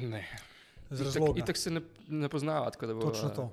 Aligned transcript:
Ne. 0.00 0.28
Z 0.90 1.00
Itak, 1.00 1.04
razloga. 1.04 1.40
itak 1.40 1.56
se 1.56 1.70
ne, 1.70 1.80
ne 2.08 2.28
poznava, 2.28 2.70
bo. 2.80 3.00
Točno 3.00 3.28
to. 3.30 3.52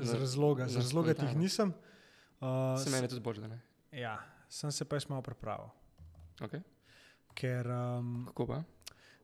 Z 0.00 0.14
razloga, 0.14 0.68
z 0.68 0.76
razloga 0.76 1.14
ti 1.14 1.24
jih 1.24 1.36
nisem. 1.36 1.72
Uh, 2.40 2.82
Se 2.82 2.90
meni 2.90 3.08
tudi 3.08 3.20
bolje, 3.20 3.40
da 3.40 3.48
ne. 3.48 3.60
Ja, 3.92 4.18
sem 4.48 4.72
se 4.72 4.84
pa 4.84 4.96
jaz 4.96 5.08
malo 5.08 5.22
pripravil. 5.22 5.68
Okay. 6.40 6.60
Ker, 7.34 7.66
um, 7.66 8.26
Kako 8.26 8.46
pa? 8.46 8.62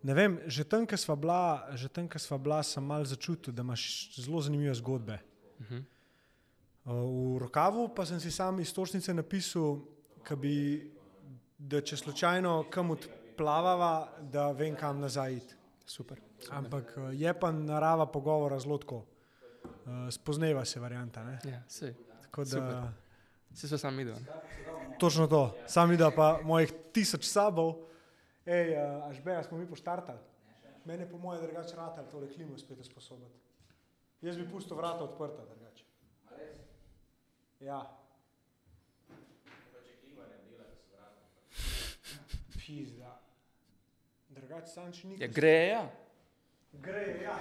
ne 0.03 0.15
vem, 0.15 0.39
že 0.47 0.65
tam, 0.65 0.87
ko 0.87 0.97
sva 0.97 1.17
bila, 1.17 1.69
že 1.77 1.89
tam, 1.89 2.09
ko 2.09 2.19
sva 2.19 2.39
bila, 2.39 2.63
sem 2.63 2.85
mal 2.85 3.05
začutil, 3.05 3.53
da 3.55 3.63
imaš 3.63 4.15
zelo 4.17 4.41
zanimive 4.41 4.75
zgodbe. 4.75 5.19
Uh 5.61 5.67
-huh. 5.67 5.85
Uh, 6.85 7.37
v 7.37 7.39
rokavu 7.39 7.89
pa 7.95 8.07
sem 8.07 8.21
si 8.21 8.31
sam 8.31 8.61
istočnice 8.61 9.15
napisal, 9.15 9.79
ka 10.23 10.37
bi, 10.37 10.91
da 11.59 11.81
če 11.81 11.97
slučajno 11.97 12.65
kam 12.71 12.91
odplavava, 13.33 14.09
da 14.21 14.51
vem, 14.53 14.77
kam 14.77 15.01
nazaj 15.01 15.37
iti. 15.37 15.55
Super. 15.87 16.21
super. 16.39 16.57
Ampak 16.59 16.95
uh, 16.97 17.11
je 17.13 17.33
pa 17.35 17.51
narava 17.53 18.07
pogovora 18.07 18.59
zelo 18.59 18.79
tako. 18.79 19.05
Uh, 19.65 20.11
spozneva 20.11 20.65
se 20.65 20.81
varianta. 20.81 21.25
Ne? 21.25 21.39
Ja, 21.45 21.63
sej. 21.69 21.95
Tako 22.23 22.45
da, 22.45 22.51
Super. 22.51 22.77
Se 23.55 23.69
so 23.69 23.79
sam 23.79 23.97
videl. 23.97 24.17
točno 24.99 25.27
to. 25.27 25.57
Sam 25.67 25.91
videl 25.91 26.11
pa 26.17 26.41
mojih 26.45 26.73
tisoč 26.93 27.25
sabov. 27.25 27.75
Ej, 28.47 28.77
uh, 28.77 29.09
až 29.11 29.21
beja 29.25 29.43
smo 29.43 29.59
mi 29.59 29.67
poštartali. 29.67 30.19
Mene 30.85 31.11
po 31.11 31.19
moje 31.19 31.43
drugače 31.43 31.77
ratal 31.77 32.05
tole 32.11 32.29
klimo 32.33 32.59
spet 32.59 32.85
sposobiti. 32.85 33.39
Jaz 34.23 34.37
bi 34.37 34.49
pustil 34.51 34.77
vrata 34.77 35.05
odprta 35.05 35.45
drugače. 35.45 35.85
Ja. 37.61 37.99
Pizda. 42.67 43.22
Drugače 44.53 44.69
sam 44.69 44.91
še 44.93 45.09
Ja, 45.17 45.27
gre, 45.33 45.53
ja. 45.65 45.83
Gre, 46.85 47.05
ja. 47.25 47.37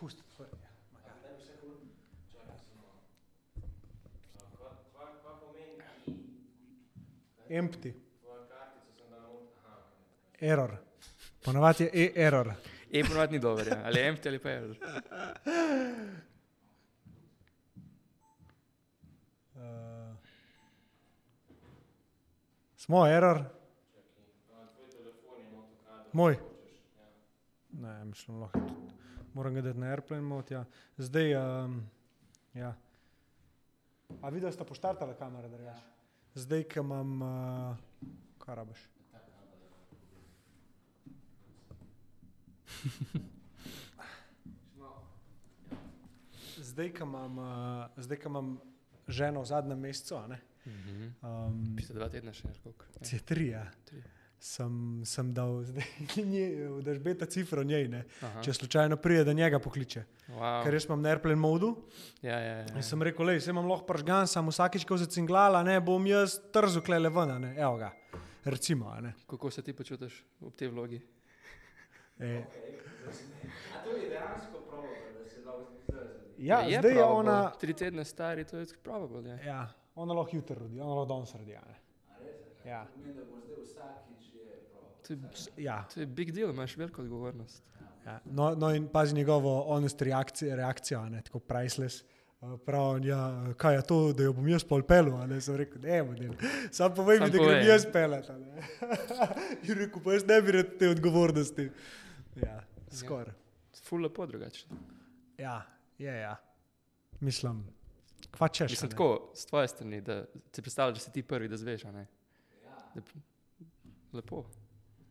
Pusti 0.00 0.24
magari. 0.32 0.64
Empty. 7.50 7.94
Error. 10.40 10.78
Ponovadi 11.44 11.84
je 11.84 11.90
e-error. 12.06 12.54
E, 12.88 13.04
ponovadi 13.04 13.36
ni 13.36 13.44
dober, 13.44 13.68
ja. 13.68 13.82
ali 13.84 14.08
empty 14.08 14.28
ali 14.28 14.38
pa 14.38 14.50
je. 14.56 14.62
Smo 22.84 23.06
error. 23.06 23.44
Moj. 26.12 26.38
Ne, 27.72 28.04
mislim, 28.04 28.40
lahko 28.40 28.58
tudi. 28.58 28.92
Moram 29.34 29.54
ga 29.54 29.60
dati 29.60 29.78
na 29.78 29.86
airplane 29.86 30.22
mode. 30.22 30.54
Ja. 30.54 30.64
Zdaj, 30.96 31.34
um, 31.36 31.90
ja. 32.54 32.74
A 34.22 34.28
videl 34.28 34.52
ste 34.52 34.64
poštartale 34.64 35.16
kamere, 35.16 35.48
drugače? 35.48 35.82
Zdaj, 36.34 36.62
ko 36.74 36.80
imam, 36.80 37.22
uh, 37.22 37.76
kaj 38.38 38.54
rabiš? 38.54 38.88
Zdaj, 46.56 46.92
ko 46.94 47.04
imam, 47.04 47.38
uh, 47.38 47.86
zdaj, 47.96 48.18
ko 48.20 48.28
imam 48.28 48.60
ženo 49.08 49.40
v 49.40 49.46
zadnjem 49.46 49.80
mesecu, 49.80 50.16
a 50.20 50.36
ne, 50.66 50.72
Mhm. 50.72 51.14
um, 51.22 51.76
Pisa 51.76 51.92
dva 51.92 52.08
tedna 52.08 52.32
še, 52.32 52.42
ali 52.44 52.58
koliko. 52.58 52.84
Ja. 52.94 53.08
je 53.12 53.20
tri, 53.20 53.48
ja. 53.48 53.64
Tri. 53.84 54.02
sem, 54.38 54.72
sem 55.04 55.32
dal, 55.32 55.62
nje- 56.22 56.52
daš 56.82 56.98
beta 56.98 57.24
cifro 57.26 57.62
njej, 57.62 57.86
če 58.42 58.52
slučajno 58.52 58.96
pride, 58.98 59.24
da 59.24 59.32
njega 59.32 59.58
pokliče. 59.58 60.02
Wow. 60.28 60.62
Ker 60.62 60.74
jaz 60.74 60.84
imam 60.84 61.00
na 61.00 61.08
airplane 61.08 61.36
modu 61.36 61.70
Ja, 62.20 62.36
ja, 62.38 62.56
ja. 62.58 62.66
in 62.70 62.82
sem 62.82 63.00
rekel, 63.00 63.24
lej, 63.24 63.40
se 63.40 63.50
imam 63.50 63.64
lahko 63.64 63.86
pržgan, 63.86 64.26
sam 64.26 64.46
vsakič, 64.46 64.84
ko 64.84 64.96
zacinglala, 64.96 65.62
ne, 65.62 65.80
bom 65.80 66.06
jaz 66.06 66.36
trzu 66.52 66.82
klele 66.82 67.08
ven, 67.10 67.30
a 67.30 67.38
ne, 67.38 67.54
evo 67.56 67.76
ga, 67.78 67.92
recimo, 68.44 68.88
a 68.88 69.00
ne. 69.00 69.14
Kako 69.26 69.50
se 69.50 69.62
ti 69.62 69.72
počutiš 69.72 70.12
v 70.40 70.50
tej 70.52 70.68
vlogi? 70.68 71.00
E, 72.18 72.44
A 73.72 73.82
to 73.82 73.90
je 73.92 74.08
dejansko 74.08 74.60
probable, 74.60 74.92
da 75.14 75.24
se 75.26 75.40
lahko 75.40 75.72
zdaj 75.82 76.04
ja, 76.38 76.58
je 76.60 76.78
zdaj 76.78 76.92
je 76.92 77.04
ona, 77.04 77.38
Tri 77.52 77.72
tedne 77.74 78.04
stari, 78.04 78.44
to 78.44 78.56
je 78.56 78.66
probable. 78.78 79.24
Ja. 79.24 79.36
ja, 79.38 79.62
ona 79.94 80.14
lahko 80.14 80.36
jutri 80.36 80.56
rodi, 80.58 80.80
ona 80.80 80.94
lahko 80.94 81.14
danes 81.14 81.34
rodi, 81.34 81.56
a 81.56 81.62
ne. 81.68 81.80
Ja, 82.64 82.86
je. 83.04 83.14
To, 85.06 85.12
je, 85.12 85.18
ja, 85.64 85.84
to 85.94 86.00
je 86.00 86.06
big 86.06 86.32
deal, 86.32 86.50
imaš 86.50 86.76
veliko 86.76 87.02
odgovornost. 87.02 87.62
ja. 88.06 88.20
No, 88.24 88.54
no 88.54 88.74
in 88.74 88.88
pazi 88.88 89.14
njegovo 89.14 89.62
honest 89.68 90.02
reakcijo, 90.02 90.56
reakcijo 90.56 91.00
a 91.00 91.08
ne, 91.08 91.22
tako 91.22 91.38
priceless. 91.38 92.04
Uh, 92.40 92.60
Prav, 92.60 93.04
ja, 93.06 93.52
kaj 93.56 93.74
je 93.74 93.82
to, 93.82 94.12
da 94.12 94.22
jo 94.22 94.32
bom 94.32 94.48
jaz 94.48 94.64
pol 94.64 94.82
pelil, 94.82 95.14
a 95.16 95.26
ne, 95.26 95.40
sem 95.40 95.56
rekel, 95.56 95.80
ne, 95.82 96.02
model. 96.02 96.32
Sam 96.70 96.94
povej 96.94 97.20
mi, 97.20 97.26
Sam 97.26 97.36
da 97.36 97.44
grem 97.44 97.66
jaz 97.66 97.86
pelet, 97.92 98.28
ne. 98.28 98.66
In 99.68 99.78
rekel, 99.78 100.02
pa 100.04 100.12
jaz 100.12 100.26
ne 100.28 100.40
bi 100.42 100.52
rad 100.52 100.74
te 100.78 100.88
odgovornosti. 100.92 101.70
Ja, 102.42 102.58
skoraj. 102.92 103.32
Ful 103.84 104.04
lepo 104.04 104.26
drugače. 104.26 104.66
Ja, 105.38 105.62
je, 105.98 106.18
ja. 106.20 106.36
Mislim, 107.20 107.64
kva 108.34 108.48
češ. 108.48 108.74
Mislim 108.74 108.90
tako, 108.90 109.30
z 109.34 109.46
tvoje 109.46 109.68
strani, 109.68 110.00
da 110.00 110.24
si 110.52 110.62
predstavljaš, 110.62 110.98
da 110.98 111.04
si 111.04 111.12
ti 111.12 111.22
prvi, 111.22 111.48
da 111.48 111.56
zveš, 111.56 111.84
a 111.84 111.92
ne? 111.92 112.06
Da, 112.64 113.02
lepo. 114.12 114.44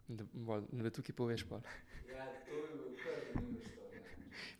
Da, 0.08 0.26
bolj, 0.34 0.68
da 0.72 0.90
tukaj 0.90 1.16
poveš 1.16 1.46
pa. 1.50 1.56
Ja, 1.56 2.28
to 2.46 2.56
je 2.56 2.68
bil 2.74 2.92
prvi 3.04 3.56
ja. 3.64 3.74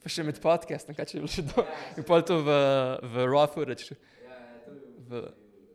Pa 0.04 0.12
še 0.12 0.24
med 0.28 0.40
podcastom, 0.44 0.96
kaj 0.98 1.10
če 1.10 1.18
je 1.18 1.22
bilo 1.22 1.32
še 1.32 1.44
do. 1.48 1.64
In 2.00 2.06
pol 2.08 2.24
to 2.28 2.40
v, 2.44 2.56
v 3.14 3.26
raw 3.30 3.46
footage, 3.52 3.96
Ja, 4.24 4.36
ja, 4.36 4.60
to 4.66 4.74
je 4.74 4.80
bil 4.80 4.92
v, 5.10 5.24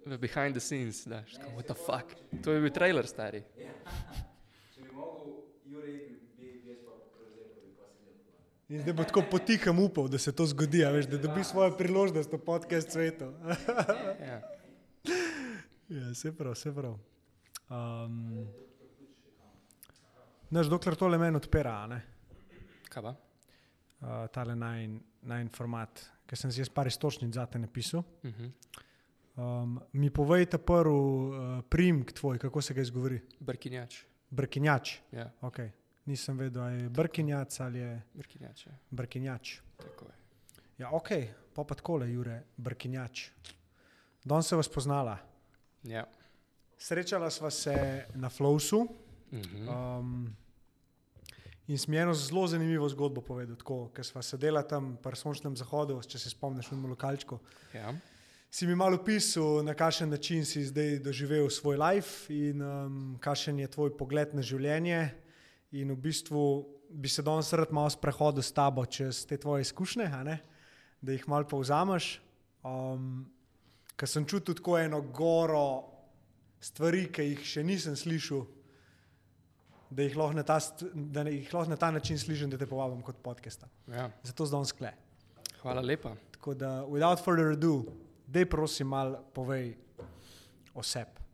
v 0.04 0.18
behind 0.20 0.56
the 0.56 0.62
scenes, 0.64 1.04
daš, 1.08 1.36
tako, 1.36 1.54
what 1.56 1.68
the 1.70 1.76
fuck. 1.76 2.12
To 2.44 2.54
je 2.54 2.62
bil 2.64 2.72
trailer 2.74 3.08
stari. 3.08 3.42
Če 3.56 4.84
bi 4.84 4.90
mogel, 4.96 5.32
Jurij 5.68 5.98
bi, 6.04 6.18
bi, 6.36 6.52
bi 6.64 6.74
jaz 6.74 6.80
pa 6.84 6.96
prevzel, 7.14 7.48
ko 7.54 7.64
bi 7.64 7.72
pa 7.76 7.88
se 7.92 8.08
lepo. 8.08 8.36
In 8.68 8.82
zdaj 8.82 8.92
bo 8.92 9.04
tako 9.04 9.22
potihem 9.30 9.78
upal, 9.80 10.08
da 10.12 10.18
se 10.18 10.32
to 10.32 10.44
zgodi, 10.46 10.82
veš, 10.84 11.06
da 11.08 11.18
dobi 11.18 11.44
svojo 11.44 11.72
priložnost 11.76 12.32
v 12.32 12.38
podcast 12.38 12.92
svetu. 12.92 13.32
Ja. 15.88 16.14
Se 16.14 16.36
prav, 16.36 16.54
se 16.54 16.68
prav. 16.74 16.98
Um, 17.70 18.44
Naš 20.50 20.68
dokler 20.68 20.96
tole 20.96 21.18
meni 21.18 21.36
odpira, 21.36 21.86
ne, 21.88 22.02
Kaj 22.92 23.02
pa? 23.02 23.14
uh, 23.14 24.26
tale 24.32 24.56
najn, 24.56 24.98
najn 25.22 25.48
format, 25.48 26.02
ker 26.28 26.36
sem 26.36 26.52
si 26.52 26.60
jaz 26.60 26.68
par 26.68 26.86
istočnic 26.88 27.32
zate 27.34 27.58
napisal. 27.58 28.04
Uh 28.22 28.30
-huh. 28.30 28.52
Um, 29.36 29.80
mi 29.92 30.10
povejte 30.10 30.58
prvi 30.58 30.90
uh, 30.92 31.64
primk 31.68 32.12
tvoj, 32.12 32.38
kako 32.38 32.62
se 32.62 32.74
ga 32.74 32.80
izgovori? 32.80 33.20
Brkinjač. 33.40 34.04
Brkinjač. 34.30 34.98
Ja, 35.12 35.32
Okay. 35.42 35.70
Nisem 36.08 36.38
vedel, 36.40 36.62
ali 36.62 36.82
je 36.82 36.88
brkinjac 36.88 37.60
ali 37.60 37.78
je 37.78 37.90
brkinjač. 38.14 38.66
Ja. 38.66 38.72
brkinjač. 38.90 39.58
Tako 39.76 40.06
je. 40.08 40.14
Ja, 40.78 40.92
ok, 40.94 41.08
pa 41.54 41.64
pa 41.64 41.74
takole, 41.74 42.08
Jure, 42.10 42.42
brkinjač. 42.56 43.28
Don 44.24 44.42
se 44.42 44.56
vas 44.56 44.68
poznala. 44.68 45.18
Ja. 45.84 46.06
Srečala 46.78 47.30
sva 47.30 47.50
se 47.50 48.06
na 48.14 48.30
Flowsu 48.30 48.86
-huh. 49.32 49.98
um, 49.98 50.36
in 51.66 51.78
sem 51.78 51.94
ji 51.94 52.00
eno 52.00 52.14
zelo 52.14 52.46
zanimivo 52.46 52.88
zgodbo 52.88 53.20
povedal, 53.20 53.56
tako, 53.56 53.88
ker 53.94 54.04
sva 54.04 54.22
sedela 54.22 54.62
tam 54.62 54.96
pri 55.02 55.16
sončnem 55.16 55.56
zahodu, 55.56 56.00
če 56.02 56.18
se 56.18 56.30
spomniš, 56.30 56.70
v 56.72 56.88
lokalčku. 56.88 57.38
Ja. 57.74 57.92
Si 58.50 58.66
mi 58.66 58.74
malo 58.74 58.96
opisal, 58.96 59.62
na 59.64 59.74
kakšen 59.74 60.08
način 60.08 60.44
si 60.44 60.64
zdaj 60.64 60.98
doživel 61.04 61.50
svoj 61.50 61.76
life 61.76 62.32
in 62.32 62.62
um, 62.62 63.18
kakšen 63.20 63.58
je 63.58 63.68
tvoj 63.68 63.96
pogled 63.96 64.32
na 64.34 64.42
življenje. 64.42 65.10
In 65.76 65.92
v 65.92 65.96
bistvu 66.00 66.42
bi 66.88 67.08
se 67.08 67.22
danes 67.22 67.52
rad 67.52 67.72
malo 67.72 67.90
sprehodil 67.90 68.42
s 68.42 68.52
tabo 68.52 68.86
čez 68.86 69.26
te 69.26 69.36
tvoje 69.36 69.66
izkušnje, 69.66 70.08
da 71.00 71.12
jih 71.12 71.28
malo 71.28 71.44
povzameš. 71.44 72.20
Um, 72.64 73.28
ker 73.96 74.08
sem 74.08 74.26
čutil 74.26 74.54
tako 74.54 74.78
eno 74.78 75.00
goro 75.02 75.84
stvari, 76.60 77.06
ki 77.12 77.26
jih 77.32 77.44
še 77.44 77.64
nisem 77.66 77.96
slišal, 77.96 78.46
da 79.90 80.04
jih 80.04 80.16
lahko 80.16 80.36
na 80.36 80.44
ta, 80.46 80.58
da 80.94 81.26
jih 81.28 81.52
lahko 81.54 81.70
na 81.70 81.76
ta 81.76 81.90
način 81.90 82.18
slišim, 82.18 82.50
da 82.50 82.58
te 82.58 82.66
povabim 82.66 83.02
kot 83.02 83.20
podcasta. 83.22 83.68
ja. 83.92 84.10
Zato 84.22 84.46
zdaj 84.46 84.64
skle. 84.72 84.92
Hvala 85.62 85.82
lepa. 85.82 86.14
Tako 86.32 86.54
da, 86.54 86.84
without 86.86 87.20
further 87.24 87.52
ado, 87.52 87.84
dej 88.26 88.46
prosim 88.46 88.88
malo 88.88 89.22
povej 89.34 89.74
o 90.74 90.82
sebi. 90.82 91.27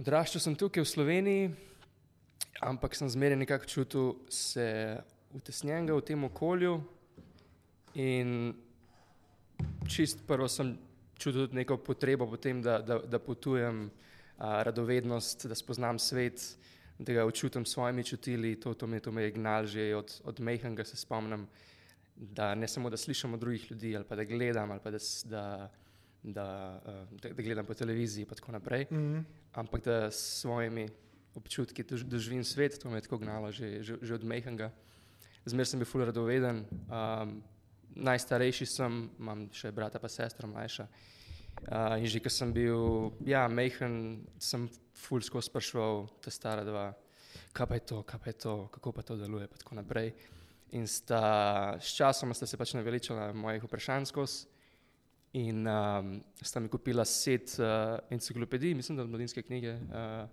Odraščal 0.00 0.40
sem 0.40 0.54
tukaj 0.56 0.80
v 0.80 0.88
Sloveniji, 0.88 1.48
ampak 2.64 2.94
sem 2.96 3.08
zmeraj 3.12 3.36
nekako 3.36 3.66
čutil 3.68 4.06
se 4.32 4.64
utesnjenega 5.36 5.92
v 5.92 6.04
tem 6.08 6.22
okolju. 6.24 6.78
In 8.00 8.30
čist 9.84 10.22
prvo 10.24 10.48
sem 10.48 10.70
čutil 11.20 11.44
tudi 11.44 11.58
neko 11.58 11.76
potrebo 11.84 12.24
po 12.30 12.40
tem, 12.40 12.62
da, 12.64 12.78
da, 12.80 12.96
da 13.04 13.20
potujem, 13.20 13.90
a, 14.38 14.62
radovednost, 14.70 15.44
da 15.52 15.58
spoznam 15.58 16.00
svet, 16.00 16.46
da 16.96 17.18
ga 17.18 17.26
občutim 17.28 17.68
s 17.68 17.76
svojimi 17.76 18.04
čutili. 18.04 18.54
To, 18.64 18.72
to, 18.72 18.88
me, 18.88 19.02
to 19.04 19.12
me 19.12 19.28
je 19.28 19.36
gnal 19.36 19.68
že 19.68 19.90
od, 19.98 20.16
od 20.24 20.40
Mejhanga, 20.40 20.84
se 20.88 20.96
spomnim, 20.96 21.44
da 22.16 22.54
ne 22.54 22.68
samo 22.68 22.88
da 22.88 22.96
slišim 22.96 23.36
od 23.36 23.40
drugih 23.44 23.68
ljudi, 23.70 23.92
ali 24.00 24.08
pa 24.08 24.16
da 24.16 24.24
gledam, 24.24 24.70
ali 24.70 24.80
pa 24.80 24.96
da, 24.96 25.04
da, 25.28 25.44
da, 26.22 26.44
a, 26.84 27.06
da, 27.10 27.28
da 27.32 27.42
gledam 27.42 27.66
po 27.66 27.74
televiziji 27.74 28.22
in 28.22 28.34
tako 28.34 28.52
naprej 28.52 28.86
Mhm. 28.90 29.20
ampak 29.54 29.84
da 29.84 30.10
s 30.10 30.40
svojimi 30.40 30.88
občutki 31.34 31.82
dož- 31.84 32.04
doživim 32.04 32.44
svet, 32.44 32.78
to 32.78 32.90
me 32.90 32.96
je 32.98 33.02
tako 33.02 33.18
gnalo 33.18 33.52
že, 33.52 33.82
že, 33.82 33.96
že 34.02 34.14
od 34.14 34.24
Mejhanga. 34.24 34.70
Zmer 35.46 35.66
sem 35.66 35.78
bil 35.80 35.86
ful 35.86 36.04
radoveden. 36.04 36.66
Um, 36.90 37.42
najstarejši 37.96 38.66
sem, 38.66 39.10
imam 39.18 39.48
še 39.52 39.72
brata 39.72 39.98
pa 39.98 40.08
sestro 40.08 40.46
mlajša. 40.48 40.86
Uh, 41.66 41.98
in 41.98 42.06
že 42.06 42.20
ko 42.20 42.30
sem 42.30 42.52
bil, 42.52 43.10
ja, 43.26 43.48
mehen, 43.48 44.26
sem 44.38 44.68
ful 44.94 45.20
skozi 45.20 45.48
spraševal 45.50 46.06
te 46.22 46.30
stara 46.30 46.64
dva, 46.64 46.94
kaj 47.52 47.66
pa 47.66 47.74
je 47.74 47.80
to, 47.80 48.02
kaj 48.02 48.18
pa 48.20 48.30
je 48.30 48.36
to, 48.38 48.54
kako 48.72 48.92
pa 48.92 49.02
to 49.02 49.16
deluje, 49.16 49.48
pa 49.48 49.56
tako 49.56 49.74
naprej. 49.74 50.12
In 50.72 50.86
sta, 50.86 51.74
s 51.80 51.96
časom 51.96 52.34
sta 52.34 52.46
se 52.46 52.56
pač 52.56 52.74
naveličala 52.74 53.32
mojih 53.32 53.64
vprašanj 53.64 54.06
skozi. 54.06 54.46
In 55.32 55.66
um, 55.66 56.22
sta 56.42 56.60
mi 56.60 56.68
kupila 56.68 57.04
set 57.04 57.52
uh, 57.58 57.98
enciklopedij, 58.10 58.74
mislim, 58.74 58.96
da 58.98 59.04
mladinske 59.04 59.42
knjige, 59.42 59.74
uh, 59.74 60.24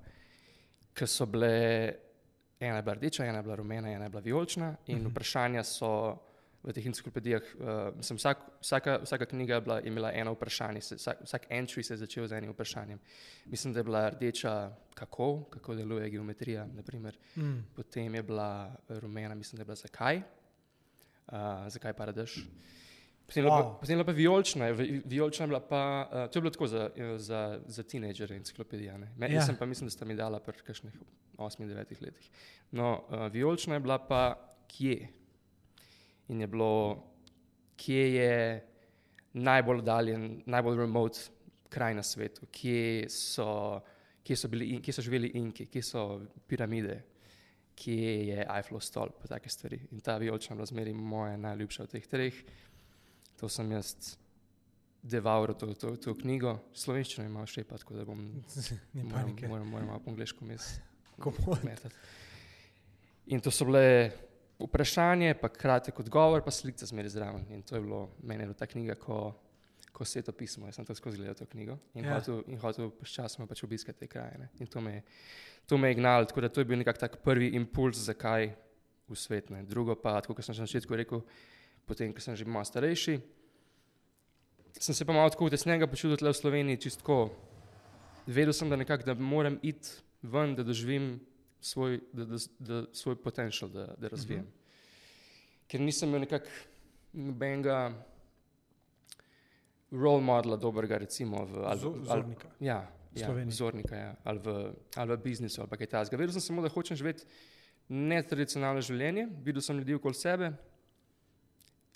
ki 0.97 1.05
so 1.07 1.25
bile, 1.29 1.51
ena 2.59 2.79
je 2.79 2.81
bila 2.83 2.95
rdeča, 2.95 3.25
ena 3.25 3.37
je 3.37 3.43
bila 3.43 3.55
rumena, 3.55 3.91
ena 3.93 4.03
je 4.05 4.09
bila 4.09 4.21
vijolična. 4.21 4.75
In 4.87 4.97
Mhm. 4.97 5.11
vprašanja 5.11 5.63
so 5.63 6.17
v 6.63 6.73
teh 6.73 6.85
enciklopedijah, 6.85 7.41
uh, 7.59 7.67
mislim, 7.97 8.17
vsak, 8.17 8.37
vsaka, 8.61 8.99
vsaka 9.03 9.25
knjiga 9.25 9.55
je 9.55 9.61
bila, 9.61 9.81
imela 9.81 10.11
eno 10.13 10.33
vprašanje, 10.33 10.81
se, 10.81 10.95
vsak, 10.95 11.21
vsak 11.23 11.45
entry 11.51 11.81
se 11.83 11.93
je 11.93 11.97
začel 11.97 12.27
z 12.27 12.31
enim 12.33 12.51
vprašanjem. 12.51 12.99
Mislim, 13.45 13.73
da 13.73 13.79
je 13.79 13.83
bila 13.83 14.09
rdeča, 14.09 14.71
kako, 14.93 15.43
kako 15.43 15.75
deluje 15.75 16.09
geometrija, 16.09 16.65
naprimer. 16.73 17.17
Mm. 17.35 17.61
Potem 17.75 18.15
je 18.15 18.23
bila 18.23 18.75
rumena, 18.89 19.35
mislim, 19.35 19.57
da 19.57 19.61
je 19.61 19.65
bila 19.65 19.75
zakaj, 19.75 20.17
uh, 20.17 21.33
zakaj 21.67 21.93
pa 21.93 22.05
radaš. 22.05 22.47
Potem 23.27 23.43
je 23.89 23.95
bila 23.95 24.03
pa- 24.03 24.11
vijolična, 24.13 24.65
vi- 24.67 25.01
vijolična 25.05 25.43
je 25.43 25.47
bila 25.47 25.59
pa, 25.61 25.81
uh, 26.05 26.31
to 26.31 26.39
je 26.39 26.41
bilo 26.41 26.51
tako 26.51 26.67
za, 26.67 26.89
za, 27.17 27.41
za 27.65 27.83
tinejdžere 27.83 28.35
enciklopedija. 28.35 28.97
ne. 28.97 29.11
Me, 29.17 29.27
Ja. 29.27 29.33
Jaz 29.33 29.45
sem 29.45 29.55
pa 29.55 29.65
mislim, 29.65 29.87
da 29.87 29.91
sta 29.91 30.05
mi 30.05 30.15
dala 30.15 30.39
pri 30.39 30.53
kakšnih 30.59 30.93
8-9 31.37 31.75
letih. 32.01 32.29
No, 32.71 33.03
uh, 33.03 33.27
vijolična 33.27 33.73
je 33.73 33.79
bila 33.79 33.97
pa 33.99 34.35
kje. 34.67 35.07
In 36.27 36.41
je 36.41 36.47
bilo, 36.47 37.03
kje 37.77 38.13
je 38.13 38.65
najbolj 39.33 39.77
oddaljen, 39.77 40.23
najbolj 40.45 40.77
remote 40.77 41.19
kraj 41.69 41.93
na 41.93 42.03
svetu, 42.03 42.45
kje 42.47 43.05
so, 43.09 43.81
kje 44.23 44.35
so, 44.35 44.47
bili, 44.47 44.81
kje 44.81 44.93
so 44.93 45.01
živeli 45.01 45.27
Inki, 45.29 45.65
kje 45.65 45.83
so 45.83 46.01
piramide, 46.47 47.01
kje 47.75 47.93
je 48.27 48.47
Eiffelov 48.47 48.81
stolp, 48.81 49.27
take 49.27 49.49
stvari. 49.49 49.79
In 49.91 49.99
ta 49.99 50.17
vijolična 50.17 50.53
je 50.53 50.57
bila 50.57 50.65
zmeri 50.65 50.93
moja 50.93 51.37
najljubša 51.37 51.83
od 51.83 51.89
teh 51.89 52.07
treh. 52.07 52.33
To 53.37 53.49
sem 53.49 53.71
jaz 53.71 54.17
devaural 55.03 55.55
to, 55.55 55.73
to, 55.73 55.95
to 56.01 56.13
knjigo, 56.17 56.57
slovenščino 56.75 57.25
ima 57.27 57.45
še 57.47 57.63
pa, 57.67 57.77
tako 57.79 57.95
da 57.97 58.05
bom 58.07 58.19
Ni 58.95 59.03
moram, 59.03 59.35
moram, 59.47 59.67
moram 59.69 59.91
malo 59.93 60.01
po 60.03 60.11
angliško 60.11 60.45
metati. 61.67 61.95
In 63.27 63.43
to 63.43 63.51
so 63.51 63.67
bile 63.67 64.11
vprašanje, 64.59 65.35
pa 65.41 65.49
kratek 65.53 65.99
odgovor, 65.99 66.41
pa 66.43 66.51
slika 66.51 66.85
zmeri 66.85 67.09
zraven. 67.09 67.45
In 67.53 67.61
to 67.61 67.75
je 67.75 67.81
bilo, 67.81 68.07
meni 68.23 68.43
je 68.43 68.47
bila 68.47 68.57
ta 68.57 68.67
knjiga, 68.67 68.95
ko, 68.95 69.33
ko 69.91 70.05
se 70.05 70.19
je 70.19 70.27
to 70.27 70.31
pismo. 70.31 70.67
Jaz 70.67 70.79
sem 70.79 70.85
to 70.85 70.95
skozi 70.95 71.19
gledal 71.19 71.35
to 71.35 71.45
knjigo 71.45 71.77
in 71.93 72.05
Ja. 72.05 72.09
ja. 72.09 72.19
hotel, 72.19 72.43
in 72.47 72.59
hotel 72.61 72.91
sčasoma 73.03 73.47
pač 73.47 73.63
obiskati 73.63 73.99
te 73.99 74.07
kraje. 74.07 74.37
Ne. 74.39 74.49
In 74.59 74.67
to 74.67 74.81
me, 74.81 75.01
to 75.65 75.77
me 75.77 75.91
je 75.91 75.99
gnalo, 75.99 76.25
tako 76.25 76.41
da 76.41 76.49
to 76.49 76.61
je 76.61 76.65
bil 76.65 76.77
nekak 76.77 76.97
tak 76.97 77.19
prvi 77.23 77.51
impuls, 77.59 77.97
zakaj 77.97 78.53
v 79.07 79.15
svet. 79.15 79.49
Ne. 79.49 79.63
Drugo 79.63 79.95
pa, 79.95 80.21
tako 80.21 80.33
kot 80.33 80.45
sem 80.45 80.55
na 80.55 80.65
začetku 80.65 80.95
rekel, 80.95 81.21
potem, 81.87 82.11
ko 82.13 82.19
sem 82.21 82.35
že 82.35 82.45
malo 82.45 82.67
starejši, 82.67 83.15
sem 84.77 84.95
se 84.95 85.05
pa 85.05 85.13
malo 85.15 85.31
tako 85.31 85.49
tesnega 85.49 85.87
počutil 85.87 86.19
tle 86.19 86.29
v 86.29 86.37
Sloveniji, 86.37 86.81
čistko. 86.87 87.31
Vedel 88.27 88.53
sem, 88.53 88.69
da 88.69 88.75
nekako, 88.75 89.07
da 89.07 89.15
moram 89.15 89.55
iti 89.63 90.03
ven, 90.21 90.55
da 90.55 90.63
doživim 90.67 91.15
svoj, 91.63 92.01
da, 92.13 92.25
da, 92.25 92.37
da, 92.59 92.83
svoj 92.93 93.15
potencial, 93.23 93.71
da, 93.71 93.95
da 93.97 94.11
razvijem. 94.11 94.43
-huh. 94.43 95.67
Ker 95.67 95.81
nisem 95.81 96.09
imel 96.09 96.27
nekako 96.27 96.51
nobenega 97.13 97.93
role 99.91 100.21
modela 100.21 100.57
dobrega, 100.57 100.97
recimo 100.97 101.45
v 101.45 101.63
ali, 101.65 101.79
Zornika. 102.03 102.47
ja, 102.59 102.91
V 103.15 103.19
ja, 103.19 103.25
Sloveniji. 103.25 103.49
vzornika, 103.49 103.95
ja, 103.95 104.15
ali, 104.23 104.39
v, 104.39 104.73
ali 104.95 105.15
v 105.15 105.17
biznisu 105.23 105.61
ali 105.61 105.77
kaj 105.77 105.87
takega. 105.87 106.17
Vedel 106.17 106.33
sem 106.33 106.41
samo, 106.41 106.61
da 106.61 106.69
hočem 106.69 106.97
živeti 106.97 107.23
netradicionalno 107.87 108.81
življenje, 108.81 109.27
videl 109.43 109.61
sem 109.61 109.77
ljudi 109.77 109.95
okoli 109.95 110.13
sebe 110.13 110.51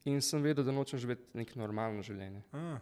in 0.05 0.21
sem 0.21 0.41
vedel, 0.43 0.65
da 0.65 0.71
nočem 0.71 0.99
živeti 0.99 1.37
neko 1.37 1.59
normalno 1.59 2.03
življenje 2.03 2.41
Ah, 2.51 2.79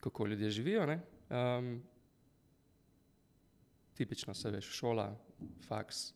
kako 0.00 0.26
ljudje 0.26 0.50
živijo. 0.50 0.86
ne. 0.86 1.00
Um, 1.30 1.82
tipično 3.94 4.34
se 4.34 4.50
veš, 4.50 4.68
šola, 4.76 5.10
faks, 5.68 6.12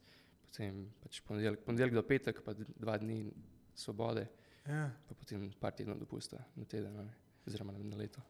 potem 0.46 0.86
pač 1.02 1.20
ponedeljek, 1.26 1.64
ponedeljek 1.66 1.94
do 1.94 2.02
petek, 2.02 2.42
pa 2.44 2.54
dva 2.56 2.96
dni 2.98 3.30
svobode, 3.76 4.26
ja. 4.66 4.90
pa 5.08 5.14
potem 5.14 5.50
par 5.60 5.74
tednov 5.76 5.98
dopusta 6.00 6.40
na 6.56 6.64
teden, 6.64 6.96
ne, 6.96 7.12
oziroma 7.46 7.74
na, 7.76 7.96
leto. 7.96 8.22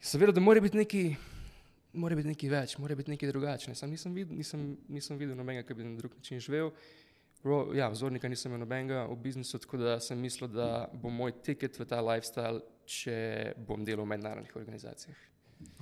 Sem 0.00 0.20
vedel, 0.20 0.34
da 0.36 0.44
mora 0.44 0.60
biti 0.60 0.76
neki. 0.76 1.02
Mora 1.96 2.16
biti 2.18 2.28
nekaj 2.28 2.50
več, 2.52 2.74
mora 2.76 2.92
biti 2.94 3.08
nekaj 3.08 3.30
drugačnega. 3.30 3.78
Sam 3.78 3.88
nisem 3.88 4.12
videl, 4.12 4.36
nisem, 4.36 4.66
nisem 4.92 5.16
videl 5.16 5.32
nobenega, 5.38 5.64
ki 5.64 5.74
bi 5.78 5.86
na 5.86 5.94
drug 5.96 6.12
način 6.18 6.42
živel. 6.44 6.68
Ro, 7.46 7.58
ja, 7.78 7.86
vzornika 7.92 8.28
nisem 8.28 8.50
imel 8.50 8.64
nobenega 8.64 9.04
v 9.06 9.16
biznisu, 9.22 9.58
tako 9.62 9.78
da 9.78 9.96
sem 10.02 10.18
mislil, 10.18 10.48
da 10.50 10.88
bo 10.92 11.10
moj 11.14 11.30
tiket 11.46 11.78
v 11.78 11.86
ta 11.86 12.00
lifestyle, 12.02 12.58
če 12.86 13.14
bom 13.68 13.84
delal 13.86 14.02
v 14.06 14.10
mednarodnih 14.16 14.56
organizacijah. 14.58 15.20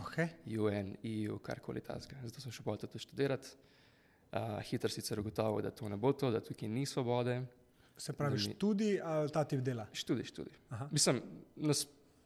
Okay. 0.05 0.28
UN, 0.61 0.93
EU, 1.02 1.38
karkoli 1.43 1.81
tasga. 1.82 2.19
Zato 2.22 2.43
sem 2.44 2.52
šel 2.52 2.66
potem 2.66 2.90
to 2.93 3.00
študirati. 3.00 3.55
Uh, 4.34 4.58
hitro 4.66 4.90
sicer 4.90 5.19
ugotovil, 5.22 5.62
da 5.62 5.70
to 5.70 5.88
ne 5.88 5.96
bo 5.96 6.11
to, 6.12 6.31
da 6.34 6.40
tukaj 6.43 6.69
ni 6.69 6.84
svobode. 6.87 7.38
Se 7.96 8.12
pravi, 8.12 8.34
mi- 8.34 8.55
študij 8.55 8.96
ali 9.02 9.31
ta 9.31 9.44
tip 9.46 9.60
dela? 9.62 9.87
Študij, 9.94 10.25
študij. 10.26 10.56
Aha. 10.75 10.88
Mislim, 10.90 11.20
nas, 11.56 11.84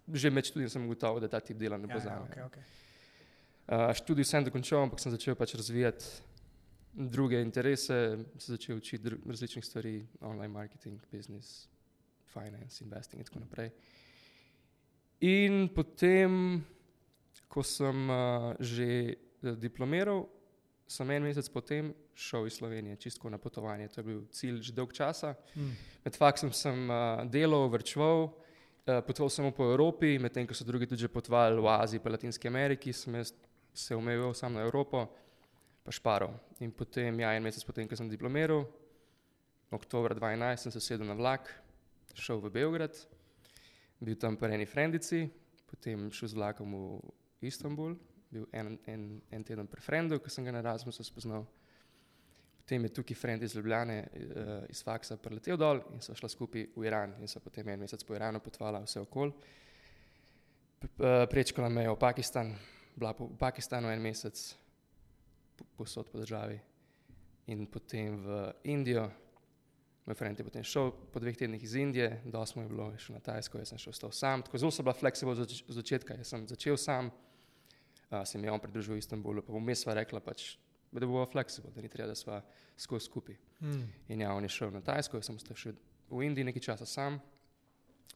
že 0.08 0.30
med 0.32 0.44
študijem 0.48 0.70
sem 0.72 0.86
ugotovil, 0.88 1.20
da 1.20 1.28
ta 1.28 1.40
tip 1.44 1.58
dela 1.60 1.76
ne 1.76 1.86
bo 1.86 1.98
Ja, 2.00 2.04
ja, 2.04 2.20
me. 2.20 2.26
okay, 2.26 2.46
okay. 2.48 2.64
Uh, 3.68 3.92
študij 3.94 4.24
sem 4.24 4.44
dokončal, 4.44 4.86
ampak 4.86 5.00
sem 5.04 5.12
začel 5.12 5.36
pač 5.36 5.52
razvijati 5.54 6.04
druge 6.92 7.40
interese, 7.40 8.18
se 8.38 8.52
začel 8.52 8.76
učiti 8.76 9.10
različnih 9.26 9.64
stvari, 9.64 10.06
online 10.20 10.48
marketing, 10.48 11.00
business, 11.12 11.68
finance, 12.32 12.84
investing 12.84 13.20
in 13.20 13.26
tako 13.26 13.40
naprej. 13.40 13.70
In 15.20 15.68
potem, 15.74 16.64
ko 17.48 17.62
sem 17.62 18.10
uh, 18.10 18.54
že 18.60 18.86
eh, 19.10 19.54
diplomiral, 19.58 20.28
sem 20.88 21.10
en 21.10 21.26
mesec 21.26 21.48
potem 21.52 21.90
šel 22.14 22.46
iz 22.46 22.58
Slovenije, 22.58 22.96
čisto 22.96 23.30
na 23.30 23.38
potovanje. 23.38 23.88
To 23.88 24.00
je 24.00 24.04
bil 24.04 24.20
cilj 24.30 24.62
že 24.62 24.72
dolg 24.72 24.92
časa. 24.92 25.34
Mm. 25.54 25.74
Med 26.04 26.16
faksom 26.16 26.52
sem 26.52 26.86
uh, 26.90 27.24
delal, 27.26 27.68
vrčeval, 27.68 28.30
uh, 28.30 29.00
potoval 29.06 29.30
samo 29.30 29.50
po 29.50 29.70
Evropi, 29.70 30.18
medtem 30.18 30.46
ko 30.46 30.54
so 30.54 30.64
drugi 30.64 30.86
tudi 30.86 31.08
potovali 31.08 31.60
v 31.60 31.66
Aziji, 31.66 32.02
pa 32.02 32.14
Latinski 32.14 32.48
Ameriki, 32.48 32.92
sem 32.92 33.14
jaz 33.14 33.34
se 33.74 33.94
omejeval 33.94 34.34
samo 34.34 34.58
na 34.58 34.66
Evropo, 34.66 35.06
pa 35.88 35.94
šparal. 35.96 36.36
In 36.60 36.68
potem, 36.76 37.16
ja, 37.24 37.32
en 37.32 37.46
mesec 37.48 37.64
potem, 37.64 37.88
ko 37.88 37.96
sem 37.96 38.10
diplomiral, 38.12 38.66
oktober 39.72 40.12
2011, 40.12 40.66
sem 40.66 40.74
se 40.74 40.82
sedel 40.84 41.08
na 41.08 41.16
vlak, 41.16 41.48
šel 42.12 42.42
v 42.44 42.52
Beograd, 42.52 42.98
bil 44.04 44.18
tam 44.20 44.36
pri 44.36 44.58
eni 44.58 44.68
frendici, 44.68 45.24
potem 45.64 46.10
šel 46.12 46.28
z 46.28 46.36
vlakom 46.36 46.76
v 46.76 47.48
Istanbul, 47.48 47.96
bil 48.28 48.44
en, 48.52 48.76
en, 48.84 49.08
en 49.32 49.48
teden 49.48 49.70
pri 49.70 49.80
frendu, 49.80 50.20
ko 50.20 50.28
sem 50.28 50.44
ga 50.44 50.52
na 50.52 50.60
Erasmusu 50.60 51.06
spoznal. 51.06 51.48
Potem 52.60 52.84
je 52.84 52.92
tukaj 53.00 53.16
friend 53.16 53.48
iz 53.48 53.56
Ljubljane, 53.56 53.98
uh, 54.04 54.52
iz 54.68 54.84
faksa, 54.84 55.16
preletel 55.16 55.56
dol 55.56 55.80
in 55.96 56.04
so 56.04 56.12
šla 56.12 56.28
skupaj 56.28 56.66
v 56.76 56.84
Iran 56.84 57.16
in 57.16 57.32
so 57.32 57.40
potem 57.40 57.72
en 57.72 57.80
mesec 57.80 58.04
po 58.04 58.12
Iranu 58.12 58.44
potovala 58.44 58.84
vse 58.84 59.00
okol. 59.00 59.32
Eh, 60.84 61.24
Prečkala 61.32 61.72
mejo 61.72 61.96
v 61.96 62.02
Pakistan, 62.04 62.52
bila 62.92 63.16
po, 63.16 63.32
v 63.32 63.38
Pakistanu 63.40 63.88
en 63.88 64.04
mesec, 64.04 64.36
posod 65.76 66.10
po 66.10 66.18
državi 66.18 66.60
in 67.46 67.66
potem 67.66 68.16
v 68.24 68.52
Indijo. 68.64 69.08
Moj 70.06 70.16
friend 70.16 70.38
je 70.40 70.44
potem 70.44 70.64
šel 70.64 70.90
po 71.12 71.20
dveh 71.20 71.36
tednih 71.36 71.62
iz 71.62 71.74
Indije, 71.74 72.22
do 72.24 72.40
smo 72.46 72.62
je 72.62 72.68
bilo, 72.68 72.90
je 72.92 72.98
šel 72.98 73.16
na 73.16 73.20
Tajsko, 73.20 73.58
jaz 73.58 73.72
sem 73.72 73.78
šel 73.78 73.90
ostal 73.90 74.12
sam. 74.12 74.42
Tako 74.42 74.58
zelo 74.58 74.70
sem 74.72 74.84
bila 74.84 74.94
fleksibel 74.96 75.32
od 75.32 75.42
zač- 75.44 75.64
od 75.68 75.74
začetka, 75.74 76.16
jaz 76.16 76.32
sem 76.32 76.46
začel 76.48 76.76
sam, 76.76 77.10
uh, 78.10 78.24
se 78.24 78.38
mi 78.38 78.46
je 78.46 78.52
on 78.52 78.60
pridružil 78.60 78.94
v 78.94 78.98
Istanbulu, 78.98 79.42
pa 79.42 79.52
vmes 79.52 79.84
sva 79.84 79.94
rekla 79.94 80.20
pač, 80.20 80.56
da 80.92 81.06
bo 81.06 81.26
fleksibel, 81.26 81.72
da 81.76 81.84
ni 81.84 81.88
treba, 81.88 82.08
da 82.08 82.16
sva 82.16 82.40
skozi 82.76 83.04
skupaj. 83.04 83.36
Mm. 83.60 83.84
In 84.08 84.20
ja, 84.20 84.32
on 84.32 84.42
je 84.42 84.48
šel 84.48 84.72
na 84.72 84.80
Tajsko, 84.80 85.20
jaz 85.20 85.28
sem 85.28 85.36
ostal 85.36 85.56
še 85.56 85.74
v 86.08 86.24
Indiji 86.24 86.48
nekaj 86.48 86.62
časa 86.72 86.86
sam. 86.88 87.20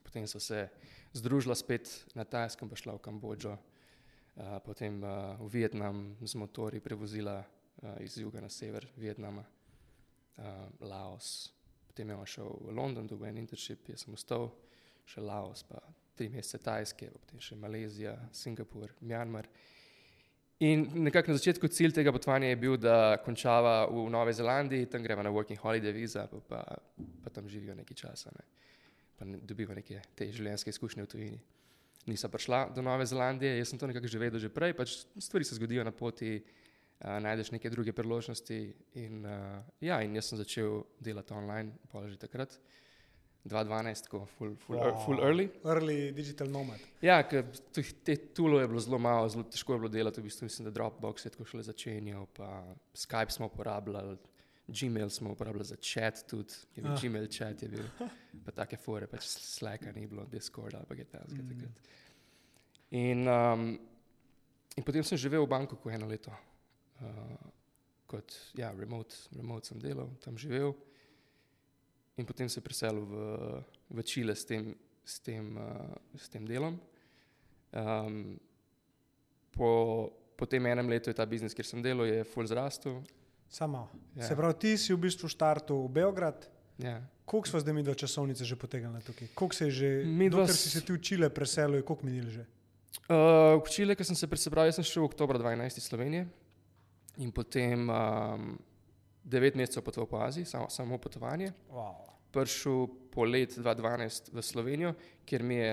Potem 0.03 0.27
so 0.27 0.41
se 0.41 0.69
združila 1.13 1.55
spet 1.55 1.89
na 2.15 2.25
Tajskem, 2.25 2.69
pa 2.69 2.77
šla 2.77 2.97
v 2.97 3.05
Kambodžo, 3.05 3.59
potem 4.65 5.03
uh, 5.05 5.37
v 5.45 5.49
Vietnam 5.53 6.17
z 6.25 6.35
motori 6.41 6.81
prevozila 6.81 7.41
uh, 7.41 8.01
iz 8.01 8.17
juga 8.17 8.41
na 8.41 8.49
sever 8.49 8.89
Vietnama, 8.97 9.45
uh, 9.45 10.45
Laos. 10.81 11.53
Potem 11.87 12.09
je 12.09 12.17
šel 12.25 12.49
v 12.49 12.73
London, 12.73 13.07
dobil 13.07 13.29
en 13.29 13.43
internship, 13.45 13.89
jaz 13.93 14.07
sem 14.07 14.15
ostal, 14.15 14.49
še 15.05 15.21
Laos, 15.21 15.63
pa 15.69 15.83
tri 16.17 16.31
mesece 16.33 16.61
Tajske, 16.65 17.11
potem 17.13 17.41
še 17.41 17.57
Malezija, 17.61 18.17
Singapur, 18.33 18.95
Mjanmar. 19.01 19.49
In 20.63 20.87
nekako 21.05 21.33
na 21.33 21.41
začetku 21.41 21.69
cilj 21.69 21.93
tega 21.97 22.13
potovanja 22.15 22.53
je 22.53 22.57
bil, 22.57 22.77
da 22.79 23.19
končava 23.25 23.83
v 23.91 24.07
Novi 24.15 24.33
Zelandiji, 24.33 24.87
tam 24.87 25.03
greva 25.03 25.25
na 25.27 25.33
working 25.35 25.59
holiday 25.59 25.93
visa, 25.93 26.29
pa, 26.31 26.39
pa, 26.49 26.61
pa 27.25 27.33
tam 27.35 27.49
živijo 27.51 27.75
nekaj 27.75 27.99
časa. 27.99 28.31
Ne. 28.37 28.45
Pa 29.19 29.27
dobiva 29.27 29.75
neke 29.75 30.01
te 30.15 30.31
življenjske 30.31 30.71
izkušnje 30.71 31.05
v 31.05 31.11
tujini. 31.11 31.41
Nisem 32.07 32.31
prišla 32.31 32.65
do 32.75 32.83
Nove 32.83 33.07
Zelandije, 33.07 33.59
jaz 33.59 33.71
sem 33.71 33.79
to 33.79 33.87
nekako 33.87 34.11
že 34.11 34.19
vedela 34.19 34.43
že 34.43 34.51
prej, 34.51 34.75
pač 34.75 34.97
stvari 35.23 35.47
se 35.47 35.55
zgodijo 35.55 35.85
na 35.87 35.93
poti, 35.95 36.41
uh, 36.43 37.19
najdeš 37.23 37.53
neke 37.55 37.71
druge 37.71 37.93
priložnosti. 37.95 38.59
In, 38.99 39.23
uh, 39.23 39.63
ja, 39.81 40.01
in 40.03 40.17
jaz 40.19 40.33
sem 40.33 40.41
začel 40.41 40.83
delati 40.99 41.35
online, 41.35 41.79
pa 41.93 42.03
že 42.11 42.19
takrat, 42.19 42.59
2012, 43.45 44.07
ko 44.11 44.27
full, 44.39 44.55
full, 44.57 44.79
wow. 44.79 44.99
full 45.05 45.19
early. 45.23 45.49
Early 45.65 46.13
digital 46.15 46.51
nomad. 46.51 46.79
Ja, 47.03 47.23
te 47.27 48.17
tulov 48.35 48.63
je 48.63 48.69
bilo 48.71 48.83
zelo 48.83 48.99
malo, 49.03 49.29
zelo 49.29 49.43
težko 49.51 49.75
je 49.75 49.83
bilo 49.83 49.91
delati. 49.91 50.21
V 50.21 50.31
bistvu 50.31 50.47
mislim, 50.47 50.69
da 50.69 50.75
Dropbox 50.75 51.27
je 51.27 51.33
tako 51.35 51.47
šele 51.51 51.67
začenjal, 51.67 52.27
pa 52.37 52.63
Skype 52.95 53.35
smo 53.35 53.51
uporabljali, 53.51 54.15
Gmail 54.67 55.11
smo 55.11 55.33
uporabljali 55.33 55.65
za 55.65 55.77
chat 55.77 56.25
tudi, 56.31 56.55
je 56.77 56.83
bil 56.83 56.93
Ah. 56.93 57.01
Gmail 57.03 57.27
chat, 57.27 57.63
je 57.63 57.69
bil 57.69 57.85
pa 58.45 58.51
take 58.51 58.77
fore, 58.77 59.07
pač 59.07 59.27
Slacka 59.27 59.93
ni 59.93 60.07
bilo, 60.07 60.25
Discord 60.25 60.75
ali 60.75 60.87
pa 60.87 60.95
kaj 60.95 61.05
takega. 61.05 61.43
Mm. 61.43 61.49
takrat. 61.49 61.91
In, 62.91 63.29
um, 63.29 63.79
in 64.77 64.85
potem 64.85 65.05
sem 65.05 65.19
živel 65.19 65.47
v 65.47 65.49
Bangkoku 65.49 65.91
eno 65.91 66.07
leto. 66.07 66.33
Uh, 67.01 67.51
kot 68.07 68.35
ja, 68.55 68.71
remote, 68.77 69.17
remote 69.33 69.67
sem 69.67 69.81
delal, 69.81 70.11
tam 70.21 70.39
živel. 70.39 70.75
In 72.21 72.29
potem 72.29 72.49
se 72.53 72.61
preselil 72.61 73.07
v, 73.09 73.15
v 73.89 74.05
Čile 74.05 74.37
s 74.37 74.45
tem, 74.45 74.75
s 75.05 75.19
tem, 75.25 75.57
uh, 75.57 75.97
s 76.21 76.29
tem 76.29 76.45
delom. 76.45 76.77
Um, 77.73 78.37
po, 79.57 80.13
po 80.37 80.47
tem 80.47 80.69
enem 80.69 80.93
letu 80.93 81.09
je 81.09 81.17
ta 81.17 81.25
biznis, 81.25 81.57
kjer 81.57 81.67
sem 81.67 81.83
delal, 81.85 82.07
je 82.07 82.29
full 82.29 82.47
zrastel. 82.47 83.01
Samo. 83.53 83.85
Ja. 84.17 84.25
Se 84.25 84.33
pravi, 84.33 84.55
ti 84.57 84.71
si 84.75 84.91
v 84.91 84.99
bistvu 84.99 85.29
štartil 85.29 85.77
v 85.77 85.91
Beograd. 85.91 86.49
Ja. 86.79 87.03
Koliko 87.23 87.49
smo 87.49 87.61
zdaj 87.61 87.75
mi 87.75 87.83
do 87.83 87.93
časovnice 87.93 88.43
že 88.43 88.57
potegnili 88.57 88.99
tukaj? 88.99 89.29
Koliko 89.31 89.55
se 89.55 89.65
je 89.65 89.71
že, 89.71 89.89
Midva 90.03 90.41
dokler 90.41 90.57
s- 90.57 90.61
si 90.61 90.71
se 90.71 90.81
ti 90.81 90.91
v 90.91 90.99
Čile 90.99 91.29
preselil, 91.29 91.77
je 91.77 91.83
koliko 91.83 92.03
minili 92.03 92.31
že? 92.31 92.45
Uh, 93.07 93.61
v 93.61 93.69
Čile, 93.69 93.93
ki 93.93 94.05
sem 94.05 94.17
se 94.17 94.27
preselil, 94.27 94.65
jaz 94.65 94.75
sem 94.75 94.85
šel 94.87 95.03
v 95.03 95.07
oktober 95.07 95.37
2012 95.37 95.79
iz 95.79 95.85
Slovenije 95.85 96.23
in 97.19 97.29
potem 97.29 97.85
um, 97.85 98.57
devet 99.23 99.53
mesecev 99.55 99.83
potoval 99.83 100.09
po 100.09 100.17
Aziji, 100.19 100.45
samo, 100.45 100.67
samo 100.67 100.97
potovanje. 100.97 101.53
Wow. 101.69 102.09
Prišel 102.33 102.89
po 103.09 103.25
let 103.25 103.53
2012 103.53 104.33
v 104.33 104.39
Slovenijo, 104.41 104.91
kjer 105.23 105.43
mi 105.43 105.55
je 105.57 105.73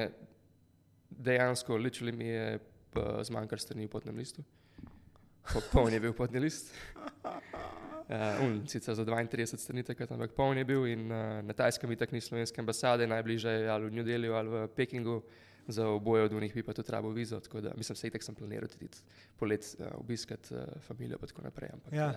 dejansko, 1.10 1.76
literally 1.76 2.12
mi 2.12 2.28
je 2.28 2.60
uh, 2.60 3.24
zmanjkalo 3.24 3.56
strani 3.58 3.88
v 3.88 3.90
potnem 3.90 4.16
listu. 4.16 4.44
Popoln 5.50 5.90
je 5.90 6.00
bil 6.00 6.14
potni 6.14 6.40
list. 6.40 6.70
Uh, 8.10 8.42
un, 8.42 8.68
sicer 8.68 8.96
za 8.96 9.04
32 9.06 9.58
strani 9.62 9.84
takrat, 9.86 10.10
ampak 10.12 10.32
poln 10.34 10.58
je 10.58 10.64
bil 10.66 10.88
in 10.90 11.12
uh, 11.14 11.44
na 11.46 11.54
tajskem 11.54 11.92
itak 11.94 12.10
ni 12.10 12.18
slovenske 12.18 12.58
ambasade, 12.58 13.06
najbližje 13.06 13.52
je 13.52 13.68
ali 13.70 13.86
v 13.86 13.94
New 13.94 14.06
Delhiu 14.08 14.34
ali 14.34 14.50
v 14.50 14.62
Pekingu, 14.74 15.20
za 15.68 15.86
oboje 15.88 16.24
od 16.24 16.34
njih 16.34 16.56
bi 16.56 16.64
pa 16.64 16.74
tudi 16.74 16.92
rabo 16.92 17.12
vizo, 17.14 17.40
tako 17.40 17.62
da 17.62 17.74
mislim, 17.78 17.96
se 17.96 18.08
itak 18.08 18.24
sem 18.24 18.36
planiral 18.36 18.68
tudi 18.68 18.90
polet 19.38 19.76
uh, 19.78 19.86
obiskati 20.00 20.56
uh, 20.56 20.66
družino 20.90 21.20
in 21.22 21.28
tako 21.28 21.42
naprej. 21.42 21.70
Ampak, 21.74 21.94
Ja. 21.94 22.10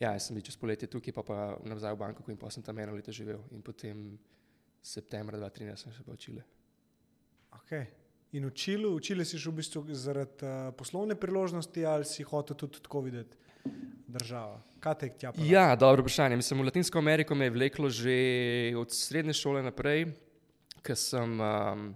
ja, 0.00 0.12
jaz 0.12 0.26
sem 0.26 0.34
bil 0.34 0.42
čez 0.42 0.56
poletje 0.56 0.90
tukaj, 0.90 1.14
pa 1.14 1.22
pa 1.22 1.38
nazaj 1.62 1.94
v 1.94 2.02
Bangkoku 2.02 2.34
in 2.34 2.36
pa 2.36 2.50
sem 2.50 2.62
tam 2.62 2.78
eno 2.78 2.98
leto 2.98 3.14
živel 3.14 3.38
in 3.54 3.62
potem 3.62 4.18
septembra 4.82 5.38
2013 5.38 5.76
sem 5.76 5.92
se 5.92 6.02
pa 6.02 6.12
v 6.12 6.18
Čile. 6.18 6.42
Okay. 7.62 7.86
In 8.32 8.50
v 8.50 8.50
Čilu, 8.50 8.96
v 8.98 9.00
Čile 9.00 9.24
si 9.24 9.38
šel 9.38 9.54
v 9.54 9.62
bistvu 9.62 9.94
zaradi 9.94 10.42
uh, 10.42 10.74
poslovne 10.74 11.14
priložnosti 11.14 11.86
ali 11.86 12.04
si 12.04 12.26
hotel 12.26 12.58
tudi 12.58 12.82
tako 12.82 13.06
videti 13.06 13.46
državo? 14.06 14.60
Kaj 14.80 14.94
te 14.94 15.08
tja? 15.18 15.32
peljalo? 15.32 15.50
Ja, 15.52 15.76
dobro 15.76 16.02
vprašanje. 16.02 16.36
Mislim, 16.36 16.60
v 16.60 16.68
Latinsko 16.70 16.98
Ameriko 16.98 17.34
me 17.34 17.44
je 17.48 17.50
vleklo 17.50 17.90
že 17.90 18.18
od 18.78 18.92
srednje 18.94 19.34
šole 19.34 19.62
naprej, 19.62 20.06
ker 20.82 20.96
sem 20.96 21.40
um, 21.40 21.88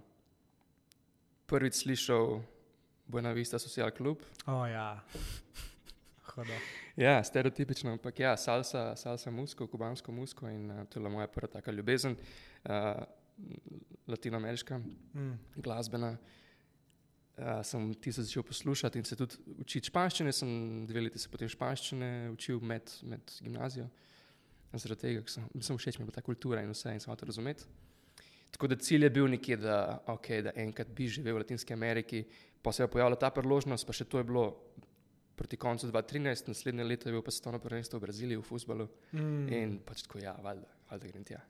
prvič 1.47 1.83
slišal 1.83 2.41
Buena 3.07 3.31
Vista 3.31 3.59
Social 3.59 3.91
Club. 3.91 4.21
O, 4.47 4.65
ja. 4.67 4.99
Hodo. 6.33 6.53
Ja, 6.97 7.23
stereotipično, 7.23 7.91
ampak 7.93 8.19
ja, 8.19 8.35
salsa, 8.37 8.95
salsa 8.97 9.31
musko, 9.31 9.67
kubansko 9.67 10.11
musko 10.11 10.49
in 10.49 10.69
uh, 10.71 10.85
to 10.89 10.99
je 10.99 11.09
moja 11.09 11.27
prva 11.27 11.47
taka 11.47 11.71
ljubezen, 11.71 12.17
uh, 12.65 13.03
latinoameriška, 14.07 14.81
Mm. 15.13 15.37
glasbena. 15.55 16.11
Uh, 16.17 16.42
sem 17.65 17.93
ti 17.97 18.11
se 18.13 18.23
začel 18.23 18.43
poslušati 18.43 18.99
in 18.99 19.05
se 19.05 19.15
tudi 19.15 19.35
učiti 19.59 19.89
španščine. 19.89 20.31
Sem 20.31 20.85
dve 20.87 21.01
leti 21.07 21.19
se 21.19 21.29
potem 21.29 21.49
španščine 21.49 22.29
učil 22.33 22.59
med, 22.61 22.91
med 23.09 23.33
gimnazijo. 23.41 23.87
Zaradi 24.73 25.01
tega, 25.01 25.21
ker 25.21 25.29
sem, 25.29 25.47
sem 25.61 25.77
všeč 25.77 25.99
mi 25.99 26.05
bila 26.05 26.15
ta 26.15 26.21
kultura 26.25 26.61
in 26.65 26.71
vse 26.73 26.93
in 26.93 26.99
sem 27.01 27.11
hotel 27.13 27.29
razumeti. 27.29 27.65
Tako 28.53 28.67
da 28.69 28.75
cilj 28.77 29.03
je 29.05 29.09
bil 29.09 29.27
nekje, 29.29 29.57
da, 29.57 29.77
okay, 30.13 30.41
da 30.45 30.51
enkrat 30.61 30.89
bi 30.93 31.07
živel 31.09 31.33
v 31.35 31.41
Latinski 31.41 31.73
Ameriki, 31.73 32.23
pa 32.61 32.71
se 32.73 32.83
je 32.83 32.87
pojavila 32.89 33.17
ta 33.17 33.29
priložnost, 33.33 33.85
pa 33.85 33.93
še 33.93 34.05
to 34.05 34.21
je 34.21 34.25
bilo 34.29 34.43
proti 35.35 35.57
koncu 35.57 35.89
2013, 35.89 36.47
naslednje 36.51 36.85
leto 36.85 37.09
je 37.09 37.13
bil 37.15 37.23
pa 37.25 37.33
svetovno 37.33 37.57
prvenstvo 37.61 37.97
v 37.97 38.05
Braziliji 38.05 38.37
v 38.37 38.45
futbalu 38.45 38.85
Mm. 39.13 39.47
in 39.53 39.79
pač 39.85 40.03
tako, 40.05 40.21
ja, 40.21 40.35
valjda, 40.41 40.69
valjda 40.91 41.07
grem 41.09 41.23
tja. 41.25 41.41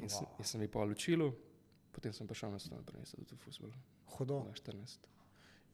In 0.00 0.08
sem, 0.08 0.24
Wow. 0.24 0.38
jaz 0.40 0.50
sem 0.52 0.60
jih 0.64 0.70
pa 0.72 0.84
učil, 0.84 1.32
potem 1.92 2.12
sem 2.12 2.26
pa 2.26 2.34
šel 2.34 2.50
na 2.52 2.58
svetovno 2.58 2.84
prvenstvo 2.84 3.24
tudi 3.24 3.36
v 3.36 3.44
futbalu. 3.44 3.72
Hodo. 4.08 4.46
2014. 4.46 4.98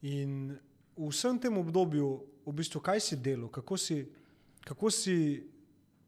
In 0.01 0.57
v 0.97 1.07
vsem 1.09 1.39
tem 1.39 1.53
obdobju, 1.53 2.07
v 2.43 2.51
bistvu, 2.51 2.79
kaj 2.79 2.99
si 2.99 3.15
delal, 3.15 3.47
kako 3.49 3.77
si, 3.77 4.03
kako 4.61 4.89
si 4.89 5.43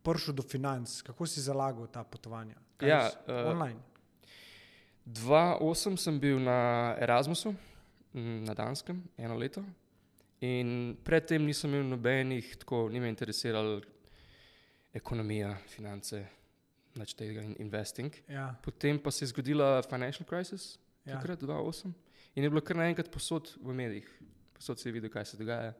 prišel 0.02 0.34
do 0.34 0.44
financ, 0.44 1.02
kako 1.02 1.26
si 1.26 1.42
zalagal 1.42 1.88
ta 1.88 2.04
potovanja? 2.04 2.56
Kaj 2.78 2.90
Ja, 2.90 3.10
si- 3.10 3.18
eh, 3.28 3.46
online. 3.46 3.80
2008 5.06 5.98
sem 5.98 6.20
bil 6.20 6.40
na 6.40 6.58
Erasmusu 6.98 7.54
mm, 8.14 8.44
na 8.44 8.54
Danskem, 8.54 9.04
eno 9.18 9.36
leto. 9.36 9.64
In 10.42 10.70
predtem 10.98 11.46
nisem 11.46 11.70
imel 11.72 11.88
nobenih, 11.88 12.58
tako 12.58 12.90
ni 12.90 13.00
me 13.00 13.08
interesirala 13.08 13.82
ekonomija, 14.94 15.56
finance, 15.68 16.26
nič 16.96 17.14
tega 17.14 17.42
in 17.42 17.56
investing. 17.60 18.12
Ja, 18.28 18.56
Potem 18.62 19.00
pa 19.00 19.12
se 19.12 19.26
je 19.26 19.30
zgodila 19.30 19.82
financial 19.84 20.26
crisis, 20.26 20.78
ja. 21.06 21.16
takrat 21.16 21.40
2008. 21.40 21.94
In 22.36 22.44
je 22.44 22.50
bilo 22.52 22.62
kar 22.62 22.76
naenkrat 22.76 23.12
posod 23.12 23.54
v 23.64 23.74
medijih, 23.74 24.08
posod 24.54 24.82
je 24.86 24.92
videl, 24.92 25.10
kaj 25.10 25.26
se 25.26 25.38
dogaja. 25.40 25.74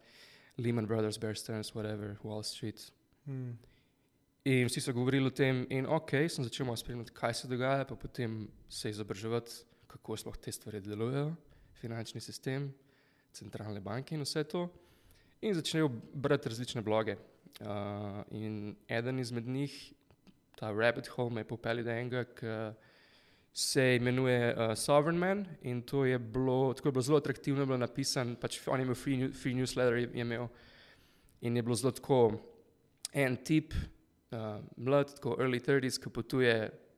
Lehman 0.58 0.88
Brothers, 0.88 1.18
Bear 1.20 1.36
Stearns, 1.36 1.74
whatever, 1.76 2.16
Wall 2.24 2.44
Street. 2.44 2.80
Mm. 3.26 3.58
In 4.46 4.70
vsi 4.70 4.82
so 4.82 4.94
govorili 4.94 5.28
o 5.28 5.34
tem, 5.34 5.66
in 5.74 5.88
ok, 5.90 6.14
sem 6.30 6.46
začel 6.46 6.68
malo 6.68 6.78
spremljati, 6.80 7.12
kaj 7.18 7.34
se 7.34 7.48
dogaja, 7.52 7.84
pa 7.90 7.98
potem 8.00 8.46
se 8.70 8.90
izobraževati, 8.94 9.64
kako 9.92 10.16
sploh 10.22 10.38
te 10.38 10.52
stvari 10.54 10.80
delujejo, 10.86 11.34
finančni 11.82 12.22
sistem, 12.22 12.70
centralne 13.36 13.82
banke 13.82 14.16
in 14.16 14.24
vse 14.24 14.46
to. 14.48 14.68
In 15.42 15.58
začnejo 15.58 15.90
brati 16.14 16.50
različne 16.54 16.84
bloge. 16.86 17.18
Uh, 17.60 18.22
in 18.32 18.76
eden 18.88 19.20
izmed 19.20 19.48
njih, 19.48 19.76
ta 20.56 20.72
Rabbit 20.72 21.08
Hole, 21.16 21.34
me 21.34 21.44
je 21.44 21.50
popeljal 21.50 21.84
do 21.84 21.92
enega, 21.92 22.24
ki 22.38 22.54
se 23.58 23.96
imenuje 23.96 24.52
uh, 24.52 24.74
Sovereign 24.76 25.20
Man 25.20 25.46
in 25.62 25.82
to 25.82 26.06
je 26.06 26.20
bilo, 26.20 26.74
tako 26.74 26.88
je 26.88 26.92
bilo 26.92 27.02
zelo 27.02 27.18
atraktivno, 27.18 27.62
je 27.62 27.66
bilo 27.66 27.78
napisano, 27.78 28.36
pač 28.36 28.60
on 28.68 28.80
je 28.80 28.84
imel 28.84 28.96
free, 29.00 29.18
new, 29.18 29.32
free 29.32 29.56
newsletter, 29.56 29.96
je 29.96 30.10
imel 30.22 30.48
in 31.42 31.56
je 31.56 31.64
bilo 31.64 31.76
zelo 31.76 31.92
tako 31.96 32.18
en 33.14 33.38
tip, 33.38 33.74
uh, 34.32 34.60
mlad, 34.78 35.14
tako 35.16 35.38
early 35.40 35.62
30s, 35.64 36.02
ki 36.04 36.12
potuje 36.12 36.56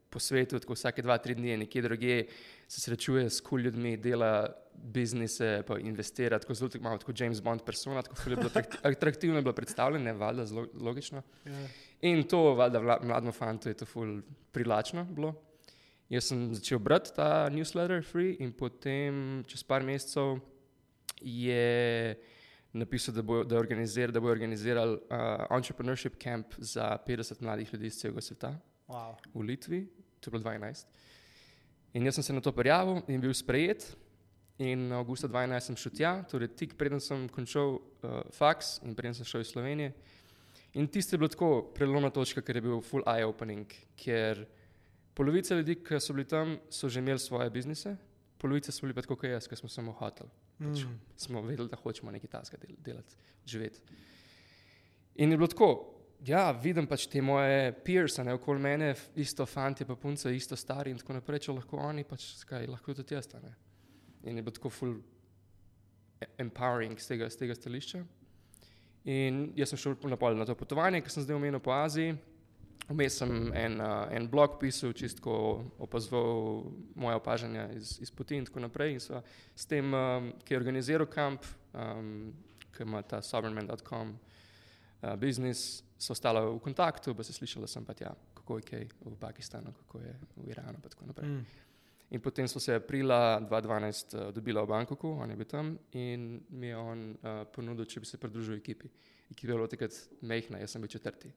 po 0.09 0.19
svetu, 0.19 0.57
tako 0.59 0.73
vsake 0.73 1.05
dva, 1.05 1.19
tri 1.21 1.35
dni 1.37 1.49
je 1.49 1.57
nekje 1.61 1.81
drugje, 1.81 2.19
se 2.67 2.81
srečuje 2.81 3.29
s 3.29 3.41
kul 3.41 3.59
cool 3.59 3.67
ljudmi, 3.67 3.97
dela 4.01 4.47
biznise, 4.73 5.61
pa 5.67 5.77
investira, 5.77 6.39
tako 6.39 6.57
zelo 6.57 6.69
tako, 6.73 6.83
malo 6.83 6.97
tako 6.97 7.13
James 7.17 7.41
Bond 7.41 7.61
persona, 7.65 8.01
tako 8.01 8.29
je 8.29 8.35
bilo 8.35 8.49
atrakti- 8.49 8.81
atraktivno 8.97 9.35
je 9.37 9.45
bilo 9.45 9.53
predstavljeno, 9.53 10.13
valjda, 10.17 10.45
zelo 10.45 10.65
logično. 10.73 11.21
Ja. 11.45 11.67
In 12.01 12.23
to, 12.23 12.55
valjda, 12.55 12.81
vla- 12.81 13.03
mlademu 13.03 13.31
fantu 13.31 13.69
je 13.69 13.77
to 13.77 13.85
ful 13.85 14.21
privlačno 14.51 15.05
bilo. 15.05 15.35
Jaz 16.07 16.29
sem 16.29 16.53
začel 16.55 16.79
brati 16.79 17.11
ta 17.11 17.49
newsletter 17.51 17.99
Free 18.03 18.37
in 18.39 18.53
potem 18.55 19.43
čez 19.43 19.63
par 19.67 19.83
mesecev 19.83 20.37
je 21.19 22.15
napisal, 22.71 23.15
da 23.15 23.21
bo, 23.21 23.41
da 23.43 23.57
organizir, 23.59 24.11
da 24.15 24.21
bo 24.23 24.31
organiziral 24.31 24.95
uh, 24.95 25.43
entrepreneurship 25.51 26.15
camp 26.15 26.55
za 26.57 26.97
50 27.07 27.41
mladih 27.41 27.73
ljudi 27.73 27.87
iz 27.87 27.99
celega 27.99 28.21
sveta 28.21 28.55
Wow. 28.87 29.17
v 29.33 29.41
Litvi, 29.43 29.81
to 30.21 30.29
je 30.29 30.31
bilo 30.31 30.43
12. 30.43 30.85
In 31.93 32.05
jaz 32.05 32.15
sem 32.15 32.23
se 32.23 32.33
na 32.33 32.41
to 32.41 32.51
prijavil 32.55 33.01
in 33.07 33.21
bil 33.21 33.33
sprejet. 33.33 33.97
In 34.57 34.91
avgusta 34.95 35.27
2011 35.27 35.59
sem 35.59 35.75
šel 35.75 35.91
tja, 35.91 36.11
torej 36.23 36.53
tik 36.55 36.77
preden 36.79 37.03
sem 37.03 37.27
končal 37.29 37.75
uh, 37.75 38.21
faks 38.31 38.77
in 38.87 38.95
preden 38.95 39.13
sem 39.13 39.27
šel 39.27 39.43
iz 39.43 39.51
Slovenije. 39.51 39.91
In 40.79 40.87
tisti 40.87 41.15
je 41.15 41.19
bilo 41.19 41.27
tako 41.27 41.49
prelomna 41.75 42.09
točka, 42.09 42.41
ker 42.41 42.55
je 42.55 42.63
bil 42.63 42.79
full 42.81 43.03
eye-opening, 43.03 43.75
ker 43.99 44.47
polovica 45.17 45.57
ljudi, 45.57 45.79
ki 45.81 45.97
so 45.99 46.13
bili 46.13 46.27
tam, 46.29 46.57
so 46.69 46.89
že 46.89 47.01
imeli 47.01 47.19
svoje 47.19 47.49
biznise, 47.49 47.95
polovica 48.37 48.71
so 48.71 48.85
bili 48.85 48.93
pa 48.93 49.01
tako 49.01 49.17
kot 49.17 49.31
jaz, 49.31 49.47
ker 49.49 49.57
smo 49.57 49.69
samo 49.69 49.91
hoteli. 49.97 50.29
Pač 50.57 50.83
Mm. 50.85 50.95
smo 51.17 51.41
vedeli, 51.45 51.69
da 51.69 51.77
hočemo 51.77 52.11
nekaj 52.11 52.29
tasga 52.29 52.57
del, 52.57 52.75
delati, 52.81 53.15
živeti. 53.45 53.81
In 55.15 55.31
je 55.31 55.37
bilo 55.37 55.47
tako, 55.47 55.67
ja, 56.25 56.51
vidim 56.51 56.87
pač 56.89 57.05
te 57.07 57.21
moje 57.21 57.73
peers, 57.85 58.17
ne 58.17 58.33
okoli 58.33 58.59
mene, 58.59 58.95
isto 59.15 59.45
fanti, 59.45 59.85
pa 59.85 59.95
punce, 59.95 60.35
isto 60.35 60.55
stari 60.55 60.91
in 60.91 60.97
tako 60.97 61.13
naprej, 61.13 61.39
če 61.45 61.53
lahko 61.53 61.77
oni, 61.77 62.03
pač 62.03 62.25
skaj, 62.41 62.67
lahko 62.67 62.93
tudi 62.93 63.13
jaz. 63.13 63.29
ne. 63.41 63.53
In 64.23 64.37
je 64.37 64.43
bilo 64.43 64.51
tako 64.51 64.69
full 64.69 64.95
empowering 66.37 66.97
z 66.99 67.07
tega, 67.07 67.29
z 67.29 67.37
tega 67.37 67.55
stališča. 67.55 68.01
In 69.05 69.53
jaz 69.55 69.69
sem 69.71 69.79
šel 69.79 69.95
na, 70.09 70.17
pol 70.19 70.35
na 70.35 70.45
to 70.45 70.55
potovanje, 70.57 71.01
ki 71.01 71.09
sem 71.09 71.23
zdaj 71.23 71.37
omenil 71.37 71.61
po 71.63 71.71
Aziji. 71.71 72.17
Vmes 72.87 73.17
sem 73.19 73.31
en, 73.51 73.81
uh, 73.83 74.05
en 74.15 74.29
blog 74.31 74.55
pisal, 74.61 74.93
čistko 74.95 75.33
opazoval 75.83 76.69
moje 76.95 77.19
opažanja 77.19 77.65
iz, 77.75 77.97
iz 78.01 78.11
poti 78.11 78.37
in 78.39 78.47
tako 78.47 78.63
naprej. 78.63 78.93
In 78.95 79.03
sva 79.03 79.19
s 79.55 79.67
tem, 79.67 79.91
um, 79.91 80.29
ki 80.43 80.55
je 80.55 80.59
organiziral 80.61 81.09
kamp, 81.11 81.43
um, 81.75 82.31
ki 82.71 82.87
ima 82.87 83.01
ta 83.03 83.19
sovereignman.com 83.21 84.13
uh, 84.15 85.15
biznis, 85.19 85.83
so 85.99 86.13
ostala 86.15 86.45
v 86.45 86.61
kontaktu, 86.63 87.15
pa 87.17 87.25
se 87.27 87.35
slišala, 87.35 87.67
sem 87.67 87.83
pa 87.83 87.95
tja, 87.97 88.13
kako 88.37 88.61
je 88.61 88.67
kaj 88.69 88.87
v 89.03 89.15
Pakistanu, 89.19 89.75
kako 89.83 90.05
je 90.05 90.15
v 90.37 90.49
Iranu 90.53 90.79
in 90.79 90.87
tako 90.87 91.11
naprej. 91.11 91.33
Mm. 91.33 91.63
In 92.15 92.23
potem 92.23 92.47
smo 92.47 92.61
se 92.63 92.77
aprila 92.79 93.41
2012 93.43 94.15
uh, 94.15 94.31
dobila 94.31 94.63
v 94.63 94.71
Bangkoku, 94.71 95.11
on 95.19 95.29
je 95.29 95.35
bil 95.35 95.51
tam 95.51 95.75
in 95.91 96.39
mi 96.49 96.71
je 96.71 96.77
on 96.77 97.07
uh, 97.19 97.43
ponudil, 97.51 97.83
če 97.83 97.99
bi 97.99 98.07
se 98.07 98.21
pridružil 98.21 98.61
ekipi. 98.61 98.87
Ekipa 99.27 99.51
je 99.51 99.57
bila 99.57 99.67
takrat 99.67 100.03
mehna, 100.21 100.63
jaz 100.63 100.71
sem 100.71 100.81
bil 100.81 100.95
četrti. 100.95 101.35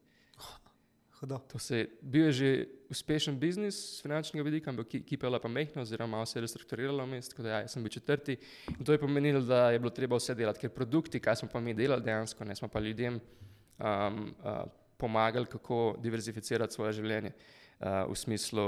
Hudo. 1.21 1.41
Se 1.59 1.87
bil 2.01 2.25
je 2.25 2.33
že 2.33 2.67
uspešen 2.89 3.37
biznis 3.37 3.77
z 3.77 4.03
finančnega 4.03 4.45
vidika, 4.45 4.71
ampak 4.73 4.89
ki- 4.89 5.03
ekipa 5.05 5.27
je 5.27 5.31
bila 5.31 5.41
pa 5.41 5.49
mehna, 5.49 5.83
oziroma 5.83 6.17
malo 6.17 6.27
se 6.27 6.39
je 6.39 6.43
restrukturirala 6.43 7.05
vmes, 7.05 7.29
tako 7.29 7.43
da 7.43 7.49
ja, 7.51 7.69
sem 7.69 7.83
bil 7.83 7.93
četrti. 7.93 8.39
In 8.79 8.85
to 8.85 8.93
je 8.93 8.99
pomenilo, 8.99 9.41
da 9.45 9.71
je 9.71 9.79
bilo 9.79 9.91
treba 9.93 10.17
vse 10.17 10.35
delati, 10.35 10.61
ker 10.65 10.73
produkti, 10.73 11.21
kaj 11.21 11.37
smo 11.37 11.49
pa 11.53 11.61
mi 11.61 11.75
delali 11.77 12.03
dejansko, 12.03 12.45
ne 12.45 12.57
smo 12.57 12.69
pa 12.69 12.81
ljudem 12.81 13.21
um, 13.21 14.35
uh, 14.41 14.65
pomagali, 14.97 15.47
kako 15.47 16.01
diverzificirati 16.01 16.75
svoje 16.75 16.93
življenje 16.93 17.33
uh, 17.37 18.09
v 18.09 18.17
smislu 18.17 18.67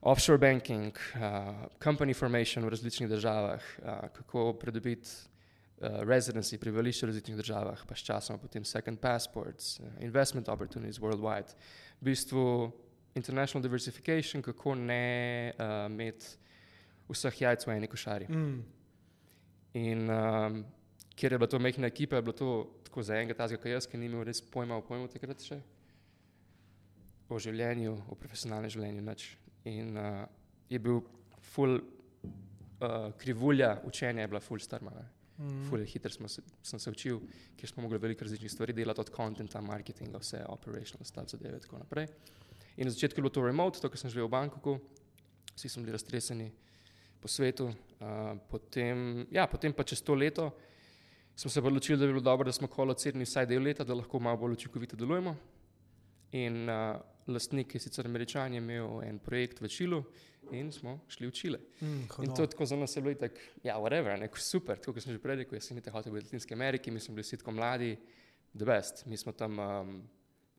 offshore 0.00 0.38
banking, 0.38 0.92
uh, 0.92 1.72
company 1.80 2.14
formation 2.14 2.64
v 2.64 2.74
različnih 2.76 3.08
državah, 3.08 3.64
uh, 3.80 4.12
kako 4.12 4.52
pridobiti 4.60 5.08
uh, 5.80 6.00
residency, 6.06 6.58
prebivališče 6.58 7.06
v 7.06 7.10
različnih 7.10 7.36
državah, 7.36 7.84
pa 7.88 7.94
sčasoma 7.94 8.38
potem 8.42 8.64
second 8.64 9.00
passports, 9.00 9.78
uh, 9.80 9.92
investment 10.00 10.48
opportunities 10.48 11.00
worldwide. 11.02 11.54
V 12.00 12.10
bistvu 12.10 12.72
international 13.16 13.62
diversification, 13.62 14.42
kako 14.42 14.74
ne 14.74 15.52
uh, 15.58 15.86
imeti 15.90 16.36
vseh 17.08 17.40
jajc 17.40 17.66
v 17.66 17.76
eni 17.76 17.88
košari. 17.88 18.28
Mm. 18.28 18.58
In 19.76 20.10
um, 20.10 20.60
ker 21.16 21.32
je 21.32 21.38
bila 21.38 21.48
to 21.48 21.58
mehna 21.58 21.86
ekipa, 21.86 22.16
je 22.16 22.22
bilo 22.22 22.36
to 22.36 22.50
tako 22.84 23.02
za 23.02 23.16
enega 23.16 23.34
tazga, 23.34 23.58
kot 23.60 23.70
jaz, 23.70 23.88
ki 23.88 23.98
ni 24.00 24.08
imel 24.10 24.24
res 24.24 24.40
pojma 24.40 24.76
o 24.76 24.84
pojmu 24.84 25.08
takrat 25.12 25.42
še. 25.44 25.60
O 27.28 27.40
življenju, 27.42 27.96
o 28.08 28.16
profesionalnem 28.18 28.72
življenju. 28.72 29.04
Nič. 29.04 29.26
In 29.68 29.96
uh, 29.98 30.24
je 30.70 30.80
bil 30.80 31.02
full 31.52 31.80
uh, 31.80 33.12
krivulja 33.18 33.76
učenja, 33.84 34.24
je 34.24 34.32
bila 34.32 34.40
full 34.44 34.62
strma. 34.62 34.92
Ne. 34.94 35.06
Mm. 35.38 35.68
Ful 35.68 35.80
je 35.80 35.86
hitro 35.86 36.10
smo 36.10 36.28
se, 36.28 36.42
sem 36.62 36.80
se 36.80 36.90
učil, 36.90 37.20
ker 37.56 37.68
smo 37.68 37.82
mogli 37.82 37.98
veliko 37.98 38.24
različnih 38.24 38.52
stvari 38.52 38.72
delati, 38.72 39.00
od 39.00 39.10
contenta, 39.16 39.60
marketinga, 39.60 40.18
vse 40.18 40.44
operational 40.48 41.04
stuff, 41.04 41.30
zadeve 41.30 41.58
in 41.58 41.64
tako 41.64 41.78
naprej. 41.78 42.06
In 42.76 42.88
na 42.88 42.92
začetku 42.92 43.20
je 43.20 43.22
bilo 43.22 43.32
to 43.32 43.44
remote, 43.44 43.80
to, 43.80 43.90
ker 43.92 44.00
sem 44.00 44.10
živel 44.10 44.30
v 44.30 44.36
Bangkoku, 44.36 44.78
vsi 45.54 45.68
smo 45.68 45.82
bili 45.84 45.92
raztreseni 45.92 46.50
po 47.20 47.28
svetu. 47.28 47.68
Uh, 48.00 48.36
potem, 48.48 49.26
ja, 49.30 49.46
potem 49.46 49.72
pa 49.72 49.84
čez 49.84 50.02
to 50.04 50.14
leto 50.14 50.50
smo 51.36 51.50
se 51.50 51.60
odločili, 51.60 51.98
da 51.98 52.06
bi 52.06 52.12
bilo 52.12 52.20
dobro, 52.20 52.44
da 52.44 52.52
smo 52.52 52.68
kolo 52.68 52.94
cedni 52.94 53.24
vsaj 53.24 53.46
del 53.46 53.62
leta, 53.62 53.84
da 53.84 53.94
lahko 53.94 54.18
malo 54.18 54.36
bolj 54.36 54.52
učinkovito 54.52 54.96
delujemo. 54.96 55.36
In 56.32 56.68
uh, 56.68 56.96
lastnik, 57.26 57.68
ki 57.68 57.76
je 57.76 57.80
sicer 57.80 58.06
američan, 58.06 58.52
je 58.52 58.58
imel 58.58 59.02
en 59.04 59.18
projekt 59.18 59.60
v 59.60 59.68
Čilu 59.68 60.02
in 60.52 60.72
smo 60.72 60.98
šli 61.08 61.26
v 61.26 61.32
Čile. 61.32 61.58
Mm, 61.80 62.08
In 62.22 62.34
to 62.36 62.46
tako 62.46 62.66
za 62.66 62.76
nas 62.76 62.96
je 62.96 63.02
bilo 63.02 63.14
tako, 63.14 63.40
ja, 63.62 63.76
whatever, 63.78 64.18
neko 64.20 64.38
super, 64.38 64.78
tako 64.78 64.92
kot 64.92 65.02
sem 65.02 65.12
že 65.12 65.22
prej 65.22 65.36
rekel, 65.42 65.56
jaz 65.58 65.70
sem 65.70 65.76
niti 65.76 65.90
hotel 65.90 66.12
biti 66.12 66.24
v 66.24 66.26
Latinski 66.26 66.54
Ameriki, 66.54 66.90
mi 66.90 67.00
smo 67.00 67.14
bili 67.14 67.24
vsi 67.24 67.36
tako 67.36 67.56
mladi, 67.56 67.96
the 68.54 68.64
best. 68.64 69.06
Mi 69.06 69.16
smo 69.16 69.32
tam 69.32 69.58
um, 69.58 70.02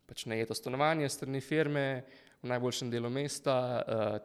pač 0.08 0.26
najeto 0.26 0.56
stanovanje 0.56 1.10
strani 1.10 1.42
firme 1.42 2.04
v 2.44 2.50
najboljšem 2.54 2.92
delu 2.92 3.10
mesta, 3.10 3.58
uh, 3.82 4.18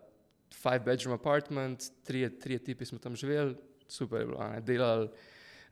five 0.52 0.84
bedroom 0.84 1.14
apartment, 1.14 1.90
trije, 2.04 2.38
trije 2.38 2.58
tipi 2.58 2.84
smo 2.84 2.98
tam 2.98 3.16
živeli, 3.16 3.56
super 3.88 4.20
je 4.20 4.26
bilo, 4.26 4.48
ne, 4.48 4.60
delali. 4.60 5.08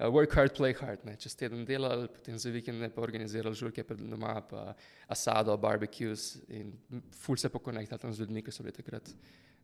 Uh, 0.00 0.08
work 0.08 0.32
hard, 0.32 0.54
play 0.56 0.72
hard. 0.72 1.02
Ne. 1.04 1.12
Čez 1.20 1.34
teden 1.36 1.66
delali, 1.68 2.06
potem 2.08 2.38
za 2.40 2.48
vikende 2.48 2.88
pa 2.88 3.02
organizirali 3.04 3.52
žurke 3.52 3.84
pred 3.84 4.00
doma, 4.00 4.38
pa 4.48 4.72
asado, 5.12 5.52
barbecues 5.60 6.38
in 6.48 6.72
ful 7.12 7.36
se 7.36 7.50
pokonektali 7.52 8.00
tam 8.00 8.14
z 8.14 8.24
ljudmi, 8.24 8.40
ki 8.40 8.54
so 8.54 8.64
bili 8.64 8.72
takrat 8.72 9.12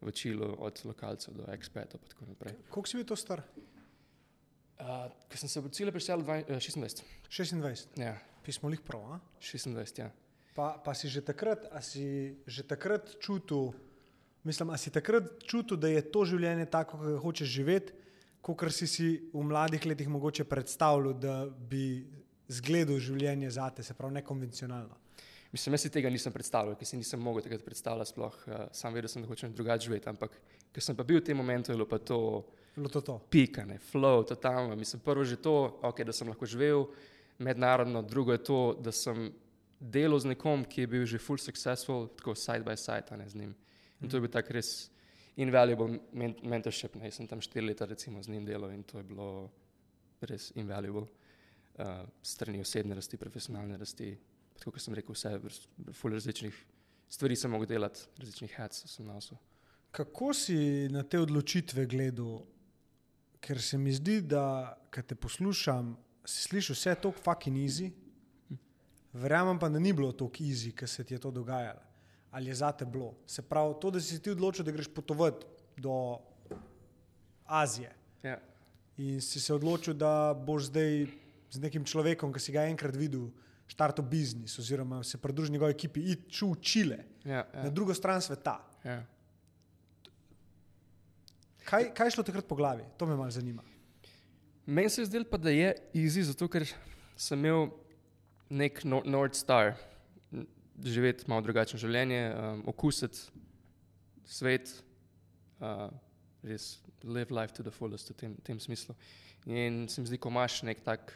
v 0.05 0.12
Čilu, 0.12 0.51
od 0.61 0.83
lokalcev 0.85 1.38
do 1.40 1.49
ekspetov 1.55 2.05
in 2.05 2.12
tako 2.12 2.29
naprej. 2.29 2.59
Koliko 2.68 2.92
si 2.92 3.01
bil 3.01 3.09
to 3.09 3.16
star? 3.16 3.40
Uh, 4.77 5.09
Ko 5.33 5.40
sem 5.40 5.49
se 5.49 5.61
v 5.64 5.72
cilje 5.72 5.96
prišel, 5.96 6.20
26. 6.20 7.01
26, 7.33 7.96
Ja, 7.96 8.18
pismo 8.44 8.68
lih 8.68 8.85
prav. 8.85 9.16
A? 9.16 9.20
26, 9.40 10.05
ja. 10.05 10.12
Pa, 10.53 10.77
pa 10.77 10.92
si 10.92 11.09
že 11.09 11.25
takrat, 11.25 11.64
a 11.72 11.81
si 11.81 12.37
že 12.44 12.61
takrat 12.61 13.16
čutil, 13.25 13.72
mislim, 14.44 14.68
a 14.68 14.77
si 14.77 14.92
takrat 14.92 15.33
čutil, 15.49 15.81
da 15.81 15.88
je 15.88 16.05
to 16.05 16.29
življenje 16.29 16.68
tako, 16.68 17.01
kot 17.01 17.09
ga 17.09 17.20
hočeš 17.25 17.49
živeti, 17.49 18.05
kot 18.55 18.71
si 18.71 18.87
si 18.87 19.09
v 19.33 19.43
mladih 19.43 19.87
letih 19.87 20.09
mogoče 20.09 20.45
predstavljal, 20.45 21.17
da 21.19 21.47
bi 21.47 22.07
zgledal 22.49 23.01
življenje 23.03 23.51
zate, 23.51 23.83
se 23.83 23.95
pravi 23.95 24.21
nekonvencionalno. 24.21 25.01
Mislim, 25.53 25.75
jaz 25.75 25.87
si 25.87 25.91
tega 25.91 26.11
nisem 26.11 26.35
predstavljal, 26.35 26.77
ker 26.79 26.87
si 26.87 26.99
nisem 26.99 27.23
mogel 27.23 27.43
tega 27.43 27.59
predstavljati. 27.65 28.11
Sploh, 28.11 28.37
uh, 28.47 28.67
sam 28.77 28.95
vedel 28.95 29.11
sem, 29.11 29.23
da 29.25 29.31
hočem 29.31 29.55
drugače 29.55 29.89
živeti, 29.89 30.11
ampak 30.11 30.35
ker 30.75 30.85
sem 30.85 30.97
pa 30.99 31.07
bil 31.07 31.19
v 31.23 31.25
tem 31.27 31.39
momentu, 31.39 31.73
je 31.73 31.79
bilo 31.79 31.89
pa 31.91 31.99
to 31.99 32.45
Bilo 32.77 32.91
to 32.93 33.01
to. 33.01 33.19
pika, 33.31 33.65
ne, 33.65 33.79
flow, 33.81 34.21
totalno. 34.29 34.77
Mislim, 34.77 35.01
prvo 35.01 35.25
že 35.25 35.41
to, 35.41 35.79
okay, 35.83 36.05
da 36.05 36.13
sem 36.13 36.29
lahko 36.29 36.47
živel 36.47 36.87
mednarodno, 37.39 38.03
drugo 38.03 38.33
je 38.33 38.43
to, 38.45 38.61
da 38.81 38.93
sem 38.93 39.31
delal 39.81 40.21
z 40.21 40.35
nekom, 40.35 40.65
ki 40.65 40.85
je 40.85 40.87
bil 40.87 41.07
že 41.07 41.19
full 41.19 41.41
successful, 41.41 42.09
tako 42.19 42.35
side 42.35 42.65
by 42.65 42.77
side, 42.77 43.17
ne 43.17 43.29
z 43.29 43.35
njim. 43.35 43.55
In 44.01 44.11
to 44.11 44.17
je 44.17 44.27
bil 44.27 44.33
tak 44.33 44.51
res 44.51 44.91
invaluable 45.37 46.01
men 46.12 46.35
mentorship. 46.42 46.96
Ne. 46.96 47.11
Jaz 47.11 47.20
sem 47.20 47.29
tam 47.29 47.40
štiri 47.44 47.66
leta 47.66 47.87
recimo 47.87 48.22
z 48.22 48.33
njim 48.33 48.46
delal 48.46 48.72
in 48.72 48.83
to 48.83 48.99
je 48.99 49.05
bilo 49.05 49.51
res 50.20 50.51
invaluable. 50.57 51.07
Uh, 51.77 52.07
strani 52.25 52.62
osebne 52.64 52.96
rasti, 52.96 53.18
profesionalne 53.20 53.77
rasti, 53.77 54.14
tako 54.57 54.72
kot 54.72 54.81
sem 54.81 54.94
rekel, 54.96 55.12
vse 55.12 55.35
vrst- 55.42 55.92
ful 55.92 56.14
različnih 56.16 56.64
stvari 57.09 57.37
sem 57.37 57.51
mogel 57.51 57.68
delati, 57.68 58.07
različnih 58.16 58.55
hats 58.57 58.87
sem 58.88 59.07
nosil. 59.07 59.37
Kako 59.90 60.33
si 60.35 60.88
na 60.92 61.03
te 61.03 61.20
odločitve 61.20 61.87
gledal? 61.87 62.40
Ker 63.40 63.61
se 63.62 63.79
mi 63.79 63.92
zdi, 63.92 64.22
da 64.25 64.75
ko 64.90 65.03
te 65.03 65.14
poslušam, 65.14 65.92
si 66.25 66.49
slišiš 66.49 66.72
vse 66.75 66.94
to 67.03 67.12
fucking 67.12 67.61
easy. 67.61 67.92
Verjamem 69.12 69.59
pa, 69.61 69.68
da 69.68 69.79
ni 69.79 69.92
bilo 69.92 70.11
tako 70.12 70.42
easy, 70.42 70.72
ker 70.75 70.88
se 70.88 71.05
ti 71.05 71.14
je 71.14 71.20
to 71.22 71.31
dogajalo. 71.31 71.86
Ali 72.37 72.51
je 72.53 72.59
zate 72.61 72.85
bilo? 72.85 73.14
Se 73.27 73.40
pravi, 73.42 73.75
to, 73.81 73.90
da 73.90 74.01
si 74.01 74.12
se 74.12 74.20
ti 74.20 74.31
odločil, 74.31 74.64
da 74.64 74.75
greš 74.75 74.90
potovati 74.92 75.46
do 75.81 76.18
Azije 77.46 77.92
Ja. 78.22 78.37
in 78.99 79.20
si 79.20 79.40
se 79.40 79.55
odločil, 79.55 79.94
da 79.94 80.35
boš 80.37 80.68
zdaj 80.68 81.07
z 81.51 81.61
nekim 81.62 81.85
človekom, 81.85 82.33
ki 82.35 82.40
si 82.40 82.53
ga 82.53 82.66
enkrat 82.68 82.96
videl, 82.96 83.31
štartil 83.70 84.05
biznis 84.05 84.59
oziroma 84.59 85.01
se 85.05 85.16
pridružil 85.18 85.53
njegovi 85.55 85.72
ekipi, 85.72 86.01
iti 86.12 86.31
ču 86.31 86.51
v 86.53 86.61
Čile, 86.61 86.99
Ja, 87.25 87.46
na 87.55 87.64
ja, 87.64 87.70
drugo 87.70 87.94
stran 87.94 88.20
sveta. 88.20 88.59
ja. 88.85 89.01
Kaj, 91.64 91.88
kaj 91.94 92.07
je 92.07 92.14
šlo 92.14 92.22
takrat 92.22 92.46
po 92.46 92.55
glavi? 92.55 92.85
To 92.96 93.07
me 93.07 93.16
malo 93.16 93.31
zanima. 93.31 93.62
Meni 94.66 94.90
se 94.90 95.01
je 95.03 95.07
zdelo, 95.07 95.25
pa, 95.31 95.37
da 95.38 95.51
je 95.51 95.72
easy, 95.94 96.22
zato 96.22 96.49
ker 96.49 96.66
sem 97.16 97.38
imel 97.38 97.68
nek 98.51 98.85
no 98.85 99.01
North 99.05 99.35
Star, 99.35 99.75
živeti 100.85 101.25
malo 101.31 101.45
drugačno 101.47 101.79
življenje, 101.81 102.23
um, 102.33 102.65
okusiti 102.73 103.19
svet, 104.27 104.73
uh, 105.61 105.89
res 106.47 106.77
live 107.05 107.35
life 107.35 107.55
to 107.55 107.62
the 107.62 107.71
fullest 107.71 108.11
v 108.11 108.17
tem, 108.19 108.35
tem 108.45 108.61
smislu. 108.61 108.97
In 109.47 109.87
se 109.89 110.01
mi 110.01 110.11
zdi, 110.11 110.19
ko 110.19 110.31
imaš 110.33 110.62
nek 110.67 110.83
tak 110.85 111.15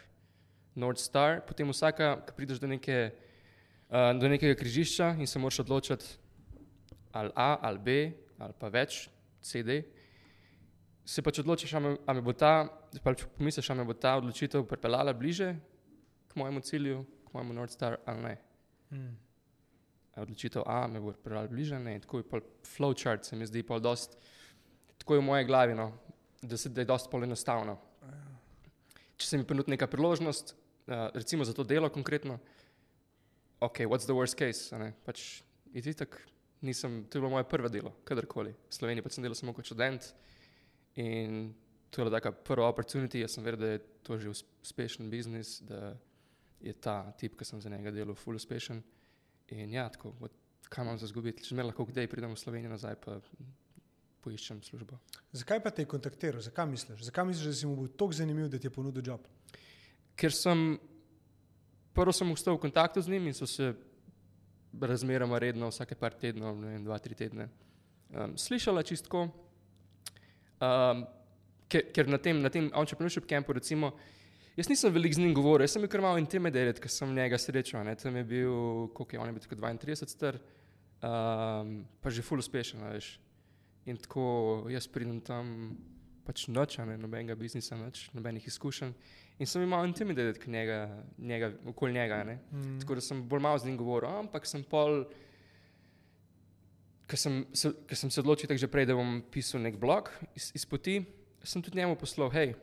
North 0.75 1.01
Star, 1.03 1.41
potem 1.45 1.69
vsaka, 1.69 2.15
ko 2.25 2.35
prideš 2.37 2.61
do, 2.63 2.69
neke, 2.71 3.11
uh, 3.91 4.11
do 4.17 4.31
nekega 4.31 4.55
križišča 4.59 5.15
in 5.19 5.27
se 5.27 5.39
moraš 5.39 5.61
odločiti 5.65 6.17
ali 7.11 7.31
A 7.35 7.57
ali 7.61 7.79
B 7.79 7.97
ali 8.39 8.53
pa 8.57 8.69
več 8.71 9.09
CD. 9.43 9.81
Se 11.05 11.21
pač 11.21 11.41
odločiš, 11.41 11.73
ali 11.75 11.97
me, 11.97 12.21
bo 12.23 12.33
ta, 12.33 12.69
pač 13.03 13.25
pomisliš, 13.35 13.69
ali 13.69 13.81
me 13.81 13.89
bo 13.89 13.93
ta 13.97 14.15
odločitev 14.21 14.63
pripeljala 14.69 15.13
bliže 15.17 15.55
k 16.29 16.39
mojemu 16.39 16.61
cilju, 16.63 17.01
k 17.27 17.33
mojemu 17.35 17.57
North 17.57 17.73
Star 17.73 17.99
ali 18.05 18.23
ne. 18.23 18.35
Mm. 18.93 19.30
Odločitev 20.15 20.65
A 20.65 20.87
me 20.91 20.99
bo 20.99 21.13
pripeljala 21.15 21.47
bliže, 21.47 21.79
ne. 21.79 21.95
In 21.95 22.01
Tako 22.03 22.19
je 22.19 22.27
pol 22.27 22.41
flowchart, 22.67 23.23
se 23.23 23.35
mi 23.35 23.47
zdi 23.47 23.63
pol 23.63 23.79
dost, 23.79 24.17
tako 24.99 25.15
je 25.15 25.21
v 25.21 25.25
moje 25.25 25.45
glavi, 25.47 25.75
no, 25.75 25.91
da, 26.41 26.57
se, 26.57 26.69
da 26.69 26.83
je 26.83 26.89
dosti 26.89 27.09
pol 27.11 27.23
enostavno. 27.23 27.77
Če 29.15 29.27
se 29.27 29.37
mi 29.37 29.47
ponudi 29.47 29.71
neka 29.71 29.87
priložnost, 29.87 30.55
uh, 30.89 31.07
recimo 31.13 31.45
za 31.45 31.53
to 31.53 31.63
delo 31.63 31.89
konkretno, 31.93 32.39
ok, 33.61 33.85
what's 33.87 34.09
the 34.09 34.17
worst 34.17 34.35
case? 34.35 34.75
ne, 34.77 34.91
Pač, 35.05 35.41
itak, 35.73 36.17
nisem, 36.65 37.05
to 37.05 37.17
je 37.17 37.21
bilo 37.21 37.31
moje 37.31 37.47
prvo 37.49 37.69
delo, 37.69 37.93
kadarkoli. 38.03 38.51
V 38.69 38.73
Sloveniji 38.75 39.05
pač 39.05 39.15
sem 39.17 39.23
delal 39.25 39.37
samo 39.37 39.53
kot 39.53 39.69
študent 39.69 40.11
in 40.99 41.53
to 41.91 42.01
je 42.01 42.05
bila 42.05 42.17
taka 42.19 42.31
prva 42.31 42.69
opportunity, 42.71 43.21
jaz 43.21 43.35
sem 43.35 43.45
vedel, 43.45 43.59
da 43.59 43.69
je 43.75 43.79
to 44.03 44.17
že 44.17 44.29
us- 44.29 44.45
uspešen 44.63 45.09
biznis, 45.09 45.59
da 45.61 45.95
je 46.61 46.73
ta 46.73 47.11
tip, 47.19 47.37
ki 47.37 47.45
sem 47.45 47.61
za 47.61 47.69
njega 47.69 47.91
delal, 47.91 48.15
full 48.15 48.35
uspešen. 48.35 48.81
In 49.51 49.73
ja, 49.73 49.87
tako, 49.91 50.13
what, 50.19 50.35
kaj 50.71 50.85
imam 50.85 50.99
za 50.99 51.09
zgubiti, 51.11 51.43
če 51.43 51.55
me 51.55 51.65
lahko 51.67 51.85
kdaj 51.89 52.07
pridem 52.07 52.31
v 52.31 52.39
Slovenijo 52.39 52.71
nazaj, 52.71 52.95
pa 53.03 53.17
poiščem 54.23 54.61
službo. 54.63 54.99
Zakaj 55.35 55.59
pa 55.63 55.71
te 55.75 55.83
je 55.83 55.89
kontaktiral? 55.91 56.43
Zakaj 56.45 56.69
misliš? 56.71 57.03
Zakaj 57.09 57.27
misliš, 57.27 57.49
da 57.51 57.57
si 57.59 57.67
mu 57.67 57.75
bil 57.79 57.91
tako 57.91 58.15
zanimiv, 58.15 58.47
da 58.53 58.59
ti 58.61 58.69
je 58.69 58.73
ponudil 58.73 59.03
job? 59.11 59.25
Ker 60.15 60.33
sem 60.35 60.77
prvo 61.93 62.13
sem 62.15 62.31
ostal 62.31 62.55
v 62.55 62.63
kontaktu 62.63 63.01
z 63.01 63.11
njim 63.11 63.27
in 63.27 63.35
so 63.35 63.47
se 63.47 63.73
razmeroma 64.81 65.39
redno, 65.39 65.69
vsake 65.71 65.95
par 65.99 66.15
tednov, 66.15 66.55
ne 66.59 66.75
vem, 66.75 66.83
dva, 66.85 66.99
tri 67.03 67.15
tedne, 67.15 67.49
um, 68.15 68.37
slišala 68.39 68.83
čistko. 68.87 69.27
Um, 70.61 71.03
ker, 71.67 71.89
ker 71.91 72.07
na 72.07 72.19
tem, 72.21 72.39
na 72.39 72.49
tem 72.53 72.69
entrepreneurship 72.69 73.27
campu, 73.27 73.53
recimo, 73.57 73.91
jaz 74.57 74.69
nisem 74.69 74.93
veliko 74.93 75.15
z 75.15 75.23
njim 75.23 75.33
govoril, 75.33 75.63
jaz 75.65 75.75
sem 75.75 75.83
bil 75.83 75.91
kar 75.91 76.03
malo 76.03 76.19
intimidiran, 76.21 76.75
ker 76.75 76.91
sem 76.91 77.13
njega 77.15 77.37
srečal. 77.39 77.85
Ne. 77.87 77.95
Tam 77.95 78.15
je 78.15 78.23
bil, 78.23 78.53
koliko 78.95 79.15
je 79.15 79.19
on 79.19 79.31
je 79.31 79.33
bil, 79.37 79.45
tako 79.45 79.55
32 79.55 80.09
star, 80.09 80.37
um, 81.01 81.85
pa 82.01 82.09
že 82.09 82.21
full 82.21 82.39
uspešen, 82.43 82.83
veš. 82.91 83.15
In 83.89 83.97
tako 83.97 84.67
jaz 84.69 84.85
pridem 84.87 85.21
tam, 85.25 85.77
pač 86.25 86.45
noč, 86.47 86.77
ne 86.85 86.97
nobenega 87.01 87.35
biznisa, 87.35 87.75
noč, 87.79 88.09
nobenih 88.13 88.45
izkušenj. 88.47 88.93
In 89.41 89.49
sem 89.49 89.63
imel 89.65 89.87
intimidiran 89.89 90.37
njega, 90.53 90.79
njega, 91.17 91.51
okoli 91.65 91.93
njega. 91.93 92.23
Ne. 92.23 92.35
Mm. 92.51 92.79
Tako 92.83 92.95
da 92.95 93.01
sem 93.01 93.23
bolj 93.27 93.41
malo 93.41 93.57
z 93.57 93.65
njim 93.65 93.77
govoril, 93.77 94.09
ampak 94.19 94.45
sem 94.45 94.61
pol, 94.63 95.05
ker 97.09 97.17
sem, 97.17 97.45
se- 97.53 97.73
ker 97.87 97.97
sem 97.97 98.11
se 98.11 98.21
odločil 98.21 98.47
tako 98.47 98.61
že 98.61 98.69
prej, 98.71 98.85
da 98.85 98.95
bom 98.95 99.23
pisal 99.31 99.61
nek 99.61 99.79
blog 99.81 100.11
iz, 100.35 100.51
iz 100.55 100.65
poti, 100.65 101.01
sem 101.43 101.61
tudi 101.61 101.81
njemu 101.81 101.97
poslal, 101.97 102.29
hej, 102.29 102.53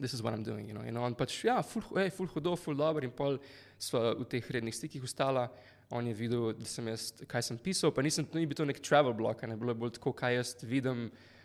this 0.00 0.14
is 0.14 0.22
what 0.22 0.34
I'm 0.34 0.42
doing. 0.44 0.68
You 0.68 0.74
know? 0.74 0.84
In 0.86 0.96
on 0.96 1.14
pač, 1.14 1.44
ja, 1.44 1.62
ful, 1.62 1.82
hey, 1.96 2.10
ful 2.10 2.28
hudo, 2.34 2.56
ful 2.56 2.76
dober 2.76 3.04
in 3.04 3.14
pol 3.14 3.38
sva 3.78 4.14
v 4.16 4.26
teh 4.30 4.44
rednih 4.56 4.74
stikih 4.74 5.04
ostala. 5.04 5.48
On 5.90 6.06
je 6.06 6.14
videl, 6.18 6.52
da 6.58 6.66
sem 6.66 6.88
jaz, 6.90 7.12
kaj 7.30 7.44
sem 7.46 7.58
pisal, 7.62 7.92
pa 7.94 8.02
nisem, 8.02 8.26
ni 8.34 8.46
bil 8.46 8.58
to 8.58 8.64
nek 8.66 8.80
travel 8.82 9.14
blog, 9.14 9.38
a 9.42 9.46
ne 9.46 9.56
bilo 9.56 9.70
je 9.70 9.78
bolj 9.78 9.92
tako, 10.00 10.12
kaj 10.18 10.34
jaz 10.34 10.54
vidim, 10.66 11.04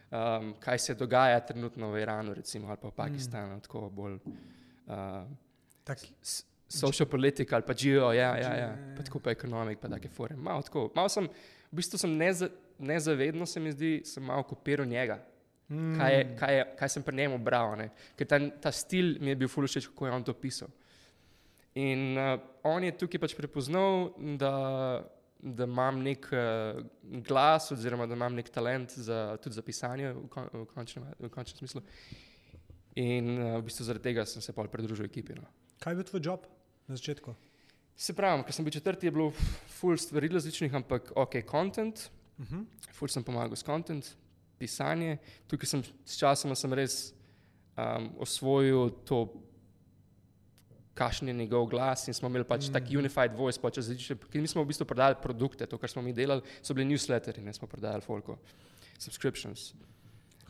um, 0.10 0.54
kaj 0.60 0.80
se 0.82 0.96
dogaja 0.98 1.44
trenutno 1.46 1.92
v 1.94 2.02
Iranu, 2.02 2.34
recimo, 2.34 2.72
ali 2.74 2.82
pa 2.82 2.90
v 2.90 2.96
Pakistanu, 2.98 3.60
mm. 3.60 3.66
tako 3.68 3.90
bolj. 3.94 4.18
Uh, 4.90 5.30
Tak, 5.86 6.02
s- 6.22 6.46
social 6.72 7.08
politika 7.10 7.56
ali 7.56 7.66
pa 7.66 7.74
geo, 7.74 8.12
ja, 8.14 8.32
ja, 8.38 8.38
ja. 8.38 8.54
ja, 8.56 8.68
pa 8.96 9.02
ja. 9.02 9.06
tako 9.06 9.20
pa 9.20 9.32
ekonomik, 9.32 9.80
pa 9.82 9.90
take 9.90 10.10
fore. 10.10 10.36
Malo 10.36 10.62
tako, 10.62 10.90
malo 10.96 11.10
sem, 11.10 11.28
v 11.72 11.76
bistvu 11.76 12.00
sem 12.00 12.18
neza, 12.18 12.50
nezavedno 12.80 13.46
se 13.46 13.60
mi 13.60 13.72
zdi, 13.72 14.02
sem 14.06 14.24
malo 14.24 14.44
kopiral 14.44 14.88
njega. 14.88 15.20
Mm. 15.72 15.96
Kaj, 15.98 16.14
je, 16.14 16.28
kaj, 16.40 16.56
je, 16.58 16.68
kaj 16.80 16.92
sem 16.96 17.04
pri 17.08 17.18
njemu 17.22 17.40
bral, 17.44 17.76
ne? 17.80 17.90
ker 18.20 18.28
ta, 18.28 18.40
ta 18.62 18.72
stil 18.76 19.16
mi 19.24 19.34
je 19.34 19.40
bil 19.40 19.52
fully 19.52 19.72
všeč, 19.72 19.88
kako 19.92 20.08
je 20.08 20.16
on 20.18 20.28
to 20.28 20.36
pisal. 20.38 20.72
In 21.80 22.18
uh, 22.20 22.36
on 22.68 22.84
je 22.84 22.92
tukaj 23.00 23.22
pač 23.24 23.36
prepoznal, 23.38 24.10
da, 24.40 24.52
da 25.40 25.68
imam 25.70 26.02
nek 26.04 26.28
uh, 26.36 26.82
glas, 27.28 27.72
oziroma 27.72 28.10
da 28.10 28.18
imam 28.20 28.36
nek 28.36 28.52
talent 28.52 28.92
za, 28.92 29.38
tudi 29.44 29.56
za 29.56 29.64
pisanje 29.64 30.12
v, 30.12 30.26
kon, 30.34 30.50
v, 30.52 30.66
končnem, 30.74 31.08
v 31.20 31.32
končnem 31.32 31.64
smislu. 31.64 31.86
In 33.00 33.38
uh, 33.38 33.54
v 33.62 33.70
bistvu 33.70 33.88
zaradi 33.88 34.12
tega 34.12 34.28
sem 34.28 34.44
se 34.44 34.56
pol 34.56 34.68
pridružil 34.72 35.08
ekipi. 35.08 35.40
No. 35.40 35.48
Kaj 35.80 35.96
je 35.96 36.02
bil 36.02 36.10
tvoj 36.12 36.26
job 36.28 36.50
na 36.92 37.00
začetku? 37.00 37.38
Se 37.96 38.16
pravi, 38.18 38.44
ko 38.44 38.56
sem 38.56 38.66
bil 38.68 38.76
četrti, 38.76 39.08
je 39.08 39.14
bilo 39.16 39.30
full 39.78 40.00
stvari 40.00 40.28
različnih, 40.32 40.76
ampak 40.76 41.14
ok, 41.16 41.40
content, 41.48 42.10
Uh 42.42 42.48
-huh. 42.48 42.66
full 42.92 43.10
sem 43.10 43.24
pomagal 43.24 43.56
s 43.56 43.64
content, 43.64 44.18
pisanje. 44.62 45.18
Tukaj 45.50 45.74
sem 45.74 45.84
s 46.06 46.20
časom 46.22 46.54
sem 46.58 46.78
res 46.78 47.00
um, 47.76 48.12
osvojil 48.22 48.94
to, 49.08 49.26
kakšen 50.94 51.32
je 51.32 51.34
njegov 51.34 51.66
glas 51.72 52.08
in 52.08 52.14
smo 52.14 52.30
imeli 52.30 52.46
pač 52.48 52.68
mm. 52.68 52.76
tak 52.76 52.90
unified 52.98 53.36
voice, 53.38 53.60
pač 53.62 53.80
različne, 53.80 54.18
ker 54.22 54.44
mi 54.44 54.50
smo 54.52 54.64
v 54.64 54.72
bistvu 54.72 54.86
prodajali 54.86 55.20
produkte, 55.24 55.66
to, 55.66 55.80
kar 55.82 55.90
smo 55.90 56.04
mi 56.06 56.14
delali, 56.14 56.44
so 56.62 56.76
bili 56.78 56.90
newsletteri, 56.92 57.44
ne 57.44 57.54
smo 57.56 57.70
prodajali 57.72 58.04
folko, 58.06 58.38
subscriptions. 59.00 59.72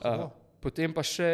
Uh, 0.02 0.26
potem 0.64 0.94
pa 0.94 1.06
še 1.06 1.32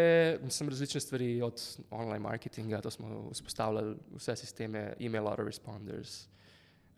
sem 0.53 0.69
različne 0.69 1.01
stvari 1.03 1.29
od 1.45 1.61
online 1.89 2.23
marketinga, 2.23 2.81
to 2.83 2.91
smo 2.93 3.29
vzpostavljali 3.31 3.95
vse 4.19 4.35
sisteme, 4.43 4.89
email 4.99 5.31
autoresponders, 5.31 6.19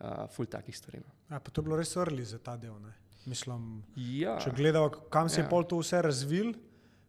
uh, 0.00 0.26
full 0.34 0.50
takih 0.50 0.76
stvari. 0.76 1.04
No. 1.04 1.14
Ja, 1.30 1.38
pa 1.38 1.54
to 1.54 1.62
je 1.62 1.70
bilo 1.70 1.78
res 1.78 1.94
early 1.96 2.26
za 2.26 2.42
ta 2.42 2.58
del. 2.58 2.74
Ne? 2.82 2.96
Mislim, 3.26 3.82
Ja, 3.96 4.38
če 4.40 4.50
gledamo, 4.56 4.88
kam 5.10 5.28
se 5.28 5.40
je 5.40 5.44
Ja. 5.44 5.48
pol 5.48 5.64
to 5.64 5.78
vse 5.78 6.02
razvil, 6.02 6.54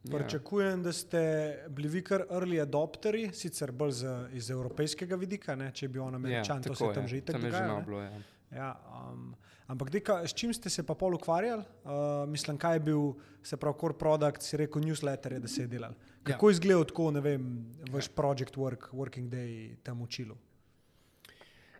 ja. 0.03 0.17
pričakujem, 0.17 0.83
da 0.83 0.91
ste 0.91 1.21
bili 1.69 1.87
vi 1.89 2.01
kar 2.03 2.25
early 2.29 2.61
adopteri, 2.61 3.29
sicer 3.33 3.71
bolj 3.71 3.91
z, 3.91 4.15
iz 4.33 4.49
evropskega 4.49 5.15
vidika, 5.15 5.55
ne? 5.55 5.71
če 5.71 5.87
bi 5.87 5.99
on 5.99 6.15
američan, 6.15 6.61
to 6.63 6.75
se 6.75 6.85
je 6.85 6.93
tam 6.93 7.07
že 7.07 7.17
itak 7.17 7.35
tam 7.35 7.45
je 7.45 7.51
že 7.51 7.63
bilo. 7.85 8.01
Ja. 8.01 8.11
Ja, 8.51 8.75
um, 9.07 9.35
ampak 9.67 9.89
deka, 9.89 10.27
s 10.27 10.33
čim 10.35 10.51
ste 10.53 10.69
se 10.69 10.83
pa 10.83 10.93
pol 10.93 11.15
ukvarjali? 11.15 11.63
Uh, 11.85 12.27
mislim, 12.27 12.57
kaj 12.57 12.75
je 12.75 12.79
bil, 12.79 13.13
se 13.43 13.57
pravi, 13.57 13.77
core 13.79 13.93
product, 13.95 14.41
si 14.43 14.57
rekel 14.57 14.81
newsletter, 14.83 15.39
da 15.39 15.47
se 15.47 15.61
je 15.63 15.67
delal. 15.67 15.93
Kako 16.23 16.49
je 16.49 16.51
izgledal 16.51 16.83
tako, 16.85 17.11
ne 17.11 17.21
vem, 17.21 17.45
vaš 17.89 18.09
project 18.11 18.57
work, 18.59 18.91
working 18.91 19.29
day 19.31 19.75
tam 19.83 20.01
učilo? 20.01 20.35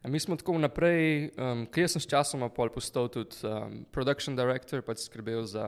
Mi 0.04 0.20
smo 0.20 0.36
tako 0.36 0.58
naprej, 0.58 1.30
um, 1.38 1.68
ker 1.70 1.86
jaz 1.86 1.94
sem 1.94 2.02
s 2.02 2.10
časoma 2.10 2.48
pol 2.50 2.72
postal 2.74 3.06
tudi 3.14 3.38
um, 3.46 3.84
production 3.94 4.34
director, 4.36 4.82
pač 4.82 5.04
skrbel 5.06 5.44
za, 5.46 5.66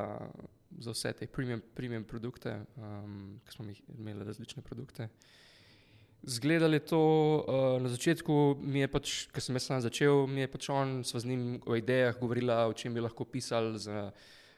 za 0.82 0.93
vse 0.96 1.12
te 1.19 1.28
premium, 1.30 1.62
premium 1.78 2.06
produkte, 2.10 2.56
um, 2.82 3.36
ki 3.46 3.54
smo 3.54 3.65
imeli 3.93 4.26
različne 4.26 4.63
produkte. 4.65 5.06
Zgledali 6.24 6.80
to 6.80 6.98
uh, 7.46 7.82
na 7.84 7.91
začetku, 7.93 8.38
mi 8.58 8.82
je 8.82 8.88
pač, 8.89 9.13
ko 9.30 9.43
sem 9.43 9.60
jaz 9.60 9.67
sam 9.69 9.84
začel, 9.86 10.24
mi 10.26 10.41
je 10.41 10.50
pač 10.50 10.69
on, 10.74 10.96
sva 11.06 11.22
z 11.22 11.30
njim 11.30 11.43
o 11.69 11.78
idejah 11.78 12.17
govorila, 12.17 12.63
o 12.72 12.74
čem 12.74 12.96
bi 12.96 13.04
lahko 13.04 13.28
pisali 13.30 13.78
za, 13.78 14.08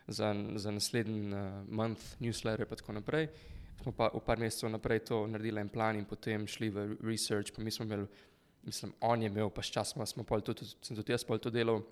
za, 0.08 0.30
za 0.56 0.72
naslednji 0.72 1.34
uh, 1.34 1.66
month 1.68 2.16
newsletter 2.24 2.64
in 2.64 2.80
tako 2.80 2.96
naprej. 2.96 3.28
Smo 3.82 3.92
pa 3.92 4.08
v 4.14 4.24
par 4.24 4.40
mesecev 4.40 4.72
naprej 4.72 5.04
to 5.12 5.26
naredili 5.28 5.60
en 5.60 5.70
plan 5.70 6.00
in 6.00 6.08
potem 6.08 6.48
šli 6.48 6.72
v 6.72 6.88
research, 7.04 7.52
pa 7.52 7.60
mi 7.60 7.76
smo 7.76 7.84
imeli 7.84 8.08
mislim, 8.66 8.94
on 9.02 9.22
je 9.22 9.30
imel, 9.30 9.50
pa 9.50 9.64
sčasoma 9.64 10.06
smo 10.06 10.24
pol 10.24 10.42
tudi, 10.42 10.66
sem 10.82 10.98
tudi 10.98 11.14
jaz 11.14 11.24
pol 11.24 11.40
to 11.42 11.52
delal, 11.54 11.84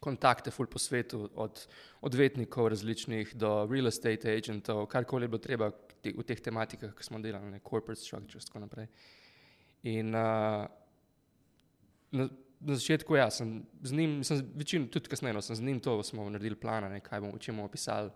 kontakte 0.00 0.50
ful 0.50 0.68
po 0.70 0.80
svetu, 0.80 1.26
od 1.34 1.60
odvetnikov 2.06 2.70
različnih 2.72 3.34
do 3.36 3.66
real 3.70 3.90
estate 3.90 4.32
agentov, 4.32 4.86
karkoli 4.88 5.28
je 5.28 5.32
bilo 5.32 5.42
treba 5.44 5.70
te, 6.00 6.12
v 6.16 6.24
teh 6.24 6.40
tematikah, 6.40 6.94
ki 6.96 7.04
smo 7.04 7.20
delali, 7.20 7.52
ne, 7.52 7.60
corporate 7.60 8.00
structures 8.00 8.46
in 8.46 8.52
tako 8.52 8.64
naprej. 8.64 8.88
In 9.90 10.14
uh, 10.16 10.64
na, 12.16 12.28
na 12.60 12.76
začetku, 12.76 13.16
ja, 13.16 13.28
sem 13.30 13.60
z 13.82 13.96
njim, 13.96 14.20
sem 14.24 14.40
večino, 14.56 14.88
tudi 14.92 15.12
kasneje, 15.12 15.36
no, 15.36 15.44
sem 15.44 15.56
z 15.56 15.64
njim 15.68 15.80
to 15.84 15.98
smo 16.06 16.28
naredili 16.30 16.56
plana, 16.56 16.88
ne, 16.88 17.00
kaj 17.04 17.20
bomo, 17.20 17.36
o 17.36 17.42
čem 17.42 17.56
bomo 17.56 17.68
pisali 17.72 18.12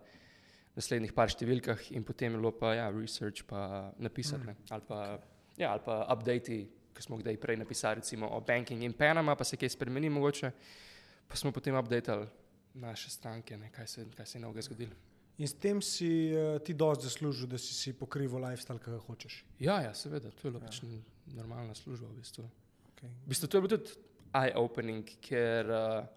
naslednjih 0.75 1.13
par 1.15 1.31
številkah 1.31 1.85
in 1.95 2.03
potem 2.03 2.33
je 2.33 2.39
bilo 2.41 2.51
pa, 2.55 2.73
ja, 2.75 2.89
research 2.91 3.45
pa 3.47 3.91
napisati, 4.01 4.49
ne, 4.49 4.57
ali 4.75 4.87
pa, 4.87 4.99
ja, 5.57 5.71
ali 5.71 5.85
pa 5.85 6.01
updati, 6.11 6.59
ki 6.95 7.03
smo 7.03 7.19
kdaj 7.19 7.37
prej 7.37 7.57
napisali, 7.59 7.99
recimo 7.99 8.29
o 8.31 8.39
banking 8.41 8.83
in 8.83 8.93
Panama, 8.93 9.35
pa 9.35 9.43
se 9.43 9.57
kaj 9.57 9.69
spremeni 9.69 10.09
mogoče, 10.09 10.51
pa 11.27 11.35
smo 11.35 11.51
potem 11.51 11.75
updatali 11.75 12.27
naše 12.75 13.09
stranke, 13.09 13.57
ne, 13.57 13.71
kaj, 13.71 13.87
se, 13.87 14.05
kaj 14.15 14.25
se 14.25 14.37
je 14.37 14.41
novega 14.41 14.61
zgodilo. 14.61 14.95
In 15.37 15.47
s 15.47 15.53
tem 15.59 15.81
si 15.83 16.31
uh, 16.31 16.61
ti 16.63 16.73
dosti 16.73 17.09
zaslužil, 17.09 17.47
da 17.51 17.57
si 17.57 17.73
si 17.75 17.93
pokrival 17.93 18.43
lifestyle, 18.47 18.79
ki 18.79 18.91
ga 18.91 18.99
hočeš. 19.03 19.41
Ja, 19.59 19.81
ja, 19.83 19.93
seveda, 19.93 20.31
to 20.31 20.47
je 20.47 20.51
bila 20.51 20.63
Ja. 20.63 20.67
pač 20.69 20.81
normalna 21.35 21.75
služba 21.75 22.07
v 22.07 22.19
bistvu. 22.21 22.47
Okay. 22.93 23.09
V 23.25 23.27
bistvu 23.27 23.47
to 23.47 23.57
je 23.57 23.61
bil 23.61 23.71
tudi 23.75 23.91
eye-opening, 24.31 25.11
ker 25.19 25.67
uh, 25.67 26.07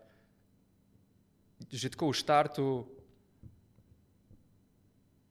že 1.70 1.90
tako 1.90 2.12
v 2.12 2.18
štartu 2.18 2.66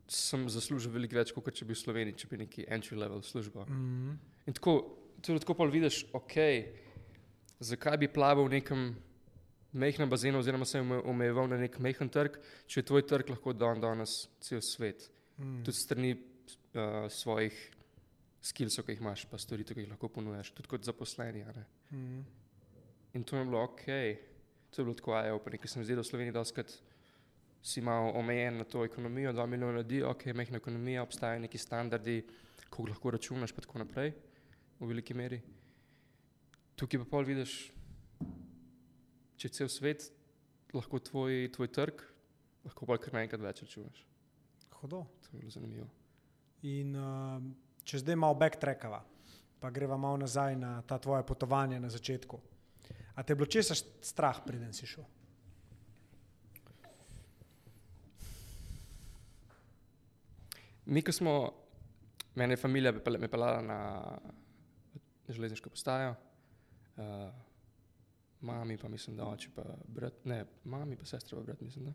sem 0.07 0.47
zaslužil 0.49 0.91
veliko 0.91 1.15
več, 1.19 1.31
kot 1.35 1.51
če 1.51 1.67
bi 1.67 1.75
v 1.75 1.79
Sloveniji, 1.79 2.19
če 2.19 2.27
bi 2.31 2.39
neki 2.43 2.67
entry-level 2.67 3.23
službo. 3.23 3.65
Mm 3.67 3.75
-hmm. 3.75 4.17
In 4.47 4.53
tako, 4.53 4.96
tudi 5.21 5.39
tako 5.39 5.53
pa 5.57 5.65
vidiš, 5.65 6.05
ok, 6.13 6.35
zakaj 7.59 7.97
bi 7.97 8.11
plaval 8.11 8.45
v 8.47 8.57
nekem 8.59 8.87
mehkem 9.77 10.09
bazenu, 10.09 10.39
oziroma 10.39 10.65
se 10.65 10.77
je 10.77 10.81
ome- 10.81 11.01
omejeval 11.05 11.47
na 11.47 11.57
nek 11.57 11.79
mehen 11.79 12.09
trg, 12.09 12.37
če 12.67 12.79
je 12.79 12.85
tvoj 12.85 13.05
trg 13.07 13.29
lahko 13.29 13.53
dan 13.53 13.81
danes 13.81 14.27
cel 14.41 14.61
svet. 14.61 15.09
Mm. 15.37 15.63
Tudi 15.65 15.77
strani 15.77 16.13
uh, 16.13 17.05
svojih 17.09 17.57
skillsov, 18.41 18.85
ki 18.85 18.95
jih 18.95 19.03
imaš, 19.03 19.25
pa 19.29 19.37
storitev, 19.37 19.75
ki 19.75 19.85
jih 19.85 19.91
lahko 19.91 20.09
ponujaš, 20.09 20.53
tudi 20.55 20.71
kot 20.71 20.87
zaposleni. 20.87 21.43
Mm. 21.91 22.23
In 23.13 23.23
to 23.23 23.37
je 23.37 23.45
bilo 23.45 23.63
ok, 23.63 23.85
to 24.71 24.81
je 24.81 24.85
bilo 24.85 24.95
tako 24.97 25.17
ajo, 25.17 25.39
ker 25.39 25.69
sem 25.69 25.85
zdaj 25.85 25.99
v 26.01 26.07
Sloveniji 26.07 26.37
doskrat 26.37 26.73
si 27.67 27.81
malo 27.81 28.13
omejen 28.15 28.61
na 28.61 28.63
to 28.63 28.85
ekonomijo, 28.85 29.33
dva 29.33 29.45
milijona 29.45 29.81
ljudi, 29.81 30.03
ok, 30.03 30.25
mehna 30.33 30.61
ekonomija, 30.61 31.03
obstajajo 31.03 31.41
neki 31.43 31.57
standardi, 31.57 32.21
koliko 32.69 32.93
lahko 32.93 33.11
računaš, 33.11 33.51
pa 33.51 33.61
tako 33.65 33.81
naprej, 33.83 34.13
v 34.79 34.89
veliki 34.91 35.15
meri. 35.17 35.39
Tukaj 36.77 37.01
pa 37.01 37.09
pol 37.09 37.25
vidiš, 37.25 37.55
če 39.41 39.49
cel 39.53 39.69
svet, 39.71 40.09
lahko 40.75 40.99
tvoj, 41.01 41.47
tvoj 41.55 41.71
trg, 41.73 42.03
lahko 42.67 42.89
pa 42.89 42.99
kar 43.01 43.17
naenkrat 43.17 43.41
več 43.41 43.63
računaš. 43.65 44.03
Hudo. 44.77 45.05
To 45.25 45.33
je 45.33 45.39
bilo 45.41 45.51
zanimivo. 45.51 45.87
In 46.69 46.93
uh, 46.97 47.41
če 47.87 48.03
zdaj 48.03 48.17
malo 48.19 48.37
backtrackava, 48.37 49.01
pa 49.57 49.73
greva 49.73 49.97
malo 49.97 50.21
nazaj 50.21 50.57
na 50.59 50.77
ta 50.85 50.99
tvoje 51.01 51.25
potovanje 51.25 51.79
na 51.81 51.89
začetku. 51.89 52.39
A 53.17 53.23
te 53.23 53.33
je 53.33 53.39
bilo 53.39 53.49
česa 53.49 53.73
strah, 53.75 54.43
preden 54.45 54.73
si 54.77 54.85
šel? 54.85 55.05
Mi, 60.87 61.01
ko 61.03 61.11
smo, 61.11 61.33
mene 62.37 62.53
je 62.53 62.61
familija 62.61 62.93
me 62.93 63.27
pelala 63.27 63.61
na 63.61 63.79
železniško 65.33 65.69
postajo, 65.69 66.15
uh, 66.97 67.03
mami 68.41 68.77
pa 68.77 68.87
mislim, 68.87 69.17
da 69.17 69.25
oče 69.25 69.49
pa 69.55 69.63
brat, 69.87 70.25
ne, 70.25 70.45
mami 70.63 70.95
pa 70.95 71.05
sestra 71.05 71.37
pa 71.37 71.43
brat, 71.43 71.61
mislim, 71.61 71.85
da. 71.85 71.93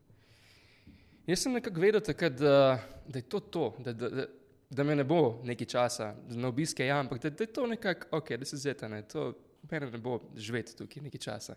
Jaz 1.27 1.39
sem 1.39 1.53
nekako 1.53 1.81
vedel 1.81 2.01
takrat, 2.01 2.33
da, 2.33 2.79
da 3.07 3.19
je 3.19 3.29
to 3.29 3.41
to, 3.41 3.77
da, 3.79 3.93
da, 3.93 4.09
da, 4.09 4.27
da 4.71 4.85
me 4.85 4.97
ne 4.97 5.05
bo 5.05 5.41
nekaj 5.45 5.67
časa, 5.67 6.15
na 6.29 6.49
obiske 6.49 6.87
ja, 6.87 6.99
ampak 6.99 7.23
da, 7.23 7.31
da 7.31 7.45
je 7.45 7.53
to 7.53 7.67
nekako, 7.67 8.17
ok, 8.17 8.33
da 8.43 8.45
se 8.45 8.57
zeta, 8.57 8.89
ne, 8.89 9.03
to 9.09 9.31
mene 9.71 9.91
ne 9.91 9.99
bo 9.99 10.19
živeti 10.37 10.77
tukaj 10.77 11.03
nekaj 11.03 11.21
časa. 11.21 11.57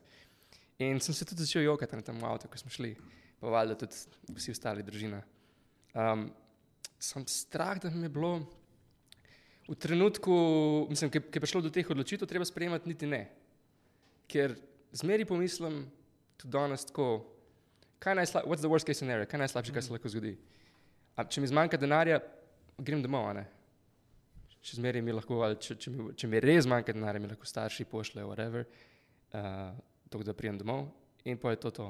In 0.79 0.99
sem 0.99 1.15
se 1.15 1.25
tudi 1.25 1.45
začel 1.45 1.63
jokati 1.63 1.95
na 1.95 2.03
tem 2.03 2.23
avtu, 2.23 2.49
ko 2.51 2.57
smo 2.57 2.69
šli, 2.69 2.95
pa 3.39 3.49
valjda 3.49 3.77
tudi 3.79 3.95
vsi 4.35 4.51
ostali 4.51 4.83
družina. 4.83 5.21
Um, 5.95 6.27
sem 6.99 7.25
strah, 7.27 7.79
da 7.81 7.89
mi 7.89 8.05
je 8.05 8.09
bilo 8.09 8.33
v 9.67 9.75
trenutku, 9.75 10.34
mislim, 10.89 11.10
ki 11.10 11.21
je 11.34 11.41
prišlo 11.41 11.62
do 11.65 11.71
teh 11.73 11.89
odločitev, 11.89 12.30
treba 12.30 12.45
sprejemati 12.45 12.89
niti 12.89 13.08
ne. 13.10 13.25
Ker 14.30 14.54
zmeri 14.93 15.25
pomislim, 15.25 15.84
tudi 16.38 16.54
danes 16.54 16.86
tako, 16.86 17.25
kaj 17.99 18.13
je 18.13 18.19
najslabše, 18.21 18.49
what's 18.49 18.62
the 18.62 18.69
worst 18.69 18.86
case 18.86 19.01
scenario, 19.01 19.25
kaj 19.25 19.41
najslabše, 19.45 19.73
kar 19.73 19.84
se 19.84 19.93
lahko 19.93 20.10
zgodi. 20.10 20.36
A, 21.15 21.25
če 21.25 21.41
mi 21.41 21.49
zmanjka 21.49 21.80
denarja, 21.82 22.19
grem 22.78 23.01
domov, 23.01 23.32
ne. 23.38 23.45
Še 24.65 24.80
zmeraj 24.80 25.01
mi 25.06 25.13
lahko, 25.15 25.41
ali 25.45 25.58
če, 25.62 25.78
če, 25.82 25.93
mi, 25.93 26.08
če 26.17 26.30
mi 26.30 26.41
res 26.43 26.65
zmanjka 26.65 26.93
denarja, 26.93 27.21
mi 27.23 27.32
lahko 27.32 27.49
starši 27.49 27.88
pošljejo, 27.89 28.30
whatever, 28.30 28.65
uh, 29.34 29.73
tako 30.10 30.28
da 30.28 30.38
pridem 30.38 30.62
domov 30.62 30.89
in 31.25 31.39
pa 31.41 31.54
je 31.54 31.62
to 31.65 31.71
to. 31.73 31.88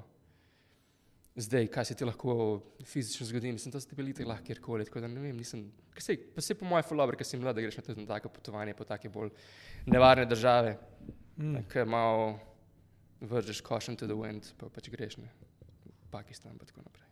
Zdaj, 1.36 1.68
kaj 1.68 1.86
se 1.86 1.96
ti 1.96 2.06
lahko 2.06 2.34
fizično 2.82 3.26
zgodi, 3.26 3.52
mislim, 3.52 3.72
da 3.72 3.80
ste 3.80 3.96
bili 3.96 4.14
tako 4.14 4.30
lahko 4.30 4.46
kjerkoli. 4.46 4.86
Tako 4.86 5.00
da 5.00 5.08
ne 5.08 5.20
vem, 5.20 5.36
nisem. 5.36 5.72
saj- 5.98 6.18
Pa 6.36 6.42
se 6.42 6.56
po 6.56 6.66
mojem 6.66 6.84
fulabr, 6.84 7.16
ker 7.16 7.26
si 7.26 7.38
mlad, 7.38 7.56
da 7.56 7.62
greš 7.62 7.78
na, 7.78 7.84
tudi 7.84 8.06
tako 8.08 8.30
potovanje 8.30 8.74
po 8.74 8.84
take 8.84 9.10
bolj 9.10 9.30
nevarne 9.86 10.26
države, 10.26 10.78
Mm. 11.38 11.64
ker 11.68 11.86
malo 11.86 12.40
vržeš 13.22 13.62
caution 13.62 13.96
to 13.96 14.06
the 14.06 14.16
wind, 14.16 14.54
pa 14.58 14.70
pač 14.70 14.90
greš 14.90 15.18
ne. 15.18 15.30
v 15.86 16.12
Pakistan 16.12 16.52
in 16.54 16.60
tako 16.60 16.82
naprej. 16.82 17.04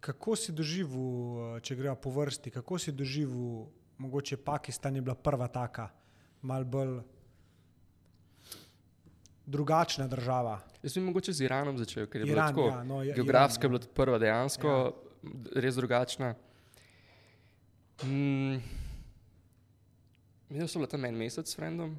Kako 0.00 0.36
si 0.36 0.52
doživel, 0.52 1.00
če 1.60 1.74
greva 1.74 1.94
po 1.96 2.10
vrsti, 2.10 2.50
kako 2.50 2.78
si 2.78 2.92
doživel, 2.92 3.66
mogoče 3.98 4.36
Pakistan 4.36 4.94
je 4.94 5.02
bila 5.02 5.14
prva 5.14 5.48
taka, 5.48 5.90
mal 6.42 6.64
bolj 6.64 7.02
drugačna 9.52 10.08
država. 10.08 10.58
Jaz 10.82 10.94
bi 10.96 11.04
mogoče 11.04 11.32
z 11.32 11.44
Iranom 11.46 11.78
začel, 11.78 12.06
ker 12.10 12.24
je 12.24 12.30
bilo 12.30 12.38
Iran, 12.38 12.54
tako. 12.54 12.68
ja, 12.68 12.84
no, 12.84 13.02
ja, 13.04 13.14
Geografsko 13.14 13.66
je 13.66 13.70
Iran, 13.70 13.78
bila 13.78 13.94
prva 13.94 14.18
dejansko, 14.18 14.68
ja. 14.68 15.60
res 15.62 15.76
drugačna. 15.78 16.34
Mm, 18.02 18.62
Videl 20.52 20.68
sem 20.68 20.82
bila 20.82 20.90
tam 20.90 21.04
en 21.04 21.16
mesec 21.16 21.48
s 21.48 21.56
frendom 21.56 21.94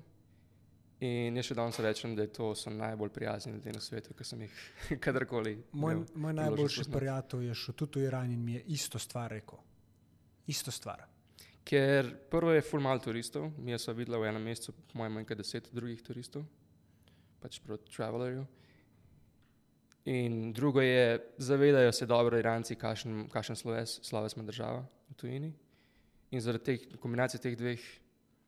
in 1.03 1.35
jaz 1.39 1.47
še 1.49 1.55
danes 1.57 1.79
rečem, 1.83 2.13
da 2.15 2.23
je 2.23 2.31
to 2.37 2.51
so 2.55 2.71
najbolj 2.71 3.09
prijazni 3.15 3.53
ljudje 3.55 3.73
na 3.73 3.81
svetu, 3.81 4.13
ki 4.13 4.27
sem 4.27 4.43
jih 4.45 4.59
kadarkoli. 5.03 5.55
Moj, 5.71 5.95
imel 5.97 6.21
moj 6.25 6.35
najboljši 6.37 6.85
prijatelj 6.93 7.47
je 7.49 7.55
šel 7.63 7.77
tudi 7.81 8.03
v 8.03 8.11
Iran 8.11 8.31
in 8.31 8.43
mi 8.45 8.59
je 8.59 8.61
isto 8.77 9.01
stvar 9.01 9.33
rekel. 9.33 9.59
Isto 10.47 10.71
stvar. 10.71 11.01
Ker 11.65 12.11
prvo 12.29 12.53
je 12.53 12.61
full 12.61 12.83
mal 12.83 12.99
turistov, 13.01 13.49
mi 13.57 13.77
smo 13.79 13.95
videli 13.97 14.19
v 14.21 14.29
enem 14.29 14.45
mesecu, 14.51 14.75
po 14.75 14.99
mojem, 14.99 15.23
kot 15.25 15.39
deset 15.39 15.69
drugih 15.73 16.01
turistov, 16.03 16.45
pač 17.43 17.59
proti 17.63 17.91
travelerju. 17.91 18.45
In 20.11 20.51
drugo 20.55 20.81
je, 20.81 21.19
zavedajo 21.37 21.91
se 21.91 22.07
dobro 22.07 22.39
Iranci, 22.39 22.75
kakšen, 22.75 23.55
sloves, 23.55 24.35
ima 24.35 24.43
država 24.43 24.81
v 25.09 25.15
tujini. 25.19 25.53
In 26.31 26.41
zaradi 26.41 26.63
teh 26.63 26.97
kombinacije 26.99 27.39
teh 27.43 27.55
dveh 27.59 27.83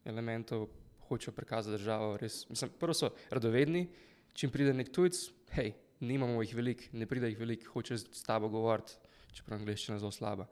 elementov 0.06 0.68
hočejo 1.08 1.36
prikazati 1.36 1.78
državo. 1.78 2.18
Res, 2.18 2.44
mislim, 2.50 2.74
prvo 2.80 2.94
so 2.98 3.12
radovedni, 3.32 3.86
čim 4.34 4.52
pride 4.52 4.74
nek 4.74 4.92
tujec, 4.92 5.20
hej, 5.56 5.72
nimamo 6.04 6.42
jih 6.44 6.56
veliko, 6.58 6.90
ne 6.98 7.08
pride 7.08 7.30
jih 7.32 7.40
veliko, 7.40 7.72
hoče 7.76 7.98
s 7.98 8.24
tabo 8.26 8.50
govoriti, 8.52 8.98
čeprav 9.38 9.60
angliščina 9.60 9.96
je 9.96 10.04
zelo 10.04 10.12
slaba. 10.12 10.48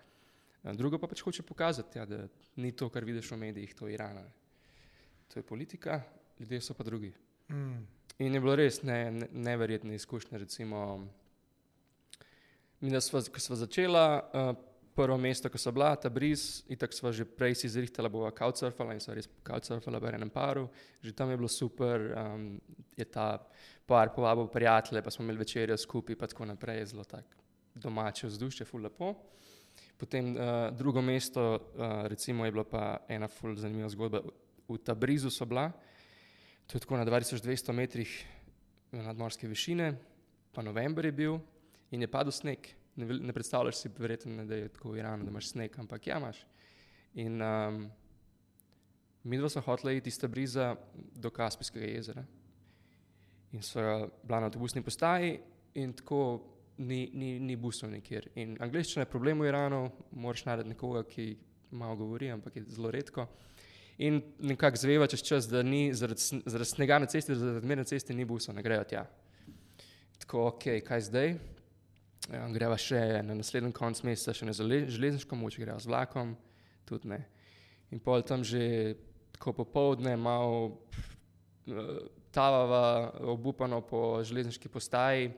A 0.63 0.71
Drugo 0.79 0.97
pa 1.01 1.09
pač 1.11 1.23
hoče 1.25 1.43
pokazati, 1.43 1.99
ja, 1.99 2.05
da 2.07 2.23
ni 2.63 2.71
to, 2.71 2.87
kar 2.89 3.03
vidiš 3.03 3.33
v 3.33 3.41
medijih, 3.41 3.73
to 3.75 3.89
je 3.89 3.97
Iran. 3.97 4.21
To 5.33 5.39
je 5.39 5.43
politika, 5.43 5.99
ljudje 6.39 6.61
so 6.61 6.73
pa 6.77 6.85
drugi. 6.87 7.11
Mm. 7.51 7.83
In 8.21 8.33
je 8.33 8.41
bilo 8.41 8.55
res 8.55 8.83
ne, 8.83 9.11
ne, 9.11 9.27
neverjetne 9.33 9.95
izkušnje. 9.95 10.37
Recimo, 10.37 11.07
mi, 12.79 12.91
da 12.93 13.01
sva, 13.01 13.23
ko 13.25 13.41
smo 13.41 13.57
začela, 13.57 14.05
uh, 14.33 14.53
prvo 14.93 15.17
mesto, 15.17 15.49
ko 15.49 15.57
so 15.57 15.71
bila, 15.73 15.95
ta 15.97 16.09
briz, 16.13 16.61
in 16.69 16.77
tako 16.77 16.93
smo 16.93 17.11
že 17.11 17.25
prej 17.25 17.55
si 17.57 17.69
zrihtala, 17.69 18.11
bova 18.13 18.29
couchsurfala 18.31 18.93
in 18.93 19.01
so 19.01 19.15
res 19.15 19.29
couchsurfala 19.41 19.99
v 19.99 20.13
enem 20.13 20.29
paru. 20.29 20.67
Že 21.01 21.15
tam 21.17 21.33
je 21.33 21.37
bilo 21.41 21.49
super, 21.49 22.13
um, 22.13 22.61
je 22.93 23.05
ta 23.05 23.41
par 23.89 24.13
povabil 24.13 24.47
prijatelje, 24.47 25.01
pa 25.01 25.11
smo 25.11 25.25
imeli 25.25 25.41
večerjo 25.41 25.77
skupaj, 25.77 26.15
pa 26.15 26.29
tako 26.29 26.45
naprej, 26.45 26.85
zelo 26.93 27.03
tak 27.03 27.25
domače 27.75 28.27
vzdušje, 28.27 28.65
ful 28.65 28.85
lepo. 28.85 29.15
Potem 29.97 30.35
uh, 30.35 30.69
drugo 30.77 31.01
mesto, 31.01 31.73
uh, 31.73 32.05
recimo, 32.07 32.45
je 32.45 32.51
bila 32.51 32.63
pa 32.63 32.97
ena 33.09 33.27
ful 33.27 33.55
zanimiva 33.57 33.89
zgodba. 33.89 34.21
V 34.69 34.77
Tabrizu 34.77 35.29
so 35.33 35.45
bila, 35.45 35.71
to 36.67 36.77
je 36.77 36.79
tako 36.79 36.97
na 36.97 37.05
2200 37.05 37.71
metrih 37.71 38.25
nadmorske 38.91 39.47
višine, 39.47 39.93
pa 40.51 40.61
november 40.61 41.05
je 41.05 41.11
bil 41.11 41.37
in 41.91 42.01
je 42.01 42.07
padel 42.07 42.31
sneg. 42.31 42.67
Ne, 42.95 43.05
ne 43.05 43.33
predstavljaš 43.33 43.77
si, 43.81 43.89
verjetno, 43.97 44.45
da 44.45 44.55
je 44.55 44.69
tako 44.69 44.91
v 44.91 45.01
Iranu, 45.01 45.25
da 45.25 45.31
imaš 45.31 45.49
sneg, 45.49 45.79
ampak 45.79 46.07
ja, 46.07 46.17
imaš. 46.17 46.45
In 47.13 47.41
um, 47.41 47.89
mi 49.23 49.37
dva 49.37 49.49
smo 49.49 49.61
hoteli 49.61 49.97
iti 49.97 50.09
iz 50.09 50.19
Tabriza 50.19 50.75
do 51.15 51.29
Kaspijskega 51.29 51.85
jezera. 51.85 52.25
In 53.51 53.61
so 53.61 53.81
bila 54.23 54.39
na 54.39 54.45
avtobusni 54.45 54.81
postaji, 54.81 55.39
in 55.73 55.93
tako 55.93 56.41
ni, 56.77 57.09
ni, 57.13 57.39
ni 57.39 57.55
busov 57.55 57.91
nikjer. 57.91 58.29
In 58.35 58.57
angliščina 58.61 59.05
je 59.05 59.09
problem 59.09 59.41
v 59.41 59.49
Iranu, 59.49 59.83
moraš 60.11 60.45
najti 60.45 60.69
nekoga, 60.69 61.03
ki 61.09 61.27
malo 61.71 61.95
govori, 61.95 62.31
ampak 62.31 62.55
je 62.55 62.65
zelo 62.67 62.91
redko. 62.91 63.27
In 63.97 64.21
nekako 64.39 64.77
zveva 64.77 65.07
čez 65.07 65.21
čas, 65.21 65.47
da 65.49 65.61
ni 65.63 65.93
zaradi, 65.93 66.41
zaradi 66.45 66.69
snega 66.69 66.99
na 66.99 67.05
cesti, 67.05 67.35
zaradi 67.35 67.67
merne 67.67 67.85
ceste 67.85 68.13
ni 68.13 68.25
busov, 68.25 68.55
ne 68.55 68.63
grejo 68.65 68.83
tja. 68.89 69.03
Tako, 70.23 70.47
ok, 70.47 70.65
kaj 70.85 71.01
zdaj? 71.09 71.35
Ja, 72.31 72.45
greva 72.55 72.77
še 72.79 73.21
na 73.27 73.35
naslednji 73.35 73.73
konc 73.75 73.99
meseca, 74.07 74.33
še 74.33 74.47
na 74.47 74.53
žele- 74.55 74.87
železniško 74.89 75.35
moč, 75.35 75.59
greva 75.59 75.77
z 75.79 75.91
vlakom, 75.91 76.37
tudi 76.87 77.11
ne. 77.11 77.19
In 77.91 77.99
pol 77.99 78.23
tam 78.25 78.43
že 78.47 78.95
tako 79.35 79.53
popovdne, 79.53 80.15
malo 80.17 80.79
eh, 81.67 82.07
tavava, 82.31 83.11
obupano 83.29 83.81
po 83.85 84.23
železniški 84.23 84.71
postaji, 84.71 85.33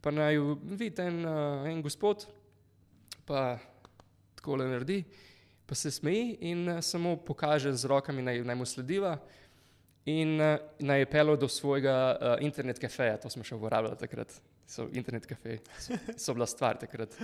pa 0.00 0.14
naj 0.14 0.38
vidi 0.70 1.02
en, 1.02 1.24
eh, 1.26 1.72
en 1.72 1.82
gospod, 1.82 2.24
pa 3.26 3.58
tako 4.38 4.56
le 4.56 4.70
naredi, 4.70 5.02
pa 5.70 5.74
se 5.78 5.90
smeji 5.90 6.36
in 6.50 6.68
eh, 6.68 6.82
samo 6.82 7.14
pokaže 7.16 7.70
z 7.72 7.86
rokami, 7.86 8.22
naj, 8.26 8.42
naj 8.42 8.56
mu 8.58 8.66
slediva. 8.66 9.14
In 10.10 10.40
uh, 10.40 10.56
naj 10.80 10.98
je 10.98 11.06
pelil 11.06 11.36
do 11.36 11.46
svojega 11.48 11.94
uh, 12.16 12.32
internet 12.42 12.78
kafeja, 12.80 13.18
to 13.20 13.30
smo 13.30 13.44
še 13.44 13.54
uporabljali 13.54 13.98
takrat. 14.00 14.32
So 14.66 14.88
internet 14.96 15.28
kafe, 15.28 15.58
so, 15.78 15.98
so 16.16 16.34
bila 16.34 16.48
stvar 16.48 16.80
takrat. 16.80 17.14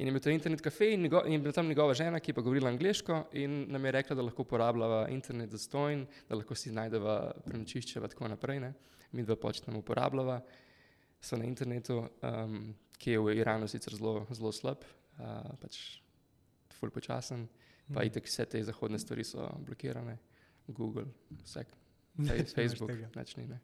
In 0.00 0.08
je 0.08 0.14
bil 0.16 0.22
to 0.24 0.32
internet 0.32 0.62
kafe 0.64 0.94
in, 0.94 1.04
njego, 1.04 1.20
in 1.28 1.36
je 1.36 1.42
bila 1.44 1.52
tam 1.52 1.68
njegova 1.68 1.94
žena, 1.94 2.18
ki 2.18 2.32
je 2.32 2.38
pa 2.38 2.42
govorila 2.42 2.72
angliško 2.72 3.20
in 3.36 3.66
nam 3.70 3.84
je 3.84 3.92
rekla, 3.98 4.16
da 4.16 4.24
lahko 4.24 4.46
uporabljava 4.48 5.04
internet 5.12 5.52
za 5.52 5.60
stojn, 5.60 6.06
da 6.28 6.40
lahko 6.40 6.56
si 6.56 6.72
najdeva 6.72 7.18
prenočišče 7.44 8.00
in 8.00 8.08
tako 8.08 8.32
naprej. 8.32 8.62
Ne? 8.64 8.72
Mi 9.12 9.22
dva 9.22 9.36
počnemo 9.36 9.84
uporabljava. 9.84 10.40
so 11.20 11.36
na 11.36 11.44
internetu, 11.44 12.06
um, 12.24 12.74
ki 12.98 13.10
je 13.10 13.20
v 13.20 13.34
Iranu 13.36 13.68
sicer 13.68 13.94
zelo, 13.94 14.24
zelo 14.32 14.52
slab, 14.56 14.86
uh, 15.18 15.52
pač 15.60 16.00
ful 16.80 16.90
počasen. 16.90 17.46
Pa 17.90 18.00
Mhm. 18.00 18.06
itek 18.06 18.24
vse 18.24 18.44
te 18.46 18.62
zahodne 18.62 18.98
stvari 18.98 19.24
so 19.24 19.48
blokirane, 19.66 20.18
Google, 20.68 21.04
nimaš 22.16 22.52
Facebook, 22.54 22.90
tega. 22.90 23.08
nič 23.16 23.36
ni. 23.36 23.46
Ne. 23.46 23.58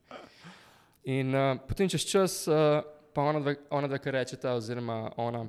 In 1.05 1.35
uh, 1.35 1.59
potem 1.69 1.89
čez 1.89 2.03
čas, 2.03 2.49
uh, 2.49 2.83
pa 3.15 3.23
ona 3.23 3.41
dva, 3.41 3.55
ona 3.71 3.87
dva, 3.87 3.99
kar 3.99 4.15
rečeta, 4.19 4.55
oziroma 4.55 5.13
ona, 5.17 5.45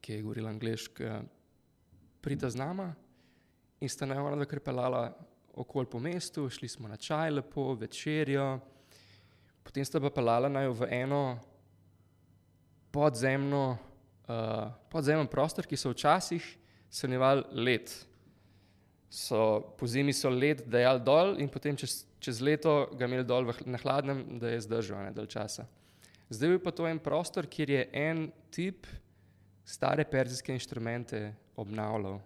ki 0.00 0.12
je 0.12 0.22
govorila 0.22 0.50
angliško, 0.50 1.22
prita 2.20 2.50
z 2.50 2.56
nama 2.58 2.90
in 3.80 3.88
sta 3.88 4.06
naj 4.06 4.18
ona 4.18 4.36
dva 4.36 4.44
kar 4.44 4.60
pelala 4.60 5.14
okoli 5.54 5.86
po 5.86 6.00
mestu, 6.00 6.48
šli 6.50 6.68
smo 6.68 6.88
na 6.88 6.96
čaj 6.96 7.30
lepo, 7.30 7.74
večerjo, 7.74 8.58
potem 9.62 9.84
sta 9.84 10.00
pa 10.00 10.10
pelala 10.10 10.48
naj 10.48 10.68
v 10.68 10.88
eno 10.90 11.38
podzemno, 12.90 13.78
uh, 14.28 14.72
podzemno 14.90 15.26
prostor, 15.30 15.66
ki 15.66 15.76
so 15.76 15.94
včasih 15.94 16.42
shranjevali 16.90 17.44
led. 17.52 17.92
So, 19.10 19.60
po 19.78 19.86
zimi 19.86 20.12
so 20.12 20.30
led 20.30 20.64
dajali 20.68 21.00
dol 21.00 21.36
in 21.40 21.48
potem 21.48 21.76
čez, 21.78 22.04
čez 22.20 22.40
leto 22.44 22.90
ga 22.98 23.06
imeli 23.08 23.24
dol 23.24 23.46
v, 23.48 23.54
na 23.64 23.78
hladnem, 23.80 24.38
da 24.40 24.50
je 24.52 24.60
zdržal 24.66 25.06
ne 25.06 25.12
dalj 25.16 25.30
časa. 25.32 25.66
Zdaj 26.28 26.56
je 26.56 26.62
pa 26.62 26.72
to 26.74 26.86
en 26.88 26.98
prostor, 26.98 27.46
kjer 27.46 27.70
je 27.70 27.82
en 27.94 28.26
tip 28.50 28.86
stare 29.64 30.04
perzijske 30.04 30.52
inštrumente 30.52 31.34
obnavljal. 31.56 32.18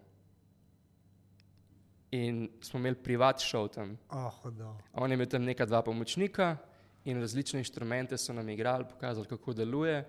In 2.17 2.49
smo 2.65 2.81
imeli 2.81 2.99
privat 2.99 3.45
šov 3.45 3.69
tam. 3.77 3.95
Oh, 4.09 4.33
hudo. 4.43 4.73
On 4.93 5.11
je 5.11 5.15
imel 5.15 5.29
tam 5.31 5.45
neka 5.45 5.67
dva 5.67 5.83
pomočnika 5.83 6.57
in 7.05 7.21
različne 7.21 7.61
inštrumente 7.61 8.19
so 8.19 8.33
nam 8.33 8.49
igrali, 8.49 8.89
pokazali, 8.89 9.29
kako 9.31 9.53
deluje. 9.53 10.03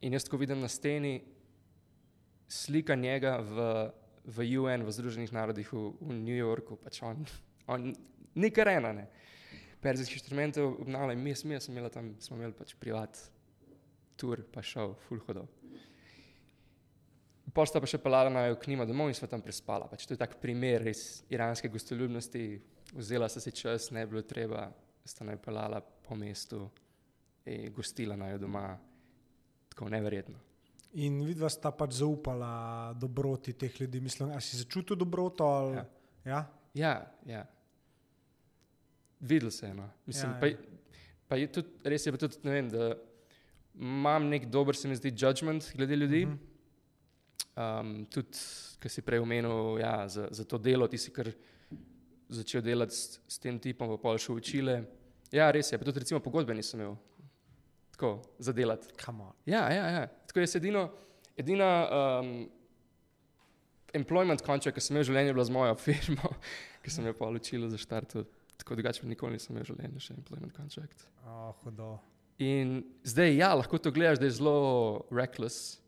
In 0.00 0.12
jaz, 0.12 0.28
ko 0.28 0.36
vidim 0.36 0.60
na 0.60 0.68
steni 0.68 1.18
slika 2.48 2.94
njega 2.94 3.38
v, 3.44 3.68
v 4.24 4.48
UN, 4.58 4.84
v 4.84 4.92
Združenih 4.92 5.32
narodih 5.32 5.68
v, 5.72 5.92
v 6.00 6.16
New 6.16 6.36
Yorku, 6.36 6.76
pač 6.80 7.02
on, 7.04 7.24
on 7.68 7.92
ni 8.34 8.50
kar 8.50 8.72
ena. 8.72 8.92
Ne. 8.96 9.06
Perzijski 9.80 10.18
inštrumente 10.18 10.62
obnavlja 10.62 11.14
in 11.14 11.22
mi, 11.22 11.34
mi 11.44 11.60
smo 11.60 11.74
imeli 11.74 11.90
tam, 11.92 12.14
smo 12.20 12.36
imeli 12.36 12.56
pač 12.56 12.74
privat 12.74 13.20
tur, 14.18 14.42
pa 14.52 14.64
šel, 14.64 14.96
full 15.06 15.22
hodo. 15.28 15.46
Pol 17.54 17.68
sta 17.68 17.80
pa 17.80 17.88
še 17.88 18.00
pelala 18.02 18.32
na 18.32 18.42
k 18.58 18.70
njima 18.70 18.84
domov 18.88 19.08
in 19.10 19.16
sva 19.16 19.28
tam 19.30 19.42
prespala. 19.44 19.88
Pač 19.88 20.04
to 20.06 20.14
je 20.14 20.20
tak 20.20 20.36
primer 20.42 20.84
iz 20.90 21.22
iranske 21.32 21.70
gostoljubnosti. 21.72 22.44
Vzela 22.98 23.28
sta 23.28 23.40
si 23.44 23.52
čas, 23.52 23.90
ne 23.92 24.04
bilo 24.08 24.24
treba, 24.24 24.68
sta 25.04 25.24
naj 25.24 25.38
pelala 25.44 25.80
po 25.80 26.16
mestu 26.16 26.66
in 27.48 27.72
gostila 27.72 28.16
naj 28.16 28.36
jo 28.36 28.44
doma. 28.44 28.66
Tako 29.72 29.88
neverjetno. 29.94 30.47
In 30.98 31.20
vidva 31.22 31.50
sta 31.52 31.70
pač 31.70 32.00
zaupala 32.00 32.92
dobroti 32.98 33.52
teh 33.54 33.74
ljudi. 33.80 34.00
Mislim, 34.02 34.32
a 34.34 34.40
si 34.42 34.58
začutil 34.58 34.98
dobroto? 34.98 35.46
Ali, 35.46 35.76
Ja. 35.76 35.84
ja? 36.24 36.40
Ja, 36.74 36.94
ja. 37.26 37.44
Videl 39.20 39.50
se 39.50 39.66
je. 39.66 39.74
No. 39.74 39.88
Mislim, 40.06 40.30
Ja, 40.30 40.46
ja, 40.46 40.56
pa, 40.56 40.78
pa 41.28 41.36
je 41.36 41.52
tudi, 41.52 41.68
res 41.84 42.06
je 42.06 42.12
pa 42.12 42.18
tudi, 42.18 42.38
ne 42.42 42.50
vem, 42.50 42.68
da 42.70 42.94
imam 43.74 44.28
nek 44.28 44.46
dober, 44.50 44.76
se 44.76 44.88
mi 44.88 44.96
zdi, 44.96 45.14
judgment 45.14 45.72
glede 45.76 45.96
ljudi. 45.96 46.26
Mhm. 46.26 46.38
Um, 47.58 48.06
tudi, 48.10 48.38
ki 48.78 48.88
si 48.88 49.02
prej 49.02 49.18
omenil, 49.18 49.78
ja, 49.82 50.08
za, 50.08 50.28
za 50.30 50.44
to 50.44 50.58
delo, 50.58 50.86
ti 50.86 50.98
si 50.98 51.10
kar 51.10 51.30
začel 52.28 52.62
delati 52.62 52.94
s, 52.94 53.18
s 53.26 53.38
tem 53.42 53.58
tipom, 53.58 53.90
pa 53.90 53.98
pol 53.98 54.18
še 54.18 54.32
učile. 54.32 54.84
Ja, 55.34 55.50
res 55.50 55.72
je, 55.72 55.78
pa 55.78 55.84
tudi 55.84 56.04
recimo 56.04 56.20
pogodbe 56.22 56.54
nisem 56.54 56.80
imel. 56.80 56.94
Tako, 57.98 58.22
za 58.38 58.52
delati. 58.52 58.86
Come 59.04 59.24
on. 59.24 59.32
Ja, 59.46 59.72
ja, 59.74 59.86
ja. 59.90 60.06
Tako 60.26 60.40
je 60.40 60.46
edino, 60.54 60.90
edina 61.36 61.88
um, 61.90 62.28
employment 63.92 64.44
contract, 64.46 64.76
ki 64.78 64.84
sem 64.84 64.94
imel 64.94 65.02
v 65.02 65.08
življenju, 65.08 65.32
je 65.32 65.34
bila 65.34 65.46
z 65.48 65.54
mojo 65.56 65.72
firmo, 65.82 66.30
ki 66.84 66.92
sem 66.94 67.08
jo 67.10 67.14
pa 67.18 67.26
učila 67.26 67.70
za 67.72 67.80
štart. 67.82 68.14
Tako 68.62 68.76
drugače 68.78 69.02
nikoli 69.10 69.34
nisem 69.34 69.56
imel 69.56 69.66
v 69.66 69.72
življenju 69.72 70.02
še 70.04 70.14
employment 70.14 70.54
contract. 70.54 71.08
Oh, 71.26 71.50
hudo. 71.64 71.96
In 72.38 72.84
zdaj, 73.02 73.34
ja, 73.34 73.50
lahko 73.58 73.82
to 73.82 73.90
gledaš, 73.90 74.22
da 74.22 74.30
je 74.30 74.36
zelo 74.38 74.54
reckless. 75.10 75.80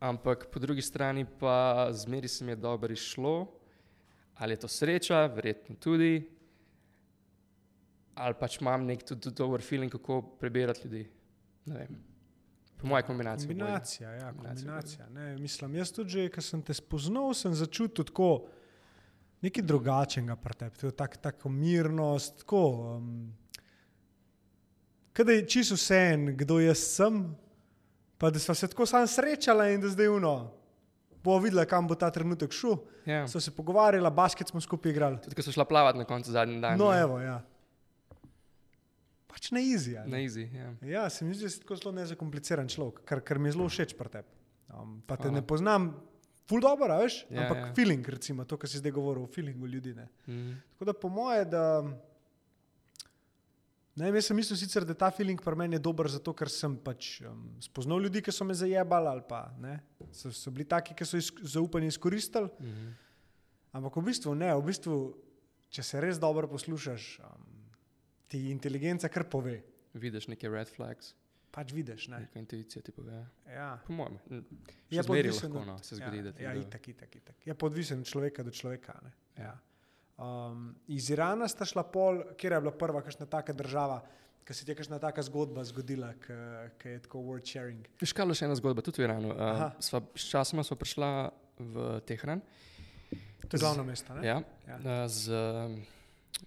Ampak 0.00 0.48
po 0.48 0.64
drugi 0.64 0.80
strani 0.80 1.26
pa 1.28 1.90
zmeri 1.92 2.32
se 2.32 2.40
mi 2.40 2.56
je 2.56 2.62
dobro 2.64 2.96
išlo. 2.96 3.50
Ali 4.40 4.56
je 4.56 4.64
to 4.64 4.72
sreča, 4.72 5.26
verjetno 5.28 5.76
tudi. 5.76 6.24
Ali 8.16 8.36
pač 8.40 8.60
imam 8.60 8.86
nek 8.88 9.04
tudi 9.04 9.30
dober 9.36 9.62
feeling, 9.62 9.92
kako 9.92 10.22
prebirati 10.40 10.88
ljudi. 10.88 11.04
Po 12.80 12.86
mojem 12.86 13.06
kombinaciji. 13.06 13.48
Kombinacija, 13.48 14.10
ja, 14.10 14.32
Kombinacija 14.32 14.66
kombinacija. 14.66 15.08
Ne, 15.08 15.36
mislim, 15.36 15.74
jaz 15.74 15.92
tudi, 15.92 16.10
že, 16.10 16.28
ko 16.32 16.44
sem 16.44 16.62
te 16.62 16.74
spoznal, 16.76 17.34
sem 17.36 17.54
začutil 17.56 18.04
tako 18.08 18.30
nekaj 19.44 19.64
drugačnega 19.64 20.36
pri 20.36 20.54
tebi, 20.60 20.76
tako 20.80 20.92
tak, 20.96 21.16
tako 21.22 21.52
mirnost. 21.52 22.42
Tako, 22.44 22.62
um, 22.96 23.34
Kaj 25.16 25.32
je 25.32 25.46
čisto 25.48 25.74
vse 25.78 25.96
en, 26.12 26.26
kdo 26.36 26.58
jaz 26.60 26.82
sem, 26.92 27.22
pa 28.20 28.28
da 28.30 28.38
smo 28.38 28.54
se 28.54 28.68
tako 28.68 28.84
sam 28.86 29.06
srečala 29.08 29.70
in 29.72 29.80
da 29.80 29.88
zdaj 29.88 30.08
uno. 30.12 30.34
Bo 31.24 31.38
videla, 31.40 31.64
kam 31.64 31.88
bo 31.88 31.96
ta 31.96 32.10
trenutek 32.12 32.52
šel. 32.52 32.76
Ja. 33.06 33.24
So 33.28 33.40
se 33.40 33.50
pogovarjala, 33.50 34.10
basket 34.10 34.48
smo 34.48 34.60
skupaj 34.60 34.92
igrali. 34.92 35.18
Tudi, 35.24 35.34
ko 35.34 35.42
so 35.42 35.52
šla 35.52 35.64
plavati 35.64 35.98
na 35.98 36.04
koncu 36.04 36.30
zadnji 36.30 36.60
dan. 36.60 36.78
No, 36.78 36.90
ne. 36.92 37.00
evo, 37.00 37.18
ja. 37.20 37.40
Pač 39.36 39.50
na 39.52 39.60
izi. 39.60 39.92
Na 40.08 40.16
easy. 40.24 40.48
Ja. 40.48 40.70
Ja, 40.88 41.04
se 41.12 41.26
mi 41.28 41.34
zdi, 41.36 41.44
da 41.44 41.52
si 41.52 41.60
tako 41.60 41.76
zelo 41.76 41.92
nezakompliciran 41.92 42.70
človek, 42.72 43.02
kar, 43.04 43.20
kar 43.20 43.36
mi 43.36 43.50
je 43.50 43.58
zelo 43.58 43.68
všeč 43.68 43.92
pri 43.98 44.08
tebi. 44.14 44.32
Um, 44.72 44.94
pa 45.04 45.18
te 45.20 45.28
Hvala. 45.28 45.36
ne 45.36 45.42
poznam, 45.44 45.90
ful 46.48 46.62
dobro, 46.64 46.96
veš, 47.02 47.26
Ja, 47.28 47.36
ja, 47.36 47.42
ampak 47.44 47.58
ja. 47.58 47.66
ja. 47.66 47.74
feeling, 47.76 48.08
recimo, 48.08 48.46
to, 48.48 48.56
kar 48.56 48.70
si 48.72 48.80
zdaj 48.80 48.94
govoril, 48.96 49.26
o 49.26 49.30
feelingu 49.30 49.68
ljudi. 49.68 49.92
Ne. 49.94 50.08
Mm. 50.24 50.54
Tako 50.72 50.88
da 50.88 50.94
po 50.96 51.10
moje, 51.12 51.44
da. 51.52 51.64
Ne, 53.96 54.08
jaz 54.12 54.30
sem 54.30 54.36
mislil 54.36 54.58
sicer, 54.60 54.84
da 54.88 54.96
ta 54.96 55.10
feeling 55.12 55.40
pri 55.40 55.56
meni 55.56 55.76
je 55.76 55.84
dober, 55.84 56.08
zato 56.12 56.32
ker 56.36 56.48
sem 56.52 56.72
pač 56.80 57.18
um, 57.24 57.44
spoznal 57.64 58.00
ljudi, 58.04 58.24
ki 58.24 58.32
so 58.32 58.44
me 58.44 58.56
zajebali 58.56 59.08
ali 59.08 59.24
pa 59.28 59.46
ne, 59.60 59.78
so, 60.12 60.32
so 60.32 60.52
bili 60.52 60.66
taki, 60.68 60.96
ki 60.96 61.04
so 61.08 61.20
iz, 61.20 61.30
zaupanje 61.56 61.92
izkoristili. 61.92 62.48
Mm. 62.60 62.90
Ampak 63.76 64.00
v 64.00 64.04
bistvu 64.08 64.34
ne, 64.36 64.50
v 64.56 64.64
bistvu, 64.68 64.98
če 65.72 65.84
se 65.84 66.00
res 66.00 66.20
dobro 66.20 66.48
poslušaš, 66.48 67.08
um, 67.24 67.55
ti 68.28 68.50
inteligenca 68.50 69.08
kar 69.08 69.24
pove. 69.24 69.60
Vidiš 69.94 70.28
neke 70.28 70.48
red 70.48 70.68
flags, 70.68 71.14
Pač 71.50 71.70
vidiš. 71.72 72.08
Ne. 72.08 72.18
neka 72.20 72.38
intuicija 72.38 72.82
ti 72.82 72.92
pove. 72.92 73.22
Ja. 73.48 73.78
Po 73.80 73.92
mojem, 73.92 74.18
Je 74.90 74.98
še 74.98 75.02
zmeri 75.02 75.28
odvisen 75.28 75.52
lahko 75.52 75.64
no, 75.66 75.76
se 75.78 75.96
zgodi, 75.96 76.22
da 76.22 76.32
ti 76.32 76.42
Ja, 76.42 76.52
kdo- 76.52 76.60
itak, 76.62 76.88
itak, 76.88 77.16
itak. 77.16 77.36
Je 77.42 77.54
pa 77.54 77.66
odvisen 77.66 78.00
od 78.00 78.06
človeka 78.06 78.42
do 78.42 78.50
človeka. 78.50 78.92
Ne? 79.02 79.12
Ja. 79.38 79.54
Um, 80.18 80.66
iz 80.86 81.08
Irana 81.10 81.44
sta 81.46 81.64
šla 81.64 81.82
pol, 81.84 82.22
kjer 82.36 82.52
je 82.52 82.60
bila 82.60 82.72
prva, 82.74 83.00
kakšna 83.00 83.26
taka 83.26 83.52
država, 83.52 84.02
ki 84.44 84.54
se 84.54 84.64
ti 84.64 84.70
je 84.70 84.76
kakšna 84.76 84.98
taka 84.98 85.22
zgodba 85.22 85.64
zgodila, 85.64 86.12
ki 86.76 86.88
je 86.88 87.00
tako 87.00 87.18
world 87.20 87.44
sharing. 87.44 87.88
Kaj 87.96 88.14
bila 88.18 88.34
še 88.34 88.44
ena 88.44 88.54
zgodba, 88.54 88.82
tudi 88.82 89.00
v 89.00 89.06
Iranu. 89.06 89.28
Uh, 89.30 89.66
sva, 89.80 90.00
sčasoma 90.14 90.60
smo 90.62 90.76
prišla 90.76 91.10
v 91.58 91.74
Tehran. 92.02 92.40
To 93.42 93.52
je 93.52 93.60
glavno 93.60 93.84
mesto. 93.84 94.12
ne? 94.12 94.26
Ja, 94.26 94.38
Ja. 94.66 94.76
ja. 94.78 95.08
Z 95.08 95.32
um, 95.32 95.80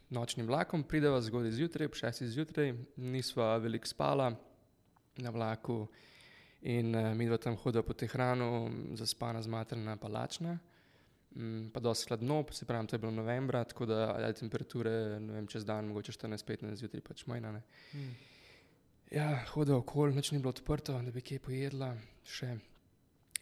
nočnim 0.09 0.47
vlakom 0.47 0.83
prideva 0.83 1.21
zgodaj 1.21 1.51
zjutraj, 1.51 1.85
ob 1.85 1.97
6. 1.97 2.23
zjutraj, 2.33 2.73
nisva 2.95 3.57
veliko 3.57 3.87
spala 3.87 4.31
na 5.17 5.29
vlaku 5.29 5.87
in 6.61 6.95
uh, 6.95 7.13
mi 7.15 7.27
dva 7.27 7.37
tam 7.37 7.55
hodila 7.57 7.83
po 7.83 7.93
Tehranu, 7.93 8.69
zaspana, 8.99 9.41
zmatrana, 9.41 9.95
palačna. 9.97 10.57
Mm, 11.35 11.69
pa 11.73 11.79
dosti 11.79 12.09
hladno, 12.09 12.43
se 12.51 12.65
pravi, 12.65 12.87
to 12.87 12.95
je 12.95 12.99
bilo 12.99 13.11
novembra, 13.11 13.63
tako 13.63 13.85
da 13.85 13.99
ja, 14.19 14.31
temperature 14.33 14.89
vem, 15.19 15.47
čez 15.47 15.65
dan, 15.65 15.87
mogoče 15.87 16.11
14-15 16.11 16.75
zjutraj, 16.75 17.03
pač 17.05 17.25
majna. 17.29 17.51
Mm. 17.93 18.15
Ja, 19.11 19.29
hodil 19.53 19.77
okoli, 19.77 20.15
nič 20.15 20.31
ni 20.31 20.39
bilo 20.39 20.49
odprto, 20.49 20.97
da 21.05 21.11
bi 21.11 21.21
kaj 21.21 21.39
pojedla. 21.45 21.93
Še. 22.25 22.55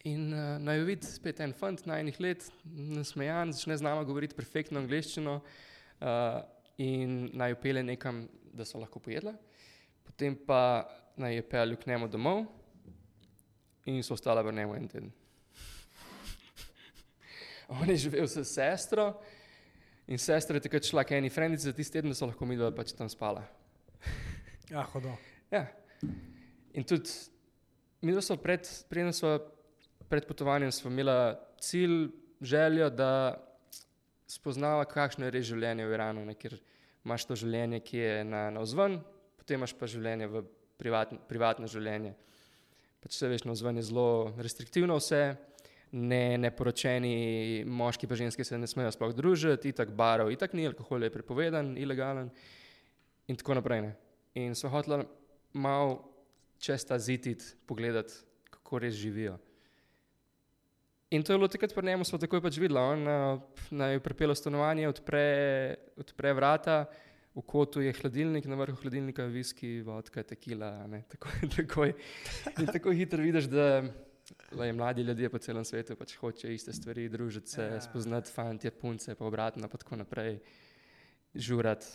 In 0.08 0.28
uh, 0.30 0.58
naj 0.62 0.84
vidi 0.86 1.08
spet 1.08 1.40
en 1.42 1.56
fant 1.56 1.80
na 1.88 1.98
enih 2.00 2.20
let, 2.20 2.44
nasmejan, 2.64 3.52
začne 3.56 3.80
z 3.80 3.84
nama 3.88 4.04
govoriti 4.06 4.36
perfektno 4.36 4.78
angliščino 4.84 5.40
uh, 5.40 5.66
in 6.78 7.30
naj 7.34 7.50
jo 7.50 7.60
pele 7.62 7.82
nekam, 7.82 8.26
da 8.52 8.64
so 8.64 8.78
lahko 8.78 9.00
pojedla. 9.02 9.34
Potem 10.06 10.36
pa 10.46 10.88
naj 11.18 11.34
je 11.34 11.46
pel 11.50 11.76
k 11.76 11.90
njemu 11.90 12.08
domov 12.08 12.44
in 13.86 14.02
so 14.02 14.14
ostala 14.14 14.42
v 14.42 14.52
njemu 14.52 14.76
en 14.76 14.88
teden. 14.88 15.10
On 17.80 17.88
je 17.90 17.96
živel 17.96 18.26
s 18.28 18.44
sestro 18.46 19.12
in 20.06 20.18
sestra 20.18 20.56
je 20.56 20.64
takrat 20.66 20.86
šla 20.86 21.04
k 21.04 21.18
eni 21.18 21.30
frendici 21.30 21.68
za 21.68 21.72
tisti 21.72 21.98
teden, 21.98 22.10
da 22.10 22.16
so 22.16 22.26
lahko 22.26 22.46
mi 22.46 22.56
dva 22.56 22.70
pač 22.74 22.94
tam 22.96 23.08
spala. 23.08 23.44
Ja, 24.68 24.82
hodo. 24.84 25.14
Ja. 25.48 25.62
In 26.76 26.84
tudi, 26.84 27.08
mi 28.04 28.12
dva 28.12 28.20
smo 28.20 28.36
pred, 28.36 28.68
pred 30.08 30.26
potovanjem, 30.28 30.68
smo 30.72 30.90
imeli 30.92 31.14
cilj, 31.56 32.10
željo, 32.44 32.90
da 32.90 33.47
spoznava, 34.28 34.84
kakšno 34.88 35.26
je 35.26 35.34
res 35.34 35.46
življenje 35.48 35.86
v 35.88 35.96
Iranu, 35.96 36.24
ne, 36.28 36.36
ker 36.38 36.58
imaš 37.06 37.26
to 37.28 37.36
življenje, 37.38 37.80
ki 37.84 38.00
je 38.00 38.14
na, 38.28 38.48
na 38.54 38.62
vzven, 38.64 38.98
potem 39.40 39.60
imaš 39.60 39.74
pa 39.78 39.88
življenje 39.88 40.28
v 40.32 40.42
privatn, 40.80 41.20
privatno 41.28 41.68
življenje. 41.70 42.14
Pač 43.02 43.14
vse 43.14 43.30
veš, 43.30 43.46
no, 43.48 43.54
zven 43.58 43.80
je 43.80 43.86
zelo 43.88 44.34
restriktivno 44.42 44.98
vse, 44.98 45.22
ne, 45.92 46.36
neporočeni 46.40 47.64
moški 47.64 48.08
pa 48.10 48.18
ženske 48.18 48.44
se 48.44 48.58
ne 48.58 48.68
smejo 48.68 48.92
sploh 48.92 49.14
družiti, 49.16 49.72
itak 49.72 49.94
barov, 49.96 50.32
itak 50.34 50.54
ni, 50.58 50.66
alkohol 50.68 51.06
je 51.06 51.14
prepovedan, 51.14 51.76
ilegalen 51.80 52.28
in 53.28 53.38
tako 53.38 53.58
naprej. 53.58 53.86
Ne. 53.86 53.94
In 54.38 54.56
so 54.58 54.70
hotela 54.72 55.02
malo 55.56 56.02
čez 56.60 56.84
ta 56.84 56.98
zitit 56.98 57.44
pogledati, 57.66 58.12
kako 58.50 58.82
res 58.84 58.98
živijo. 58.98 59.38
In 61.10 61.22
to 61.24 61.32
je 61.32 61.38
bilo 61.38 61.48
takrat 61.48 61.72
pri 61.74 61.86
njemu, 61.86 62.04
smo 62.04 62.18
takoj 62.20 62.42
pač 62.44 62.58
videli. 62.60 62.80
On 62.80 63.06
uh, 63.08 63.40
naj 63.70 63.94
jo 63.96 64.00
pripelje 64.04 64.34
v 64.34 64.40
stanovanje, 64.42 64.88
odpre, 64.90 65.22
odpre 65.96 66.32
vrata, 66.36 66.82
v 67.32 67.44
kotu 67.48 67.80
je 67.80 67.94
hladilnik, 67.96 68.44
na 68.44 68.58
vrhu 68.60 68.76
hladilnika 68.82 69.24
je 69.24 69.32
viski, 69.32 69.70
vodka, 69.86 70.22
tekila. 70.22 70.86
ne, 70.86 71.00
Tako, 71.08 71.32
takoj, 71.56 71.94
in 72.58 72.66
tako 72.68 72.92
hitro 72.92 73.22
vidiš, 73.24 73.48
da 73.48 73.68
lej, 74.52 74.72
mladi 74.76 75.02
ljudje 75.02 75.30
po 75.32 75.38
celem 75.38 75.64
svetu 75.64 75.96
pač 75.96 76.12
hočejo 76.20 76.52
iste 76.52 76.72
stvari, 76.76 77.08
družiti 77.08 77.50
se, 77.56 77.62
Ja. 77.62 77.80
spoznati 77.80 78.32
fantje, 78.32 78.70
punce, 78.70 79.14
pa 79.14 79.24
obratno, 79.24 79.68
pa 79.68 79.80
tako 79.80 79.96
naprej, 79.96 80.42
žurati, 81.34 81.86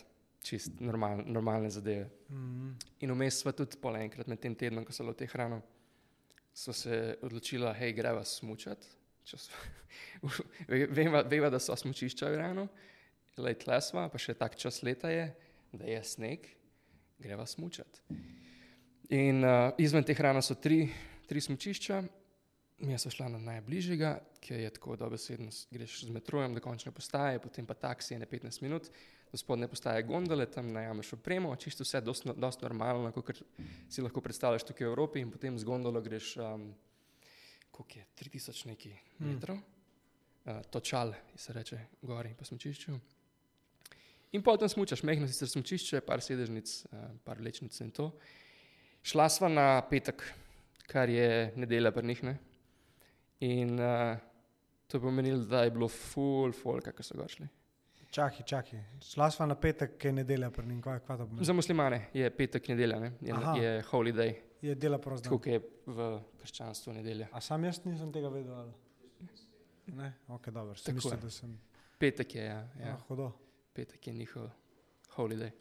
čist 0.41 0.80
normal, 0.82 1.22
normalne 1.26 1.70
zadeve. 1.70 2.09
Mm. 2.30 2.74
In 3.05 3.14
vmes 3.14 3.43
smo 3.43 3.51
tudi 3.53 3.78
pol 3.78 3.95
enkrat 4.01 4.28
med 4.28 4.41
tem 4.41 4.55
tednom, 4.55 4.86
ko 4.86 4.91
so 4.91 5.03
bili 5.05 5.14
v 5.14 5.22
te 5.22 5.30
hrano, 5.30 5.61
so 6.53 6.74
se 6.74 7.18
odločila, 7.22 7.74
hej, 7.78 7.93
greva 7.93 8.26
smučati. 8.26 9.03
So- 9.26 9.39
Ve- 10.67 10.88
Veva, 10.88 11.21
veva, 11.21 11.49
da 11.49 11.59
so 11.59 11.76
smučišča 11.76 12.30
v 12.30 12.38
Iranu, 12.38 12.67
le 13.38 13.53
tlesva, 13.59 14.07
pa 14.09 14.19
še 14.21 14.36
tak 14.38 14.55
čas 14.59 14.82
leta 14.84 15.09
je, 15.11 15.28
da 15.74 15.88
je 15.89 16.01
sneg, 16.03 16.47
greva 17.19 17.45
smučati. 17.49 18.03
In 19.13 19.43
uh, 19.43 19.71
izven 19.78 20.05
te 20.05 20.15
hrane 20.15 20.41
so 20.41 20.55
tri, 20.55 20.86
tri 21.28 21.41
smučišča, 21.41 22.01
mi 22.84 22.97
smo 22.99 23.11
šla 23.11 23.28
na 23.36 23.39
najbližjega, 23.39 24.13
ki 24.43 24.53
je 24.65 24.69
tako 24.76 24.95
dobesedno, 24.99 25.51
greš 25.71 26.03
z 26.07 26.13
metrojem 26.13 26.55
do 26.55 26.61
končne 26.63 26.91
postaje, 26.91 27.39
potem 27.39 27.65
pa 27.65 27.74
taksi, 27.80 28.17
ne 28.19 28.28
15 28.28 28.63
minut, 28.65 28.89
do 29.32 29.39
spodne 29.39 29.67
postaje 29.71 30.03
gondole, 30.03 30.45
tam 30.51 30.71
najameš 30.74 31.13
opremo, 31.17 31.55
čisto 31.55 31.86
vse, 31.86 32.01
dost, 32.01 32.28
dost 32.38 32.61
normalno, 32.61 33.11
kot 33.15 33.39
si 33.89 34.03
lahko 34.03 34.21
predstavljaš 34.21 34.67
tukaj 34.67 34.88
v 34.88 34.91
Evropi, 34.91 35.24
in 35.24 35.32
potem 35.32 35.57
z 35.57 35.65
gondolo 35.67 36.01
greš, 36.03 36.36
um, 36.43 36.67
koliko 37.74 37.99
je, 37.99 38.05
3000 38.21 38.67
neki 38.69 38.93
Mm. 39.19 39.28
metrov, 39.34 39.57
uh, 39.57 40.61
točal 40.69 41.13
se 41.36 41.53
reče, 41.53 41.80
gori 42.01 42.36
po 42.38 42.45
smučišču. 42.45 42.93
In 44.34 44.41
potem 44.41 44.69
smučaš, 44.69 45.03
mehko 45.05 45.28
sicer 45.28 45.49
smučišče, 45.49 46.01
par 46.01 46.21
sedežnic, 46.21 46.69
uh, 46.91 47.09
par 47.24 47.41
lečnic 47.41 47.80
in 47.82 47.91
to. 47.91 48.11
Šla 49.03 49.28
sva 49.30 49.49
na 49.49 49.82
petek, 49.89 50.24
kar 50.88 51.09
je 51.09 51.51
nedelja 51.55 51.91
pri 51.91 52.07
njih. 52.07 52.24
Ne? 52.24 52.38
In 53.39 53.80
uh, 53.80 54.17
to 54.88 54.97
je 54.97 55.01
pomenilo, 55.01 55.45
da 55.45 55.63
je 55.63 55.71
bilo 55.71 55.88
full 55.89 56.51
folka, 56.53 56.91
ki 56.91 57.03
so 57.03 57.17
ga 57.17 57.28
šli. 57.28 57.47
Čakaj, 58.13 58.45
čakaj. 58.45 58.82
Šla 59.01 59.32
sva 59.34 59.45
na 59.49 59.55
petek, 59.57 59.97
ki 59.97 60.07
je 60.07 60.13
nedelja, 60.13 60.49
kaj 60.53 60.99
to 61.07 61.26
pomeni? 61.26 61.45
Za 61.45 61.53
muslimane 61.53 62.07
je 62.13 62.30
petek 62.30 62.67
nedelja, 62.69 62.99
ne? 62.99 63.11
je, 63.21 63.34
Aha. 63.34 63.55
je 63.57 63.71
holy 63.89 64.13
day, 64.13 64.36
Je 64.64 64.76
dela 64.80 64.97
prost 64.97 65.24
tako 65.28 65.41
je 65.49 65.59
v 65.86 66.05
krščanstvu 66.39 66.93
nedelja. 66.95 67.28
A 67.36 67.41
sam 67.43 67.64
jaz 67.68 67.82
nisem 67.84 68.14
tega 68.16 68.30
vedel? 68.32 68.53
Ali? 68.55 68.72
Ne, 69.91 70.14
ok, 70.32 70.47
dobro. 70.55 70.76
Sem 70.80 70.95
mislil, 70.95 71.20
da 71.20 71.30
sem. 71.30 71.57
Petek 71.99 72.36
je, 72.36 72.45
ja, 72.45 72.61
Ja. 72.80 72.88
ja. 72.88 72.95
Hudo, 73.07 73.32
petek 73.76 74.07
je 74.07 74.14
njihov 74.14 74.47
holy 75.18 75.36
day. 75.38 75.51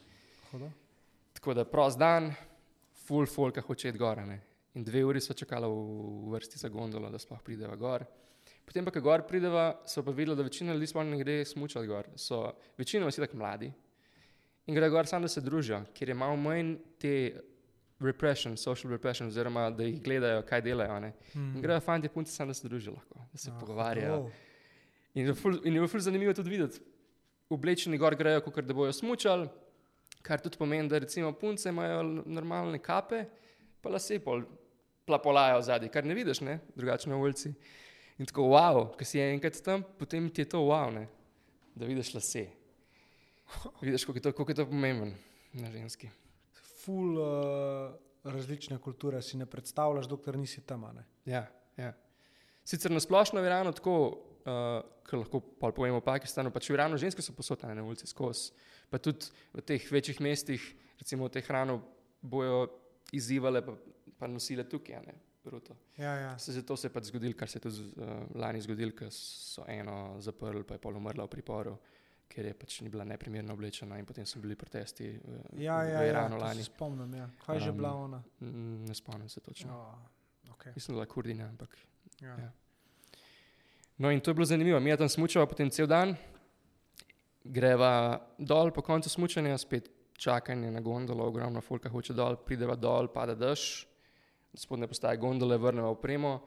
hudo. 0.52 0.70
Tako 1.32 1.54
da 1.54 1.64
prost 1.64 1.98
dan, 1.98 2.30
full 3.06 3.26
folka 3.26 3.60
hoče 3.60 3.88
iti 3.88 3.98
gor. 3.98 4.22
Ne? 4.26 4.40
In 4.74 4.84
dve 4.84 5.04
uri 5.04 5.20
so 5.20 5.34
čakali 5.34 5.66
v 5.66 6.30
vrsti 6.32 6.58
za 6.58 6.68
gondolo, 6.68 7.10
da 7.10 7.18
sploh 7.18 7.42
prideva 7.42 7.76
gor. 7.76 8.04
Potem 8.64 8.84
pa, 8.84 8.90
ko 8.94 9.00
gor 9.00 9.26
prideva, 9.26 9.80
so 9.86 10.02
pa 10.02 10.10
videli, 10.10 10.36
da 10.36 10.42
večina 10.46 10.72
ljudi 10.72 10.86
sploh 10.86 11.04
ne 11.04 11.18
gre 11.18 11.44
smučati 11.44 11.86
gor. 11.86 12.06
So 12.16 12.52
večinoma 12.78 13.10
si 13.10 13.20
tako 13.20 13.36
mladi 13.36 13.72
in 14.66 14.74
grejo 14.74 14.90
gor 14.90 15.06
samo, 15.06 15.24
da 15.26 15.28
se 15.28 15.40
družijo, 15.40 15.82
ker 15.94 16.08
je 16.08 16.14
malo 16.14 16.36
manj 16.36 16.76
te 16.98 17.40
repression, 18.02 18.56
social 18.56 18.90
repression, 18.92 19.28
oziroma 19.28 19.70
da 19.70 19.84
jih 19.84 20.02
gledajo, 20.02 20.42
kaj 20.42 20.60
delajo. 20.62 21.00
Ne? 21.00 21.12
Mm. 21.34 21.56
In 21.56 21.62
grejo 21.62 21.80
fanti 21.80 22.08
punce 22.08 22.32
samo, 22.32 22.50
da 22.50 22.54
se 22.54 22.68
družijo 22.68 22.92
lahko, 22.92 23.26
da 23.32 23.38
se 23.38 23.50
Ah, 23.50 23.58
pogovarjajo. 23.60 24.16
hudo. 24.16 24.30
In 25.14 25.26
je 25.76 25.82
je 25.82 25.88
ful 25.88 26.00
zanimivo 26.00 26.32
tudi 26.34 26.50
videti. 26.50 26.80
Oblečeni 27.50 27.98
gor 27.98 28.14
grejo, 28.16 28.40
kot 28.40 28.64
da 28.64 28.74
bojo 28.74 28.92
smučali, 28.92 29.48
kar 30.22 30.40
tudi 30.40 30.56
pomeni, 30.56 30.88
da 30.88 30.98
recimo 30.98 31.32
punce 31.32 31.68
imajo 31.68 32.02
normalne 32.26 32.78
kape, 32.78 33.24
pa 33.80 33.88
lase 33.90 34.18
pol 34.18 34.42
plapolajo 35.06 35.62
zadaj, 35.62 35.88
kar 35.88 36.04
ne 36.04 36.14
vidiš, 36.14 36.40
ne? 36.40 36.58
drugače 36.76 37.10
na 37.10 37.16
ulici. 37.16 37.52
In 38.18 38.26
tako, 38.26 38.42
wow, 38.42 38.96
ko 38.98 39.04
si 39.04 39.20
enkrat 39.20 39.60
tam, 39.64 39.82
potem 39.98 40.30
ti 40.30 40.40
je 40.40 40.48
to 40.48 40.58
wow, 40.58 40.92
ne? 40.94 41.08
da 41.74 41.86
vidiš 41.86 42.14
lase. 42.14 42.46
Vidiš, 43.82 44.04
kako 44.04 44.18
je 44.18 44.22
to, 44.22 44.32
kako 44.32 44.50
je 44.50 44.54
to 44.54 44.66
pomemben 44.66 45.14
na 45.52 45.70
ženski. 45.70 46.08
Ful 46.82 47.18
uh, 47.18 47.94
različne 48.24 48.78
kulture 48.78 49.22
si 49.22 49.36
ne 49.36 49.46
predstavljaš, 49.46 50.08
dokler 50.10 50.38
nisi 50.38 50.60
tam. 50.66 50.86
Ja, 51.24 51.46
ja. 51.76 51.92
Sicer 52.64 52.90
na 52.90 53.00
splošno 53.00 53.40
v 53.42 53.46
Iranu 53.46 53.72
tako, 53.74 53.96
uh, 54.42 54.82
kar 55.06 55.18
lahko 55.18 55.40
pol 55.40 55.74
povemo 55.74 55.98
v 56.00 56.06
Pakistanu, 56.06 56.52
pač 56.54 56.70
v 56.70 56.78
Iranu 56.78 56.98
ženske 56.98 57.22
so 57.22 57.34
posotane 57.34 57.74
na 57.74 57.86
ulici 57.86 58.06
skozi. 58.06 58.52
Pa 58.90 59.00
tudi 59.02 59.30
v 59.54 59.64
teh 59.66 59.82
večjih 59.90 60.20
mestih, 60.22 60.62
recimo 61.00 61.26
v 61.26 61.34
teh 61.38 61.46
hrano, 61.46 61.80
bojo 62.22 62.66
izzivale, 63.12 63.62
pa, 63.66 63.74
pa 64.18 64.30
nosile 64.30 64.66
tukaj, 64.68 65.02
bruto. 65.42 65.74
Ja, 65.98 66.14
ja. 66.18 66.38
Se 66.38 66.52
zato 66.52 66.76
se 66.76 66.86
je 66.86 66.92
pač 66.94 67.10
zgodilo, 67.10 67.34
kar 67.38 67.50
se 67.50 67.58
je 67.58 67.66
tudi 67.66 67.88
uh, 67.98 68.22
lani 68.38 68.62
zgodilo, 68.62 68.94
ker 68.94 69.10
so 69.10 69.66
eno 69.66 70.20
zaprli, 70.22 70.62
pa 70.64 70.78
je 70.78 70.82
pol 70.82 70.98
umrla 71.00 71.26
v 71.26 71.34
priporu, 71.34 71.74
ker 72.32 72.46
je 72.48 72.54
pač 72.56 72.80
ni 72.80 72.88
bila 72.88 73.04
neprimerno 73.04 73.52
oblečena 73.52 73.98
in 74.00 74.06
potem 74.08 74.24
so 74.26 74.40
bili 74.40 74.56
protesti 74.56 75.10
v, 75.20 75.60
Ja, 75.60 75.82
v 75.84 75.90
ja, 75.92 76.00
ja, 76.00 76.06
Iranu 76.08 76.38
to 76.38 76.44
lani. 76.44 76.64
spomnim. 76.64 77.14
Ja. 77.14 77.28
Kaj 77.44 77.56
je 77.56 77.60
že 77.60 77.70
Um, 77.70 77.76
bila 77.76 77.92
ona? 77.92 78.22
Mm, 78.40 78.84
Ne 78.88 78.94
spomnim 78.94 79.28
se 79.28 79.40
točno. 79.40 79.68
Oh, 79.68 80.54
okay. 80.54 80.72
Mislim, 80.74 80.96
da 80.96 81.02
je 81.02 81.06
kurdina, 81.06 81.48
ampak 81.48 81.76
ja. 82.20 82.36
ja. 82.38 82.50
No, 83.98 84.10
in 84.10 84.20
to 84.20 84.30
je 84.30 84.34
bilo 84.34 84.44
zanimivo. 84.44 84.80
Mi 84.80 84.96
tam 84.96 85.08
smučava 85.08 85.46
potem 85.46 85.70
cel 85.70 85.86
dan, 85.86 86.16
greva 87.44 88.18
dol 88.38 88.70
po 88.72 88.82
koncu 88.82 89.08
smučanja, 89.08 89.58
spet 89.58 89.90
čakanje 90.16 90.70
na 90.70 90.80
gondolo, 90.80 91.26
ogromno 91.26 91.60
folka 91.60 91.88
hoče 91.88 92.14
dol, 92.14 92.36
prideva 92.36 92.76
dol, 92.76 93.08
pada 93.08 93.34
dež, 93.34 93.86
spodne 94.54 94.86
postaje 94.88 95.16
gondole, 95.16 95.58
vrneva 95.58 95.90
opremo, 95.90 96.40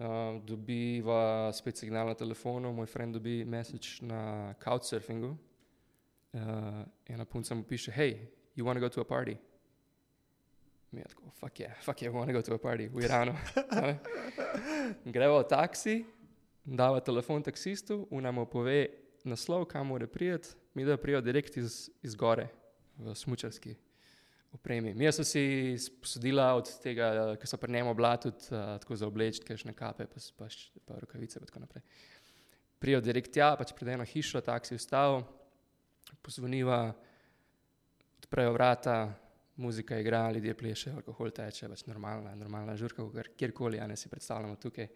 uh, 0.00 0.40
dobiva 0.44 1.52
spet 1.52 1.76
signal 1.76 2.06
na 2.06 2.14
telefonu, 2.14 2.72
moj 2.72 2.86
friend 2.86 3.14
dobi 3.14 3.44
message 3.44 4.00
na 4.00 4.54
couchsurfingu. 4.64 5.36
Uh, 6.32 6.40
ena 7.06 7.24
punca 7.24 7.54
mu 7.54 7.62
piše, 7.62 7.92
hej, 7.92 8.18
you 8.56 8.64
wanna 8.64 8.80
go 8.80 8.88
to 8.88 9.00
a 9.00 9.04
party? 9.04 9.36
Mi 10.92 11.00
je 11.00 11.04
tako, 11.04 11.30
fuck 11.30 11.60
yeah, 11.60 11.74
fuck 11.80 12.02
yeah, 12.02 12.14
I 12.14 12.18
wanna 12.18 12.32
go 12.32 12.42
to 12.42 12.54
a 12.54 12.58
party 12.58 12.88
v 12.88 13.04
Iranu. 13.04 13.34
Greva 15.14 15.38
v 15.38 15.48
taksi, 15.48 16.04
dava 16.64 17.00
telefon 17.00 17.42
taksistu, 17.42 18.06
unamo 18.10 18.46
pove 18.46 18.86
naslov, 19.24 19.64
kam 19.64 19.86
mora 19.86 20.06
prijeti, 20.06 20.48
mi 20.74 20.84
da 20.84 20.96
prijo 20.96 21.20
direkt 21.20 21.56
iz, 21.56 21.90
iz 22.02 22.14
gore 22.14 22.48
v 22.98 23.14
smučarski 23.14 23.76
opremi. 24.52 24.94
Mi 24.94 25.12
smo 25.12 25.24
si 25.24 25.42
posodila 26.00 26.54
od 26.54 26.70
tega, 26.82 27.10
ki 27.38 27.46
so 27.46 27.56
pri 27.56 27.72
njemu 27.72 27.94
bila 27.94 28.16
tudi 28.16 28.50
uh, 28.50 28.78
tako 28.80 28.96
za 28.96 29.06
obleč, 29.06 29.38
kakšne 29.40 29.72
kape, 29.72 30.06
pa, 30.06 30.20
s- 30.20 30.32
pa, 30.32 30.48
š- 30.48 30.72
pa 30.84 30.98
rokavice 30.98 31.38
in 31.38 31.46
tako 31.46 31.60
naprej. 31.60 31.82
Prijo 32.78 33.00
direkt 33.00 33.32
tja, 33.32 33.52
pač 33.56 33.72
pred 33.76 33.92
eno 33.94 34.04
hišo, 34.04 34.40
taksi 34.40 34.74
vstal, 34.74 35.20
pozvoniva, 36.22 36.94
odprejo 38.18 38.52
vrata, 38.52 38.96
muzika 39.60 39.98
igra, 40.00 40.30
ljudje 40.32 40.54
plešejo, 40.56 40.96
alkohol 40.96 41.30
teče, 41.30 41.68
pač 41.68 41.84
normalna, 41.86 42.32
normalna 42.34 42.76
žurka, 42.76 43.04
kjerkoli, 43.36 43.80
a 43.80 43.86
ne 43.86 43.96
si 43.96 44.08
predstavljamo 44.08 44.56
tukaj. 44.56 44.88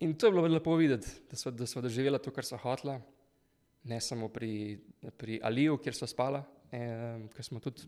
In 0.00 0.14
to 0.14 0.26
je 0.28 0.32
bilo 0.32 0.48
lepo 0.48 0.74
videti, 0.76 1.08
da 1.30 1.36
smo, 1.36 1.50
da 1.52 1.66
smo 1.66 1.82
doživeli 1.82 2.18
to, 2.20 2.30
kar 2.30 2.44
so 2.44 2.56
hotla, 2.60 2.98
ne 3.84 4.00
samo 4.00 4.28
pri, 4.28 4.78
pri 5.16 5.38
Aliju, 5.42 5.78
kjer 5.78 5.94
so 5.94 6.08
spala, 6.08 6.40
eh, 6.72 7.20
ker 7.36 7.44
smo 7.44 7.60
tudi 7.60 7.84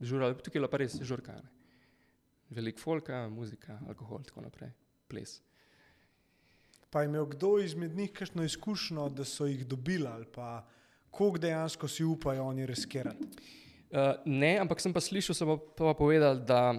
žurali, 0.00 0.36
tukaj 0.38 0.58
je 0.58 0.60
bila 0.60 0.70
pa 0.70 0.80
res 0.82 0.96
žurka. 1.02 1.32
ne. 1.32 1.50
Veliko 2.50 2.80
folka, 2.80 3.28
muzika, 3.28 3.78
alkohol 3.88 4.22
tako 4.22 4.44
naprej, 4.44 4.70
ples. 5.08 5.40
Pa 6.90 7.02
je 7.02 7.08
imel 7.08 7.26
kdo 7.26 7.58
izmed 7.58 7.96
njih 7.96 8.12
kakšno 8.12 8.44
izkušnjo, 8.44 9.08
da 9.08 9.24
so 9.24 9.46
jih 9.46 9.66
dobili 9.66 10.06
ali 10.06 10.26
pa 10.26 10.66
koliko 11.10 11.38
dejansko 11.38 11.88
si 11.88 12.04
upajo 12.04 12.44
oni 12.44 12.66
riskirati? 12.66 13.24
Uh, 13.90 14.14
ne, 14.24 14.58
ampak 14.58 14.80
sem 14.80 14.92
pa 14.92 15.00
slišal, 15.00 15.34
so 15.34 15.46
pa, 15.46 15.56
pa 15.78 15.94
povedali, 15.94 16.42
da 16.46 16.74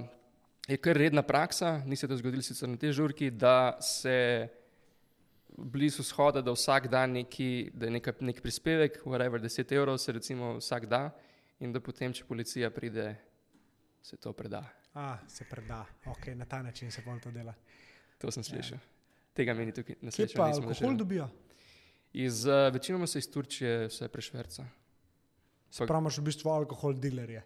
je 0.67 0.77
kar 0.77 0.97
redna 0.97 1.21
praksa, 1.23 1.81
ni 1.85 1.95
se 1.95 2.07
to 2.07 2.17
zgodilo 2.17 2.43
sicer 2.43 2.69
na 2.69 2.77
tej 2.77 2.91
žurki, 2.91 3.29
da 3.31 3.77
se 3.81 4.47
blizu 5.57 6.03
shoda, 6.03 6.41
da 6.41 6.51
vsak 6.51 6.87
dan 6.87 7.11
neki, 7.11 7.71
da 7.73 7.87
je 7.87 7.91
neka, 7.91 8.13
nek 8.19 8.41
prispevek, 8.41 8.99
whatever, 9.05 9.39
10 9.39 9.71
evrov 9.75 9.97
se 9.97 10.11
recimo 10.11 10.57
vsak 10.57 10.85
da 10.85 11.09
in 11.59 11.71
da 11.71 11.79
potem, 11.79 12.13
če 12.13 12.25
policija 12.25 12.69
pride, 12.69 13.15
se 14.01 14.17
to 14.17 14.33
preda. 14.33 14.63
A, 14.93 15.17
se 15.27 15.45
preda, 15.49 15.85
okay, 16.05 16.35
na 16.35 16.45
ta 16.45 16.61
način 16.61 16.91
se 16.91 17.01
bolj 17.01 17.19
to 17.21 17.31
dela. 17.31 17.53
To 18.17 18.31
sem 18.31 18.43
slišal. 18.43 18.79
Tega 19.33 19.53
meni 19.53 19.73
tukaj 19.73 19.95
Ja. 19.95 19.99
Kje 20.01 20.11
srečo 20.11 20.37
pa 20.37 20.45
alkohol 20.45 20.69
doživeli. 20.73 20.97
dobijo? 20.97 21.29
Iz, 22.13 22.45
uh, 22.45 22.71
večinoma 22.73 23.07
se 23.07 23.19
iz 23.19 23.31
Turčije 23.31 23.87
vse 23.87 24.07
prešverca. 24.07 24.65
So, 25.69 25.87
Prav 25.87 25.99
imaš 25.99 26.17
v 26.17 26.23
bistvu 26.23 26.49
alkohol 26.49 26.93
dilerje. 26.93 27.43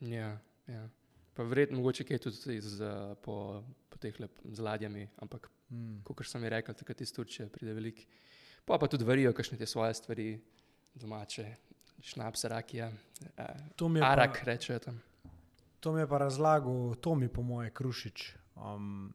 ja, 0.00 0.38
ja. 0.66 0.88
Pa 1.34 1.42
verjetno 1.42 1.78
mogoče 1.78 2.04
kaj 2.04 2.18
tudi 2.18 2.56
iz, 2.56 2.80
uh, 2.80 3.14
po, 3.22 3.62
po 3.88 3.98
teh 3.98 4.14
z 4.44 4.60
ladjami, 4.60 5.08
ampak 5.16 5.50
Mm. 5.70 6.00
kot 6.00 6.24
sem 6.26 6.42
ji 6.42 6.48
rekel, 6.48 6.74
takrat 6.74 7.00
iz 7.00 7.12
Turčije 7.12 7.48
pride 7.48 7.74
veliko. 7.74 8.00
Pa 8.64 8.78
pa 8.78 8.86
tudi 8.88 9.04
varijo 9.04 9.32
kakšne 9.32 9.58
te 9.58 9.66
svoje 9.66 9.94
stvari, 9.94 10.40
domače, 10.94 11.44
šnaps, 12.00 12.44
rakija, 12.44 12.88
uh, 12.88 13.44
To 13.76 13.88
mi 13.88 13.98
je 13.98 14.02
pa- 14.02 14.08
arak 14.08 14.42
rečejo 14.44 14.78
tam. 14.78 15.00
To 15.80 15.92
mi 15.92 16.00
je 16.00 16.06
pa 16.06 16.18
razlagal 16.18 16.94
Tomi, 16.96 17.28
po 17.28 17.42
moje, 17.42 17.70
Krušič. 17.70 18.34
Um, 18.56 19.14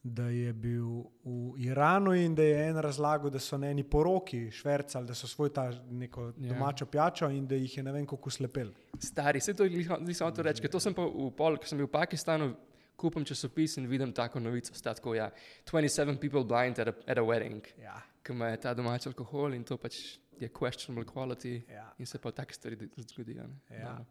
da 0.00 0.22
je 0.24 0.52
bil 0.52 0.86
v 1.24 1.58
Iranu 1.58 2.14
in 2.14 2.34
da 2.34 2.42
je 2.42 2.68
en 2.68 2.76
razlagal, 2.76 3.30
da 3.30 3.38
so 3.38 3.58
na 3.58 3.66
eni 3.66 3.82
poroki 3.84 4.50
švercali, 4.50 5.06
da 5.06 5.14
so 5.14 5.26
svoj 5.26 5.50
ta 5.50 5.66
neko 5.90 6.32
Ja. 6.38 6.48
domačo 6.48 6.86
pijačo 6.86 7.28
in 7.28 7.46
da 7.46 7.54
jih 7.54 7.76
je 7.76 7.82
ne 7.82 7.92
vem 7.92 8.06
koliko 8.06 8.30
slepel. 8.30 8.70
Stari, 8.98 9.40
se 9.40 9.54
to 9.54 9.64
nisem 9.98 10.34
to 10.34 10.42
reči, 10.42 10.62
ker 10.62 10.70
to 10.70 10.80
sem 10.80 10.94
pa 10.94 11.02
v 11.04 11.30
pol, 11.32 11.56
ko 11.56 11.66
sem 11.66 11.78
bil 11.78 11.86
v 11.86 11.90
Pakistanu, 11.90 12.54
kupim 12.96 13.24
časopis 13.24 13.76
in 13.76 13.86
vidim 13.86 14.12
tako 14.12 14.40
novico, 14.40 14.74
sta 14.74 14.94
tako, 14.94 15.14
ja, 15.14 15.30
27 15.66 16.16
people 16.16 16.44
blind 16.44 16.78
at 16.78 16.88
a, 16.88 16.94
at 17.06 17.18
a 17.18 17.22
wedding, 17.22 17.60
Ja, 17.78 18.00
ki 18.22 18.32
ima 18.32 18.56
ta 18.56 18.72
domač 18.74 19.06
alkohol 19.06 19.54
in 19.54 19.64
to 19.64 19.76
pač 19.76 20.18
je 20.40 20.48
questionable 20.48 21.04
quality 21.08 21.62
ja. 21.72 21.92
in 21.98 22.06
se 22.06 22.18
pa 22.18 22.30
take 22.32 22.54
stvari 22.54 22.78
zgodijo. 22.96 23.46
Ne, 23.46 23.76
Ja. 23.78 23.92
Dobro. 23.92 24.04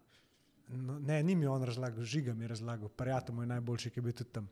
No, 0.69 0.99
ne, 0.99 1.21
ni 1.23 1.35
mi 1.35 1.47
on 1.47 1.63
razlagal, 1.63 2.03
žiga 2.03 2.33
mi 2.33 2.43
je 2.43 2.47
razlagal, 2.47 2.89
prijatelj 2.89 3.35
moj 3.35 3.45
najboljši, 3.47 3.89
ki 3.89 3.99
je 3.99 4.03
bil 4.03 4.13
tudi 4.13 4.29
tam. 4.35 4.49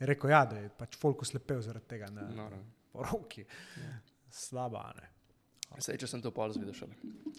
Je 0.00 0.06
rekel, 0.06 0.30
ja, 0.30 0.44
da 0.48 0.56
je 0.56 0.70
pač 0.78 0.96
folku 0.96 1.24
slepel 1.28 1.60
zaradi 1.60 1.84
tega 1.86 2.06
na 2.10 2.24
Noro. 2.32 2.56
poroki. 2.92 3.44
Ja. 3.76 3.98
Slaba, 4.30 4.86
a 4.88 4.94
ne. 4.96 5.10
Sej, 5.78 5.98
če 6.02 6.06
sem 6.10 6.22
to 6.24 6.32
pol 6.34 6.50
zvedel 6.50 6.72
šele. 6.74 6.96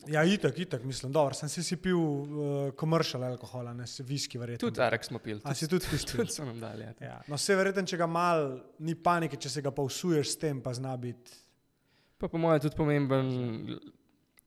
Ja, 0.07 0.21
itak, 0.23 0.55
itak, 0.59 0.83
mislim, 0.87 1.11
dobro, 1.11 1.33
sem 1.35 1.49
si, 1.51 1.63
si 1.63 1.75
pil 1.81 1.97
uh, 1.97 2.69
komercial 2.79 3.23
alkohola, 3.27 3.73
ne 3.75 3.87
se 3.87 4.03
viski 4.07 4.37
verjetno. 4.39 4.69
Tudi 4.69 4.81
arak 4.81 5.03
smo 5.03 5.19
pili, 5.19 5.41
A 5.43 5.53
si 5.53 5.67
tudi 5.67 5.89
tisti? 5.89 6.13
tudi 6.17 6.31
so 6.31 6.45
nam 6.45 6.59
dali. 6.61 6.83
Ja. 6.85 6.93
Ja. 7.01 7.17
No, 7.27 7.35
vse 7.35 7.57
verjetno, 7.59 7.83
če 7.89 7.97
ga 7.99 8.07
mal, 8.07 8.45
ni 8.79 8.95
panike, 8.95 9.35
če 9.41 9.49
se 9.49 9.61
ga 9.65 9.71
pa 9.75 9.81
usuješ 9.83 10.31
s 10.31 10.39
tem, 10.39 10.61
pa 10.61 10.71
zna 10.73 10.93
biti. 10.97 11.31
Pa 12.21 12.27
po 12.27 12.37
mojem 12.37 12.59
je 12.59 12.67
tudi 12.67 12.77
pomemben, 12.77 13.29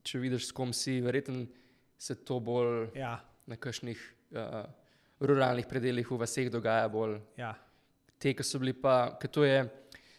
če 0.03 0.19
vidiš, 0.19 0.47
s 0.47 0.55
kom 0.55 0.71
si, 0.71 1.01
verjetno 1.01 1.47
se 1.99 2.15
to 2.17 2.37
bolj 2.41 2.93
Ja, 2.95 3.17
na 3.47 3.57
kakšnih 3.57 3.99
uh, 4.31 4.63
ruralnih 5.21 5.67
predeljih 5.67 6.07
v 6.07 6.19
vaseh 6.19 6.51
dogaja 6.51 6.87
bolj. 6.89 7.19
ja. 7.37 7.55
Te, 8.17 8.31
ki 8.33 8.45
so 8.47 8.59
bili 8.59 8.73
pa, 8.73 9.17
ker 9.21 9.29
to 9.29 9.43
je 9.45 9.59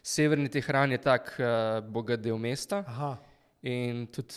severni 0.04 0.48
Tehran, 0.48 0.92
je 0.92 0.98
tak 0.98 1.32
uh, 1.40 1.80
bogat 1.82 2.20
del 2.20 2.36
mesta 2.38 2.84
Aha, 2.86 3.16
in 3.66 4.04
tudi 4.06 4.36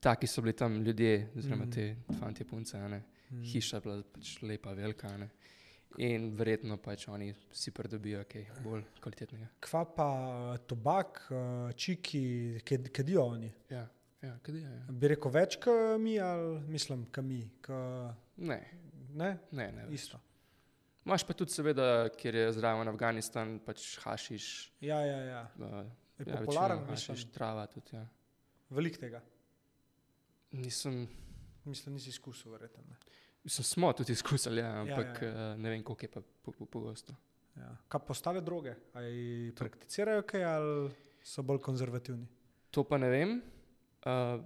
taki 0.00 0.26
so 0.26 0.40
bili 0.40 0.54
tam 0.54 0.78
ljudje, 0.80 1.30
oziroma 1.36 1.66
Mhm. 1.66 1.72
te 1.72 1.84
fantje 2.20 2.46
punce, 2.46 2.78
ne. 2.78 3.02
Mm. 3.30 3.42
hiša 3.42 3.76
je 3.76 3.82
bila 3.82 4.02
pač 4.14 4.42
lepa, 4.42 4.72
velika. 4.72 5.08
Ne. 5.18 5.28
In 6.02 6.32
verjetno 6.34 6.76
pač 6.82 7.06
oni 7.08 7.28
si 7.54 7.70
pridobijo 7.70 8.24
kaj 8.30 8.48
bolj 8.64 8.82
kvalitetnega. 9.00 9.48
kva 9.62 9.84
pa 9.94 10.06
uh, 10.10 10.56
tobak, 10.66 11.20
uh, 11.30 11.72
čiki, 11.78 12.60
kadijo 12.92 13.26
oni. 13.36 13.52
Ja, 13.70 13.84
ja, 14.22 14.38
kaj 14.42 14.58
je? 14.58 14.62
Ja. 14.62 14.84
Bi 14.90 15.10
rekel 15.14 15.30
več, 15.30 15.58
kot 15.62 16.00
mi, 16.02 16.18
ali 16.18 16.60
mislim, 16.66 17.06
kot 17.14 17.24
mi, 17.24 17.42
ka, 17.62 18.14
Ne, 18.36 18.60
ne, 19.14 19.36
ne, 19.50 19.72
ne. 19.72 19.86
več. 19.86 19.94
isto. 20.00 20.18
Imaš 21.04 21.22
pa 21.28 21.34
tudi, 21.36 21.52
seveda, 21.52 22.08
ker 22.18 22.34
je 22.34 22.46
zraven 22.56 22.88
Afganistan, 22.88 23.58
pač 23.62 23.98
hašiš. 24.02 24.46
Ja, 24.82 24.98
ja, 25.04 25.18
ja. 25.28 25.42
Uh, 25.58 25.84
Je 26.18 26.26
ja, 26.26 26.38
popularen, 26.38 26.78
večinoma 26.78 26.96
hašiš, 26.96 27.08
mislim, 27.10 27.34
trava 27.34 27.66
tudi. 27.66 27.94
Ja. 27.94 28.06
velik 28.70 28.98
tega. 28.98 29.22
Nisem, 30.54 31.04
Mislim, 31.64 31.94
nisi 31.94 32.08
izkusil, 32.12 32.52
verjetno. 32.52 32.82
Mislim, 33.44 33.64
smo 33.64 33.92
tudi 33.92 34.12
izkusili, 34.12 34.60
ja, 34.60 34.80
ampak 34.80 35.22
ja, 35.22 35.28
ja, 35.28 35.34
ja. 35.38 35.52
Uh, 35.52 35.60
ne 35.60 35.70
vem, 35.70 35.82
koliko 35.82 36.04
je 36.04 36.10
pa 36.10 36.20
po- 36.42 36.52
po- 36.52 36.66
pogosto. 36.66 37.14
Ja. 37.56 37.76
Kaj 37.88 38.00
pa 38.00 38.10
ostale 38.10 38.40
droge? 38.40 38.74
Ali 38.92 39.52
prakticirajo 39.56 40.22
kaj 40.22 40.44
ali 40.46 40.90
so 41.22 41.42
bolj 41.42 41.60
konzervativni? 41.60 42.26
To 42.70 42.84
pa 42.84 42.98
ne 42.98 43.08
vem. 43.08 43.36
Uh, 44.02 44.42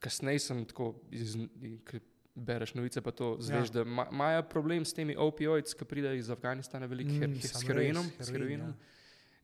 kasneje 0.00 0.38
sem 0.40 0.64
tako, 0.64 0.86
iz, 1.10 1.36
ki 1.84 2.00
bereš 2.34 2.72
novice, 2.74 3.00
pa 3.00 3.10
to 3.10 3.36
zveš, 3.38 3.68
Ja. 3.68 3.72
da 3.74 3.80
ima- 3.82 4.08
imajo 4.08 4.42
problem 4.44 4.84
s 4.84 4.94
temi 4.94 5.14
opioidi, 5.14 5.74
ki 5.74 5.84
pridejo 5.84 6.14
iz 6.14 6.30
Afganistana, 6.30 6.86
veliko 6.86 7.10
Mm, 7.10 7.20
mm, 7.26 7.40
samo 7.42 7.60
s 7.60 7.66
heroinom, 7.66 8.06
res, 8.08 8.26
s 8.26 8.30
heroin, 8.30 8.48
heroinom 8.48 8.68
ja. 8.68 8.74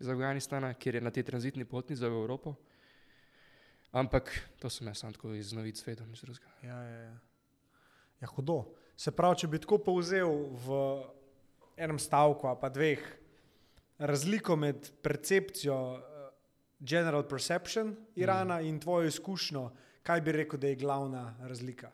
iz 0.01 0.09
Afganistana, 0.09 0.74
kjer 0.74 0.94
je 0.94 1.01
na 1.01 1.11
tej 1.11 1.22
tranzitni 1.24 1.64
poti 1.66 1.97
za 1.97 2.07
Evropo. 2.07 2.55
Ampak 3.92 4.28
to 4.59 4.70
sem 4.70 4.86
jaz 4.86 4.99
sam 4.99 5.12
tako 5.12 5.34
iz 5.34 5.53
novic 5.53 5.80
vedel, 5.82 6.07
nič 6.07 6.20
drugega. 6.20 6.51
Ja, 6.62 6.82
ja, 6.82 6.99
ja. 7.03 7.16
Ja, 8.20 8.28
hudo. 8.28 8.62
Se 8.96 9.12
pravi, 9.12 9.42
če 9.42 9.50
bi 9.52 9.60
tako 9.60 9.78
povzel 9.84 10.32
v 10.64 10.80
enem 11.76 11.98
stavku, 12.00 12.48
pa 12.60 12.70
dveh, 12.72 13.02
razliko 13.98 14.56
med 14.56 14.88
percepcijo, 15.04 15.76
eh, 15.96 16.30
general 16.80 17.26
perception 17.28 17.94
Irana 18.16 18.60
mm. 18.60 18.66
in 18.66 18.80
tvojo 18.80 19.06
izkušnjo, 19.08 19.70
kaj 20.02 20.20
bi 20.20 20.32
rekel, 20.32 20.60
da 20.60 20.72
je 20.72 20.80
glavna 20.80 21.36
razlika? 21.40 21.90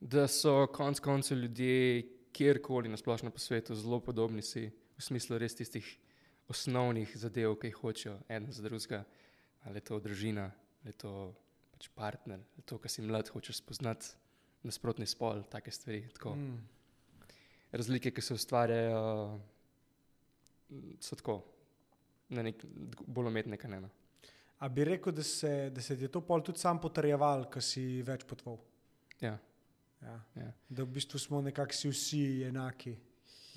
Da 0.00 0.26
so 0.28 0.66
konec 0.72 1.00
koncev 1.00 1.38
ljudje 1.38 2.06
kjerkoli 2.32 2.88
na 2.88 2.96
splošno 2.96 3.30
po 3.30 3.38
svetu 3.38 3.74
zelo 3.74 4.00
podobni 4.00 4.42
si, 4.42 4.70
v 4.98 5.02
smislu 5.02 5.38
res 5.38 5.54
tistih 5.54 5.86
osnovnih 6.48 7.10
zadev, 7.18 7.56
ki 7.58 7.70
jih 7.70 7.80
hočejo 7.82 8.18
en 8.28 8.46
za 8.50 8.62
drugega. 8.62 9.04
Ali 9.66 9.78
je 9.78 9.84
to 9.90 9.98
družina, 10.00 10.50
ali 10.82 10.94
je 10.94 10.98
to 11.02 11.12
pač 11.74 11.88
partner, 11.94 12.38
ali 12.38 12.62
je 12.62 12.66
to, 12.66 12.78
kar 12.78 12.90
si 12.90 13.02
mlad, 13.02 13.28
hočeš 13.28 13.58
spoznati 13.58 14.14
nasprotni 14.62 15.06
spol, 15.06 15.42
take 15.50 15.70
stvari. 15.70 16.02
Tako. 16.14 16.34
Mm. 16.36 16.58
Razlike, 17.72 18.10
ki 18.10 18.22
se 18.24 18.34
ustvarjajo, 18.34 19.00
so 21.00 21.16
tako, 21.16 21.42
na 22.28 22.42
nek 22.42 22.64
bolj 23.06 23.28
umetne 23.28 23.56
kanene. 23.60 23.90
A 24.58 24.68
bi 24.68 24.84
rekel, 24.84 25.12
da 25.14 25.22
se, 25.22 25.70
da 25.70 25.82
se 25.82 25.94
je 25.94 26.08
to 26.08 26.20
pol 26.20 26.42
tudi 26.42 26.58
sam 26.58 26.80
potrjeval, 26.80 27.44
ko 27.52 27.60
si 27.62 28.02
več 28.02 28.24
potoval? 28.26 28.58
Ja. 29.20 29.36
Ja. 30.02 30.16
Ja. 30.34 30.48
Da 30.68 30.82
v 30.82 30.94
bistvu 30.98 31.18
smo 31.18 31.42
nekako 31.42 31.74
si 31.74 31.90
vsi 31.90 32.24
enaki. 32.48 32.96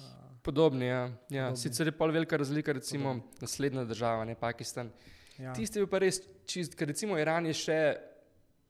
Uh, 0.02 0.06
Podobni, 0.46 0.86
ja. 0.86 1.02
ja. 1.30 1.48
Podobni. 1.50 1.62
Sicer 1.64 1.90
je 1.90 1.96
pol 1.98 2.14
velika 2.14 2.38
razlika, 2.38 2.74
recimo 2.78 3.16
naslednja 3.42 3.86
država, 3.86 4.26
ne 4.26 4.36
Pakistan. 4.36 4.92
ja. 5.38 5.54
Tisti 5.54 5.80
je 5.80 5.90
pa 5.90 6.00
res 6.02 6.22
čist, 6.46 6.76
ker 6.78 6.90
recimo 6.90 7.18
Iran 7.18 7.46
je 7.50 7.58
še, 7.58 7.80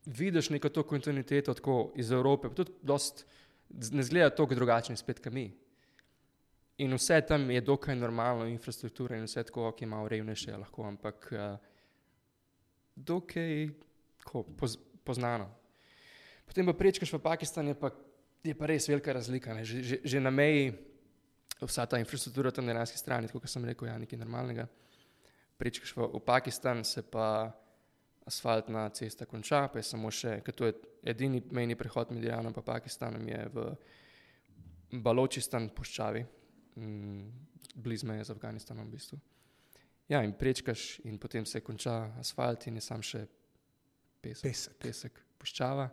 vidiš 0.06 0.50
neko 0.50 0.70
to 0.70 0.84
kontinuiteto 0.84 1.54
tako 1.54 1.92
iz 1.96 2.12
Evrope, 2.12 2.50
pa 2.50 2.56
tudi 2.56 2.72
dost, 2.82 3.26
ne 3.70 4.04
zgleda 4.04 4.30
tako 4.36 4.56
drugačni 4.56 4.98
spet, 4.98 5.20
kot 5.20 5.34
mi. 5.34 5.52
In 6.82 6.94
vse 6.98 7.20
tam 7.28 7.52
je 7.52 7.62
dokaj 7.62 7.96
normalno, 7.96 8.48
infrastruktura 8.50 9.18
in 9.18 9.28
vse 9.30 9.44
tako, 9.44 9.72
ki 9.78 9.86
ima 9.86 10.02
revnejše, 10.08 10.58
lahko, 10.58 10.84
ampak 10.88 11.28
uh, 11.32 11.58
dokaj 12.96 13.70
tako, 14.24 14.44
poz, 14.58 14.78
poznano. 15.04 15.50
Potem 16.46 16.66
pa 16.66 16.74
prečkaš 16.74 17.14
v 17.14 17.22
Pakistan, 17.22 17.68
je 17.68 17.76
pa, 17.78 17.92
je 18.44 18.56
pa 18.58 18.66
res 18.66 18.90
velika 18.90 19.14
razlika. 19.14 19.56
Že, 19.64 19.84
že, 19.84 19.98
že 20.04 20.20
na 20.20 20.32
meji, 20.34 20.74
vsa 21.62 21.86
ta 21.86 22.00
infrastruktura 22.02 22.52
tam 22.52 22.66
na 22.66 22.74
iranski 22.74 22.98
strani, 22.98 23.30
kot 23.30 23.46
sem 23.46 23.66
rekel, 23.66 23.88
je 23.88 23.94
ja, 23.94 24.02
nekaj 24.02 24.20
normalnega 24.20 24.68
prečkaš 25.62 25.94
v, 25.94 26.10
v 26.18 26.20
Pakistan, 26.26 26.82
se 26.82 27.06
pa 27.06 27.54
asfaltna 28.32 28.88
cesta 28.96 29.28
konča, 29.28 29.66
pa 29.68 29.82
je 29.82 29.90
samo 29.92 30.12
še, 30.12 30.38
ker 30.46 30.56
to 30.56 30.70
je 30.70 30.76
edini 31.12 31.42
mejni 31.52 31.76
prehod 31.76 32.14
med 32.16 32.24
Iranom 32.24 32.56
in 32.56 32.64
Pakistanom, 32.64 33.28
je 33.28 33.42
v 33.52 33.66
Baločistan 35.04 35.70
puščavi, 35.76 36.24
mm, 36.76 37.28
blizu 37.76 38.08
meje 38.08 38.28
z 38.28 38.36
Afganistanom 38.36 38.88
v 38.88 38.96
bistvu. 38.96 39.20
Ja, 40.12 40.24
in 40.24 40.34
prečkaš, 40.36 41.02
in 41.08 41.20
potem 41.20 41.46
se 41.46 41.62
konča 41.64 42.14
asfalt, 42.20 42.68
in 42.68 42.80
je 42.80 42.84
sam 42.84 43.04
še 43.04 43.26
pesek, 44.22 44.44
Pesek. 44.44 44.80
pesek 44.80 45.22
puščava. 45.40 45.90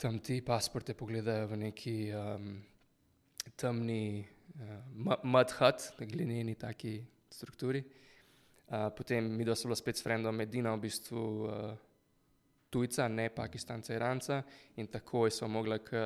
Tam 0.00 0.18
ti 0.24 0.40
pasporte 0.40 0.94
pogledajo 0.94 1.48
v 1.50 1.58
neki 1.66 1.96
um, 2.16 2.52
temni 3.58 4.22
uh, 4.22 4.76
mud 5.26 5.56
hut, 5.58 5.90
glineni 5.98 6.54
taki 6.54 6.94
strukturi. 7.30 7.82
Uh, 8.70 8.86
potem 8.94 9.26
mi 9.26 9.44
dva 9.44 9.56
so 9.58 9.66
bila 9.66 9.76
spet 9.76 9.98
s 9.98 10.04
frendom 10.06 10.40
edina 10.40 10.70
v 10.76 10.84
bistvu 10.84 11.22
uh, 11.42 11.72
tujca, 12.70 13.08
ne 13.08 13.26
pakistanca, 13.34 13.94
iranca. 13.94 14.42
In 14.78 14.86
takoj 14.86 15.32
so 15.34 15.48
mogla 15.50 15.80
k, 15.82 15.98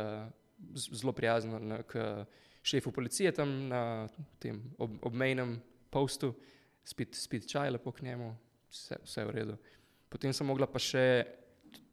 zelo 0.72 1.12
prijazno 1.12 1.58
na, 1.60 1.82
k 1.84 2.24
šefu 2.64 2.92
policije 2.92 3.32
tam 3.36 3.68
na 3.68 4.08
tem 4.40 4.62
ob, 4.78 4.96
obmejnem 5.02 5.58
postu, 5.90 6.32
spit, 6.84 7.14
spit 7.14 7.48
čaj 7.50 7.70
lepo 7.76 7.92
k 7.92 8.08
njemu, 8.08 8.30
vse, 8.70 8.96
vse 9.04 9.24
v 9.24 9.34
redu. 9.36 9.56
Potem 10.08 10.32
sem 10.32 10.46
mogla 10.46 10.66
pa 10.70 10.80
še 10.80 11.04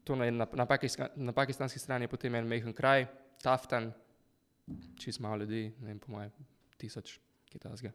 to 0.07 0.15
na, 0.15 0.29
na, 0.31 0.47
na, 0.47 0.65
pakiska, 0.65 1.09
na 1.15 1.33
pakistanski 1.35 1.79
strani 1.79 2.07
je 2.07 2.13
potem 2.15 2.35
en 2.35 2.47
mehen 2.47 2.73
kraj, 2.73 3.05
Taftan, 3.41 3.89
čist 4.99 5.19
malo 5.19 5.41
ljudi, 5.41 5.71
ne 5.81 5.87
vem, 5.87 5.99
po 5.99 6.11
mojem, 6.13 6.31
tisoč 6.77 7.15
kitajskega, 7.49 7.91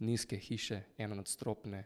nizke 0.00 0.38
hiše, 0.40 0.80
eno 0.98 1.18
nadstropne, 1.18 1.84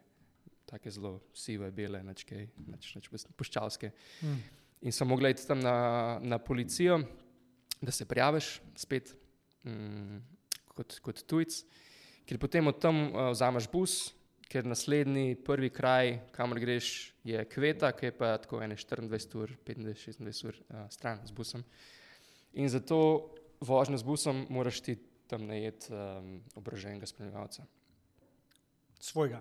take 0.75 0.91
zelo 0.91 1.19
sive, 1.37 1.71
bele, 1.75 2.03
načke, 2.03 2.49
nač, 2.67 2.91
nač, 2.97 3.09
puščavske. 3.39 3.91
Mm. 4.23 4.41
In 4.85 4.93
sem 4.93 5.09
mogla 5.09 5.31
iti 5.33 5.47
tam 5.47 5.63
na, 5.63 5.77
na 6.21 6.39
policijo, 6.43 6.99
da 7.81 7.93
se 7.95 8.07
prijaviš 8.09 8.59
spet 8.81 9.15
mm, 9.65 10.19
kot, 10.75 10.99
kot 11.05 11.23
tujc, 11.31 11.63
ker 12.29 12.41
potem 12.43 12.69
od 12.69 12.81
tam 12.83 13.07
uh, 13.07 13.31
vzameš 13.33 13.71
bus, 13.73 13.97
ker 14.51 14.67
naslednji 14.67 15.39
prvi 15.47 15.71
kraj, 15.73 16.19
kamor 16.35 16.61
greš, 16.61 17.15
je 17.25 17.41
Kveta, 17.49 17.95
ki 17.97 18.11
je 18.11 18.17
pa 18.19 18.35
tako 18.43 18.61
24 18.61 19.41
ur, 19.41 19.55
25-26 19.67 20.45
ur 20.51 20.61
uh, 20.61 20.85
stran 20.93 21.23
z 21.25 21.33
busom. 21.37 21.65
In 22.61 22.69
zato 22.69 22.99
vožnjo 23.65 23.99
z 23.99 24.07
busom 24.07 24.45
moraš 24.53 24.83
ti 24.85 24.99
tam 25.27 25.47
najeti 25.49 25.93
um, 25.93 26.37
obraženega 26.61 27.07
spremljevalca. 27.09 27.65
Svojega. 29.01 29.41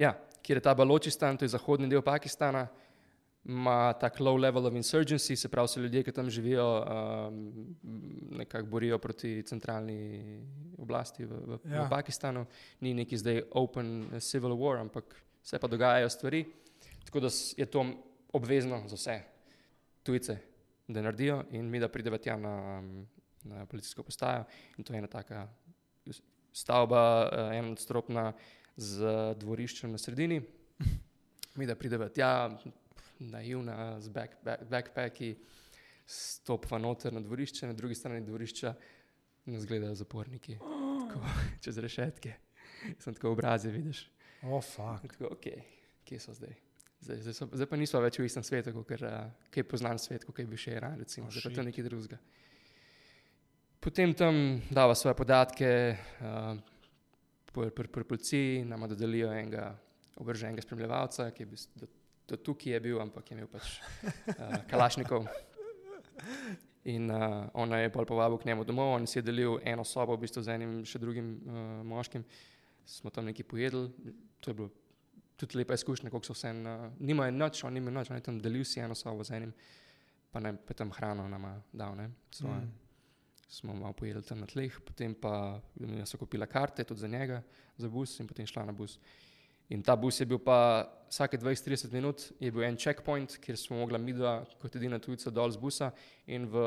Ja, 0.00 0.14
kjer 0.42 0.56
je 0.56 0.64
ta 0.64 0.74
Baločistan, 0.74 1.36
to 1.36 1.44
je 1.44 1.52
zahodni 1.52 1.88
del 1.90 2.00
Pakistana, 2.02 2.64
ima 3.44 3.92
tak 4.00 4.20
low 4.20 4.36
level 4.36 4.66
of 4.66 4.74
insurgency, 4.74 5.36
se 5.36 5.48
pravi, 5.48 5.68
so 5.68 5.80
ljudje, 5.80 6.02
ki 6.04 6.12
tam 6.12 6.30
živijo, 6.30 6.66
um, 6.80 7.76
nekako 8.38 8.68
borijo 8.68 8.98
proti 8.98 9.42
centralni 9.42 10.20
oblasti 10.78 11.24
v, 11.24 11.40
v, 11.46 11.58
ja. 11.72 11.84
V 11.84 11.88
Pakistanu. 11.90 12.46
Ni 12.80 12.94
neki 12.94 13.16
zdaj 13.16 13.42
open 13.50 14.08
eh, 14.12 14.20
civil 14.20 14.56
war, 14.56 14.80
ampak 14.80 15.16
se 15.42 15.58
pa 15.58 15.68
dogajajo 15.68 16.08
stvari. 16.08 16.44
Tako 17.04 17.20
da 17.20 17.28
je 17.56 17.66
to 17.66 17.84
obvezno 18.32 18.82
za 18.88 18.96
vse 18.96 19.20
tujce, 20.02 20.36
da 20.88 21.02
naredijo 21.02 21.44
in 21.50 21.70
mi, 21.70 21.80
da 21.80 21.88
pridemo 21.88 22.18
tja 22.18 22.36
na, 22.36 22.82
na 23.44 23.66
policijsko 23.66 24.02
postajo. 24.02 24.44
In 24.76 24.84
to 24.84 24.92
je 24.92 24.98
ena 24.98 25.08
taka 25.08 25.48
stavba, 26.52 27.28
uh, 27.32 27.56
enodstropna 27.56 28.32
z 28.80 29.12
dvoriščem 29.40 29.92
na 29.92 29.98
sredini. 30.00 30.40
Mi, 31.58 31.66
da 31.68 31.76
pridemo 31.76 32.08
tja, 32.08 32.48
naivna, 33.20 34.00
z 34.00 34.08
back, 34.08 34.38
back, 34.44 34.64
backpacki, 34.70 35.34
stopva 36.06 36.78
noter 36.80 37.12
na 37.12 37.20
dvorišče, 37.20 37.66
na 37.68 37.76
drugi 37.76 37.94
strani 37.94 38.24
dvorišča 38.24 38.74
nas 39.50 39.66
gledajo 39.66 39.94
zaporniki, 39.94 40.56
tako, 41.02 41.20
čez 41.60 41.78
rešetke. 41.78 42.34
Sem 42.98 43.14
tako 43.14 43.34
obraze, 43.34 43.70
vidiš. 43.70 44.06
Oh. 44.42 44.64
Tako, 44.76 45.34
ok, 45.34 45.50
kje 46.08 46.20
so 46.20 46.34
zdaj? 46.34 46.54
Zdaj, 47.00 47.22
zdaj, 47.24 47.34
so, 47.34 47.48
zdaj 47.52 47.68
pa 47.68 47.76
nismo 47.80 48.00
več 48.00 48.18
v 48.20 48.28
istem 48.28 48.44
svetu, 48.44 48.72
kot 48.76 48.92
je 49.56 49.64
poznan 49.64 50.00
svet, 50.00 50.24
kot 50.24 50.38
je 50.40 50.48
bil 50.48 50.60
še 50.60 50.76
Iran, 50.76 50.96
recimo, 51.00 51.28
Oh, 51.28 51.32
zdaj 51.32 51.48
pa 51.48 51.56
to 51.56 51.64
nekaj 51.66 51.86
drugega. 51.88 52.20
Potem 53.80 54.12
tam 54.16 54.60
dava 54.68 54.96
svoje 54.96 55.16
podatke, 55.16 55.70
uh, 56.20 56.79
pri 57.52 57.70
pr, 57.70 57.88
pr 57.88 58.04
policiji 58.04 58.64
nam 58.64 58.88
dodelijo 58.88 59.32
enega 59.32 59.72
obrženega 60.20 60.62
spremljevalca, 60.62 61.30
ki 61.30 61.42
je 61.42 61.46
bil, 61.46 61.62
do, 61.74 61.86
do 62.28 62.36
tukaj 62.36 62.72
je 62.72 62.80
bil, 62.80 63.00
ampak 63.00 63.30
je 63.30 63.36
imel 63.36 63.48
pač 63.50 63.78
uh, 63.80 64.60
kalašnikov. 64.70 65.26
In 66.90 67.10
uh, 67.10 67.48
ona 67.54 67.82
je 67.82 67.92
pol 67.92 68.06
povabil 68.08 68.38
k 68.40 68.50
njemu 68.50 68.64
domov, 68.64 68.94
on 68.96 69.06
si 69.06 69.18
je 69.18 69.22
delil 69.22 69.58
eno 69.64 69.84
sobo 69.84 70.16
v 70.16 70.24
bistvu 70.24 70.42
z 70.44 70.56
enim 70.56 70.78
še 70.84 71.00
drugim 71.00 71.34
uh, 71.36 71.64
moškim. 71.86 72.24
Smo 72.88 73.12
tam 73.12 73.28
nekaj 73.28 73.46
pojedli, 73.46 74.14
to 74.40 74.50
je 74.50 74.56
bilo 74.56 74.70
tudi 75.40 75.56
lepa 75.56 75.76
izkušnja, 75.76 76.10
kako 76.12 76.30
so 76.30 76.36
vse, 76.36 76.52
uh, 76.52 76.86
nimajo 77.00 77.32
noč, 77.32 77.64
on 77.64 77.76
nima 77.76 77.92
noč, 77.92 78.12
on 78.12 78.20
je 78.20 78.24
tam 78.28 78.40
delil 78.40 78.64
si 78.68 78.80
eno 78.80 78.96
sobo 78.96 79.24
z 79.24 79.40
enim, 79.40 79.52
pa 80.32 80.40
ne, 80.44 80.54
pa 80.56 80.76
tam 80.76 80.92
hrano 80.92 81.28
nama 81.28 81.54
dal, 81.72 81.96
ne, 81.96 82.10
svoje. 82.32 82.60
Mm. 82.60 82.89
Smo 83.50 83.74
malo 83.74 83.92
pojedli 83.92 84.22
tam 84.22 84.38
na 84.40 84.46
tleh, 84.46 84.76
potem 84.86 85.14
pa 85.14 85.58
jaz 85.74 86.12
sem 86.12 86.20
kupila 86.20 86.46
karte 86.46 86.84
tudi 86.86 87.02
za 87.02 87.08
njega, 87.10 87.42
za 87.76 87.88
bus 87.90 88.14
in 88.22 88.28
potem 88.30 88.46
šla 88.46 88.64
na 88.68 88.72
bus. 88.72 88.94
In 89.70 89.82
ta 89.82 89.96
bus 89.96 90.20
je 90.20 90.26
bil 90.26 90.38
pa 90.38 90.86
vsake 91.10 91.38
20-30 91.38 91.92
minut, 91.92 92.22
je 92.40 92.50
bil 92.50 92.64
en 92.66 92.78
checkpoint, 92.78 93.36
kjer 93.42 93.58
smo 93.58 93.78
mogla 93.82 93.98
mi 93.98 94.14
dva 94.14 94.40
kot 94.62 94.78
edina 94.78 94.98
tujca 95.02 95.30
dol 95.34 95.50
z 95.50 95.58
busa 95.62 95.90
in 96.26 96.46
v 96.50 96.62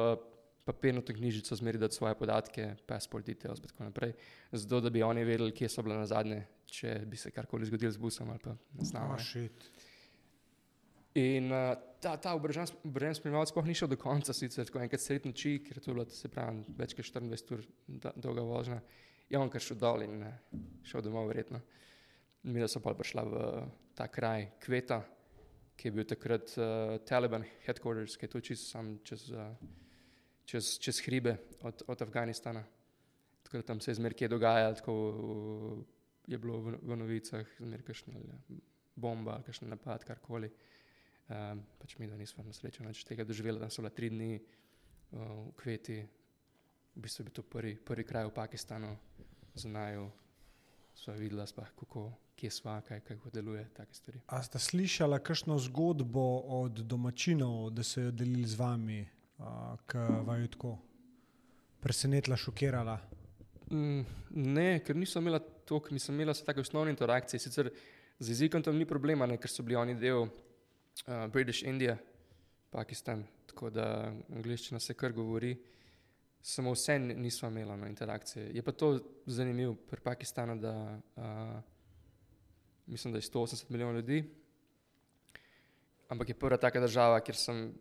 papirnato 0.64 1.14
knjižico 1.14 1.56
zmeri 1.56 1.80
dati 1.80 1.96
svoje 1.96 2.16
podatke, 2.16 2.76
passport 2.88 3.26
details 3.28 3.60
in 3.60 3.68
tako 3.68 3.88
naprej, 3.88 4.14
zato 4.52 4.80
da 4.80 4.90
bi 4.90 5.04
oni 5.04 5.24
vedeli, 5.24 5.52
kje 5.52 5.70
so 5.70 5.84
bile 5.84 5.98
na 6.00 6.06
zadnje, 6.08 6.46
če 6.66 7.02
bi 7.08 7.20
se 7.20 7.32
karkoli 7.32 7.68
zgodilo 7.68 7.92
z 7.92 8.00
busom 8.00 8.32
ali 8.32 8.40
pa 8.44 8.56
ne 8.76 8.88
znamo. 8.88 9.20
Oh. 9.20 9.93
In 11.14 11.52
uh, 11.54 11.76
ta, 12.02 12.16
ta 12.18 12.34
obrežen 12.34 12.66
spremljevalec 12.66 13.52
sploh 13.52 13.68
ni 13.70 13.76
šel 13.78 13.92
do 13.92 13.98
konca, 14.02 14.34
sicer 14.34 14.66
tako 14.66 14.82
enkrat 14.82 15.02
sred 15.02 15.28
noči, 15.30 15.60
ker 15.62 15.78
je 15.78 15.84
to 15.86 15.94
bilo, 15.94 16.06
se 16.10 16.30
pravi, 16.32 16.64
več 16.80 16.96
kot 16.98 17.06
24 17.06 17.54
ur 17.54 17.62
da- 18.02 18.14
dolga 18.18 18.46
vožnja. 18.48 18.80
Je 19.30 19.38
on 19.38 19.52
kar 19.54 19.62
šel 19.62 19.78
dol 19.78 20.06
in 20.08 20.24
uh, 20.26 20.58
šel 20.90 21.06
domov, 21.06 21.30
verjetno. 21.30 21.62
Mi 22.50 22.60
da 22.60 22.68
so 22.68 22.82
pa 22.84 22.96
prišla 22.98 23.24
v 23.30 23.44
ta 23.96 24.10
kraj 24.10 24.50
Kveta, 24.66 25.04
ki 25.78 25.90
je 25.90 25.94
bil 25.94 26.10
takrat 26.10 26.58
uh, 26.58 26.98
Taliban 27.06 27.46
headquarters, 27.68 28.18
ki 28.18 28.26
je 28.26 28.34
tu 28.34 28.42
čez, 28.50 28.66
sam 28.74 28.96
čez, 29.06 29.30
uh, 29.32 29.54
čez, 30.50 30.76
čez 30.82 31.06
hribe 31.06 31.38
od, 31.62 31.86
od 31.94 32.06
Afganistana. 32.08 32.66
Tako 33.46 33.62
da 33.62 33.70
tam 33.70 33.86
se 33.86 33.94
je 33.94 34.02
zmer 34.02 34.18
kje 34.18 34.34
dogajalo, 34.34 34.82
tako 34.82 35.00
uh, 35.14 35.80
je 36.26 36.42
bilo 36.42 36.58
v, 36.58 36.78
v 36.82 37.02
novicah, 37.06 37.58
zmer 37.62 37.86
kakšna 37.86 38.18
bomba, 38.96 39.44
kakšen 39.46 39.70
napad, 39.70 40.10
karkoli. 40.10 40.50
Um, 41.32 41.62
pač 41.80 41.96
mi, 41.98 42.08
da 42.08 42.18
nismo 42.20 42.44
na 42.44 42.52
srečo 42.52 42.84
več 42.84 43.06
tega 43.08 43.24
doživeli, 43.24 43.62
da 43.62 43.70
so 43.72 43.82
bila 43.82 43.94
tri 43.96 44.10
dni 44.12 44.34
uh, 44.36 45.22
v 45.48 45.54
Kveti, 45.56 46.02
v 46.94 47.04
bistvu 47.06 47.24
je 47.24 47.28
bil 47.30 47.36
to 47.38 47.46
prvi, 47.48 47.78
prvi 47.80 48.04
kraj 48.04 48.28
v 48.28 48.34
Pakistanu, 48.36 48.92
za 49.56 49.72
naju, 49.72 50.10
sva 50.98 51.16
videla, 51.16 51.46
spah, 51.48 51.72
kako, 51.80 52.10
kje 52.36 52.52
sva, 52.52 52.76
kaj, 52.84 53.00
kako 53.08 53.32
deluje, 53.32 53.64
take 53.78 53.96
stvari. 53.96 54.20
A 54.36 54.42
ste 54.44 54.60
slišali 54.60 55.22
kakšno 55.24 55.56
zgodbo 55.64 56.44
od 56.60 56.84
domačinov, 56.84 57.72
da 57.72 57.88
so 57.88 58.04
jo 58.04 58.12
delili 58.12 58.50
z 58.50 58.60
vami, 58.60 59.02
uh, 59.40 59.80
ki 59.88 60.06
vaju 60.28 60.54
tako 60.58 60.76
presenetila, 61.80 62.36
šokirala? 62.36 63.00
Mm, 63.72 64.04
ne, 64.54 64.70
ker 64.84 64.96
nisem 65.00 65.24
imela 65.24 65.40
toliko, 65.40 65.96
nisem 65.96 66.16
imela 66.16 66.36
take 66.36 66.62
osnovne 66.62 66.92
interakcije. 66.92 67.40
Sicer 67.40 67.72
z 68.20 68.30
jezikom 68.30 68.64
tam 68.64 68.76
ni 68.76 68.86
problema, 68.86 69.26
ne, 69.26 69.40
ker 69.40 69.52
so 69.52 69.64
bili 69.64 69.80
oni 69.80 69.96
del 69.96 70.28
uh, 71.08 71.32
British 71.32 71.64
India, 71.64 71.98
Pakistan, 72.72 73.26
tako 73.48 73.70
da 73.70 74.14
angliščina 74.36 74.80
se 74.80 74.94
kar 74.94 75.14
govori. 75.14 75.58
Samo 76.42 76.74
vse 76.74 77.00
nismo 77.00 77.48
imeli 77.50 77.78
no, 77.78 77.88
interakcije. 77.88 78.50
Je 78.56 78.62
pa 78.62 78.72
to 78.72 79.00
zanimivo 79.26 79.76
pri 79.76 80.02
Pakistanu, 80.02 80.58
da 80.60 81.00
uh, 81.16 81.24
mislim, 82.86 83.14
da 83.14 83.18
je 83.18 83.22
180 83.22 83.70
milijonov 83.70 83.96
ljudi, 83.96 84.24
ampak 86.08 86.30
je 86.30 86.40
prva 86.40 86.58
taka 86.58 86.80
država, 86.80 87.20
kjer 87.20 87.36
sem, 87.36 87.74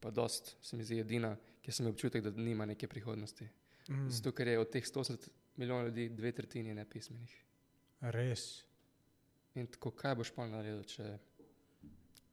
pa 0.00 0.10
dost, 0.10 0.56
se 0.62 0.76
mi 0.76 0.84
zdi 0.84 1.00
edina, 1.00 1.36
kjer 1.62 1.74
sem 1.74 1.84
imel 1.84 1.92
občutek, 1.92 2.24
da 2.24 2.30
nima 2.30 2.66
neke 2.66 2.88
prihodnosti. 2.88 3.48
Mm, 3.88 4.08
Zato, 4.08 4.32
ker 4.32 4.48
je 4.48 4.58
od 4.58 4.70
teh 4.70 4.84
180 4.84 5.28
milijonov 5.56 5.86
ljudi 5.86 6.08
dve 6.08 6.32
tretjini 6.32 6.74
nepismenih. 6.74 7.44
res. 8.00 8.64
In 9.54 9.66
tako, 9.66 9.90
kaj 9.90 10.14
boš 10.14 10.30
pa 10.34 10.46
naredil, 10.46 10.82
če, 10.84 11.18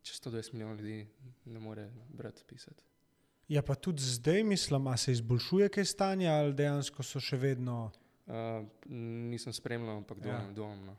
če 0.07 0.17
120 0.19 0.53
milijonov 0.53 0.79
ljudi 0.79 1.07
ne 1.45 1.59
more 1.59 1.87
brati, 2.09 2.43
pisati? 2.47 2.83
Ja, 3.47 3.61
pa 3.61 3.75
tudi 3.75 4.03
zdaj 4.03 4.43
mislim, 4.43 4.83
da 4.83 4.97
se 4.97 5.11
izboljšuje 5.11 5.69
kaj 5.69 5.85
stanje 5.85 6.27
ali 6.29 6.53
dejansko 6.53 7.03
so 7.03 7.19
še 7.19 7.37
vedno, 7.37 7.91
Uh, 8.27 8.33
nisem 9.31 9.53
spremljal, 9.53 10.01
ampak 10.01 10.17
Ja. 10.17 10.23
dvomim, 10.23 10.53
dvomim. 10.53 10.85
No. 10.85 10.95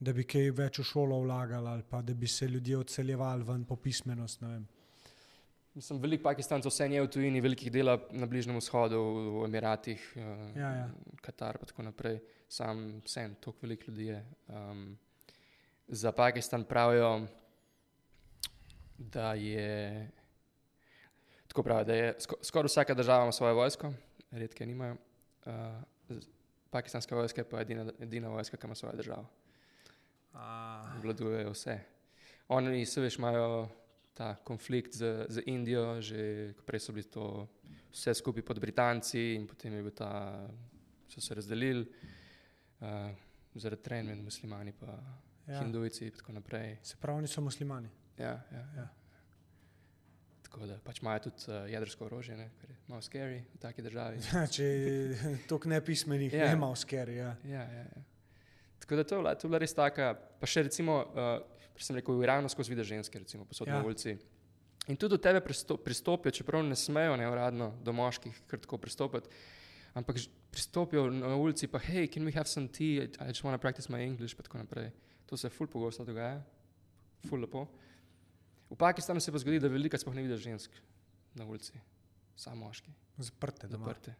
da 0.00 0.12
bi 0.14 0.22
kaj 0.22 0.50
več 0.54 0.78
v 0.78 0.84
šolo 0.86 1.16
vlagali 1.24 1.66
ali 1.66 1.82
pa 1.82 1.98
da 2.02 2.14
bi 2.14 2.26
se 2.26 2.46
ljudje 2.46 2.76
odseljevali 2.78 3.42
ven 3.42 3.64
po 3.64 3.74
pismenost. 3.76 4.38
Mislim, 5.74 5.98
veliko 5.98 6.22
Pakistancev 6.22 6.70
vse 6.70 6.86
je 6.86 7.02
v 7.02 7.08
tujini, 7.10 7.40
velikih 7.40 7.72
dela 7.72 7.98
na 8.12 8.26
Bližnjem 8.26 8.56
vzhodu, 8.58 8.94
v 9.40 9.44
Emiratih, 9.48 10.04
uh, 10.16 10.22
Ja, 10.56 10.70
ja. 10.76 10.86
Katar 11.20 11.58
in 11.60 11.66
tako 11.66 11.82
naprej. 11.82 12.20
Sam 12.48 13.02
sem, 13.06 13.34
toliko 13.40 13.66
ljudi 13.88 14.06
je. 14.06 14.22
Um, 14.48 14.98
za 15.88 16.12
Pakistan 16.12 16.64
pravijo, 16.64 17.26
da 18.98 19.34
je. 19.34 20.10
Tako 21.48 21.62
pravijo, 21.62 21.84
da 21.84 21.94
je 21.94 22.14
sko, 22.18 22.36
skoraj 22.42 22.66
vsaka 22.66 22.94
država 22.94 23.22
ima 23.22 23.32
svojo 23.32 23.54
vojsko, 23.54 23.92
redke 24.30 24.66
nimajo. 24.66 24.96
Uh, 25.46 25.52
pakistanska 26.70 27.16
vojska 27.16 27.40
je 27.40 27.48
pa 27.48 27.60
edina, 27.60 27.92
edina 28.00 28.28
vojska, 28.28 28.56
ki 28.56 28.66
ima 28.66 28.74
svojo 28.74 28.96
državo. 28.96 29.26
Obvladujejo 30.98 31.50
vse. 31.50 31.80
Oni, 32.48 32.86
se 32.86 33.00
veš, 33.00 33.18
imajo 33.18 33.68
ta 34.14 34.34
konflikt 34.34 34.92
z, 34.94 35.26
z 35.28 35.42
Indijo, 35.46 36.00
že 36.02 36.52
prej 36.66 36.80
so 36.80 36.92
bili 36.92 37.06
to 37.06 37.46
vse 37.92 38.14
skupaj 38.14 38.42
pod 38.42 38.60
Britanci 38.60 39.34
in 39.34 39.46
potem 39.46 39.72
je 39.72 39.82
bil 39.82 39.94
ta, 39.94 40.48
so 41.08 41.20
se 41.20 41.34
razdelili 41.34 41.86
uh, 42.80 43.10
zaradi 43.54 43.82
trenj 43.82 44.06
med 44.06 44.18
muslimani 44.24 44.70
in 44.70 44.88
Ja. 45.48 45.62
hindujci 45.62 46.04
in 46.04 46.12
tako 46.12 46.32
naprej. 46.32 46.76
Se 46.82 46.96
pravi, 47.00 47.18
oni 47.18 47.28
so 47.28 47.40
muslimani. 47.40 47.88
Ja, 48.18 48.34
ja, 48.52 48.64
ja. 48.76 48.86
Tako 50.42 50.66
da 50.66 50.78
pač 50.84 51.02
imajo 51.02 51.26
tudi 51.28 51.50
uh, 51.52 51.66
jedrsko 51.70 52.06
orožje, 52.08 52.36
ne, 52.36 52.48
kar 52.60 52.70
je 52.70 52.76
malo 52.88 53.02
scary 53.04 53.42
v 53.54 53.58
taki 53.62 53.82
državi. 53.84 54.22
Če 54.56 54.64
je 54.64 55.34
toliko 55.48 55.68
nepismenih, 55.68 56.32
Ja. 56.32 56.48
ne 56.50 56.56
malo 56.56 56.76
sker. 56.76 57.10
Ja. 57.12 57.34
Ja, 57.44 57.62
ja, 57.68 57.84
ja. 57.84 58.02
Tako 58.80 58.96
da 58.96 59.04
to 59.04 59.14
je 59.14 59.22
bila, 59.22 59.34
to 59.34 59.46
je 59.46 59.50
bila 59.52 59.60
res 59.60 59.74
taka, 59.76 60.14
pa 60.40 60.48
še 60.48 60.64
recimo, 60.70 61.02
uh, 61.12 61.36
prej 61.76 61.84
sem 61.90 61.98
rekel, 62.00 62.16
v 62.16 62.24
Iranu 62.26 62.48
skozi 62.48 62.72
vide 62.72 62.86
ženske, 62.88 63.20
recimo 63.20 63.44
posod 63.44 63.68
ja. 63.68 63.76
Ja. 63.76 63.82
na 63.82 63.86
ulici. 63.86 64.16
In 64.88 64.96
tudi 64.96 65.18
do 65.18 65.20
tebe 65.20 65.42
pristo, 65.44 65.76
pristopijo, 65.76 66.32
čeprav 66.32 66.64
ne 66.64 66.76
smejo 66.78 67.18
neuradno 67.20 67.74
do 67.84 67.92
moških 67.92 68.32
kar 68.48 68.62
tako 68.64 68.78
pristopiti, 68.80 69.28
ampak 69.92 70.16
pristopijo 70.50 71.10
na 71.12 71.34
ulici 71.36 71.68
pa 71.68 71.76
hej, 71.84 72.08
can 72.08 72.24
we 72.24 72.32
have 72.32 72.48
some 72.48 72.68
tea, 72.72 73.04
I 73.20 73.28
just 73.28 73.44
want 73.44 73.52
to 73.52 73.60
practice 73.60 73.92
my 73.92 74.00
English, 74.00 74.32
pa 74.34 74.42
tako 74.42 74.62
naprej. 74.64 74.88
To 75.28 75.36
se 75.36 75.50
ful 75.52 75.68
pogosto 75.68 76.06
dogaja, 76.08 76.40
ful 77.28 77.44
lepo. 77.44 77.66
V 78.70 78.76
Pakistanu 78.76 79.20
se 79.20 79.32
pa 79.32 79.38
zgodi, 79.40 79.60
da 79.60 79.68
veliko 79.72 79.98
sploh 79.98 80.14
ne 80.14 80.22
vidiš 80.22 80.40
žensk 80.44 80.74
na 81.34 81.44
ulici, 81.44 81.72
samo 82.36 82.66
moški, 82.66 82.92
Zaprte 83.18 83.68
doma. 83.68 83.86
zaprte. 83.86 84.14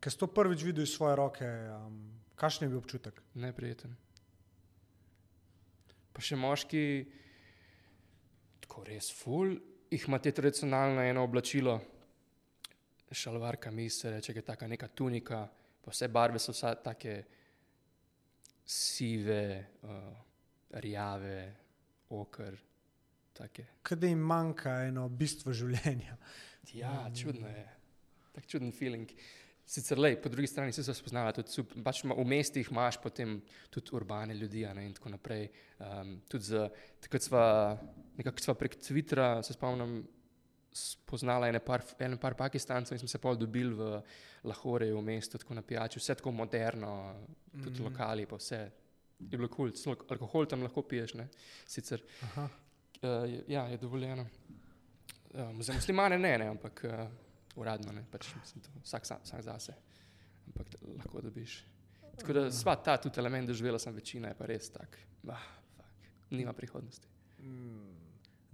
Ker 0.00 0.12
si 0.12 0.18
to 0.20 0.28
prvič 0.28 0.62
videl 0.62 0.84
iz 0.84 0.92
svoje 0.92 1.16
roke, 1.16 1.46
um, 1.46 2.20
kakšen 2.36 2.66
je 2.66 2.70
bil 2.74 2.78
občutek? 2.82 3.22
Neprijeten. 3.40 3.96
Pa 6.12 6.20
še 6.22 6.36
moški, 6.36 6.84
tako 8.60 8.84
res 8.84 9.08
ful, 9.16 9.56
jih 9.90 10.04
ima 10.08 10.20
te 10.20 10.30
tradicionalno 10.36 11.02
eno 11.02 11.24
oblačilo, 11.24 11.78
šalvar, 13.14 13.56
kamis, 13.62 14.00
se 14.02 14.10
reče, 14.10 14.34
je 14.34 14.42
taka 14.42 14.66
neka 14.68 14.88
tunika, 14.88 15.44
pa 15.82 15.92
vse 15.92 16.08
barve 16.08 16.38
so 16.42 16.52
vsa 16.52 16.74
take 16.82 17.24
sive, 18.66 19.42
uh, 19.82 20.14
rjave, 20.82 21.63
okr. 22.10 22.58
Kaj 23.82 23.98
da 23.98 24.06
jim 24.06 24.20
manjka 24.22 24.76
eno 24.88 25.08
bistvo 25.08 25.52
življenja. 25.52 26.16
Ja, 26.72 27.10
čudno 27.16 27.48
je. 27.50 27.64
Tak 28.34 28.46
čuden 28.46 28.72
feeling. 28.72 29.10
Sicer 29.64 29.98
lej, 29.98 30.18
po 30.20 30.28
drugi 30.28 30.46
strani 30.46 30.72
se 30.72 30.84
spoznava 30.94 31.32
tudi, 31.32 31.48
sup- 31.48 31.72
pač 31.84 32.02
v 32.04 32.24
mestih 32.28 32.68
imaš 32.70 32.98
potem 33.00 33.38
tudi 33.72 33.94
urbane 33.96 34.34
ljudi 34.36 34.66
ne, 34.76 34.84
in 34.84 34.92
tako 34.92 35.14
naprej. 35.14 35.48
Um, 35.80 36.18
tudi 36.28 36.50
za, 36.50 36.66
takrat 37.00 37.24
sva, 37.24 37.44
nekako 38.18 38.44
sva 38.44 38.54
prek 38.60 38.76
Twittera, 38.76 39.28
se 39.42 39.56
spomnim, 39.56 40.02
spoznala 40.74 41.48
ene 41.48 41.62
par, 41.64 41.84
ene 42.02 42.18
par 42.20 42.36
Pakistancev 42.36 42.96
in 42.96 43.00
smo 43.00 43.08
se 43.08 43.22
pol 43.22 43.38
dobili 43.40 43.72
v 43.74 44.02
Lahoreju, 44.44 44.98
v 44.98 45.06
mestu, 45.06 45.40
tako 45.40 45.56
na 45.56 45.62
pijači, 45.62 46.02
vse 46.02 46.18
tako 46.20 46.34
moderno, 46.36 46.92
tudi 47.54 47.80
mm. 47.80 47.84
lokali, 47.88 48.26
pa 48.28 48.36
vse. 48.36 48.60
Je 49.18 49.36
bilo 49.38 49.48
kul, 49.48 49.72
cool. 49.72 49.96
alkohol 50.10 50.46
tam 50.46 50.62
lahko 50.62 50.82
piješ, 50.82 51.14
ne, 51.14 51.28
sicer. 51.66 52.02
Aha. 52.22 52.48
Uh, 53.02 53.08
ja, 53.48 53.66
je 53.68 53.76
dovoljeno. 53.78 54.26
Um, 55.34 55.62
za 55.62 55.74
muslimane 55.74 56.18
ne, 56.18 56.38
ne 56.38 56.46
ampak 56.46 56.84
uh, 56.84 57.06
uradno 57.56 57.92
ne, 57.92 58.04
pač 58.10 58.30
mislim, 58.40 58.62
to, 58.64 58.70
vsak, 58.82 59.06
sa- 59.06 59.20
vsak 59.24 59.42
zase. 59.42 59.74
Ampak 60.46 60.74
lahko 60.96 61.20
dobiš. 61.20 61.64
Tako 62.18 62.32
da 62.32 62.44
sva 62.52 62.76
ta 62.76 62.96
tudi 62.96 63.18
element 63.20 63.48
doživela 63.48 63.78
sem 63.78 63.94
večina, 63.94 64.30
je 64.30 64.38
pa 64.38 64.46
res 64.46 64.70
tak. 64.70 64.98
Ah, 65.28 65.46
fuck, 65.76 66.10
nima 66.30 66.52
prihodnosti. 66.52 67.08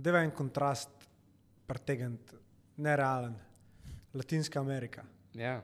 Deva 0.01 0.23
en 0.25 0.33
kontrast 0.33 1.09
pretegniti, 1.69 2.39
nerealen. 2.77 3.37
Latinska 4.15 4.61
Amerika. 4.61 5.05
Ja, 5.35 5.61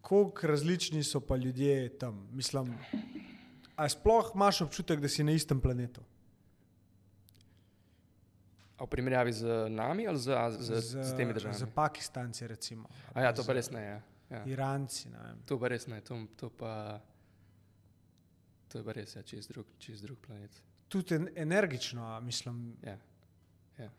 Koliko 0.00 0.46
različni 0.46 1.04
so 1.04 1.20
pa 1.20 1.36
ljudje 1.36 1.98
tam? 1.98 2.28
Mislim, 2.32 2.74
a 3.80 3.88
sploh 3.88 4.34
imaš 4.36 4.60
občutek, 4.68 5.00
da 5.00 5.08
si 5.08 5.24
na 5.24 5.32
istem 5.32 5.60
planetu? 5.60 6.04
a 8.80 8.84
v 8.84 8.88
primerjavi 8.88 9.32
z 9.32 9.44
nami 9.68 10.08
ali 10.08 10.18
z, 10.18 10.32
z, 10.56 10.80
z, 10.80 11.04
z 11.04 11.12
temi 11.12 11.36
državami? 11.36 11.58
Z 11.58 11.68
Pakistanci, 11.74 12.46
recimo. 12.46 12.88
A 13.12 13.28
ja, 13.28 13.32
to 13.36 13.44
pa 13.44 13.52
res 13.52 13.68
ne. 13.68 13.84
Ja. 13.84 14.00
Ja. 14.30 14.40
Iranci, 14.48 15.12
ne 15.12 15.20
vem. 15.20 15.44
To 15.44 15.60
pa 15.60 15.68
res 15.68 15.84
ne, 15.84 16.00
to, 16.00 16.16
to 16.32 16.48
pa. 16.48 16.96
To 18.72 18.80
je 18.80 18.84
pa 18.86 18.92
res, 18.96 19.12
ja, 19.18 19.22
čez 19.26 19.50
drug, 19.50 19.68
čez 19.76 20.00
drug 20.00 20.16
planet. 20.24 20.54
Tudi 20.88 21.18
en, 21.18 21.28
energično, 21.36 22.08
mislim. 22.24 22.72
Ja. 22.80 22.96
Ja. 23.76 23.90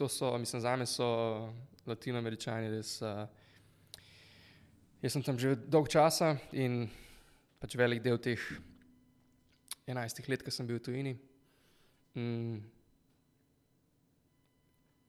To 0.00 0.08
so, 0.08 0.32
mislim, 0.38 0.64
za 0.64 0.76
me 0.76 0.88
so 0.88 1.08
latinoameričani 1.84 2.72
res. 2.72 2.96
Uh, 3.04 3.26
jaz 5.04 5.12
sem 5.12 5.26
tam 5.26 5.36
že 5.36 5.52
dolg 5.68 5.92
časa 5.92 6.38
in 6.56 6.86
pač 7.64 7.78
velik 7.80 8.02
del 8.04 8.18
teh 8.20 8.40
11 9.88 10.28
let, 10.28 10.42
ki 10.44 10.52
sem 10.52 10.66
bil 10.68 10.76
v 10.76 10.84
tujini. 10.84 11.12
Mm. 12.12 12.58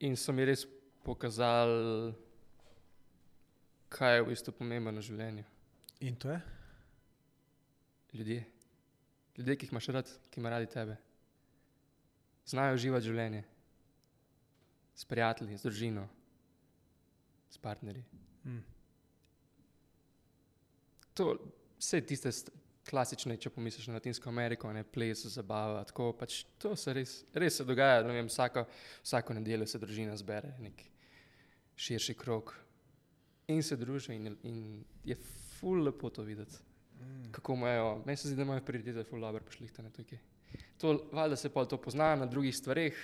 In 0.08 0.16
so 0.16 0.32
mi 0.32 0.46
res 0.48 0.64
pokazali, 1.04 2.14
kaj 3.92 4.16
je 4.16 4.22
v 4.24 4.30
bistvu 4.30 4.54
pomembno 4.56 5.04
v 5.04 5.08
življenju. 5.08 5.44
In 6.08 6.16
to 6.20 6.32
je? 6.32 6.38
Ljudje. 8.16 8.40
Ljudje, 9.36 9.58
ki 9.58 9.68
jih 9.68 9.76
imaš 9.76 9.92
rad, 9.98 10.14
ki 10.32 10.40
imajo 10.40 10.56
radi 10.56 10.72
tebe. 10.72 10.96
Znajo 12.48 12.80
uživati 12.80 13.10
življenje. 13.10 13.44
S 14.96 15.04
prijatelji, 15.12 15.60
z 15.60 15.68
družino, 15.68 16.08
s 17.52 17.60
partnerji. 17.60 18.08
Mm. 18.48 18.64
To 21.20 21.36
vse 21.86 22.02
tiste 22.02 22.32
st- 22.34 22.54
klasične, 22.90 23.38
če 23.42 23.50
pomisliš 23.54 23.88
na 23.90 24.00
Latinsko 24.00 24.30
Ameriko, 24.30 24.70
ne 24.74 24.84
ples, 24.84 25.26
zabava. 25.34 25.84
Tako, 25.90 26.12
pač, 26.18 26.44
to 26.62 26.76
se 26.78 26.94
res, 26.94 27.16
res 27.34 27.58
se 27.62 27.66
dogaja. 27.66 28.04
ne 28.06 28.14
Vem, 28.14 28.30
vsako, 28.30 28.66
vsako 29.04 29.38
nedeljo 29.40 29.68
se 29.70 29.82
družina 29.82 30.18
zbere, 30.18 30.54
nek 30.62 30.86
širši 31.76 32.16
krok 32.18 32.54
in 33.52 33.62
se 33.64 33.78
druži. 33.78 34.16
In, 34.16 34.38
in 34.44 34.62
je 35.06 35.18
ful 35.58 35.84
lepo 35.86 36.10
to 36.10 36.26
videti. 36.26 36.62
Mm. 36.96 37.32
kako 37.32 37.54
imajo, 37.54 37.88
meni 38.06 38.18
se 38.18 38.28
zdi, 38.28 38.38
da 38.38 38.44
imajo 38.44 38.62
prioritete 38.64 39.04
ful 39.04 39.20
dobro 39.20 39.44
pošlihtane 39.44 39.90
tukaj. 39.92 40.20
To, 40.80 40.94
valjda 41.12 41.36
se 41.36 41.50
pa 41.52 41.66
to 41.66 41.78
pozna 41.82 42.14
na 42.16 42.26
drugih 42.26 42.56
stvareh, 42.56 42.96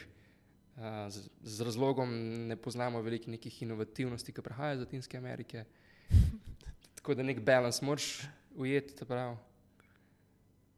uh, 0.77 0.83
z, 1.11 1.27
z 1.43 1.61
razlogom 1.67 2.13
ne 2.47 2.55
poznamo 2.55 3.01
veliko 3.01 3.31
nekih 3.31 3.61
inovativnosti, 3.63 4.31
ki 4.31 4.41
prihajajo 4.41 4.77
iz 4.79 4.85
Latinske 4.85 5.17
Amerike. 5.17 5.65
Tako 6.95 7.17
da 7.19 7.23
nek 7.27 7.43
balans 7.43 7.81
moraš 7.81 8.21
ujeti, 8.55 8.95
ta 8.95 9.05
prav. 9.05 9.37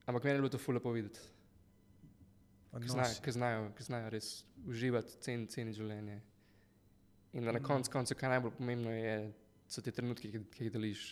Ampak 0.05 0.23
meni 0.23 0.35
je 0.35 0.41
bilo 0.41 0.51
to 0.51 0.59
ful 0.59 0.75
lepo 0.75 0.91
videti, 0.91 1.19
ki 2.73 2.89
znajo, 2.89 3.15
ki 3.23 3.31
znajo, 3.31 3.67
ki 3.77 3.83
znajo 3.83 4.09
res 4.09 4.29
uživati, 4.67 5.17
cen, 5.23 5.47
ceniti 5.47 5.79
življenje. 5.79 6.19
In 7.33 7.47
na 7.49 7.61
koncu, 7.63 7.91
koncu, 7.91 8.15
kar 8.17 8.33
najbolj 8.33 8.57
pomembno 8.57 8.91
je, 8.93 9.31
so 9.67 9.81
ti 9.81 9.91
trenutki, 9.91 10.29
ki, 10.33 10.43
ki 10.53 10.67
jih 10.67 10.73
deliš 10.73 11.05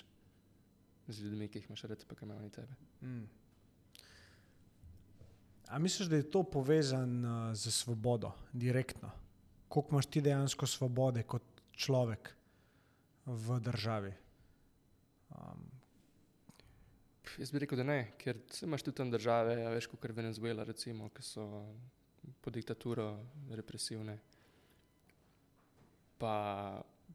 z 1.07 1.23
ljudmi, 1.25 1.47
ki 1.49 1.61
jih 1.61 1.69
imaš 1.69 1.85
rad, 1.89 2.03
pa 2.07 2.17
ki 2.17 2.27
imajo 2.27 2.43
oni 2.43 2.51
tebe. 2.53 2.77
Mm. 3.01 3.23
A 5.71 5.79
misliš, 5.79 6.09
da 6.11 6.19
je 6.19 6.29
to 6.31 6.43
povezano 6.43 7.49
uh, 7.49 7.55
z 7.55 7.71
svobodo, 7.71 8.33
direktno? 8.53 9.11
Koliko 9.67 9.95
imaš 9.95 10.05
ti 10.05 10.21
dejansko 10.21 10.67
svobode 10.67 11.23
kot 11.23 11.63
človek 11.71 12.33
v 13.25 13.59
državi? 13.59 14.11
Um, 15.31 15.69
Pf, 17.20 17.20
Jaz 17.39 17.51
bi 17.51 17.61
rekel, 17.63 17.79
da 17.79 17.85
ne, 17.87 17.99
ker 18.19 18.39
imaš 18.65 18.83
tudi 18.83 18.97
tam 18.97 19.11
države, 19.11 19.55
a 19.65 19.71
veš, 19.71 19.87
kot 19.91 20.05
je 20.05 20.15
Venezuela, 20.15 20.65
recimo, 20.67 21.09
ki 21.15 21.23
so 21.23 21.45
pod 22.41 22.53
diktaturo 22.53 23.07
represivne. 23.55 24.17
Pa 26.19 26.33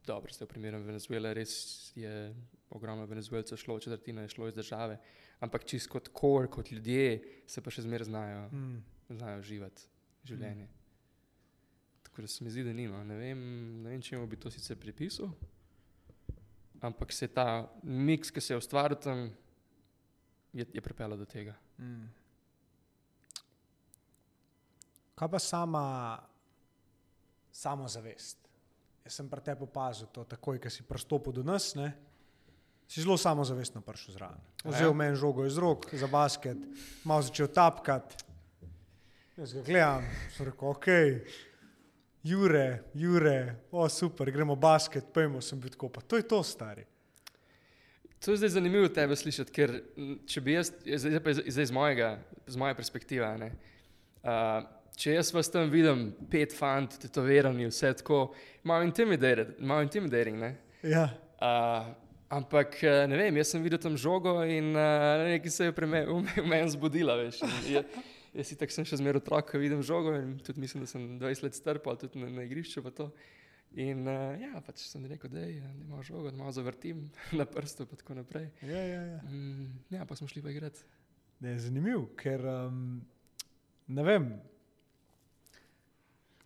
dobro, 0.07 0.33
zdaj 0.33 0.47
v 0.47 0.51
primeru 0.51 0.81
Venezuele 0.83 1.35
res 1.35 1.53
je 1.99 2.35
ogromno 2.71 3.07
Venezuelcev 3.07 3.59
šlo, 3.59 3.79
četrtina 3.81 4.23
je 4.23 4.33
šlo 4.35 4.49
iz 4.49 4.55
države, 4.55 4.99
ampak 5.41 5.65
čisto 5.65 5.93
kot 5.93 6.09
kor, 6.13 6.49
kot 6.51 6.73
ljudje, 6.73 7.21
se 7.47 7.63
pa 7.63 7.71
še 7.71 7.85
zmeraj 7.87 8.09
znajo, 8.09 8.49
mm. 8.51 8.83
znajo 9.19 9.43
živeti 9.43 9.87
življenje. 10.27 10.69
Tako 12.03 12.25
da 12.25 12.29
se 12.29 12.45
mi 12.45 12.51
zdi, 12.51 12.65
da 12.65 12.73
nima. 12.73 13.05
Ne 13.05 13.19
vem, 13.21 13.41
ne 13.83 13.93
vem 13.93 14.03
čemu 14.03 14.27
bi 14.27 14.39
to 14.41 14.51
sicer 14.51 14.79
pripisal, 14.81 15.31
ampak 16.81 17.13
se 17.13 17.29
ta 17.29 17.67
miks, 17.83 18.31
ki 18.31 18.41
se 18.41 18.55
je 18.55 18.59
ustvaril 18.59 18.99
tam, 19.03 19.29
je, 20.53 20.67
je 20.73 20.81
pripeljal 20.81 21.19
do 21.19 21.25
tega. 21.25 21.55
Mm. 21.79 22.09
Kaj 25.15 25.31
pa 25.33 25.39
sama 25.39 25.85
samozavest? 27.53 28.39
Jaz 29.05 29.15
sem 29.21 29.29
pri 29.31 29.41
tebi 29.41 29.65
opazil 29.65 30.11
to, 30.13 30.25
takoj, 30.25 30.59
ko 30.61 30.71
si 30.71 30.85
pristopil 30.85 31.33
do 31.33 31.47
nas, 31.47 31.75
ne? 31.79 31.93
si 32.89 33.03
zelo 33.03 33.17
samozavestno 33.19 33.81
prišel 33.81 34.15
zraven. 34.15 34.43
A 34.65 34.71
Vzel 34.71 34.91
ja? 34.91 34.95
meni 34.95 35.17
žogo 35.17 35.47
iz 35.47 35.59
rok 35.59 35.89
za 35.93 36.07
basket, 36.07 36.59
malo 37.05 37.23
začel 37.23 37.49
tapkati. 37.51 38.23
Jaz 39.37 39.53
ga 39.53 39.63
gledam, 39.63 40.07
sem 40.37 40.47
rekel, 40.47 40.69
ok, 40.69 40.87
Jure, 42.27 42.83
Jure, 42.95 43.39
o 43.71 43.89
super, 43.89 44.31
gremo 44.31 44.57
basket, 44.57 45.11
pojmo, 45.15 45.43
sem 45.43 45.61
bil 45.61 45.71
tako, 45.75 45.91
pa 45.93 46.01
to 46.01 46.17
je 46.17 46.25
to, 46.27 46.43
stari. 46.43 46.87
To 48.27 48.35
je 48.35 48.41
zdaj 48.41 48.57
zanimivo 48.57 48.89
tebe 48.91 49.15
slišati, 49.17 49.53
ker 49.55 49.71
če 50.27 50.41
bi 50.43 50.57
jaz, 50.57 50.73
zdaj 50.83 51.21
pa 51.23 51.31
iz- 51.31 51.71
mojega, 51.71 52.17
z 52.47 52.59
moje 52.59 52.75
perspektive, 52.75 53.29
ne, 53.39 53.53
uh, 54.27 54.65
če 54.99 55.13
jaz 55.15 55.31
vas 55.31 55.47
tam 55.47 55.71
vidim, 55.71 56.09
pet 56.31 56.51
fant, 56.51 56.97
tetovirani, 56.99 57.69
vse 57.71 57.93
tako, 58.01 58.33
malo 58.67 58.83
intimidating? 58.83 60.43
Ja. 60.83 61.05
Uh, 61.39 61.93
ampak 62.35 62.83
eh, 62.83 63.07
ne 63.07 63.15
vem, 63.17 63.37
jaz 63.39 63.53
sem 63.55 63.63
videl 63.63 63.79
tam 63.79 63.95
žogo 63.95 64.41
in 64.43 64.73
uh, 64.75 65.23
nekaj 65.29 65.51
se 65.53 65.69
je 65.69 65.75
v 65.77 65.87
me- 65.87 66.07
meni 66.51 66.71
zbudila. 66.75 67.15
Veš, 67.23 67.43
in 67.71 67.85
jaz 68.35 68.51
si 68.51 68.59
tako 68.59 68.75
sem 68.75 68.85
še 68.89 68.99
zmeraj 68.99 69.23
otrok, 69.23 69.53
ko 69.53 69.63
vidim 69.63 69.83
žogo 69.87 70.17
in 70.19 70.39
tudi 70.43 70.61
mislim, 70.61 70.83
da 70.83 70.91
sem 70.91 71.07
20 71.23 71.47
let 71.47 71.55
star, 71.55 71.79
pa 71.79 71.95
tudi 71.95 72.19
na, 72.19 72.27
na 72.31 72.43
igrišču. 72.43 72.83
to. 72.91 73.13
In 73.73 74.07
uh, 74.07 74.41
ja, 74.41 74.61
pač 74.61 74.87
sem 74.89 75.05
rekel, 75.07 75.31
da 75.31 75.41
je 75.41 75.61
malo 75.85 76.03
žogo, 76.03 76.31
da 76.31 76.37
malo 76.37 76.53
zavrtim 76.53 77.11
na 77.33 77.45
prstu 77.45 77.83
in 77.83 77.97
tako 77.97 78.15
naprej. 78.15 78.51
Ja, 78.63 78.83
ja, 78.83 79.03
ja. 79.03 79.21
Mm, 79.23 79.67
ja, 79.91 80.05
pa 80.05 80.17
smo 80.17 80.29
šli 80.29 80.43
pa 80.43 80.51
igrati. 80.51 80.81
Je 81.41 81.59
zanimiv, 81.59 82.07
ker 82.17 82.41
um, 82.47 83.03
ne 83.89 84.03
vem. 84.03 84.31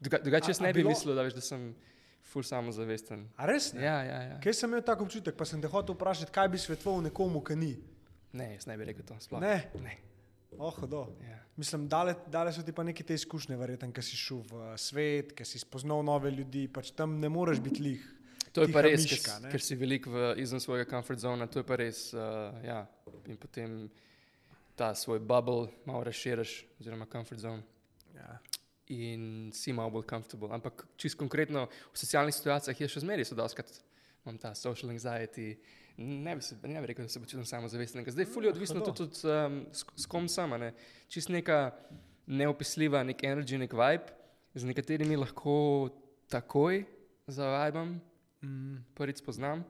Druga, 0.00 0.18
drugače, 0.18 0.50
jaz 0.50 0.60
A- 0.60 0.64
a 0.64 0.66
ne 0.66 0.72
bi 0.72 0.80
bilo- 0.80 0.88
mislil, 0.88 1.14
da, 1.14 1.22
veš, 1.22 1.34
da 1.34 1.40
sem 1.40 1.74
ful 2.22 2.42
samozavesten. 2.42 3.28
A 3.36 3.46
res 3.46 3.72
ne? 3.72 3.82
Ja, 3.82 4.02
ja, 4.02 4.22
ja. 4.22 4.40
Kaj 4.40 4.54
sem 4.54 4.70
imel 4.70 4.82
tako 4.82 5.04
občutek, 5.04 5.36
pa 5.36 5.44
sem 5.44 5.60
te 5.60 5.68
hotel 5.68 5.94
vprašati, 5.94 6.32
kaj 6.32 6.48
bi 6.48 6.58
svetoval 6.58 7.02
nekomu, 7.02 7.40
ki 7.40 7.56
ni. 7.56 7.72
Ne, 8.32 8.54
jaz 8.54 8.66
ne 8.66 8.76
bi 8.76 8.84
rekel 8.84 9.04
to. 9.04 9.16
Sploh. 9.20 9.40
Ne, 9.40 9.70
ne. 9.76 9.96
Oh, 10.58 10.74
hudo. 10.80 11.06
Ja. 11.26 11.38
Mislim, 11.56 11.88
dale, 11.88 12.14
dale 12.32 12.52
so 12.52 12.62
ti 12.64 12.72
pa 12.72 12.82
neke 12.86 13.04
te 13.04 13.14
izkušnje, 13.14 13.56
verjetno, 13.60 13.90
ker 13.92 14.04
si 14.04 14.16
šel 14.16 14.40
v 14.48 14.70
svet, 14.80 15.34
ker 15.36 15.48
si 15.48 15.60
spoznal 15.60 16.02
nove 16.06 16.32
ljudi, 16.32 16.66
pač 16.72 16.94
tam 16.96 17.18
ne 17.20 17.28
moreš 17.28 17.60
biti 17.64 17.84
lih. 17.84 18.06
To 18.56 18.64
je 18.64 18.72
pa 18.74 18.82
res, 18.82 19.04
miška, 19.04 19.36
ker, 19.44 19.50
ker 19.52 19.62
si 19.62 19.76
velik 19.78 20.08
v, 20.10 20.30
izven 20.42 20.62
svojega 20.62 20.88
comfort 20.90 21.22
zona, 21.22 21.46
to 21.46 21.62
je 21.62 21.66
pa 21.66 21.76
res. 21.78 22.08
Uh, 22.16 22.56
ja. 22.66 22.80
In 23.30 23.38
potem 23.38 23.84
ta 24.78 24.94
svoj 24.96 25.20
bubble 25.20 25.68
malo 25.86 26.02
razširiš, 26.08 26.54
oziroma 26.80 27.06
comfort 27.12 27.42
zone. 27.42 27.62
Ja. 28.16 28.38
In 28.90 29.52
si 29.54 29.74
malo 29.76 29.92
bolj 29.94 30.08
comfortable. 30.10 30.50
Ampak 30.56 30.82
čist 30.98 31.18
konkretno 31.20 31.68
v 31.68 32.00
socialnih 32.00 32.34
situacijah 32.34 32.80
je 32.80 32.88
še 32.90 33.04
zmeraj, 33.04 33.28
so 33.28 33.38
doskrat 33.38 33.70
imam 34.24 34.40
ta 34.40 34.54
social 34.58 34.90
anxiety. 34.90 35.52
Ne 36.00 36.32
bi, 36.36 36.42
se, 36.42 36.56
ne 36.62 36.80
bi 36.80 36.86
rekel, 36.90 37.04
da 37.04 37.12
se 37.12 37.20
počutim 37.20 37.44
samozavesten. 37.44 38.04
Zdaj, 38.08 38.24
fully 38.32 38.48
odvisno 38.48 38.80
hudo. 38.80 38.92
tudi 38.92 39.10
od 39.10 39.50
um, 39.52 39.58
s, 39.72 39.84
s 39.96 40.06
kom 40.08 40.28
sama. 40.28 40.56
Ne. 40.58 40.72
Čist 41.12 41.28
neka 41.28 41.74
neopisljiva, 42.26 43.02
nek 43.04 43.20
energy, 43.26 43.58
nek 43.60 43.74
vibe, 43.76 44.14
z 44.54 44.64
nekaterimi 44.70 45.16
lahko 45.20 45.90
takoj 46.32 46.84
zavajam, 47.26 47.98
Mm, 48.40 48.80
prvič 48.96 49.18
spoznam, 49.20 49.60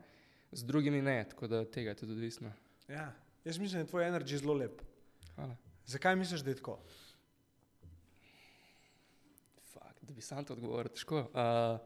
z 0.52 0.62
drugimi 0.62 1.02
ne, 1.02 1.24
tako 1.26 1.48
da 1.50 1.64
tega 1.66 1.90
je 1.90 1.96
tudi 1.96 2.12
odvisno. 2.12 2.52
ja. 2.88 3.12
Jaz 3.44 3.58
mislim, 3.58 3.80
da 3.80 3.82
je 3.82 3.86
tvoj 3.90 4.04
energy 4.04 4.36
zelo 4.36 4.54
lep. 4.54 4.82
Hvala. 5.34 5.56
Zakaj 5.86 6.16
misliš, 6.16 6.40
da 6.40 6.50
je 6.50 6.56
tako? 6.56 6.78
Fak, 9.72 9.96
da 10.02 10.12
bi 10.12 10.20
sam 10.22 10.44
to 10.44 10.52
odgovoril, 10.52 10.92
težko. 10.92 11.18
Uh, 11.18 11.80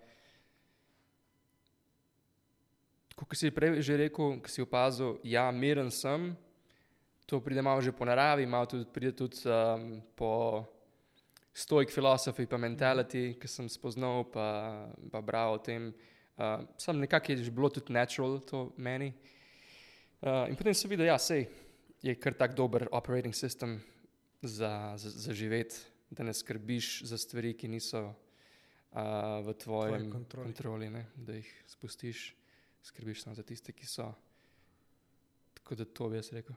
Kot 3.14 3.36
si 3.38 3.50
prej 3.54 3.78
že 3.78 3.96
rekel, 3.96 4.40
ki 4.42 4.50
si 4.50 4.62
opazil, 4.62 5.20
ja, 5.22 5.46
miren 5.54 5.90
sem, 5.94 6.34
to 7.26 7.38
pride 7.40 7.62
malo 7.62 7.80
že 7.80 7.94
po 7.94 8.04
naravi, 8.04 8.46
malo 8.46 8.66
tudi, 8.66 8.84
pride 8.90 9.14
tudi 9.14 9.46
um, 9.46 10.02
po 10.18 10.64
stoik 11.54 11.94
filozofiji, 11.94 12.50
pa 12.50 12.58
mentality, 12.58 13.38
ki 13.38 13.48
sem 13.48 13.70
spoznal, 13.70 14.26
pa, 14.26 14.90
pa 15.10 15.22
bral 15.22 15.54
o 15.54 15.62
tem. 15.62 15.94
Uh, 16.34 16.66
sam 16.74 16.98
nekako 16.98 17.32
je 17.32 17.46
že 17.46 17.54
bilo 17.54 17.70
tudi 17.70 17.94
natural 17.94 18.42
to 18.42 18.74
meni. 18.76 19.14
Uh, 20.18 20.50
in 20.50 20.58
potem 20.58 20.74
sem 20.74 20.90
videl, 20.90 21.06
da 21.06 21.14
ja, 21.14 21.18
sej, 21.18 21.46
je 22.02 22.14
kar 22.18 22.34
tak 22.34 22.58
dober 22.58 22.88
operating 22.90 23.34
system 23.34 23.78
za, 24.42 24.98
za, 24.98 25.10
za 25.10 25.32
živeti, 25.32 25.78
da 26.10 26.26
ne 26.26 26.34
skrbiš 26.34 27.04
za 27.06 27.18
stvari, 27.18 27.54
ki 27.54 27.70
niso 27.70 28.10
uh, 28.10 29.40
v 29.46 29.54
tvojem 29.54 30.10
kontroli. 30.10 30.50
kontroli, 30.50 30.90
ne? 30.90 31.06
da 31.16 31.38
jih 31.38 31.48
spustiš, 31.70 32.34
skrbiš 32.84 33.22
samo 33.22 33.34
za 33.34 33.42
tiste, 33.42 33.72
ki 33.72 33.86
so. 33.86 34.10
Tako 35.54 35.74
da 35.74 35.84
to 35.86 36.08
bi 36.08 36.16
jaz 36.16 36.32
rekel. 36.32 36.56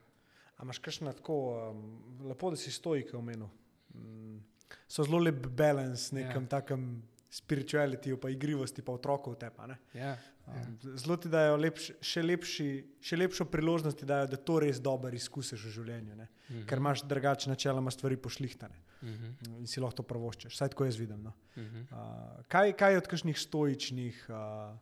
A 0.58 0.64
imaš 0.64 0.80
kakšno 0.80 1.14
tako, 1.14 1.36
um, 1.70 1.84
lepo, 2.28 2.50
da 2.50 2.58
si 2.58 2.72
stojke 2.72 3.16
omenil. 3.18 3.48
Mm, 3.94 4.40
so 4.88 5.04
zelo 5.04 5.20
lep 5.20 5.48
balans, 5.48 6.12
nekem 6.12 6.42
Ja. 6.42 6.42
ja. 6.42 6.48
takem 6.50 6.88
spiritualitiju, 7.30 8.18
pa 8.18 8.30
igrivosti, 8.30 8.82
pa 8.82 8.92
otrokov 8.92 9.36
tepa. 9.36 9.68
Ne? 9.68 9.78
Ja, 9.94 10.16
ja. 10.16 10.18
Um, 10.48 10.78
zelo 10.98 11.18
ti 11.18 11.30
dajo 11.30 11.58
lepš, 11.60 11.92
še, 12.02 12.22
lepši, 12.24 12.68
še 13.04 13.18
lepšo 13.20 13.46
priložnost, 13.52 14.04
dajo, 14.08 14.28
da 14.32 14.38
to 14.40 14.60
res 14.64 14.80
dobro 14.82 15.12
izkusiš 15.14 15.66
v 15.68 15.74
življenju. 15.76 16.16
Ne? 16.16 16.28
Mhm. 16.50 16.66
Ker 16.70 16.80
imaš 16.80 17.04
drugače 17.04 17.50
načeloma 17.52 17.92
stvari 17.92 18.18
pošlihtane 18.18 18.84
Mhm. 19.02 19.34
in 19.60 19.68
si 19.68 19.80
lahko 19.80 20.00
to 20.00 20.04
pravoščeš. 20.04 20.56
Vsaj 20.56 20.70
tako 20.74 20.86
jaz 20.88 20.96
vidim. 20.98 21.20
No? 21.24 21.34
Mhm. 21.58 21.82
Uh, 21.92 22.44
kaj, 22.50 22.74
kaj 22.74 22.98
od 22.98 23.08
kakšnih 23.08 23.38
stoičnih 23.38 24.24
uh, 24.30 24.74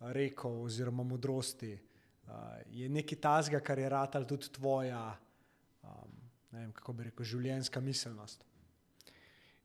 rekov 0.00 0.62
oziroma 0.62 1.02
modrosti 1.02 1.72
uh, 1.74 1.80
je 2.70 2.88
nekaj 2.88 3.20
tazga, 3.20 3.60
kar 3.60 3.78
je 3.78 3.88
ratal 3.88 4.26
tudi 4.26 4.50
tvoja, 4.52 5.16
ne 6.50 6.60
vem, 6.60 6.72
kako 6.72 6.92
bi 6.92 7.08
rekel, 7.08 7.26
življenjska 7.26 7.80
miselnost? 7.84 8.44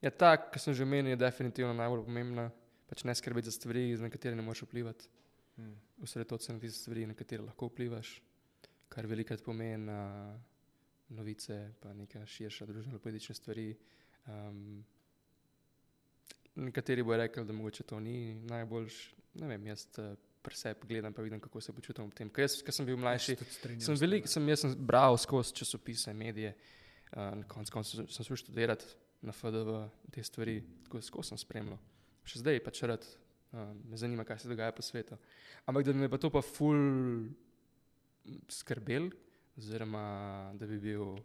Ja, 0.04 0.12
ta, 0.12 0.36
ki 0.36 0.60
sem 0.60 0.76
že 0.76 0.84
omenil, 0.84 1.14
je 1.14 1.22
definitivno 1.22 1.74
najbolj 1.78 2.04
pomembna. 2.08 2.50
Pač 2.90 3.06
ne 3.08 3.16
skrbeti 3.16 3.48
za 3.48 3.56
stvari, 3.56 3.86
na 3.98 4.10
katere 4.12 4.36
ne 4.36 4.44
moreš 4.44 4.66
vplivati. 4.68 5.08
Hmm. 5.56 5.78
Osredotočiti 6.04 6.50
se 6.50 6.54
na 6.54 6.60
tiste 6.60 6.82
stvari, 6.82 7.06
na 7.08 7.16
katere 7.16 7.46
lahko 7.46 7.70
vplivaš, 7.70 8.18
kar 8.92 9.08
velikrat 9.08 9.42
pomeni 9.46 9.86
na 9.88 10.02
novice, 11.14 11.72
pa 11.80 11.94
neka 11.96 12.26
širša 12.28 12.68
družbeno-politične 12.68 13.36
stvari. 13.38 13.70
Um, 14.28 14.84
nekateri 16.56 17.04
bodo 17.04 17.18
rekli, 17.18 17.46
da 17.46 17.54
mogoče 17.54 17.84
to 17.84 18.00
ni 18.00 18.36
najboljš. 18.50 19.00
Ne 19.42 19.48
vem, 19.48 19.66
jaz 19.68 19.88
uh, 19.98 20.14
preseb 20.46 20.84
gledam, 20.86 21.14
pa 21.14 21.22
vidim, 21.26 21.40
kako 21.40 21.62
se 21.62 21.74
počutim 21.74 22.06
v 22.10 22.14
tem. 22.14 22.30
Ker 22.30 22.44
jaz, 22.46 22.60
ko 22.62 22.72
sem 22.76 22.86
bil 22.86 22.98
mlajši, 22.98 23.36
sem 23.82 23.96
velik, 23.98 24.28
sem, 24.30 24.48
jaz 24.52 24.60
sem 24.66 24.76
bral 24.78 25.18
skozi 25.18 25.56
časopise, 25.58 26.14
medije, 26.14 26.54
uh, 27.14 27.32
na 27.40 27.48
koncu 27.50 27.72
koncev 27.74 28.04
sem- 28.04 28.10
sem 28.14 28.28
šel 28.28 28.38
študirati 28.44 28.86
na 29.24 29.32
FDV 29.32 29.78
te 30.12 30.24
stvari, 30.24 30.60
tako 30.84 31.02
skozi 31.02 31.30
sem 31.34 31.38
spremljal. 31.42 31.80
Še 32.28 32.44
zdaj 32.44 32.60
pač 32.64 32.84
rad, 32.84 33.08
uh, 33.54 33.72
me 33.90 33.98
zanima, 33.98 34.26
kaj 34.28 34.44
se 34.44 34.52
dogaja 34.52 34.72
po 34.76 34.82
svetu. 34.86 35.18
Ampak 35.66 35.86
da 35.88 35.94
me 35.94 36.10
pa 36.12 36.18
to 36.18 36.30
pa 36.30 36.42
ful 36.42 36.78
skrbel, 38.50 39.10
oziroma 39.58 40.04
da 40.60 40.68
bi 40.68 40.78
bil 40.80 41.16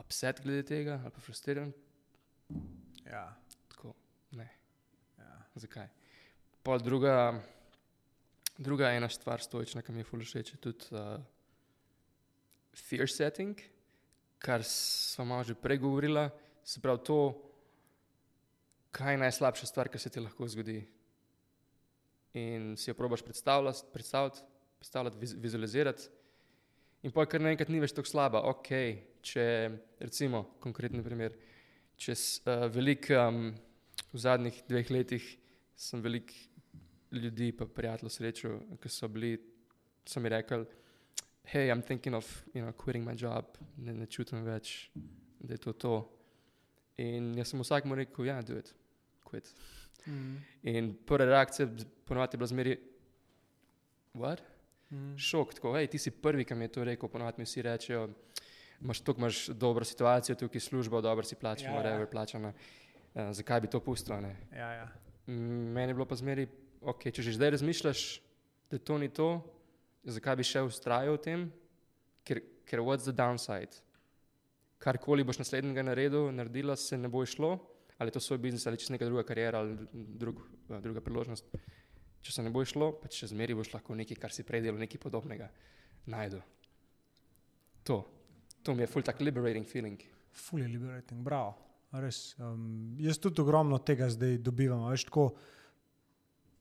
upset 0.00 0.40
glede 0.42 0.62
tega 0.66 1.00
ali 1.02 1.10
pa 1.12 1.20
frustriran, 1.20 1.72
ja. 3.06 3.26
Zakaj? 5.54 5.88
Pol 6.62 6.78
druga, 6.78 7.42
druga 8.58 8.92
ena 8.94 9.08
stvar, 9.10 9.42
stoična, 9.42 9.82
ki 9.82 9.92
mi 9.92 10.04
je 10.04 10.06
fully 10.06 10.26
všeč, 10.28 10.52
je 10.54 10.58
tudi 10.62 10.92
uh, 10.94 11.16
fear 12.76 13.10
setting, 13.10 13.58
kar 14.38 14.62
smo 14.64 15.26
malo 15.32 15.44
že 15.44 15.56
prej 15.58 15.80
govorila. 15.82 16.28
Se 16.62 16.78
pravi, 16.80 17.02
to, 17.02 17.18
kaj 18.94 19.16
je 19.16 19.22
najslabša 19.24 19.66
stvar, 19.66 19.90
ki 19.90 19.98
se 19.98 20.12
ti 20.12 20.22
lahko 20.22 20.46
zgodi. 20.46 20.84
In 22.38 22.76
si 22.78 22.90
jo 22.90 22.94
probaš 22.94 23.26
predstavljati, 23.26 23.90
predstavljati, 23.92 24.46
predstavljati 24.78 25.18
viz, 25.18 25.34
vizualizirati. 25.34 26.06
In 27.02 27.10
pa 27.10 27.26
kar 27.26 27.42
naenkrat 27.42 27.72
ni 27.72 27.82
več 27.82 27.96
tako 27.96 28.06
slaba. 28.06 28.44
Ok, 28.46 28.70
če 29.26 29.44
recimo, 29.98 30.44
konkretni 30.62 31.02
primer, 31.02 31.34
če 31.98 32.14
uh, 32.14 32.68
veliko 32.70 33.18
um, 33.18 33.44
v 34.12 34.20
zadnjih 34.20 34.62
dveh 34.68 34.90
letih 34.94 35.36
sem 35.80 36.02
veliko 36.04 36.34
ljudi, 37.12 37.52
pa 37.56 37.66
prijateljev 37.66 38.12
srečal, 38.12 38.58
ki 38.82 38.92
so 38.92 39.08
bili, 39.08 39.32
so 40.06 40.20
mi 40.20 40.28
rekli, 40.28 40.64
hej, 41.52 41.72
I'm 41.72 41.82
thinking 41.82 42.16
of 42.16 42.28
you 42.54 42.62
know, 42.62 42.72
quitting 42.72 43.06
my 43.06 43.16
job, 43.18 43.56
ne, 43.78 43.94
ne 43.96 44.06
čutim 44.06 44.44
več, 44.46 44.90
da 45.40 45.56
je 45.56 45.64
to 45.64 45.72
to. 45.72 45.94
In 47.00 47.32
jaz 47.38 47.54
sem 47.54 47.62
vsakmu 47.64 47.96
rekel, 47.96 48.28
ja, 48.28 48.38
do 48.44 48.58
it, 48.60 48.74
quit. 49.24 49.48
Mm. 50.04 50.36
In 50.68 50.92
prva 51.06 51.26
reakcija 51.30 51.68
ponovadi 52.08 52.36
je 52.36 52.42
bila 52.42 52.52
zmeri, 52.52 52.76
what? 54.14 54.44
Mm. 54.90 55.16
Šok, 55.16 55.56
tako, 55.56 55.74
hej, 55.78 55.88
ti 55.94 55.98
si 56.02 56.12
prvi, 56.12 56.44
ki 56.44 56.54
mi 56.58 56.68
je 56.68 56.76
to 56.76 56.84
rekel, 56.84 57.08
ponovadi 57.08 57.40
mi 57.40 57.48
vsi 57.48 57.64
rečejo, 57.64 58.08
imaš 58.84 59.00
tukaj 59.06 59.22
imaš 59.24 59.44
dobro 59.56 59.84
situacijo, 59.84 60.36
tukaj 60.36 60.60
je 60.60 60.68
služba, 60.68 61.00
dobro 61.00 61.24
si 61.24 61.40
plačan, 61.40 61.72
Ja, 61.72 61.72
ja, 61.72 61.76
ja. 61.76 61.82
whatever, 61.82 62.10
plačana. 62.10 62.52
Uh, 63.10 63.30
zakaj 63.34 63.60
bi 63.64 63.70
to 63.70 63.80
pustil? 63.80 64.14
a 64.14 64.20
ne? 64.20 64.36
Ja, 64.52 64.72
ja. 64.72 64.90
Meni 65.30 65.90
je 65.90 65.94
bilo 65.94 66.06
pa 66.08 66.18
zmeri, 66.18 66.48
okay, 66.82 67.12
če 67.14 67.22
že 67.22 67.36
zdaj 67.36 67.54
razmišljaš, 67.58 68.00
da 68.70 68.78
to 68.78 68.98
ni 68.98 69.10
to, 69.12 69.28
zakaj 70.02 70.38
bi 70.40 70.46
še 70.46 70.64
ustrajal 70.66 71.18
v 71.18 71.22
tem, 71.22 71.44
ker, 72.26 72.40
ker 72.66 72.82
what's 72.82 73.06
the 73.06 73.14
downside? 73.14 73.78
Karkoli 74.80 75.26
boš 75.26 75.42
naslednjega 75.42 75.84
naredil, 75.84 76.30
naredila, 76.34 76.76
se 76.76 76.98
ne 76.98 77.10
bo 77.12 77.22
šlo, 77.28 77.52
ali 78.00 78.08
je 78.08 78.16
to 78.16 78.24
svoj 78.24 78.40
biznis, 78.40 78.66
ali 78.66 78.80
čez 78.80 78.90
neka 78.90 79.06
druga 79.06 79.26
karijera, 79.28 79.60
ali 79.60 79.76
drug, 79.92 80.40
eh, 80.70 80.80
druga 80.80 81.04
priložnost. 81.04 81.52
Če 82.24 82.32
se 82.32 82.42
ne 82.42 82.50
bo 82.52 82.64
šlo, 82.64 82.94
pa 82.98 83.10
še 83.12 83.30
zmeri 83.30 83.54
boš 83.54 83.74
lahko 83.74 83.94
nekaj, 83.96 84.18
kar 84.18 84.34
si 84.34 84.44
prej 84.48 84.64
delal, 84.64 84.80
nekaj 84.80 85.00
podobnega 85.00 85.50
najdu. 86.10 86.40
To, 87.88 88.02
to 88.64 88.74
mi 88.74 88.82
je 88.82 88.90
full 88.90 89.04
tak 89.04 89.20
liberating 89.20 89.68
feeling. 89.68 90.00
Fully 90.32 90.66
liberating, 90.68 91.22
bravo. 91.24 91.69
Res. 91.92 92.34
Um, 92.38 92.96
jaz 93.00 93.18
tudi 93.18 93.42
ogromno 93.42 93.78
tega 93.78 94.10
zdaj 94.10 94.38
dobivam. 94.38 94.86
Veš, 94.90 95.08
tako, 95.08 95.30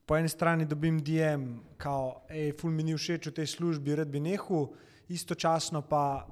po 0.06 0.18
eni 0.18 0.30
strani 0.30 0.66
dobim 0.66 1.02
DM, 1.06 1.60
kao, 1.78 2.24
hej, 2.30 2.56
ful 2.58 2.74
mi 2.74 2.84
ni 2.84 2.98
všeč 2.98 3.30
v 3.30 3.36
tej 3.42 3.52
službi, 3.54 3.98
rad 4.00 4.10
bi 4.10 4.22
nehal, 4.24 4.72
istočasno 5.10 5.84
pa 5.86 6.26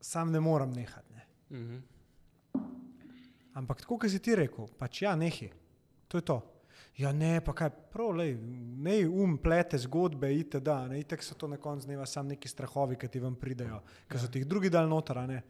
sam 0.00 0.32
ne 0.32 0.40
morem 0.40 0.72
nehati. 0.72 1.14
Ne. 1.14 1.24
Mhm. 1.50 1.78
Ampak 3.58 3.80
tako, 3.82 3.98
kot 3.98 4.10
si 4.12 4.20
ti 4.22 4.36
rekel, 4.38 4.68
pač 4.78 5.02
ja, 5.02 5.16
nehi. 5.16 5.48
To 6.08 6.20
je 6.20 6.22
to. 6.22 6.38
Ja, 6.98 7.12
ne, 7.12 7.38
pa 7.44 7.52
kaj, 7.54 7.70
prav, 7.92 8.12
lej, 8.18 8.36
ne 8.82 9.00
um 9.06 9.36
plete 9.38 9.78
zgodbe, 9.78 10.30
itd. 10.34 10.70
Ne, 10.90 11.00
itek 11.02 11.22
so 11.22 11.34
to 11.38 11.48
na 11.50 11.56
koncu 11.56 11.86
dneva 11.86 12.06
samo 12.06 12.34
neki 12.34 12.50
strahovi, 12.50 12.98
ki 12.98 13.08
ti 13.08 13.22
vam 13.22 13.36
pridejo, 13.38 13.80
ki 14.10 14.18
so 14.18 14.30
ti 14.30 14.42
jih 14.42 14.48
drugi 14.50 14.70
dal 14.70 14.90
noter, 14.90 15.20
ne. 15.26 15.42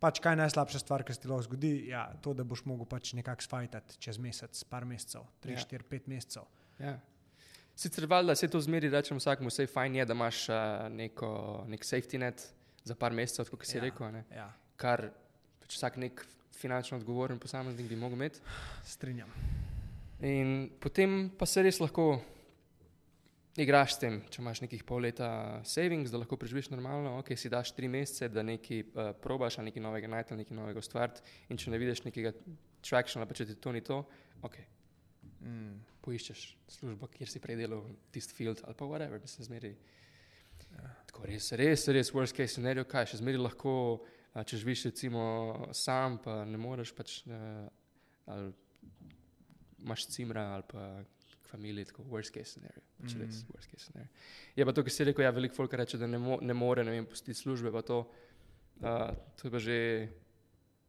Pač 0.00 0.20
kaj 0.22 0.32
je 0.32 0.38
najslabša 0.38 0.78
stvar, 0.78 1.02
ki 1.02 1.14
se 1.14 1.20
ti 1.20 1.28
lahko 1.28 1.42
zgodi? 1.42 1.88
Ja, 1.88 2.04
to, 2.22 2.30
da 2.32 2.44
boš 2.44 2.62
mogel 2.64 2.86
pač 2.86 3.12
nekako 3.12 3.42
sfajtati 3.42 3.96
čez 3.98 4.18
mesec, 4.18 4.60
par 4.70 4.84
mesecev, 4.84 5.24
tri, 5.40 5.52
Ja. 5.52 5.58
štiri, 5.58 5.82
pet 5.84 6.06
mesecev. 6.06 6.46
Ja. 6.78 6.98
Sicer 7.74 8.06
valjda 8.06 8.34
se 8.36 8.48
to 8.48 8.60
zmeri, 8.60 8.88
rečem 8.90 9.18
vsakmu, 9.18 9.48
vse 9.48 9.66
fajn 9.66 9.96
je, 9.96 10.04
da 10.06 10.14
imaš 10.14 10.48
uh, 10.48 10.56
neko, 10.90 11.30
nek 11.68 11.82
safety 11.86 12.18
net 12.18 12.42
za 12.84 12.94
par 12.94 13.12
mesecev, 13.12 13.50
kot 13.50 13.66
si 13.66 13.76
Ja. 13.76 13.82
rekel, 13.82 14.12
ne? 14.12 14.24
Ja, 14.30 14.52
kar 14.76 15.10
pač 15.60 15.74
vsak 15.74 15.96
nek 15.96 16.22
finančno 16.52 16.98
odgovoren 16.98 17.38
posameznik 17.38 17.88
bi 17.88 17.96
mogel 17.96 18.16
imeti. 18.18 18.40
strinjam. 18.84 19.30
In 20.20 20.70
potem 20.80 21.30
pa 21.38 21.46
se 21.46 21.62
res 21.62 21.78
lahko 21.80 22.20
igraš 23.64 23.96
s 23.96 24.02
tem, 24.02 24.20
če 24.30 24.42
imaš 24.42 24.62
nekih 24.64 24.82
pol 24.86 25.02
leta 25.06 25.28
savings, 25.66 26.12
da 26.12 26.20
lahko 26.20 26.38
preživiš 26.40 26.70
normalno, 26.72 27.16
ok, 27.18 27.32
si 27.38 27.50
daš 27.52 27.72
tri 27.76 27.90
mesece, 27.90 28.28
da 28.32 28.44
nekaj 28.46 28.82
uh, 28.86 29.12
probaš, 29.22 29.58
nekaj 29.64 29.82
novega 29.82 30.10
ali 30.14 30.42
nekaj 30.42 30.56
novega 30.56 30.82
ustvariti. 30.82 31.22
In 31.48 31.60
če 31.60 31.70
ne 31.74 31.80
vidiš 31.80 32.04
nekega 32.06 32.34
tractiona, 32.84 33.26
pa 33.26 33.34
če 33.34 33.50
ti 33.50 33.58
to 33.60 33.72
ni 33.72 33.84
to, 33.84 34.02
ok, 34.42 34.58
Mm. 35.38 35.78
poiščeš 36.02 36.40
službo, 36.72 37.06
kjer 37.14 37.30
si 37.30 37.40
prej 37.42 37.60
delal 37.60 37.84
tisti 38.14 38.34
field 38.34 38.62
ali 38.66 38.74
pa 38.74 38.86
whatever, 38.90 39.20
mislim, 39.22 39.46
zmeri. 39.46 39.74
Ja. 40.72 40.88
Tako 41.06 41.28
res, 41.30 41.52
res, 41.58 41.84
res, 41.94 42.10
worst 42.14 42.34
case 42.34 42.56
scenario, 42.56 42.82
kaj 42.88 43.12
še 43.12 43.20
zmeri 43.20 43.38
lahko, 43.38 43.74
a, 44.34 44.42
če 44.42 44.58
živiš 44.64 44.88
recimo 44.90 45.22
sam, 45.76 46.18
pa 46.24 46.40
ne 46.48 46.58
moreš 46.58 46.90
pač, 46.96 47.20
uh, 47.30 47.68
ali 48.34 48.50
imaš 49.78 50.08
cimra 50.10 50.48
ali 50.56 50.66
pa 50.66 50.88
familije, 51.50 51.88
tako 51.90 52.04
worst 52.12 52.34
case 52.34 52.52
scenario, 52.52 52.82
pač 53.00 53.14
mm. 53.14 53.24
res, 53.24 53.42
worst 53.54 53.70
case 53.70 53.84
scenario. 53.88 54.10
Je 54.56 54.66
pa 54.68 54.74
to, 54.76 54.84
kar 54.84 54.94
si 54.94 55.06
rekel, 55.08 55.24
ja, 55.24 55.32
veliko 55.34 55.56
folk 55.56 55.76
reče, 55.80 56.00
da 56.00 56.06
ne, 56.06 56.20
mo 56.22 56.38
ne 56.42 56.56
more, 56.56 56.84
ne 56.84 56.96
vem, 56.96 57.06
pustiti 57.08 57.38
službe, 57.38 57.72
pa 57.74 57.82
to, 57.82 58.02
uh, 58.82 59.10
to 59.38 59.48
je 59.48 59.54
pa 59.54 59.62
že 59.62 59.78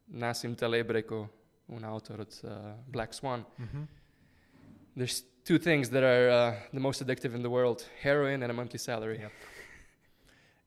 Nasim 0.09 0.55
Taleb 0.57 0.91
rekel, 0.91 1.27
un 1.69 1.85
avtor 1.85 2.25
od 2.25 2.39
uh, 2.43 2.73
Black 2.87 3.13
Swan. 3.13 3.45
Mm 3.57 3.67
-hmm. 3.67 3.87
There's 4.97 5.23
two 5.43 5.59
things 5.59 5.89
that 5.89 6.03
are 6.03 6.29
uh, 6.29 6.53
the 6.71 6.79
most 6.79 7.01
addictive 7.01 7.35
in 7.35 7.41
the 7.41 7.49
world 7.49 7.85
heroin 8.01 8.43
and 8.43 8.51
a 8.51 8.53
monthly 8.53 8.79
salary. 8.79 9.17
Yep. 9.17 9.31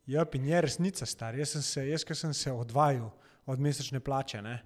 Ja, 0.06 0.26
in 0.32 0.44
je 0.44 0.60
resnica, 0.60 1.06
star. 1.06 1.34
Jaz, 1.34 1.64
se, 1.64 1.88
jaz, 1.88 2.04
ki 2.04 2.14
sem 2.14 2.34
se 2.34 2.52
odvajal 2.52 3.10
od 3.46 3.60
mesečne 3.60 4.00
plače, 4.00 4.42
ne, 4.42 4.62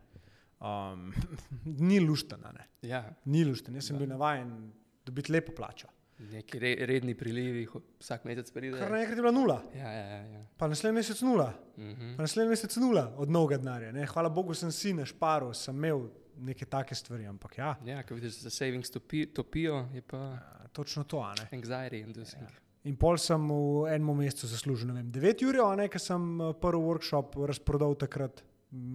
um, 0.60 1.12
ni 1.88 2.00
luštena. 2.00 2.52
Ne. 2.52 2.68
Ja, 2.88 3.04
Ni 3.24 3.44
lušten. 3.44 3.74
Jaz 3.74 3.86
sem 3.86 3.96
Da. 3.96 3.98
bil 3.98 4.08
navaden 4.08 4.72
dobiti 5.06 5.32
lepo 5.32 5.52
plačo. 5.52 5.88
neki 6.18 6.58
re 6.58 6.74
redni 6.80 7.12
prilivi, 7.14 7.66
vsak 8.00 8.22
mesec 8.24 8.48
pride. 8.50 8.78
Kar 8.78 8.88
naenkrat 8.90 9.18
je 9.18 9.22
bila 9.22 9.32
nula, 9.32 9.58
Ja, 9.74 9.90
ja, 9.90 10.04
ja. 10.06 10.20
ja. 10.28 10.44
pa 10.56 10.66
naslednji 10.66 10.96
mesec 10.96 11.20
nula, 11.20 11.50
Mhm. 11.76 12.14
pa 12.16 12.22
naslednji 12.22 12.50
mesec 12.50 12.76
nula 12.76 13.14
od 13.16 13.30
novega 13.30 13.58
denarja. 13.58 13.90
Ne. 13.92 14.06
Hvala 14.06 14.28
Bogu, 14.30 14.54
sem 14.54 14.72
si 14.72 14.94
našparil, 14.94 15.52
sem 15.54 15.76
imel 15.76 16.06
neke 16.38 16.64
take 16.66 16.94
stvari, 16.94 17.26
ampak 17.26 17.58
ja, 17.58 17.74
Ja, 17.84 18.02
ko 18.02 18.14
vidiš, 18.14 18.38
da 18.38 18.50
se 18.50 18.56
savings 18.56 18.90
topi, 18.90 19.26
topijo, 19.26 19.88
je 19.92 20.00
pa 20.02 20.38
točno 20.72 21.04
to. 21.04 21.20
a 21.20 21.34
ne. 21.34 21.48
anxiety 21.52 22.00
inducing. 22.00 22.42
Ja. 22.42 22.48
In 22.84 22.96
pol 22.96 23.16
sem 23.18 23.42
v 23.42 23.54
enem 23.88 24.16
mesecu 24.16 24.46
zaslužil, 24.46 24.86
ne 24.86 24.94
vem, 24.94 25.12
9 25.12 25.42
ur, 25.44 25.60
a 25.62 25.76
ne, 25.76 25.88
ker 25.88 26.00
sem 26.00 26.40
eh, 26.40 26.52
prvi 26.54 26.80
workshop 26.80 27.36
razprodal 27.44 27.94
takrat 27.94 28.40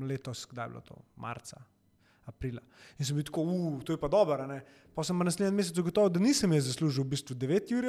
letos, 0.01 0.45
kdaj 0.45 0.66
je 0.66 0.70
bilo 0.70 0.82
to, 0.82 0.95
marca, 1.18 1.62
aprila. 2.26 2.61
In 2.99 3.05
sem 3.05 3.15
bil 3.17 3.26
tako, 3.26 3.41
uf, 3.43 3.84
to 3.84 3.93
je 3.93 3.99
pa 3.99 4.07
dobro. 4.07 4.45
Pa 4.93 5.03
sem 5.07 5.15
pa 5.15 5.24
naslednji 5.24 5.55
mesec 5.55 5.78
ugotovil, 5.80 6.09
da 6.11 6.19
nisem 6.19 6.51
jaz 6.51 6.65
zaslužil 6.67 7.05
v 7.05 7.13
bistvu 7.13 7.36
9 7.39 7.72
ur, 7.78 7.86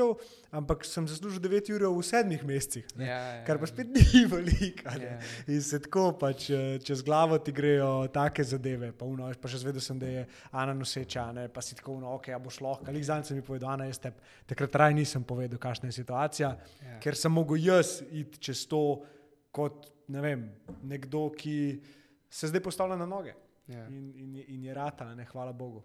ampak 0.55 0.85
sem 0.87 1.03
zaslužil 1.11 1.43
9 1.43 1.71
ur 1.75 1.85
v 1.91 2.03
sedmih 2.07 2.45
mesecih. 2.47 2.87
ne. 2.97 3.07
Ja, 3.07 3.19
ja, 3.19 3.45
Kar 3.45 3.59
pa 3.59 3.67
ja. 3.67 3.73
spet 3.73 3.91
ni 3.91 4.23
veliko. 4.33 4.87
Ja, 4.87 5.03
ja. 5.03 5.19
In 5.51 5.59
se 5.63 5.81
tako 5.83 6.13
pač 6.15 6.47
eh, 6.51 6.79
čez 6.79 7.03
glavo 7.03 7.39
ti 7.39 7.53
grejo 7.53 8.07
take 8.09 8.45
zadeve. 8.45 8.93
Pa, 8.93 9.05
uno, 9.05 9.27
pa 9.35 9.51
še 9.51 9.59
zvedel 9.59 9.83
sem, 9.83 9.99
da 9.99 10.07
je 10.07 10.23
Ana 10.53 10.73
noseča, 10.73 11.27
ne, 11.33 11.49
pa 11.49 11.61
si 11.61 11.75
tako, 11.75 11.99
no, 12.01 12.15
ok, 12.15 12.31
a 12.31 12.39
boš 12.39 12.61
lahko. 12.61 12.87
Ali 12.87 13.03
zdaj 13.03 13.25
sem 13.25 13.37
mi 13.37 13.43
povedal, 13.43 13.75
Ana, 13.75 13.91
jaz 13.91 13.99
te 13.99 14.15
takrat 14.47 14.75
raj 14.77 14.95
nisem 14.95 15.25
povedal, 15.25 15.59
kakšna 15.59 15.91
je 15.91 15.99
situacija, 15.99 16.55
Ja. 16.83 16.99
ker 17.01 17.19
sem 17.19 17.33
mogel 17.33 17.59
jaz 17.59 17.99
iti 18.11 18.39
čez 18.39 18.63
to 18.67 19.03
kot 19.51 19.91
ne 20.09 20.21
vem, 20.21 20.47
nekdo, 20.83 21.29
ki 21.31 21.83
se 22.31 22.47
zdaj 22.47 22.63
postavlja 22.63 22.97
na 22.97 23.07
noge 23.07 23.35
Ja. 23.69 23.87
in, 23.87 24.13
in, 24.15 24.35
je- 24.35 24.45
in 24.49 24.63
je 24.65 24.75
rata, 24.75 25.15
ne, 25.15 25.25
hvala 25.25 25.53
Bogu. 25.53 25.83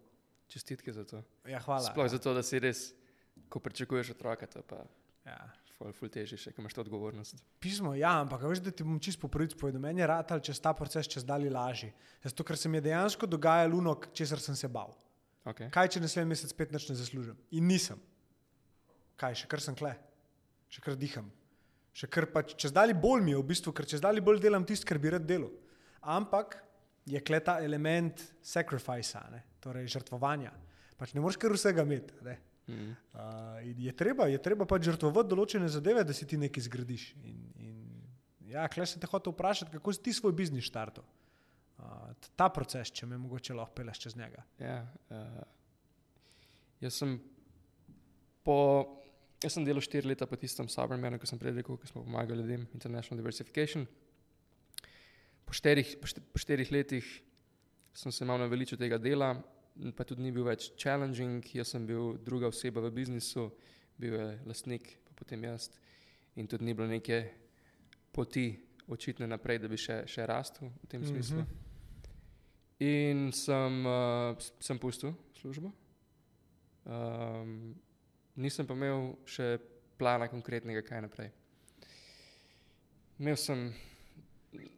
Čestitke 0.48 0.94
za 0.94 1.04
to. 1.04 1.20
Ja, 1.46 1.60
hvala. 1.60 1.84
Sploh 1.84 2.08
zato, 2.08 2.34
da 2.34 2.42
si 2.42 2.60
res, 2.60 2.94
ko 3.50 3.60
pričakuješ 3.60 4.10
otroka, 4.12 4.48
to 4.48 4.62
pa 4.64 4.82
Ja. 5.26 5.38
ful, 5.78 5.92
ful 5.94 6.10
težje, 6.10 6.38
še 6.38 6.54
imaš 6.58 6.74
to 6.74 6.82
odgovornost. 6.82 7.36
Pismo, 7.60 7.92
ja, 7.94 8.16
ampak 8.18 8.42
veš, 8.42 8.60
da 8.60 8.72
ti 8.72 8.82
bom 8.82 8.98
čisto 8.98 9.22
po 9.22 9.28
pravici 9.28 9.56
povedal, 9.56 9.78
meni 9.80 10.02
je 10.02 10.08
ratal 10.08 10.40
čez 10.40 10.58
ta 10.58 10.74
proces 10.74 11.06
čez 11.06 11.24
dalje 11.24 11.52
lažji. 11.52 11.92
Zato, 12.24 12.44
ker 12.44 12.58
se 12.58 12.70
mi 12.70 12.78
je 12.78 12.88
dejansko 12.88 13.28
dogajalo 13.28 13.76
luno, 13.76 13.94
česar 14.12 14.40
sem 14.40 14.56
se 14.56 14.68
bal. 14.68 14.96
Okay. 15.46 15.70
Kaj, 15.70 15.88
če 15.90 16.00
naslednji 16.00 16.30
mesec 16.30 16.50
spet 16.50 16.72
nič 16.72 16.90
ne 16.90 16.96
zaslužim? 16.96 17.38
In 17.52 17.68
nisem. 17.68 18.00
Kaj, 19.16 19.36
še 19.36 19.48
kar 19.48 19.62
sem 19.62 19.76
kle, 19.76 19.94
še 20.68 20.82
kar 20.82 20.96
diham. 20.96 21.30
Še 21.94 22.08
kar 22.08 22.26
pač 22.26 22.56
čez 22.56 22.72
dalje 22.72 22.94
bolj 22.94 23.22
mi 23.22 23.32
je 23.32 23.38
v 23.38 23.48
bistvu, 23.48 23.72
ker 23.74 23.86
čez 23.86 24.02
dalje 24.02 24.22
bolj 24.22 24.40
delam 24.40 24.66
tisto, 24.66 24.86
kar 24.86 24.98
bi 24.98 25.10
rad 25.10 25.26
delal. 25.26 25.52
Ampak 26.02 26.58
je 27.08 27.22
kle 27.24 27.40
ta 27.44 27.58
element 27.64 28.22
sacrifice, 28.44 29.20
torej 29.64 29.88
žrtvovanja. 29.96 30.52
Pač 30.98 31.14
ne 31.16 31.24
moreš 31.24 31.40
kar 31.40 31.54
vsega 31.56 31.86
imeti. 31.88 32.16
Ne? 32.26 32.38
Mm. 32.68 32.96
Uh, 33.14 33.84
je 33.86 33.94
treba, 33.96 34.28
je 34.28 34.40
treba 34.44 34.68
pač 34.68 34.90
žrtvovati 34.90 35.32
določene 35.32 35.70
zadeve, 35.72 36.04
da 36.04 36.16
si 36.16 36.28
ti 36.28 36.40
nekaj 36.40 36.66
zgradiš. 36.68 37.06
In, 37.24 37.38
in 37.64 37.78
ja, 38.52 38.66
klej 38.72 38.90
sem 38.92 39.04
te 39.04 39.08
hotel 39.08 39.32
vprašati, 39.36 39.72
kako 39.78 39.96
si 39.96 40.04
ti 40.04 40.16
svoj 40.16 40.36
biznis 40.36 40.68
štartal. 40.68 41.06
Uh, 41.78 42.12
ta 42.36 42.50
proces, 42.52 42.92
če 42.92 43.08
me 43.08 43.20
mogoče 43.22 43.56
lahko 43.56 43.78
peleš 43.78 44.02
čez 44.08 44.18
njega. 44.20 44.44
Ja, 44.60 44.82
uh, 45.14 45.42
jaz 46.84 47.00
sem 47.00 47.20
po. 48.44 48.58
Jaz 49.38 49.54
sem 49.54 49.66
delal 49.68 49.84
štiri 49.86 50.10
leta 50.10 50.26
po 50.26 50.34
tistem 50.42 50.66
Cybermanu, 50.66 51.20
ki 51.22 51.28
sem 51.30 51.38
prej 51.38 51.60
rekel, 51.60 51.78
ki 51.78 51.92
smo 51.92 52.02
pomagali 52.02 52.42
ljudem, 52.42 52.64
International 52.74 53.20
Diversification. 53.22 53.84
Po 55.48 55.56
štirih, 55.56 55.96
po 55.98 56.08
šti- 56.08 56.24
po 56.28 56.40
štirih 56.40 56.72
letih 56.72 57.06
sem 57.96 58.12
se 58.12 58.26
malo 58.26 58.44
naveličal 58.44 58.78
tega 58.78 58.98
dela, 59.00 59.32
pa 59.96 60.04
tudi 60.04 60.22
ni 60.22 60.32
bil 60.32 60.44
več 60.44 60.72
challenging. 60.76 61.40
Jaz 61.56 61.72
sem 61.72 61.86
bil 61.88 62.18
druga 62.20 62.48
oseba 62.48 62.82
v 62.84 62.92
biznisu, 62.92 63.48
bil 63.98 64.14
je 64.14 64.28
lastnik, 64.46 64.98
pa 65.06 65.12
potem 65.16 65.44
jaz. 65.44 65.70
In 66.36 66.48
tudi 66.48 66.66
ni 66.66 66.74
bilo 66.74 66.88
neke 66.88 67.22
poti 68.12 68.52
očitne 68.88 69.28
naprej, 69.28 69.60
da 69.60 69.68
bi 69.68 69.78
še, 69.78 70.04
še 70.06 70.28
rastel 70.28 70.70
v 70.84 70.88
tem 70.88 71.02
Mhm. 71.02 71.10
smislu. 71.10 71.46
In 72.80 73.32
sem, 73.32 73.86
uh, 73.86 74.36
sem 74.60 74.78
pustil 74.78 75.16
službo. 75.34 75.72
Um, 76.86 77.74
nisem 78.36 78.68
pa 78.68 78.74
imel 78.74 79.18
še 79.26 79.58
plana 79.98 80.28
konkretnega, 80.28 80.84
kaj 80.84 81.02
naprej. 81.02 81.32
Imel 83.20 83.36
sem 83.36 83.74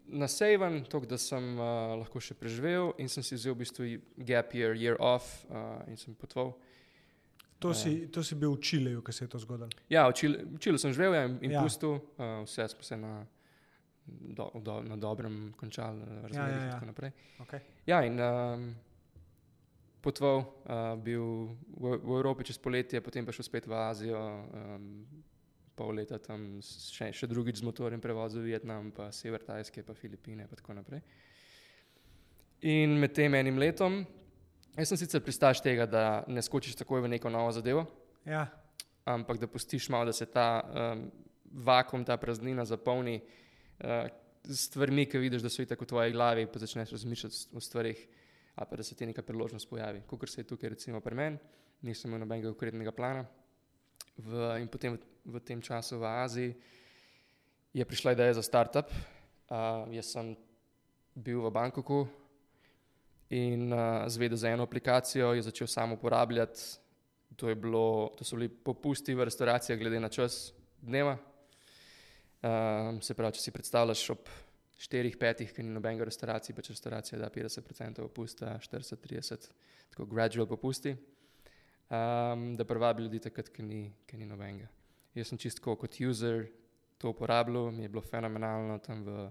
naseven, 0.09 0.83
to, 0.89 0.99
da 0.99 1.17
sem 1.17 1.53
uh, 1.59 1.95
lahko 1.99 2.21
še 2.23 2.35
preživel 2.37 2.93
in 2.97 3.09
sem 3.11 3.23
si 3.23 3.37
vzel 3.37 3.53
v 3.53 3.61
bistvu 3.63 3.89
gap 4.25 4.53
year, 4.57 4.73
year 4.75 4.97
off 4.99 5.45
uh, 5.49 5.79
in 5.87 5.97
sem 5.97 6.15
potoval. 6.17 6.55
To, 7.59 7.69
Ja. 7.69 7.75
si, 7.75 8.07
to 8.07 8.23
si 8.23 8.35
bil 8.39 8.55
v 8.55 8.61
Čileju, 8.63 9.01
ko 9.03 9.11
se 9.11 9.25
je 9.25 9.29
to 9.29 9.39
zgodilo. 9.39 9.67
Ja, 9.91 10.07
v 10.07 10.15
Čilu, 10.15 10.35
v 10.55 10.59
Čilu 10.63 10.79
sem 10.79 10.95
živel 10.95 11.13
ja, 11.13 11.25
in, 11.27 11.35
in 11.43 11.51
Ja. 11.51 11.59
ja. 11.59 11.63
pustil, 11.67 11.99
uh, 11.99 12.47
vse 12.47 12.67
smo 12.71 12.83
se 12.87 12.97
na, 12.97 13.27
do, 14.07 14.51
do, 14.63 14.81
na 14.81 14.95
dobrem 14.95 15.51
končali, 15.59 15.99
razmerah 16.23 16.49
ja, 16.49 16.55
in 16.55 16.65
ja. 16.65 16.71
tako 16.71 16.85
naprej. 16.85 17.11
Okay. 17.43 17.59
Ja, 17.85 17.99
in 18.07 18.15
um, 18.15 18.63
potoval, 19.99 20.39
uh, 20.39 20.95
bil 21.03 21.51
v, 21.75 21.99
v 21.99 22.09
Evropi 22.15 22.47
čez 22.47 22.57
poletje, 22.57 23.03
potem 23.03 23.27
pa 23.27 23.35
šel 23.35 23.43
spet 23.43 23.67
v 23.67 23.75
Azijo, 23.75 24.23
um, 24.55 25.03
pol 25.79 25.95
leta 26.01 26.19
tam 26.19 26.59
še, 26.65 27.13
še 27.15 27.29
drugič 27.31 27.61
z 27.61 27.67
motorjem 27.67 28.03
prevozil 28.03 28.43
Vietnam, 28.43 28.91
pa 28.95 29.07
sever 29.15 29.45
Tajske, 29.47 29.85
pa 29.87 29.95
Filipine 29.95 30.43
in 30.43 30.51
tako 30.51 30.75
naprej. 30.75 30.99
In 32.67 32.97
med 32.99 33.15
tem 33.15 33.39
enim 33.39 33.55
letom, 33.61 34.01
jaz 34.75 34.91
sem 34.91 34.99
sicer 34.99 35.23
pristaš 35.23 35.63
tega, 35.63 35.87
da 35.87 36.03
ne 36.27 36.43
skočiš 36.43 36.75
takoj 36.81 37.05
v 37.05 37.15
neko 37.15 37.31
novo 37.31 37.55
zadevo, 37.55 37.87
Ja, 38.27 38.47
ampak 39.05 39.39
da 39.39 39.47
pustiš 39.47 39.89
malo, 39.89 40.05
da 40.05 40.13
se 40.13 40.25
ta 40.25 40.61
um, 40.61 41.11
vakum, 41.65 42.03
ta 42.05 42.17
praznina 42.17 42.65
zapolni. 42.65 43.21
Uh, 43.79 44.09
s 44.43 44.65
stvarmi, 44.69 45.05
ki 45.05 45.19
vidiš, 45.19 45.43
da 45.43 45.49
so 45.51 45.63
itak 45.63 45.81
v 45.81 45.87
tvoji 45.87 46.13
glavi, 46.15 46.45
pa 46.47 46.59
začneš 46.59 46.91
razmišljati 46.95 47.41
o 47.53 47.61
stvarih, 47.61 47.99
ali 48.55 48.67
pa 48.69 48.75
da 48.75 48.83
se 48.83 48.95
ti 48.95 49.05
neka 49.05 49.21
priložnost 49.21 49.69
pojavi. 49.69 50.01
Kot 50.07 50.29
se 50.29 50.41
je 50.41 50.47
tukaj, 50.47 50.69
recimo 50.69 51.01
pri 51.01 51.15
meni, 51.15 51.37
nisem 51.81 52.09
imel 52.09 52.23
nobenega 52.23 52.53
konkretnega 52.53 52.91
plana. 52.95 53.25
V, 54.17 54.47
in 54.59 54.67
potem 54.67 54.97
v, 55.29 55.39
tem 55.39 55.61
času 55.61 55.99
v 56.01 56.05
Aziji 56.05 56.55
je 57.73 57.85
prišla 57.85 58.17
ideja 58.17 58.33
za 58.33 58.43
startup. 58.43 58.89
Uh, 59.49 59.85
jaz 59.93 60.13
sem 60.13 60.33
bil 61.13 61.41
v 61.45 61.51
Bangkoku 61.53 62.07
in 63.29 63.69
uh, 63.73 64.09
zvedel 64.09 64.37
za 64.37 64.49
eno 64.49 64.65
aplikacijo, 64.65 65.33
jo 65.33 65.41
začel 65.41 65.67
sam 65.67 65.93
uporabljati. 65.93 66.61
To, 67.37 67.55
bilo, 67.55 68.11
to 68.17 68.25
so 68.25 68.35
bili 68.35 68.49
popusti 68.49 69.13
v 69.15 69.23
restauracijah, 69.29 69.79
glede 69.79 69.99
na 70.01 70.09
čas 70.09 70.51
dneva. 70.81 71.15
Um, 72.39 73.01
se 73.03 73.13
pravi, 73.13 73.37
če 73.37 73.43
si 73.43 73.53
predstavljaš 73.53 74.03
ob 74.15 74.29
4-5, 74.79 75.51
ki 75.53 75.63
ni 75.63 75.75
nobenega 75.75 76.07
restauracije, 76.07 76.55
pač 76.55 76.71
restauracija 76.71 77.19
da 77.19 77.29
50% 77.29 77.99
popusta, 77.99 78.55
40-30, 78.63 79.49
tako 79.91 80.07
gradual 80.07 80.47
popusti, 80.47 80.95
um, 80.95 82.53
da 82.55 82.65
privabi 82.67 83.03
ljudi 83.03 83.19
takrat, 83.27 83.51
ki 83.51 83.65
ni, 83.67 83.81
ki 84.07 84.21
ni 84.21 84.27
nobenega. 84.29 84.71
Jaz 85.15 85.31
sem 85.31 85.37
čisto 85.37 85.75
kot 85.75 85.99
user 86.01 86.47
to 86.99 87.09
uporabljal, 87.09 87.71
mi 87.71 87.83
je 87.83 87.89
bilo 87.89 88.01
fenomenalno 88.01 88.77
tam 88.83 89.03
v 89.03 89.29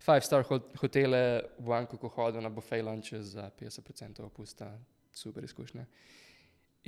five-star 0.00 0.44
hotele 0.80 1.42
v 1.58 1.66
Bangkoku 1.68 2.08
hodil 2.08 2.40
na 2.40 2.48
buffet 2.48 2.82
lunche 2.84 3.20
za 3.22 3.50
50% 3.60 4.22
popusta, 4.24 4.72
super 5.12 5.44
izkušnja. 5.44 5.84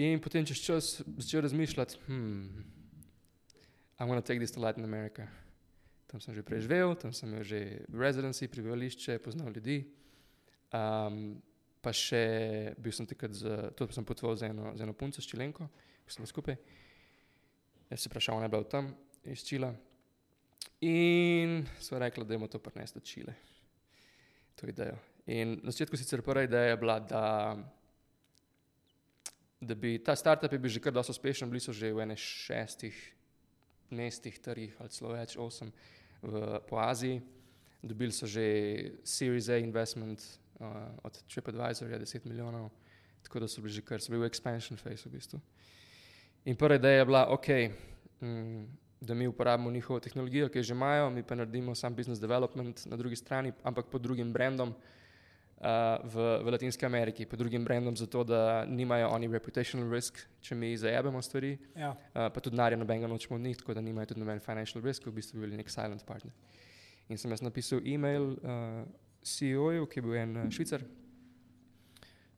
In 0.00 0.20
potem 0.24 0.46
čez 0.48 0.64
čas 0.64 1.02
začel 1.18 1.44
razmišljati, 1.44 1.98
hmm, 2.06 2.64
I 4.00 4.04
want 4.04 4.18
to 4.18 4.26
take 4.26 4.40
this 4.40 4.50
to 4.50 4.60
Latin 4.60 4.84
America 4.84 5.28
tam 6.12 6.20
sem 6.20 6.36
že 6.36 6.44
preživel, 6.44 6.92
tam 6.92 7.08
sem 7.08 7.24
imel 7.24 7.40
že 7.40 7.88
residency, 7.88 8.44
prebivališče, 8.44 9.16
poznal 9.24 9.48
ljudi. 9.48 9.88
Um, 10.68 11.40
pa 11.80 11.88
še 11.88 12.76
bil 12.76 12.92
sem 12.92 13.08
takrat, 13.08 13.32
z, 13.32 13.72
to 13.72 13.88
sem 13.88 14.04
potoval 14.04 14.36
z 14.36 14.52
eno, 14.52 14.76
z 14.76 14.84
eno 14.84 14.92
punco, 14.92 15.24
s 15.24 15.26
Čilenko, 15.26 15.72
ki 16.04 16.12
smo 16.12 16.28
skupaj. 16.28 16.60
Jaz 17.92 18.00
se 18.00 18.08
vprašal, 18.08 18.40
ne 18.40 18.48
bil 18.48 18.64
tam 18.64 18.88
iz 19.28 19.44
Čila. 19.44 19.68
In 20.80 21.66
so 21.76 21.98
rekli, 22.00 22.24
da 22.24 22.34
je 22.34 22.48
to 22.48 22.58
prnest 22.58 22.96
od 22.96 23.04
Čile. 23.04 23.34
To 24.56 24.66
idejo. 24.66 24.96
In 25.26 25.60
na 25.62 25.70
začetku 25.70 25.96
sicer 25.96 26.22
prva 26.22 26.42
ideja 26.42 26.72
je 26.72 26.76
bila, 26.76 26.96
da, 27.00 27.56
da 29.60 29.74
bi 29.74 29.98
ta 29.98 30.16
startup 30.16 30.52
je 30.52 30.58
bil 30.58 30.72
že 30.72 30.80
kar 30.80 30.92
dosto 30.92 31.12
uspešen, 31.12 31.50
bili 31.50 31.60
so 31.60 31.72
že 31.72 31.92
v 31.92 32.00
ene 32.00 32.16
šestih 32.16 32.96
mestih, 33.90 34.40
trgih 34.40 34.72
ali 34.80 34.88
celo 34.88 35.12
več, 35.12 35.36
osem 35.36 35.68
v, 36.22 36.60
po 36.68 36.80
Aziji. 36.80 37.20
Dobili 37.82 38.12
so 38.12 38.26
že 38.26 38.96
Series 39.04 39.52
A 39.52 39.60
investment 39.60 40.22
uh, 40.60 40.96
od 41.04 41.18
TripAdvisorja, 41.28 41.98
10 41.98 42.24
milijonov, 42.24 42.70
tako 43.22 43.44
da 43.44 43.48
so 43.48 43.60
bili 43.60 43.74
že 43.74 43.84
kar, 43.84 44.00
so 44.00 44.14
bili 44.14 44.24
v 44.24 44.30
expansion 44.32 44.80
phase 44.80 45.04
v 45.10 45.12
bistvu. 45.12 45.40
In 46.44 46.56
prva 46.56 46.74
ideja 46.74 46.98
je 46.98 47.04
bila, 47.04 47.26
ok, 47.30 47.48
mm, 48.20 48.64
da 49.00 49.14
mi 49.14 49.26
uporabimo 49.26 49.70
njihovo 49.70 50.00
tehnologijo, 50.00 50.48
ki 50.48 50.58
jo 50.58 50.62
že 50.62 50.74
imajo, 50.74 51.10
mi 51.10 51.22
pa 51.22 51.34
naredimo 51.34 51.74
sam 51.74 51.94
business 51.94 52.20
development 52.20 52.86
na 52.86 52.96
drugi 52.96 53.16
strani, 53.16 53.52
ampak 53.62 53.86
pod 53.86 54.02
drugim 54.02 54.32
brandom 54.32 54.68
uh, 54.68 55.64
v, 56.04 56.38
v 56.44 56.50
Latinski 56.50 56.86
Ameriki, 56.86 57.26
pod 57.26 57.38
drugim 57.38 57.64
brandom, 57.64 57.96
zato 57.96 58.24
da 58.24 58.64
nimajo 58.64 59.08
oni 59.08 59.28
reputational 59.28 59.90
risk, 59.90 60.18
če 60.40 60.54
mi 60.54 60.76
zajabemo 60.76 61.22
stvari, 61.22 61.58
Ja. 61.76 61.90
uh, 61.90 62.28
pa 62.34 62.40
tudi 62.40 62.56
denarja 62.56 62.78
nobenega 62.78 63.06
nočemo 63.06 63.36
od 63.36 63.42
njih, 63.42 63.56
tako 63.56 63.74
da 63.74 63.80
nimajo 63.80 64.06
tudi 64.06 64.20
noben 64.20 64.40
financial 64.40 64.84
risk, 64.84 65.06
v 65.06 65.12
bistvu 65.12 65.40
bili 65.40 65.56
nek 65.56 65.70
silent 65.70 66.04
partner. 66.06 66.32
In 67.08 67.18
sem 67.18 67.30
jaz 67.30 67.42
napisal 67.42 67.80
e-mail 67.86 68.22
uh, 68.22 68.82
CEO-ju, 69.22 69.86
ki 69.86 69.98
je 69.98 70.02
bil 70.02 70.14
en 70.16 70.36
uh, 70.36 70.50
švicar. 70.50 70.82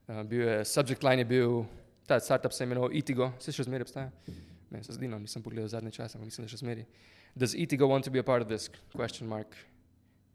Uh, 0.07 0.21
bil 0.23 0.41
je, 0.47 0.65
subject 0.65 1.03
line 1.03 1.21
je 1.21 1.25
bil, 1.25 1.65
ta 2.05 2.19
startup 2.19 2.53
se 2.53 2.63
je 2.63 2.65
imenoval 2.65 2.93
Itigo, 2.93 3.31
se 3.39 3.51
še 3.51 3.65
zmeraj 3.65 3.87
obstaja. 3.87 4.11
Meni 4.69 4.83
se 4.83 4.93
zdi, 4.93 5.07
no, 5.07 5.19
nisem 5.21 5.43
pogledal 5.43 5.69
zadnje 5.71 5.91
čase, 5.95 6.17
ampak 6.17 6.29
mislim, 6.29 6.45
da 6.45 6.51
še 6.51 6.61
zmeraj. 6.61 6.85
Does 7.35 7.55
Itigo 7.57 7.89
want 7.89 8.05
to 8.05 8.11
be 8.11 8.19
a 8.19 8.23
part 8.23 8.43
of 8.45 8.49
this? 8.49 8.69
Question 8.93 9.27
mark. 9.27 9.57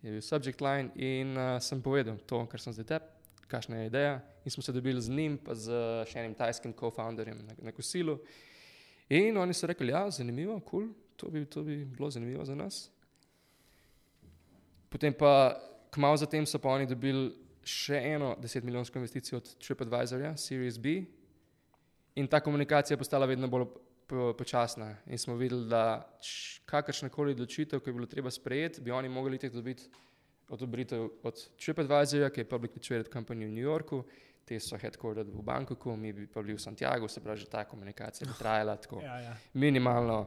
Je 0.03 0.15
bil 0.15 0.23
subject 0.25 0.61
line 0.65 0.91
in 0.97 1.37
uh, 1.37 1.59
sem 1.61 1.83
povedal 1.83 2.19
to, 2.27 2.43
kar 2.51 2.63
sem 2.63 2.75
zdaj 2.77 2.87
tep, 2.89 3.11
kakšna 3.51 3.83
je 3.83 3.91
ideja. 3.91 4.15
In 4.45 4.55
smo 4.55 4.63
se 4.63 4.73
dobili 4.73 5.03
z 5.03 5.13
njim, 5.13 5.37
pa 5.45 5.55
z 5.55 5.77
še 6.09 6.23
enim 6.23 6.35
tajskim 6.39 6.73
co-founderjem 6.77 7.43
na, 7.45 7.59
na 7.69 7.75
kosilu. 7.77 8.17
In 9.11 9.37
oni 9.37 9.55
so 9.55 9.69
rekli, 9.69 9.93
ja, 9.93 10.07
zanimivo, 10.15 10.61
kul, 10.61 10.89
cool, 10.89 10.95
to, 11.19 11.45
to 11.51 11.65
bi 11.67 11.83
bilo 11.85 12.11
zanimivo 12.11 12.45
za 12.45 12.55
nas. 12.55 12.89
Potem 14.91 15.15
pa, 15.15 15.59
kmalo 15.95 16.17
zatem 16.17 16.47
so 16.47 16.59
pa 16.59 16.73
oni 16.75 16.89
dobili 16.89 17.31
še 17.67 17.99
eno 18.15 18.35
10 18.41 18.65
milijonsko 18.65 18.99
investicijo 18.99 19.39
od 19.39 19.51
TripAdvisorja, 19.61 20.37
Series 20.37 20.79
B. 20.79 21.03
In 22.21 22.29
ta 22.29 22.41
komunikacija 22.41 22.95
je 22.95 22.99
postala 22.99 23.27
vedno 23.27 23.49
bolj 23.49 23.65
po- 24.07 24.35
počasna. 24.39 24.97
In 25.07 25.19
smo 25.19 25.35
videli, 25.35 25.69
da 25.69 26.11
kakršna 26.65 27.09
koli 27.09 27.33
odločitev, 27.33 27.81
ki 27.81 27.89
je 27.91 27.95
bilo 27.95 28.07
treba 28.07 28.31
sprejeti, 28.31 28.81
bi 28.81 28.91
oni 28.91 29.09
mogli 29.09 29.39
tek 29.39 29.55
dobiti 29.55 29.89
odobritev 30.49 31.09
od 31.23 31.41
TripAdvisorja, 31.57 32.29
ki 32.31 32.41
je 32.41 32.49
publicly 32.49 32.83
traded 32.83 33.09
company 33.13 33.47
v 33.47 33.55
New 33.55 33.65
Yorku, 33.65 34.03
te 34.45 34.59
so 34.61 34.77
headquartered 34.77 35.31
v 35.31 35.43
Bangkoku, 35.47 35.97
mi 35.97 36.13
bi 36.13 36.27
pa 36.27 36.43
bili 36.43 36.59
v 36.59 36.61
Santiago, 36.61 37.09
se 37.09 37.23
pravi, 37.23 37.41
že 37.41 37.47
ta 37.47 37.65
komunikacija 37.65 38.29
bi 38.29 38.35
trajala 38.39 38.77
tako 38.77 39.01
Ja, 39.03 39.21
ja. 39.21 39.37
minimalno 39.55 40.27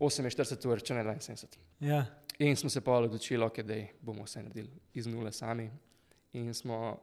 48 0.00 0.68
ur, 0.68 0.82
če 0.82 0.94
ne 0.94 1.04
72. 1.04 1.58
ja. 1.80 2.04
In 2.38 2.56
smo 2.56 2.70
se 2.70 2.80
pa 2.80 2.92
odločili, 2.92 3.44
okay, 3.44 3.62
da 3.66 3.74
bomo 4.00 4.26
vse 4.26 4.42
naredili 4.42 4.70
iz 4.94 5.06
nule 5.06 5.32
sami. 5.32 5.70
In 6.32 6.54
smo 6.54 6.98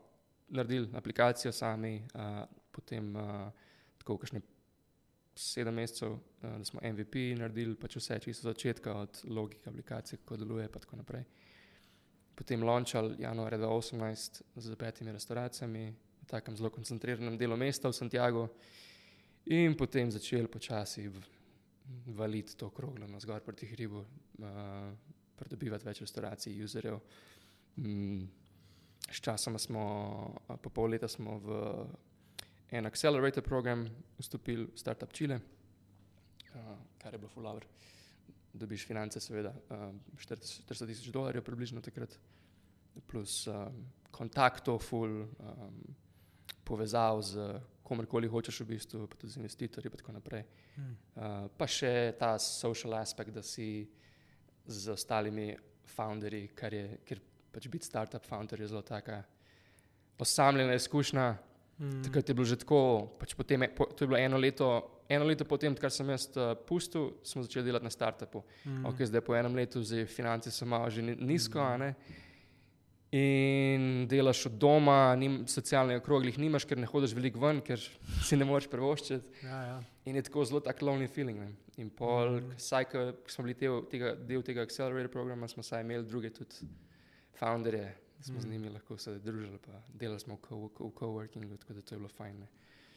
naredili 0.47 0.89
aplikacijo 0.95 1.51
sami, 1.51 2.03
uh, 2.13 2.43
potem 2.71 3.15
uh, 3.15 3.51
tako 4.05 4.19
kakšne 4.21 4.41
sedem 5.35 5.81
mesecev, 5.81 6.11
uh, 6.13 6.19
da 6.43 6.63
smo 6.63 6.79
MVP 6.83 7.33
naredili, 7.39 7.73
pač 7.75 7.97
vse 7.97 8.19
čisto 8.21 8.45
od 8.45 8.53
začetka, 8.53 8.93
od 9.01 9.21
logike 9.33 9.69
aplikacije, 9.69 10.21
kako 10.21 10.37
deluje, 10.37 10.69
pa 10.69 10.79
tako 10.79 11.01
naprej. 11.01 11.25
Potem 12.35 12.63
launchal 12.63 13.15
januarja 13.19 13.57
2018 13.57 14.41
z 14.55 14.75
petimi 14.77 15.11
restauracijami, 15.11 15.85
v 16.21 16.29
takem 16.29 16.55
zelo 16.55 16.69
koncentriranem 16.69 17.37
delu 17.37 17.57
mesta 17.57 17.89
v 17.89 17.97
Santiago, 17.97 18.47
in 19.49 19.73
potem 19.77 20.11
začeli 20.11 20.47
počasi 20.47 21.09
valiti 22.13 22.55
to 22.57 22.69
kroglo 22.69 23.07
na 23.07 23.19
zgor 23.19 23.41
proti 23.41 23.65
hribu, 23.73 24.05
uh, 24.05 24.93
pridobivati 25.35 25.85
več 25.85 26.05
restauracij, 26.05 26.63
userjev. 26.63 27.01
Mm, 27.81 28.25
Sčasoma 29.11 29.59
smo, 29.61 29.81
a, 30.47 30.55
po 30.57 30.71
pol 30.73 30.95
leta 30.95 31.07
smo 31.07 31.37
v 31.37 31.57
en 32.77 32.85
accelerator 32.85 33.43
program 33.43 33.85
vstopili, 34.19 34.67
Startup 34.75 35.11
Chile, 35.13 35.39
uh, 36.55 36.77
kar 36.97 37.13
je 37.13 37.19
bilo 37.19 37.29
full 37.29 37.59
Dobiš 38.53 38.85
finance, 38.87 39.19
seveda, 39.19 39.51
uh, 39.69 39.93
40 40.17 40.87
tisoč 40.87 41.11
dolarjev, 41.11 41.43
približno 41.43 41.81
takrat, 41.83 42.17
plus 43.07 43.47
um, 43.51 43.81
kontaktov, 44.11 44.79
full 44.79 45.25
um, 45.25 45.81
povezav 46.63 47.21
z 47.21 47.47
komerkoli 47.83 48.27
hočeš, 48.31 48.61
v 48.63 48.67
bistvu, 48.69 49.07
pa 49.07 49.19
tudi 49.19 49.33
z 49.33 49.41
investitorji, 49.43 49.91
in 49.91 49.97
tako 49.99 50.15
naprej. 50.15 50.45
Hm. 50.75 50.93
Uh, 51.15 51.35
pa 51.57 51.67
še 51.67 52.15
ta 52.19 52.37
social 52.39 52.95
aspekt, 53.01 53.35
da 53.35 53.43
si 53.43 53.85
z 54.65 54.91
ostalimi 54.95 55.51
founderji, 55.95 56.47
kar 56.55 56.73
je, 56.73 56.85
ker 57.05 57.19
pač 57.51 57.67
biti 57.71 57.85
startup 57.85 58.25
founder 58.25 58.61
je 58.61 58.71
zelo 58.71 58.81
taka 58.81 59.21
osamljena 60.19 60.73
izkušnja. 60.79 61.27
Mm. 61.77 62.03
Takrat 62.03 62.29
je 62.29 62.33
bilo 62.33 62.45
že 62.45 62.55
tako, 62.55 62.79
pač 63.19 63.33
potem, 63.33 63.59
po, 63.75 63.85
to 63.85 64.03
je 64.03 64.07
bilo 64.07 64.17
eno 64.17 64.37
leto, 64.37 64.67
eno 65.09 65.25
leto 65.25 65.43
potem, 65.43 65.75
kar 65.75 65.91
sem 65.91 66.07
jaz 66.07 66.29
uh, 66.33 66.53
pustil, 66.57 67.17
smo 67.21 67.43
začeli 67.43 67.65
delati 67.65 67.83
na 67.83 67.91
startupu. 67.91 68.43
Mm. 68.63 68.71
Mm. 68.71 68.85
Okay, 68.85 69.05
zdaj 69.05 69.21
po 69.21 69.35
enem 69.35 69.53
letu, 69.53 69.81
zdaj 69.81 70.05
finance 70.07 70.49
so 70.49 70.65
malo 70.65 70.87
že 70.89 71.01
ni- 71.01 71.15
nizko, 71.17 71.59
ne. 71.77 71.95
In 73.11 73.83
delaš 74.07 74.45
od 74.45 74.53
doma, 74.53 75.15
nim, 75.15 75.45
socialnih 75.47 76.01
okroglih 76.01 76.35
nimaš, 76.37 76.65
ker 76.65 76.77
ne 76.77 76.85
hodiš 76.85 77.13
veliko 77.13 77.39
ven, 77.39 77.61
ker 77.61 77.79
si 78.27 78.35
ne 78.35 78.43
moreš 78.43 78.67
privoščiti. 78.67 79.43
Ja, 79.43 79.59
ja. 79.63 79.75
In 80.05 80.15
je 80.15 80.23
tako 80.23 80.43
zelo 80.45 80.59
tak 80.59 80.81
lonely 80.81 81.07
feeling. 81.07 81.39
Ne. 81.39 81.51
In 81.77 81.89
pol, 81.89 82.39
Mhm. 82.39 82.55
vsaj, 82.57 82.85
ko 82.85 83.03
smo 83.27 83.43
bili 83.43 83.55
del 83.55 83.83
tega, 83.91 84.15
del 84.15 84.41
tega 84.41 84.63
accelerator 84.63 85.11
programa, 85.11 85.47
smo 85.47 85.63
saj 85.63 85.83
imeli 85.83 86.03
druge 86.03 86.29
tudi 86.29 86.67
founderje, 87.35 87.93
smo 88.21 88.39
z 88.39 88.45
Mhm. 88.45 88.51
njimi 88.51 88.69
lahko 88.69 88.97
se 88.97 89.19
družili, 89.19 89.57
pa 89.59 89.71
delali 89.89 90.19
smo 90.19 90.35
v 90.35 90.39
co- 90.39 90.93
coworkingu, 90.93 91.57
tako 91.57 91.73
da 91.73 91.81
to 91.81 91.95
je 91.95 91.99
bilo 91.99 92.09
fajn. 92.09 92.39
Ne, 92.39 92.47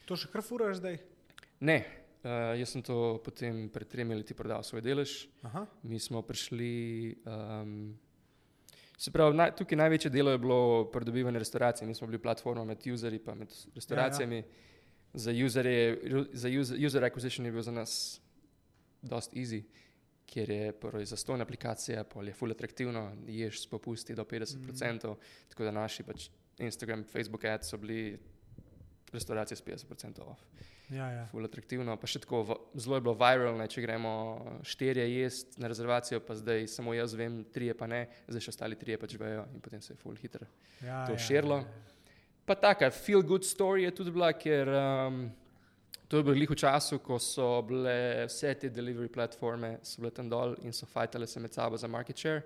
To 0.06 0.16
še 0.16 0.28
kar 0.28 0.42
furaš 0.42 0.76
zdaj? 0.76 0.98
ne 1.60 1.84
uh, 2.24 2.30
jaz 2.54 2.68
sem 2.68 2.82
to 2.82 2.96
potem 3.18 3.68
pred 3.68 3.88
tremi 3.88 4.14
leti 4.14 4.34
prodal 4.34 4.62
svoj 4.62 4.80
delež. 4.80 5.28
Aha. 5.42 5.66
Mi 5.82 5.98
smo 5.98 6.22
prišli. 6.22 6.70
Um, 7.24 7.98
se 8.96 9.10
pravi, 9.10 9.36
naj, 9.36 9.52
tukaj 9.52 9.76
največje 9.76 10.10
delo 10.10 10.30
je 10.30 10.38
bilo 10.38 10.58
pridobivanje 10.86 11.38
restauracij. 11.38 11.86
Mi 11.86 11.94
smo 11.94 12.06
bili 12.06 12.18
platforma 12.18 12.64
med 12.64 12.78
userji 12.84 13.20
in 13.22 13.38
med 13.38 13.48
restauracijami. 13.74 14.36
Ja, 14.36 14.40
ja. 14.40 14.48
Za, 15.14 15.30
userje, 15.32 16.00
za 16.32 16.48
user, 16.50 16.86
user 16.86 17.02
acquisition 17.02 17.44
je 17.44 17.52
bil 17.52 17.62
za 17.62 17.72
nas 17.72 18.20
dosti 19.02 19.38
easy. 19.38 19.62
Kjer 20.28 20.50
je 20.50 20.72
prvo 20.74 21.00
zastojna 21.04 21.42
aplikacija, 21.42 22.04
pol 22.04 22.28
je 22.28 22.34
full 22.34 22.52
atraktivno, 22.52 23.06
ješ 23.26 23.62
s 23.62 23.66
popusti 23.66 24.14
do 24.14 24.24
50%, 24.24 24.58
mm. 25.06 25.16
tako 25.48 25.64
da 25.64 25.70
naši 25.72 26.04
pač 26.04 26.28
Instagram, 26.58 27.04
Facebook 27.04 27.44
ads 27.44 27.70
so 27.70 27.78
bili 27.78 28.18
restauracije 29.12 29.56
s 29.56 29.64
50% 29.64 30.20
off. 30.22 30.42
Ja, 30.88 31.10
ja. 31.10 31.24
Ful 31.28 31.44
atraktivno, 31.44 31.96
pa 31.96 32.08
še 32.08 32.18
tako 32.18 32.42
v- 32.42 32.56
zelo 32.74 32.96
je 32.96 33.02
bilo 33.02 33.14
viralno, 33.14 33.66
če 33.66 33.82
gremo 33.82 34.12
štirje 34.64 35.04
jesti 35.10 35.60
na 35.60 35.68
rezervacijo, 35.68 36.20
pa 36.20 36.32
zdaj 36.34 36.64
samo 36.66 36.94
jaz 36.96 37.12
vem, 37.14 37.42
trije 37.44 37.74
pa 37.74 37.86
ne, 37.86 38.06
zdaj 38.26 38.40
še 38.40 38.50
ostali 38.50 38.76
trije 38.76 38.96
pač 38.98 39.16
vejo 39.20 39.44
in 39.52 39.60
potem 39.60 39.82
se 39.84 39.92
je 39.92 39.96
full 39.96 40.16
hitro 40.16 40.46
Ja, 40.80 41.02
to 41.04 41.12
ja, 41.12 41.18
širilo. 41.18 41.56
ja, 41.56 41.68
ja. 41.68 41.96
Pa 42.46 42.54
taka 42.56 42.88
feel 42.90 43.20
good 43.22 43.44
story 43.44 43.84
je 43.84 43.90
tudi 43.92 44.10
bila, 44.10 44.32
ker 44.32 44.68
um, 44.72 45.26
to 46.08 46.16
je 46.16 46.24
bilo 46.24 46.34
glih 46.34 46.50
v 46.50 46.56
času, 46.56 46.98
ko 47.04 47.18
so 47.20 47.60
bile 47.68 48.26
vse 48.26 48.54
te 48.54 48.70
delivery 48.72 49.10
platforme, 49.12 49.76
so 49.82 50.00
bile 50.00 50.10
tam 50.14 50.30
dol 50.30 50.56
in 50.64 50.72
so 50.72 50.86
fajtale 50.86 51.26
se 51.26 51.40
med 51.40 51.52
sabo 51.54 51.76
za 51.76 51.88
market 51.88 52.16
share. 52.16 52.42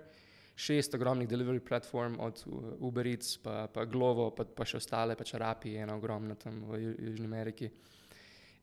Šest 0.55 0.93
ogromnih 0.93 1.27
delivery 1.29 1.59
platform, 1.59 2.19
od 2.19 2.43
uh, 2.45 2.73
Uber 2.79 3.07
Eats, 3.07 3.37
pa, 3.37 3.67
pa 3.73 3.85
Glovo, 3.85 4.29
pa, 4.35 4.45
pa 4.45 4.65
še 4.65 4.77
ostale, 4.77 5.15
pač 5.17 5.33
Rapi, 5.33 5.77
ena 5.81 5.95
ogromna 5.95 6.35
tam 6.35 6.59
v 6.69 6.81
Ju- 6.83 6.97
Južni 7.07 7.25
Ameriki. 7.25 7.71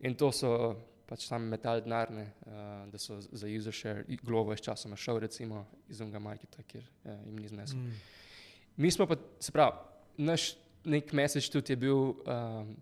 In 0.07 0.15
to 0.15 0.31
so 0.33 0.53
pač 1.11 1.27
tam 1.27 1.49
metal 1.51 1.83
denarne, 1.83 2.29
uh, 2.47 2.85
da 2.93 2.99
so 2.99 3.19
za 3.21 3.49
user 3.49 3.75
share, 3.75 4.05
Glovo 4.23 4.55
je 4.55 4.61
sčasoma 4.63 4.97
šel 4.97 5.19
recimo 5.27 5.65
iz 5.89 6.01
unga 6.01 6.23
marketa, 6.23 6.63
kjer 6.63 6.85
uh, 6.85 7.17
jim 7.27 7.41
ni 7.41 7.49
znesel. 7.51 7.81
Mm. 7.81 7.97
Mi 8.77 8.91
smo 8.95 9.09
pa, 9.11 9.17
se 9.41 9.53
pravi, 9.53 9.77
naš 10.23 10.53
nek 10.85 11.13
message 11.13 11.51
tudi 11.51 11.73
je 11.73 11.77
bil, 11.77 12.15
um, 12.23 12.77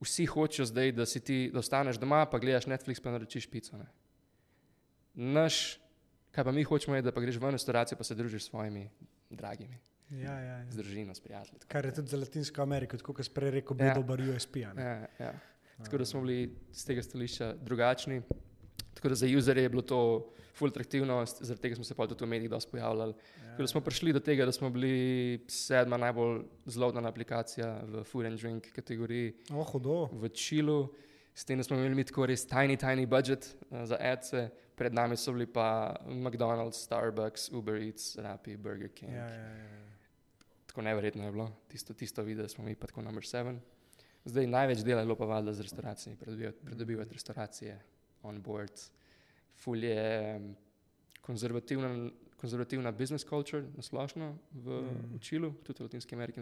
vsi 0.00 0.26
hočejo 0.26 0.66
zdaj, 0.66 0.92
da 0.92 1.06
si 1.06 1.20
ti, 1.20 1.50
da 1.52 1.58
ostaneš 1.58 1.98
doma, 1.98 2.26
pa 2.26 2.38
gledaš 2.38 2.66
Netflix, 2.66 3.00
pa 3.00 3.10
naročiš 3.10 3.46
pico. 3.46 3.76
Ne? 3.76 3.86
Naš, 5.14 5.78
kaj 6.30 6.44
pa 6.44 6.52
mi 6.52 6.62
hočemo, 6.62 6.96
je, 6.96 7.02
da 7.02 7.12
pa 7.12 7.20
greš 7.20 7.36
v 7.36 7.50
restauracijo, 7.50 7.98
pa 7.98 8.04
se 8.04 8.14
družiš 8.14 8.42
s 8.42 8.48
svojimi 8.48 8.88
dragimi, 9.30 9.78
Ja, 10.10 10.32
ja, 10.32 10.64
z 10.64 10.72
ja. 10.72 10.82
družino, 10.82 11.14
s 11.14 11.20
prijatelji. 11.20 11.60
Kar 11.68 11.84
je 11.84 11.94
tudi 11.94 12.08
za 12.08 12.16
Latinsko 12.16 12.62
Ameriko, 12.62 12.96
tako 12.96 13.12
kot 13.12 13.26
si 13.26 13.30
prej 13.30 13.50
rekel, 13.50 13.76
bil 13.76 13.86
Ja. 13.86 13.94
dober 13.94 14.20
USP. 14.22 14.56
Ja, 14.56 14.72
ja. 15.18 15.32
Tako 15.78 15.98
da 15.98 16.04
smo 16.04 16.20
bili 16.20 16.38
z 16.72 16.84
tega 16.84 17.02
stališča 17.02 17.52
drugačni. 17.54 18.22
Tako 18.98 19.08
da 19.08 19.14
za 19.14 19.26
userje 19.38 19.62
je 19.62 19.68
bilo 19.68 19.82
to 19.82 20.26
ful 20.54 20.68
atraktivno, 20.68 21.20
zaradi 21.26 21.62
tega 21.62 21.74
smo 21.74 21.84
se 21.84 21.94
pa 21.94 22.06
tudi 22.06 22.24
v 22.24 22.28
medijih 22.28 22.50
dosti 22.50 22.70
pojavljali. 22.70 23.14
Tako 23.50 23.62
da 23.62 23.66
smo 23.66 23.80
prišli 23.80 24.12
do 24.12 24.20
tega, 24.20 24.46
da 24.46 24.52
smo 24.52 24.70
bili 24.70 25.44
sedma 25.48 25.96
najbolj 25.96 26.40
zlodana 26.66 27.08
aplikacija 27.08 27.68
v 27.86 28.02
food 28.04 28.26
and 28.26 28.40
drink 28.40 28.72
kategoriji 28.74 29.34
O, 29.54 29.62
hudo. 29.62 30.08
v 30.12 30.28
Čilu, 30.28 30.88
s 31.34 31.44
tem, 31.44 31.58
da 31.58 31.64
smo 31.64 31.76
imeli 31.78 32.04
tako 32.04 32.26
res 32.26 32.42
tiny, 32.46 32.74
tiny 32.74 33.06
budget 33.06 33.46
uh, 33.70 33.84
za 33.86 33.96
adce, 34.00 34.48
pred 34.74 34.94
nami 34.94 35.16
so 35.16 35.32
bili 35.32 35.46
pa 35.46 35.94
McDonald's, 36.06 36.82
Starbucks, 36.82 37.52
Uber 37.52 37.78
Eats, 37.78 38.16
Rappi, 38.18 38.56
Burger 38.56 38.90
King. 38.90 39.12
Ja, 39.12 39.28
ja, 39.28 39.52
ja. 39.54 39.84
Tako 40.66 40.82
neverjetno 40.82 41.24
je 41.24 41.32
bilo, 41.32 41.52
tisto, 41.68 41.94
tisto 41.94 42.22
video, 42.22 42.42
da 42.42 42.48
smo 42.48 42.64
mi 42.64 42.74
pa 42.74 42.86
tako 42.86 43.02
number 43.02 43.26
seven. 43.26 43.60
Zdaj 44.24 44.46
največ 44.46 44.82
dela 44.82 45.00
je 45.00 45.06
bilo 45.06 45.16
pa 45.16 45.24
valjda 45.24 45.52
z 45.52 45.62
restauracijami, 45.62 46.18
pridobivati, 46.18 46.64
pridobivati 46.64 47.12
restauracije, 47.14 47.78
on 48.22 48.40
board. 48.42 48.72
Ful 49.58 49.84
je 49.84 50.40
konzervativna, 51.20 52.10
konzervativna 52.40 52.92
business 52.92 53.26
culture 53.26 53.64
splošno 53.80 54.38
v, 54.52 54.80
Mm. 54.82 55.18
Čilu, 55.20 55.52
tudi 55.62 55.82
v 55.82 55.88
Latinski 55.88 56.14
Ameriki. 56.14 56.40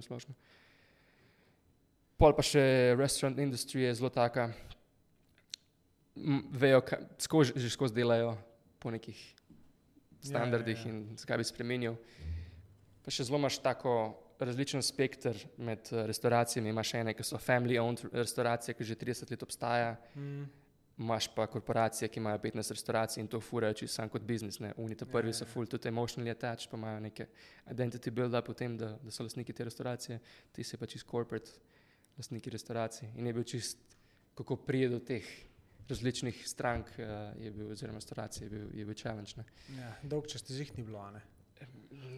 Pol 2.17 2.33
pa 2.33 2.43
še 2.43 2.95
restaurant 2.97 3.39
industry 3.39 3.83
je 3.85 3.95
zelo 3.95 4.09
taka, 4.09 4.53
vejo, 6.53 6.81
ka, 6.81 6.97
skozi, 7.19 7.53
že 7.57 7.69
skozi 7.69 7.95
delajo 7.95 8.39
po 8.81 8.91
nekih 8.91 9.17
standardih 10.25 10.79
ja, 10.81 10.89
ja. 10.89 10.93
in 10.93 11.17
zakaj 11.17 11.37
bi 11.37 11.45
spremenil. 11.45 11.99
Pa 13.05 13.13
še 13.13 13.29
zelo 13.29 13.39
imaš 13.39 13.61
tako 13.61 14.17
različen 14.41 14.83
spekter 14.83 15.37
med 15.59 15.89
eh, 15.93 16.07
restauracijami. 16.09 16.73
Imaš 16.73 16.95
ene, 16.95 17.15
ki 17.17 17.25
so 17.25 17.41
family-owned 17.41 18.09
restauracije, 18.13 18.75
ki 18.77 18.85
že 18.85 18.97
30 18.97 19.31
let 19.31 19.43
obstaja, 19.43 19.97
Mm. 20.17 20.49
Imaš 20.99 21.29
pa 21.35 21.47
korporacije, 21.47 22.09
ki 22.09 22.21
imajo 22.21 22.39
15 22.39 22.71
restauracij 22.73 23.21
in 23.21 23.29
to 23.29 23.41
furajo 23.41 23.75
čisto 23.75 23.95
sam 23.95 24.09
kot 24.09 24.23
biznis. 24.23 24.61
Ja, 24.61 24.73
prvi 25.13 25.29
ja, 25.29 25.33
so 25.33 25.45
ja. 25.45 25.49
full, 25.49 25.67
tudi 25.67 25.89
emotionally 25.89 26.31
attached, 26.31 26.71
pa 26.71 26.77
imajo 26.77 27.01
neke 27.01 27.27
identity 27.71 28.11
build-up 28.11 28.49
v 28.49 28.55
tem, 28.55 28.79
da, 28.79 28.95
da 29.03 29.11
so 29.11 29.23
lastniki 29.23 29.53
te 29.53 29.65
restauracije, 29.65 30.19
ti 30.53 30.65
si 30.65 30.77
pa 30.77 30.87
čist 30.87 31.07
corporate 31.11 31.51
lastniki 32.17 32.51
restauracij. 32.51 33.09
In 33.17 33.27
je 33.27 33.33
bil 33.33 33.45
čist, 33.45 33.79
kako 34.35 34.57
prije 34.57 34.89
do 34.89 34.99
teh 34.99 35.25
različnih 35.89 36.49
strank, 36.49 36.87
uh, 36.99 37.43
je 37.45 37.51
bil, 37.51 37.71
oziroma 37.71 37.99
restauracij, 37.99 38.45
je 38.47 38.51
bil, 38.51 38.69
je 38.75 38.85
bil 38.85 38.95
challenge. 38.95 39.33
Ne. 39.37 39.45
Ja, 39.79 39.93
dolg 40.03 40.27
čas 40.27 40.43
ti 40.43 40.55
jih 40.55 40.73
ni 40.79 40.85
bilo, 40.85 41.11
ne? 41.11 41.21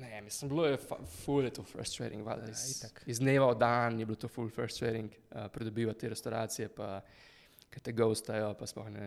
Ne, 0.01 0.21
mislim, 0.21 0.49
bilo 0.49 0.67
je 0.67 0.79
ful 1.25 1.45
je 1.45 1.51
to 1.51 1.63
frustrating. 1.63 2.25
valjda, 2.27 2.47
Ja, 2.47 2.51
Iz, 2.51 2.79
itak. 2.79 3.03
iz 3.07 3.19
dneva 3.19 3.53
v 3.53 3.59
dan 3.59 4.01
je 4.01 4.07
bilo 4.07 4.17
to 4.17 4.29
ful 4.29 4.49
frustrating, 4.51 5.11
uh, 5.31 5.47
pridobivati 5.53 6.01
te 6.01 6.09
restauracije, 6.09 6.69
pa 6.69 7.01
ki 7.71 7.81
te 7.85 7.93
gostajo, 7.93 8.55
pa 8.57 8.89
ne, 8.91 9.07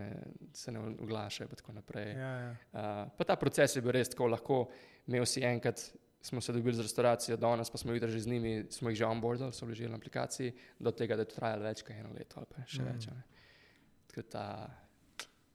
se 0.54 0.72
ne 0.72 0.80
oglašajo. 0.80 1.50
Ja, 1.96 2.32
ja. 2.40 2.52
Uh, 2.72 3.10
pa 3.18 3.24
ta 3.24 3.36
proces 3.36 3.76
je 3.76 3.82
bil 3.82 3.92
res 3.92 4.10
tako 4.10 4.28
lahko. 4.28 4.60
Imel 5.08 5.26
si 5.26 5.42
enkrat, 5.44 5.82
smo 6.22 6.42
se 6.42 6.54
dobili 6.54 6.76
z 6.76 6.86
restauracijo, 6.86 7.38
danes 7.38 7.70
pa 7.70 7.78
smo 7.78 7.94
jutri 7.94 8.12
že 8.12 8.20
z 8.20 8.28
njimi, 8.28 8.66
smo 8.70 8.90
jih 8.90 8.98
že 8.98 9.06
onboardali, 9.06 9.54
so 9.54 9.66
že 9.74 9.90
na 9.90 9.96
aplikaciji, 9.98 10.54
do 10.80 10.92
tega, 10.92 11.16
da 11.16 11.22
je 11.26 11.32
to 11.32 11.36
trajalo 11.36 11.64
več 11.64 11.82
kot 11.82 11.96
eno 11.96 12.14
leto 12.14 12.38
ali 12.38 12.46
pa 12.46 12.62
še 12.66 12.82
Mm. 12.82 12.86
več. 12.94 13.08
ne. 13.08 13.24
Tako 14.08 14.22
ta, 14.30 14.46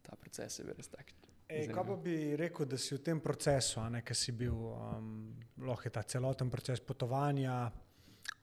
ta 0.02 0.16
proces 0.16 0.58
je 0.58 0.64
bil 0.64 0.74
res 0.74 0.88
tak. 0.88 1.12
Ej, 1.48 1.68
kaj 1.70 1.84
pa 1.86 1.94
bi 1.96 2.34
rekel, 2.36 2.66
da 2.66 2.76
si 2.76 2.96
v 2.96 2.98
tem 2.98 3.20
procesu, 3.20 3.78
ki 4.04 4.14
si 4.14 4.32
bil, 4.32 4.54
um, 4.74 5.36
lahko 5.62 5.86
je 5.86 5.90
ta 5.90 6.02
celoten 6.02 6.50
proces 6.50 6.80
potovanja. 6.80 7.70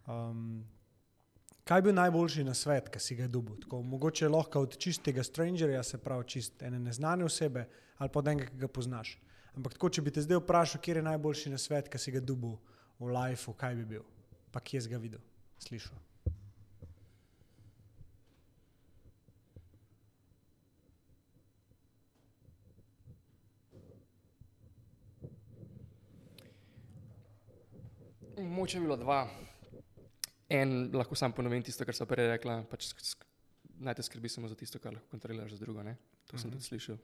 Um, 0.07 0.63
kaj 1.63 1.77
je 1.77 1.81
bil 1.81 1.95
najboljši 1.95 2.43
na 2.43 2.53
svet, 2.53 2.89
ki 2.91 2.99
si 2.99 3.15
ga 3.15 3.27
dobil? 3.27 3.55
Tako, 3.63 3.81
mogoče 3.81 4.29
lahko 4.29 4.65
od 4.67 4.77
čistega 4.77 5.23
strangerja, 5.23 5.83
se 5.83 5.97
pravi 5.97 6.27
čist 6.27 6.61
ene 6.63 6.79
neznane 6.79 7.25
osebe, 7.25 7.67
ali 7.97 8.09
pa 8.09 8.19
od 8.19 8.27
enega, 8.27 8.49
ki 8.51 8.63
ga 8.65 8.67
poznaš. 8.67 9.17
Ampak 9.55 9.77
tako, 9.77 9.89
če 9.89 10.01
bi 10.01 10.11
te 10.11 10.21
zdaj 10.21 10.41
vprašal, 10.41 10.81
kje 10.81 10.97
je 10.97 11.05
najboljši 11.09 11.53
na 11.53 11.61
svet, 11.61 11.89
ki 11.89 12.01
si 12.01 12.11
ga 12.11 12.19
dobil 12.19 12.57
v 12.99 13.11
lifeu, 13.13 13.53
kaj 13.53 13.77
bi 13.81 13.85
bil, 13.95 14.07
pa 14.51 14.59
kje 14.59 14.81
si 14.81 14.91
ga 14.91 14.97
videl, 14.97 15.21
slišal. 15.61 16.01
Moče 28.43 28.77
je 28.77 28.81
bilo 28.81 28.97
dva. 28.97 29.42
En, 30.49 30.91
lahko 30.93 31.15
sam 31.15 31.33
ponovim 31.33 31.63
tisto, 31.63 31.85
kar 31.85 31.95
sem 31.95 32.07
prej 32.07 32.27
rekla. 32.27 32.63
Pač 32.69 32.91
naj 33.79 33.95
te 33.95 34.03
skrbi 34.03 34.29
samo 34.29 34.47
za 34.47 34.55
tisto, 34.55 34.79
kar 34.79 34.93
lahko 34.93 35.07
kontroliraš 35.11 35.55
za 35.55 35.65
drugo. 35.65 35.83
Ne? 35.83 35.95
To 36.27 36.37
sem 36.37 36.49
Mhm. 36.49 36.57
tudi 36.57 36.63
slišal 36.65 36.97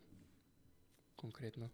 konkretno. 1.16 1.70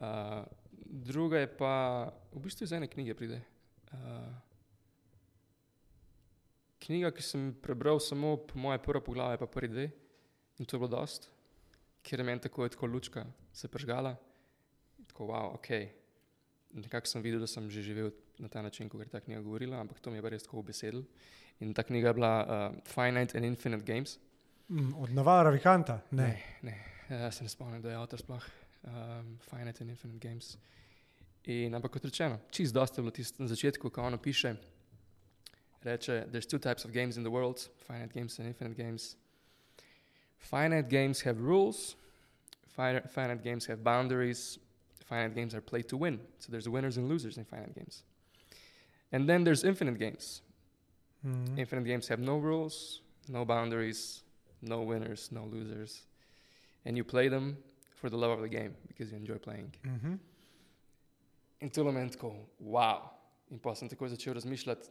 Uh, 0.00 0.44
druga 0.84 1.38
je 1.38 1.56
pa, 1.56 2.12
v 2.32 2.40
bistvu 2.40 2.64
iz 2.64 2.72
ene 2.72 2.88
knjige 2.88 3.14
pride. 3.14 3.40
Uh, 3.92 4.34
knjiga, 6.78 7.10
ki 7.10 7.22
sem 7.22 7.54
prebral 7.62 8.00
samo 8.00 8.36
po 8.36 8.58
moje 8.58 8.78
prvo 8.78 9.00
poglavje, 9.00 9.38
pa 9.38 9.46
prvi 9.46 9.68
dve, 9.68 9.86
in 10.58 10.64
to 10.66 10.76
je 10.76 10.80
bilo 10.80 10.88
dost, 10.88 11.30
ker 12.02 12.20
je 12.20 12.24
meni 12.24 12.40
tako, 12.40 12.64
je 12.64 12.70
tako 12.76 12.86
lučka 12.86 13.24
se 13.52 13.68
pržgala. 13.68 14.16
Tako, 15.06 15.26
wow, 15.32 15.54
ok. 15.54 15.68
Nekako 16.76 17.08
sem 17.08 17.22
videl, 17.24 17.40
da 17.40 17.48
sem 17.48 17.70
že 17.72 17.82
živel 17.82 18.10
na 18.38 18.48
ta 18.52 18.62
način, 18.62 18.88
kot 18.88 19.00
je 19.00 19.08
ta 19.08 19.20
knjiga 19.20 19.40
govorila, 19.40 19.80
ampak 19.80 20.00
to 20.00 20.10
mi 20.10 20.18
je 20.18 20.22
pa 20.22 20.28
res 20.28 20.44
tako 20.44 20.62
besedil. 20.62 21.04
In 21.60 21.72
ta 21.74 21.82
knjiga 21.82 22.12
je 22.12 22.14
bila 22.14 22.32
uh, 22.44 22.76
Finite 22.84 23.38
and 23.38 23.46
Infinite 23.48 23.84
Games. 23.84 24.18
Mm, 24.68 24.92
od 24.94 25.10
Navara 25.16 25.50
Vikanta? 25.50 26.00
Ne. 26.10 26.26
ne, 26.26 26.38
ne. 26.62 26.76
Uh, 27.08 27.32
se 27.32 27.44
ne 27.44 27.48
spomnim, 27.48 27.82
da 27.82 27.90
je 27.90 27.96
avtor 27.96 28.20
sploh 28.20 28.44
um, 28.84 29.38
Finite 29.50 29.84
and 29.84 29.90
Infinite 29.90 30.28
Games. 30.28 30.56
In, 31.46 31.74
ampak 31.74 31.92
kot 31.94 32.04
rečeno, 32.04 32.40
čist 32.50 32.74
dosta 32.74 33.00
je 33.00 33.04
bilo 33.04 33.14
tisto 33.14 33.42
na 33.42 33.48
začetku, 33.48 33.90
ko 33.90 34.02
ono 34.02 34.18
piše. 34.18 34.56
Reče, 35.86 36.26
there's 36.32 36.46
two 36.46 36.58
types 36.58 36.84
of 36.84 36.90
games 36.90 37.16
in 37.16 37.22
the 37.22 37.30
world, 37.30 37.68
finite 37.86 38.12
games 38.12 38.38
and 38.38 38.48
infinite 38.48 38.76
games. 38.76 39.16
Finite 40.38 40.88
games 40.88 41.22
have 41.22 41.38
rules, 41.38 41.94
finite 42.74 43.42
games 43.44 43.66
have 43.66 43.84
boundaries, 43.84 44.58
finite 45.06 45.34
games 45.34 45.54
are 45.54 45.60
played 45.60 45.88
to 45.88 45.96
win. 45.96 46.20
So 46.38 46.50
there's 46.50 46.68
winners 46.68 46.96
and 46.96 47.08
losers 47.08 47.38
in 47.38 47.44
finite 47.44 47.74
games. 47.74 48.02
And 49.12 49.28
then 49.28 49.44
there's 49.44 49.64
infinite 49.64 49.98
games. 49.98 50.42
Mm. 51.24 51.58
Infinite 51.58 51.84
games 51.84 52.08
have 52.08 52.20
no 52.20 52.36
rules, 52.38 53.00
no 53.28 53.44
boundaries, 53.44 54.22
no 54.62 54.82
winners, 54.82 55.30
no 55.32 55.44
losers. 55.44 56.02
And 56.84 56.96
you 56.96 57.04
play 57.04 57.28
them 57.28 57.56
for 57.94 58.10
the 58.10 58.16
love 58.16 58.30
of 58.30 58.40
the 58.42 58.48
game 58.48 58.74
because 58.88 59.10
you 59.10 59.16
enjoy 59.16 59.38
playing. 59.38 59.72
Mhm. 59.84 60.18
In 61.60 61.70
to 61.70 61.80
je 61.80 61.84
moment, 61.84 62.16
ko 62.16 62.48
wow. 62.60 63.10
In 63.50 63.58
pa 63.58 63.74
sem 63.74 63.88
tako 63.88 64.08
začel 64.08 64.34
razmišljati, 64.34 64.88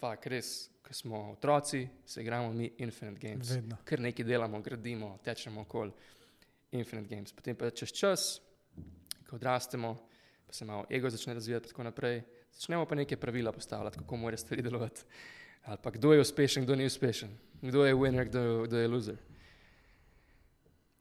fak 0.00 0.26
res, 0.26 0.70
ko 0.82 0.94
smo 0.94 1.30
otroci, 1.32 1.88
se 2.06 2.22
igramo 2.22 2.52
mi 2.52 2.70
Infinite 2.78 3.28
Games. 3.28 3.50
Vedno. 3.50 3.76
Ker 3.84 4.00
nekaj 4.00 4.24
delamo, 4.24 4.60
gradimo, 4.60 5.18
tečemo 5.24 5.60
okoli 5.60 5.92
Infinite 6.72 7.14
Games. 7.14 7.32
Potem 7.32 7.56
pa 7.56 7.70
čez 7.70 7.92
čas 7.92 8.40
ko 9.28 9.36
odrastemo, 9.36 9.94
pa 10.46 10.52
se 10.52 10.64
malo 10.64 10.86
ego 10.90 11.10
začne 11.10 11.34
razvijati, 11.34 11.66
in 11.66 11.68
tako 11.68 11.82
naprej. 11.82 12.22
Začnemo 12.52 12.86
pa 12.86 12.94
neke 12.94 13.16
pravila 13.16 13.52
postavljati, 13.52 13.98
kako 13.98 14.16
morajo 14.16 14.38
stvari 14.38 14.62
delovati. 14.62 15.02
Ali 15.64 15.78
pa 15.82 15.90
kdo 15.90 16.12
je 16.12 16.20
uspešen, 16.20 16.64
kdo 16.64 16.74
ni 16.76 16.86
uspešen, 16.86 17.28
kdo 17.62 17.84
je 17.84 17.94
winner, 17.94 18.24
kdo, 18.24 18.62
kdo 18.64 18.78
je 18.78 18.88
loser. 18.88 19.16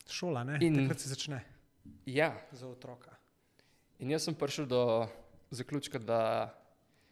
Šola, 0.10 0.44
ne? 0.44 0.58
In- 0.62 0.76
In... 0.76 0.82
Takrat 0.82 1.00
se 1.00 1.10
začne 1.10 1.42
Ja, 2.06 2.36
za 2.52 2.68
otroka. 2.68 3.16
in 4.00 4.12
jaz 4.12 4.24
sem 4.24 4.36
prišel 4.36 4.66
do 4.66 5.08
zaključka, 5.52 6.00
da 6.00 6.52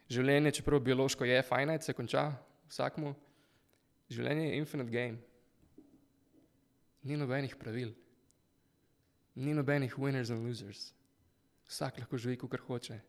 življenje, 0.10 0.52
čeprav 0.52 0.80
biološko 0.80 1.26
je 1.26 1.42
fajn, 1.42 1.80
se 1.82 1.94
konča 1.94 2.32
vsakmu, 2.70 3.16
življenje 4.10 4.50
je 4.50 4.58
infinite 4.58 4.92
game. 4.92 5.18
Ni 7.04 7.18
nobenih 7.18 7.56
pravil, 7.56 7.94
ni 9.36 9.54
nobenih 9.54 9.96
winners 9.98 10.32
and 10.32 10.46
losers. 10.46 10.92
Vsak 11.68 11.98
lahko 12.00 12.18
živi, 12.18 12.38
kot 12.38 12.60
hoče. 12.68 13.00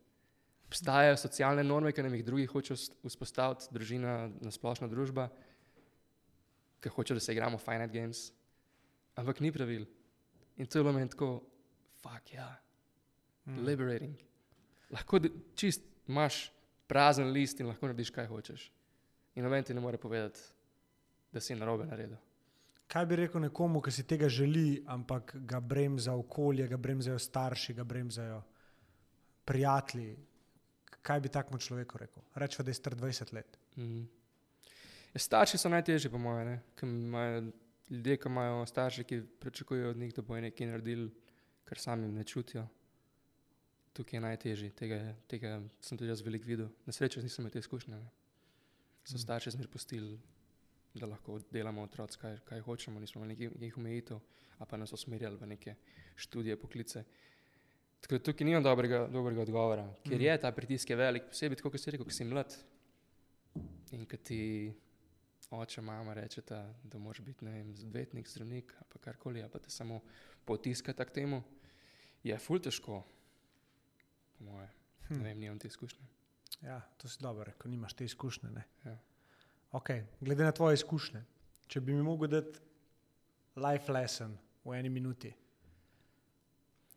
Obstajajo 0.67 1.17
socialne 1.17 1.63
norme, 1.63 1.91
ki 1.91 2.03
nam 2.03 2.15
jih 2.15 2.25
drugi 2.25 2.47
ust- 2.47 2.95
vzpostaviti, 3.05 3.69
družina, 3.71 4.31
nasplošna 4.41 4.87
družba, 4.91 5.29
ki 6.81 6.89
hoče, 6.89 7.13
da 7.13 7.19
se 7.19 7.31
igramo 7.33 7.57
finite 7.57 7.93
games, 7.93 8.31
ampak 9.15 9.39
ni 9.39 9.51
pravil. 9.51 9.85
In 10.57 10.65
to 10.67 10.79
je 10.79 10.83
bilo 10.83 10.93
meni 10.93 11.09
tako, 11.09 11.41
fuck 12.01 12.33
ja, 12.33 12.57
Mm. 13.47 13.63
liberating. 13.63 14.15
Lahko 14.91 15.19
čist 15.55 15.81
imaš 16.07 16.51
prazen 16.87 17.31
list 17.31 17.59
in 17.59 17.67
lahko 17.67 17.87
narediš, 17.87 18.11
kaj 18.11 18.27
hočeš. 18.27 18.71
In 19.35 19.43
noben 19.43 19.63
ti 19.63 19.73
ne 19.73 19.79
more 19.79 19.97
povedati, 19.97 20.39
da 21.31 21.39
si 21.39 21.55
narobe 21.55 21.85
naredil. 21.85 22.17
Kaj 22.87 23.05
bi 23.05 23.15
rekel 23.19 23.41
nekomu, 23.41 23.81
ki 23.83 23.91
si 23.91 24.03
tega 24.07 24.29
želi, 24.31 24.83
ampak 24.87 25.35
ga 25.45 25.59
bremza 25.59 26.13
okolje, 26.15 26.67
ga 26.67 26.77
bremzajo 26.77 27.19
starši, 27.19 27.73
ga 27.73 27.83
bremzajo 27.83 28.41
prijatelji? 29.45 30.15
Kaj 31.01 31.19
bi 31.19 31.29
takmu 31.29 31.59
človeku 31.59 31.97
rekel? 31.97 32.23
Rečemo, 32.35 32.63
da 32.65 32.71
je 32.71 32.79
star 32.79 32.95
20 32.95 33.33
let. 33.33 33.57
Mm. 33.75 34.05
Ja, 35.13 35.19
starši 35.19 35.57
so 35.57 35.69
najtežji, 35.69 36.11
po 36.11 36.17
mojem. 36.17 37.51
Ljudje, 37.89 38.17
ki 38.17 38.27
imajo 38.27 38.65
starše, 38.65 39.03
ki 39.03 39.21
pričakujejo 39.39 39.89
od 39.89 39.97
njih, 39.97 40.13
da 40.15 40.21
bojo 40.21 40.41
nekaj 40.41 40.67
naredili, 40.67 41.11
kar 41.63 41.79
sami 41.79 42.07
ne 42.07 42.23
čutijo. 42.23 42.65
Tukaj 43.93 44.17
je 44.17 44.21
najtežje. 44.21 44.71
Tega, 44.71 45.15
tega 45.27 45.61
sem 45.81 45.97
tudi 45.97 46.09
jaz 46.11 46.21
veliko 46.21 46.45
videl. 46.45 46.67
Na 46.85 46.93
srečo 46.93 47.21
nisem 47.23 47.43
imel 47.43 47.51
te 47.51 47.59
izkušnje. 47.59 47.95
Ne. 47.95 48.09
So 49.07 49.15
Mm. 49.15 49.23
starši 49.23 49.51
zmer 49.51 49.67
pustili, 49.67 50.19
da 50.99 51.09
lahko 51.11 51.39
delamo 51.51 51.83
otroci, 51.83 52.17
kaj, 52.21 52.39
kaj 52.45 52.59
hočemo, 52.65 52.99
nismo 52.99 53.21
imeli 53.21 53.35
nekih, 53.35 53.59
nekih 53.59 53.77
omejitev, 53.77 54.19
a 54.57 54.65
pa 54.65 54.77
nas 54.77 54.93
usmerjali 54.93 55.37
v 55.37 55.47
neke 55.47 55.75
študije, 56.15 56.57
poklice. 56.57 57.03
Tako 58.01 58.17
da 58.17 58.23
tukaj 58.23 58.45
nimam 58.45 58.63
dobrega, 58.63 59.07
dobrega 59.11 59.41
odgovora, 59.41 59.85
ker 60.03 60.17
Mm. 60.17 60.21
je 60.21 60.41
ta 60.41 60.51
pritisk 60.51 60.89
je 60.89 60.95
velik, 60.95 61.23
posebej 61.29 61.57
tako, 61.57 61.71
kot 61.71 61.81
si 61.81 61.91
rekel, 61.91 62.05
ko 62.05 62.11
si 62.11 62.25
mlad. 62.25 62.57
In 63.91 64.05
ko 64.05 64.17
ti 64.17 64.73
oče, 65.51 65.81
mama 65.81 66.13
rečeta, 66.13 66.73
da 66.83 66.97
moraš 66.97 67.21
biti 67.21 67.45
vem, 67.45 67.71
odvetnik, 67.71 68.27
zdravnik 68.29 68.73
ali 68.77 68.85
pa 68.93 68.99
karkoli, 68.99 69.43
pa 69.51 69.59
te 69.59 69.69
samo 69.69 70.01
potiskata 70.45 71.05
k 71.05 71.11
temu, 71.11 71.43
je 72.23 72.37
ful 72.37 72.59
težko. 72.59 73.03
Po 74.37 74.43
moje. 74.43 74.69
Hm. 75.07 75.17
Ne 75.17 75.23
vem, 75.23 75.39
nimam 75.39 75.59
te 75.59 75.67
izkušnje. 75.67 76.05
Ja, 76.61 76.81
to 76.97 77.07
si 77.09 77.21
dobro, 77.21 77.51
ko 77.57 77.69
nimaš 77.69 77.93
te 77.93 78.05
izkušnje. 78.05 78.49
Ne? 78.49 78.63
Ja. 78.85 78.97
Okay. 79.77 80.03
Glede 80.21 80.43
na 80.43 80.51
tvoje 80.51 80.73
izkušnje, 80.73 81.21
če 81.67 81.81
bi 81.81 81.93
mi 81.93 82.01
mogel 82.03 82.31
dati 82.31 82.59
life 83.61 83.91
lesson 83.93 84.33
v 84.65 84.73
eni 84.73 84.89
minuti, 84.89 85.29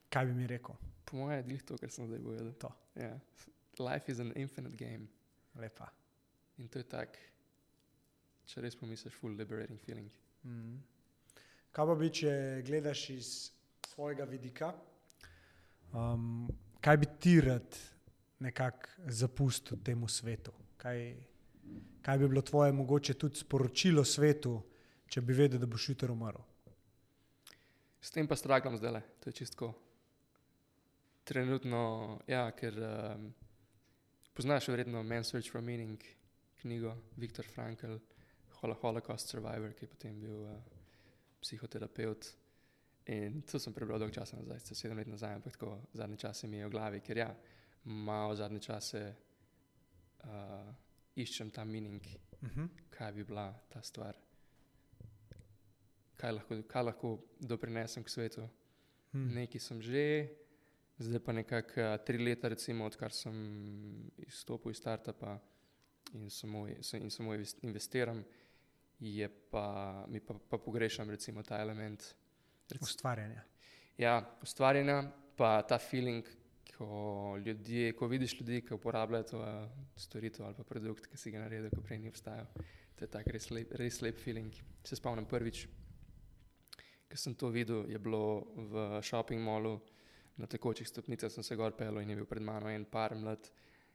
kaj 0.09 0.27
bi 0.27 0.35
mi 0.35 0.47
rekel? 0.49 0.79
Po 1.05 1.19
moje 1.19 1.37
je 1.37 1.47
glih 1.49 1.65
to, 1.67 1.77
kar 1.81 1.93
sem 1.93 2.09
zdaj 2.09 2.23
povedal. 2.25 2.53
To. 2.65 2.71
Ja. 2.97 3.13
Life 3.85 4.13
is 4.13 4.21
an 4.21 4.33
infinite 4.37 4.77
game. 4.77 5.09
Lepa. 5.61 5.91
In 6.59 6.69
to 6.69 6.81
je 6.81 6.87
tak, 6.89 7.19
če 8.49 8.65
res 8.65 8.77
pomisliš, 8.79 9.17
full 9.19 9.37
liberating 9.37 9.81
feeling. 9.81 10.09
Mm. 10.45 10.79
Kaj 11.77 11.89
pa 11.91 11.97
bi, 12.01 12.11
če 12.21 12.33
gledaš 12.67 13.05
iz 13.13 13.31
svojega 13.91 14.25
vidika, 14.29 14.73
um, 15.93 16.49
kaj 16.81 17.01
bi 17.03 17.09
ti 17.21 17.41
rad 17.45 17.77
nekako 18.41 19.11
zapustil 19.21 19.83
temu 19.85 20.09
svetu? 20.09 20.55
Kaj, 20.81 21.13
kaj 22.03 22.19
bi 22.19 22.29
bilo 22.29 22.43
tvoje 22.43 22.73
mogoče 22.73 23.15
tudi 23.15 23.37
sporočilo 23.37 24.05
svetu, 24.05 24.57
če 25.07 25.21
bi 25.21 25.35
vedel, 25.35 25.61
da 25.61 25.67
boš 25.67 25.89
jutri 25.89 26.13
umrl? 26.13 26.43
S 28.01 28.11
tem 28.11 28.29
pa 28.29 28.37
stragam 28.37 28.79
zdaj 28.81 28.93
le, 28.97 29.03
to 29.21 29.31
je 29.31 29.39
čistko. 29.43 29.73
Trenutno, 31.25 31.83
ja, 32.27 32.47
ker 32.57 32.79
um, 32.81 33.29
poznaš 34.35 34.71
verjetno 34.73 35.03
Man's 35.05 35.31
Search 35.31 35.53
for 35.53 35.63
Meaning, 35.63 36.01
knjigo 36.63 36.95
Viktor 37.17 37.47
Frankl, 37.47 37.99
Holo- 38.61 38.79
Holocaust 38.81 39.29
Survivor, 39.29 39.75
ki 39.77 39.85
je 39.85 39.91
potem 39.93 40.21
bil 40.21 40.47
uh, 40.49 40.57
psihoterapeut. 41.41 42.33
In 43.13 43.43
to 43.43 43.59
sem 43.59 43.75
prebral 43.75 43.99
dolgo 44.01 44.15
časa 44.15 44.39
nazaj, 44.41 44.61
se 44.65 44.75
sedem 44.75 44.99
let 45.01 45.09
nazaj, 45.09 45.37
ampak 45.39 45.57
tako 45.57 45.79
zadnje 45.97 46.17
čase 46.25 46.49
mi 46.49 46.61
je 46.61 46.69
v 46.69 46.73
glavi, 46.73 47.01
ker 47.05 47.21
ja, 47.21 47.31
malo 47.85 48.37
zadnje 48.37 48.61
čase 48.65 49.03
uh, 50.25 50.73
iščem 51.23 51.51
ta 51.51 51.65
meaning, 51.65 52.03
Uh 52.43 52.49
-huh. 52.49 52.69
kaj 52.91 53.13
bi 53.13 53.25
bila 53.25 53.53
ta 53.69 53.83
stvar, 53.83 54.17
kaj 56.17 56.33
lahko, 56.33 56.63
kaj 56.69 56.83
lahko 56.83 57.11
doprinesem 57.41 58.05
k 58.05 58.09
svetu. 58.09 58.49
Hmm. 59.13 59.35
Nekaj 59.35 59.61
sem 59.61 59.83
že, 59.83 60.29
zdaj 60.99 61.21
pa 61.25 61.33
nekako 61.33 61.81
uh, 61.81 61.97
tri 62.07 62.19
leta, 62.19 62.49
recimo, 62.49 62.85
odkar 62.87 63.13
sem 63.13 63.35
izstopil 64.17 64.71
iz 64.71 64.77
startupa 64.79 65.39
in 66.13 66.31
samo, 66.31 66.67
in 66.69 67.11
samo 67.11 67.35
inves- 67.35 67.59
investiram, 67.63 68.25
je 69.01 69.29
pa, 69.51 70.05
mi 70.09 70.21
pa, 70.21 70.35
pa 70.49 70.59
pogrešam 70.59 71.11
recimo 71.11 71.43
ta 71.43 71.61
element. 71.61 72.15
Rec, 72.71 72.83
Ustvarjanje. 72.83 73.41
ja, 73.99 74.39
ustvarjanja, 74.43 75.13
pa 75.37 75.63
ta 75.63 75.79
feeling, 75.79 76.25
ko, 76.81 77.39
ljudje, 77.45 77.93
ko 77.93 78.07
vidiš 78.09 78.41
ljudi, 78.41 78.63
ki 78.65 78.75
uporabljajo 78.75 79.25
to 79.29 79.39
uh, 79.39 79.49
storitev 79.97 80.47
ali 80.47 80.57
pa 80.57 80.65
produkt, 80.65 81.07
ki 81.07 81.19
si 81.21 81.31
ga 81.31 81.43
naredil, 81.43 81.69
ko 81.75 81.83
prej 81.85 81.99
ni 82.01 82.09
obstajal. 82.09 82.47
To 82.97 83.05
je 83.05 83.09
tak 83.13 83.29
res 83.29 83.51
lep, 83.53 83.75
res 83.77 84.01
lep 84.01 84.17
feeling. 84.17 84.55
Se 84.85 84.97
spomnim 84.97 85.27
prvič, 85.29 85.67
ko 87.11 87.19
sem 87.21 87.35
to 87.37 87.51
videl, 87.53 87.85
je 87.91 88.01
bilo 88.01 88.23
v 88.73 88.87
shopping 89.05 89.45
mallu, 89.45 89.75
na 90.41 90.49
tekočih 90.49 90.89
stopnicah 90.89 91.29
sem 91.33 91.45
se 91.45 91.57
gor 91.57 91.77
pel 91.77 92.01
in 92.01 92.15
je 92.15 92.17
bil 92.17 92.29
pred 92.29 92.43
mano 92.43 92.73
en 92.73 92.87
par 92.89 93.13
mlad 93.13 93.51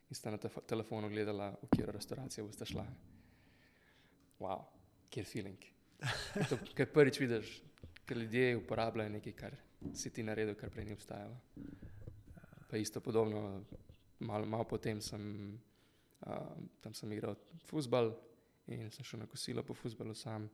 in 0.06 0.20
sta 0.20 0.30
na 0.30 0.38
telefonu 0.38 1.10
gledala, 1.10 1.56
v 1.64 1.72
katero 1.72 1.96
restauracijo 1.96 2.46
boste 2.46 2.70
šla. 2.70 2.86
Wow, 4.46 4.62
kjer 5.10 5.26
feeling. 5.26 5.58
In 6.38 6.46
To, 6.52 6.62
kar 6.78 6.92
prvič 6.94 7.18
vidiš, 7.24 7.58
ker 8.06 8.22
ljudje 8.22 8.60
uporabljajo 8.62 9.18
nekaj, 9.18 9.38
kar 9.42 9.58
si 9.98 10.14
ti 10.14 10.22
naredil, 10.22 10.54
kar 10.60 10.70
prej 10.70 10.86
ni 10.86 10.94
obstajalo. 10.94 11.42
Pa 12.68 12.78
isto 12.78 13.02
podobno, 13.02 13.64
malo, 14.20 14.46
malo 14.46 14.64
potem 14.64 15.02
sem, 15.02 15.54
uh, 16.26 16.58
tam 16.82 16.94
sem 16.94 17.12
igral 17.12 17.36
futbal 17.66 18.14
in 18.68 18.92
sem 18.92 19.06
šel 19.06 19.20
na 19.20 19.28
kosilo 19.28 19.64
po 19.64 19.74
futbalu 19.74 20.16
sam. 20.16 20.50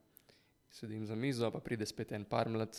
Sedim 0.71 1.05
za 1.05 1.15
mizo, 1.15 1.51
pa 1.51 1.59
pride 1.59 1.85
spet 1.85 2.11
en 2.11 2.25
par 2.25 2.49
mlad, 2.49 2.77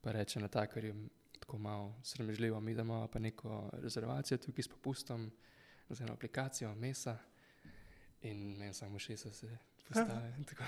pa 0.00 0.12
reče 0.12 0.40
na 0.40 0.48
takarju, 0.48 0.94
tako 1.40 1.58
malo 1.58 1.94
sramežljivo, 2.02 2.60
mi 2.60 2.74
damo 2.74 3.08
pa 3.12 3.18
neko 3.18 3.70
rezervacijo 3.72 4.38
tukaj 4.38 4.62
s 4.62 4.68
popustom, 4.68 5.30
z 5.88 6.00
eno 6.00 6.12
aplikacijo, 6.12 6.74
mesa. 6.74 7.18
In 8.22 8.56
meni 8.58 8.74
samo 8.74 8.98
šesa 8.98 9.32
se 9.32 9.58
postaje. 9.88 10.34
tako. 10.48 10.62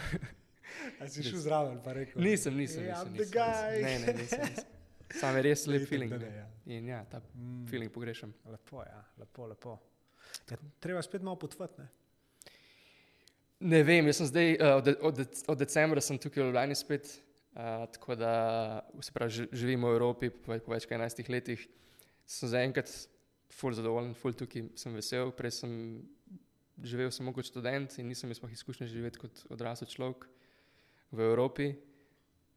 A 1.01 1.09
si 1.09 1.23
šel 1.23 1.39
zraven, 1.39 1.79
pa 1.85 1.93
rekel? 1.93 2.23
Nisem, 2.23 2.57
nisem. 2.57 2.83
Nisem, 2.83 3.13
nisem, 3.13 3.15
the 3.15 3.39
guy. 3.39 3.83
nisem. 3.83 4.03
Ne, 4.03 4.07
ne, 4.07 4.23
nisem. 4.23 4.41
nisem. 4.41 4.74
Sam 5.15 5.37
je 5.37 5.43
res 5.43 5.67
lep 5.67 5.87
feeling. 5.87 6.11
ne. 6.13 6.31
ja. 6.37 6.47
In 6.69 6.87
ja, 6.87 7.05
ta 7.05 7.21
Mm. 7.35 7.67
feeling 7.67 7.93
pogrešam. 7.93 8.33
Lepo, 8.47 8.83
ja, 8.83 9.05
lepo, 9.17 9.47
lepo. 9.47 9.79
Ja, 10.51 10.57
treba 10.81 11.03
spet 11.03 11.23
malo 11.23 11.37
potvati. 11.37 11.81
ne? 11.81 11.89
Ne 13.61 13.83
vem, 13.83 14.07
jaz 14.07 14.17
sem 14.17 14.27
zdaj, 14.27 14.49
uh, 14.55 14.77
od, 14.77 14.89
od, 15.01 15.17
od 15.49 15.59
decembra 15.59 16.01
sem 16.01 16.19
tukaj 16.19 16.43
v 16.43 16.47
Ljubljani 16.47 16.75
spet, 16.75 17.07
uh, 17.53 17.61
tako 17.89 18.15
da 18.15 18.33
se 19.01 19.13
pravi, 19.13 19.31
ži- 19.33 19.49
živim 19.53 19.83
v 19.83 19.93
Evropi 19.93 20.31
po, 20.31 20.59
po 20.59 20.73
več 20.73 20.85
kot 20.85 20.93
11 20.93 21.29
letih. 21.29 21.63
Sem 22.27 22.49
zaenkrat 22.49 22.91
ful 23.51 23.73
zadovoljen, 23.73 24.15
ful 24.15 24.33
tukaj 24.33 24.67
sem 24.75 24.93
vesel. 24.93 25.31
Prej 25.31 25.51
sem 25.53 25.73
živel 26.83 27.11
samo 27.11 27.33
kot 27.33 27.47
študent 27.47 27.95
in 27.99 28.09
nisem 28.09 28.27
imel 28.27 28.35
sploh 28.35 28.53
izkušnje 28.53 28.89
živeti 28.89 29.19
kot 29.19 29.45
odrasel 29.49 29.87
človek 29.87 30.27
v 31.13 31.21
Evropi. 31.23 31.69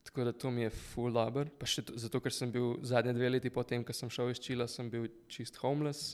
Tako 0.07 0.23
da 0.23 0.31
to 0.31 0.51
mi 0.51 0.61
je 0.61 0.69
ful 0.69 1.11
dobro. 1.11 1.49
Pa 1.59 1.67
še 1.67 1.83
to, 1.83 1.97
zato, 1.99 2.21
ker 2.23 2.31
sem 2.31 2.51
bil 2.51 2.77
zadnje 2.87 3.11
dve 3.17 3.27
leti 3.27 3.49
potem, 3.51 3.83
ko 3.83 3.91
sem 3.91 4.07
šel 4.13 4.31
iz 4.31 4.39
Čila, 4.39 4.63
sem 4.71 4.87
bil 4.87 5.09
čist 5.27 5.59
homeless, 5.59 6.13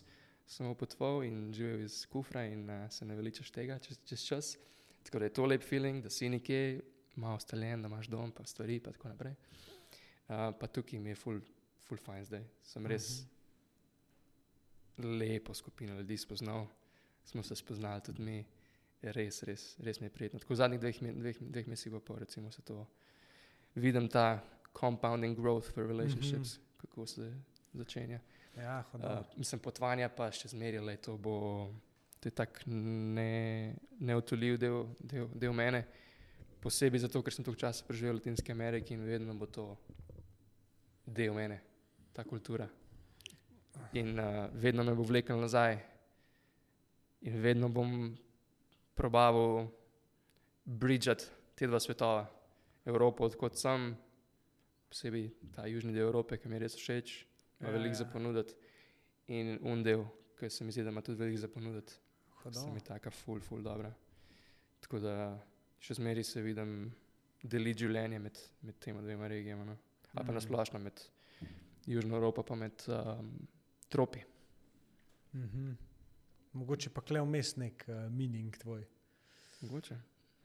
sem 0.50 0.72
potoval 0.80 1.22
in 1.28 1.52
živel 1.54 1.84
iz 1.86 2.00
kufra 2.10 2.48
in 2.50 2.66
uh, 2.74 2.88
se 2.90 3.06
ne 3.06 3.14
veličaš 3.20 3.52
tega 3.54 3.78
čez, 3.84 4.00
čez 4.10 4.26
čas. 4.26 4.50
Tako 5.06 5.22
da 5.22 5.30
je 5.30 5.36
to 5.38 5.46
lep 5.46 5.62
feeling, 5.62 6.02
da 6.02 6.10
si 6.10 6.32
nekje, 6.32 6.82
malo 7.22 7.38
staljen, 7.40 7.86
da 7.86 7.92
imaš 7.92 8.10
dom, 8.10 8.34
pa 8.34 8.48
stvari, 8.50 8.80
pa 8.82 8.96
tako 8.96 9.14
naprej. 9.14 9.38
Uh, 10.26 10.50
pa 10.58 10.72
tukaj 10.74 11.00
mi 11.00 11.14
je 11.14 11.20
full, 11.20 11.46
full 11.86 12.02
fine 12.02 12.26
zdaj. 12.26 12.50
Sem 12.66 12.90
res 12.90 13.12
lepo 14.98 15.54
skupino 15.54 16.00
ljudi 16.02 16.18
spoznal, 16.18 16.66
smo 17.30 17.46
se 17.46 17.56
spoznali 17.62 18.02
tudi 18.10 18.26
mi. 18.26 18.42
Res, 19.04 19.42
res, 19.44 19.64
res 19.84 20.00
mi 20.00 20.08
je 20.08 20.16
prijetno. 20.16 20.40
Tako 20.40 20.56
v 20.56 20.62
zadnjih 20.64 20.80
dveh, 20.80 21.00
dveh, 21.14 21.40
dveh 21.44 21.66
mesecih, 21.68 22.02
pa 22.08 22.16
recimo 22.22 22.52
se 22.56 22.62
to 22.64 22.86
vidim, 23.76 24.08
ta 24.10 24.44
compounding 24.80 25.38
growth 25.38 25.76
v 25.76 25.88
relationships, 25.88 26.58
mm 26.58 26.62
-hmm. 26.62 26.82
kako 26.82 27.06
se 27.06 27.34
začenja. 27.74 28.20
Ja, 28.58 28.84
Uh, 28.94 29.00
uh, 29.00 29.26
mislim, 29.38 29.60
potovanja 29.60 30.10
pa 30.10 30.32
še 30.32 30.48
zmeraj, 30.48 30.82
le 30.86 30.98
to 30.98 31.18
bo. 31.18 31.70
To 32.20 32.30
je 32.30 32.32
tako 32.32 32.70
ne, 32.70 33.76
neotoljiv 34.00 34.58
del, 34.58 34.86
del, 35.00 35.28
del 35.36 35.54
mene, 35.54 35.82
posebej 36.62 37.00
zato, 37.04 37.20
ker 37.24 37.34
sem 37.34 37.44
toliko 37.44 37.60
časa 37.60 37.84
preživel 37.84 38.14
v 38.14 38.22
Latinski 38.22 38.52
Ameriki 38.52 38.94
in 38.94 39.04
vedno 39.04 39.34
bo 39.36 39.46
to 39.46 39.66
del 41.06 41.34
mene, 41.34 41.60
ta 42.14 42.24
kultura. 42.24 42.70
In 43.94 44.20
uh, 44.20 44.48
vedno 44.54 44.84
me 44.84 44.94
bo 44.96 45.04
vlekel 45.04 45.42
nazaj, 45.42 45.76
in 47.28 47.42
vedno 47.42 47.70
bom 47.70 48.14
probaval 48.96 49.68
bridžati 50.64 51.26
te 51.56 51.68
dva 51.68 51.80
svetova, 51.80 52.24
Evropo, 52.86 53.26
odkot 53.26 53.56
sem, 53.56 53.94
posebej 54.90 55.30
ta 55.52 55.66
južni 55.66 55.94
del 55.94 56.08
Evrope, 56.08 56.38
ki 56.38 56.50
mi 56.50 56.56
je 56.56 56.60
res 56.60 56.76
všeč, 56.76 57.14
ima 57.60 57.70
Ja, 57.70 57.74
veliko 57.74 57.94
ja. 57.94 57.96
za 57.96 58.06
ponuditi, 58.06 58.54
in 59.28 59.58
un 59.62 59.84
del, 59.84 60.04
ki 60.36 60.50
se 60.50 60.64
mi 60.64 60.72
zdi, 60.72 60.84
da 60.84 60.90
ima 60.90 61.02
tudi 61.02 61.18
veliko 61.18 61.40
za 61.40 61.48
ponuditi, 61.48 61.94
hudo. 62.42 62.60
se 62.60 62.72
mi 62.72 62.82
taka 62.82 63.10
ful, 63.10 63.40
ful 63.40 63.62
dobra. 63.62 63.94
Tako 64.80 65.00
da 65.00 65.14
še 65.80 65.94
zmeraj 65.94 66.24
se 66.24 66.42
vidim 66.42 66.92
deliti 67.42 67.80
življenje 67.80 68.20
med, 68.20 68.38
med 68.62 68.80
tema 68.80 69.02
dvema 69.02 69.28
regijama. 69.28 69.64
No? 69.66 69.78
Ali 70.06 70.18
pa 70.18 70.24
Mhm. 70.24 70.34
nasplošno 70.34 70.80
med 70.80 71.02
Južno 71.86 72.16
Evropo 72.16 72.44
in 72.44 72.88
um, 72.88 73.32
tropi. 73.90 74.20
Mhm. 75.34 75.72
Mogoče 76.54 76.90
pa 76.90 77.02
kle 77.02 77.22
vmes 77.22 77.56
nek 77.56 77.86
uh, 77.88 78.12
meaning 78.12 78.58
tvoj. 78.58 78.84
Mogoče. 79.62 79.96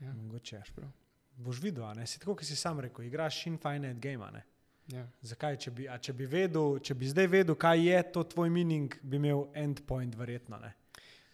Ja, 0.01 0.13
Mogoče. 0.15 0.63
prav. 0.75 0.91
Boš 1.39 1.61
videl, 1.63 1.85
a 1.87 1.93
ne? 1.95 2.07
si 2.07 2.19
tako, 2.19 2.35
kot 2.35 2.45
si 2.45 2.57
sam 2.59 2.81
rekel, 2.83 3.05
igraš 3.07 3.45
infinite 3.47 3.95
game. 4.03 4.25
a 4.27 4.31
ne. 4.35 4.43
Ja. 4.91 5.05
Zakaj, 5.23 5.57
če 5.61 5.71
bi, 5.71 5.85
a 5.89 5.99
če 6.01 6.13
bi 6.17 6.27
vedel, 6.27 6.79
če 6.83 6.95
bi 6.97 7.07
zdaj 7.07 7.27
vedel, 7.29 7.55
kaj 7.55 7.83
je 7.85 7.99
to 8.13 8.23
tvoj 8.25 8.51
meaning, 8.51 8.95
bi 9.03 9.21
imel 9.21 9.45
endpoint, 9.55 10.17
verjetno. 10.17 10.59
Ne? 10.59 10.73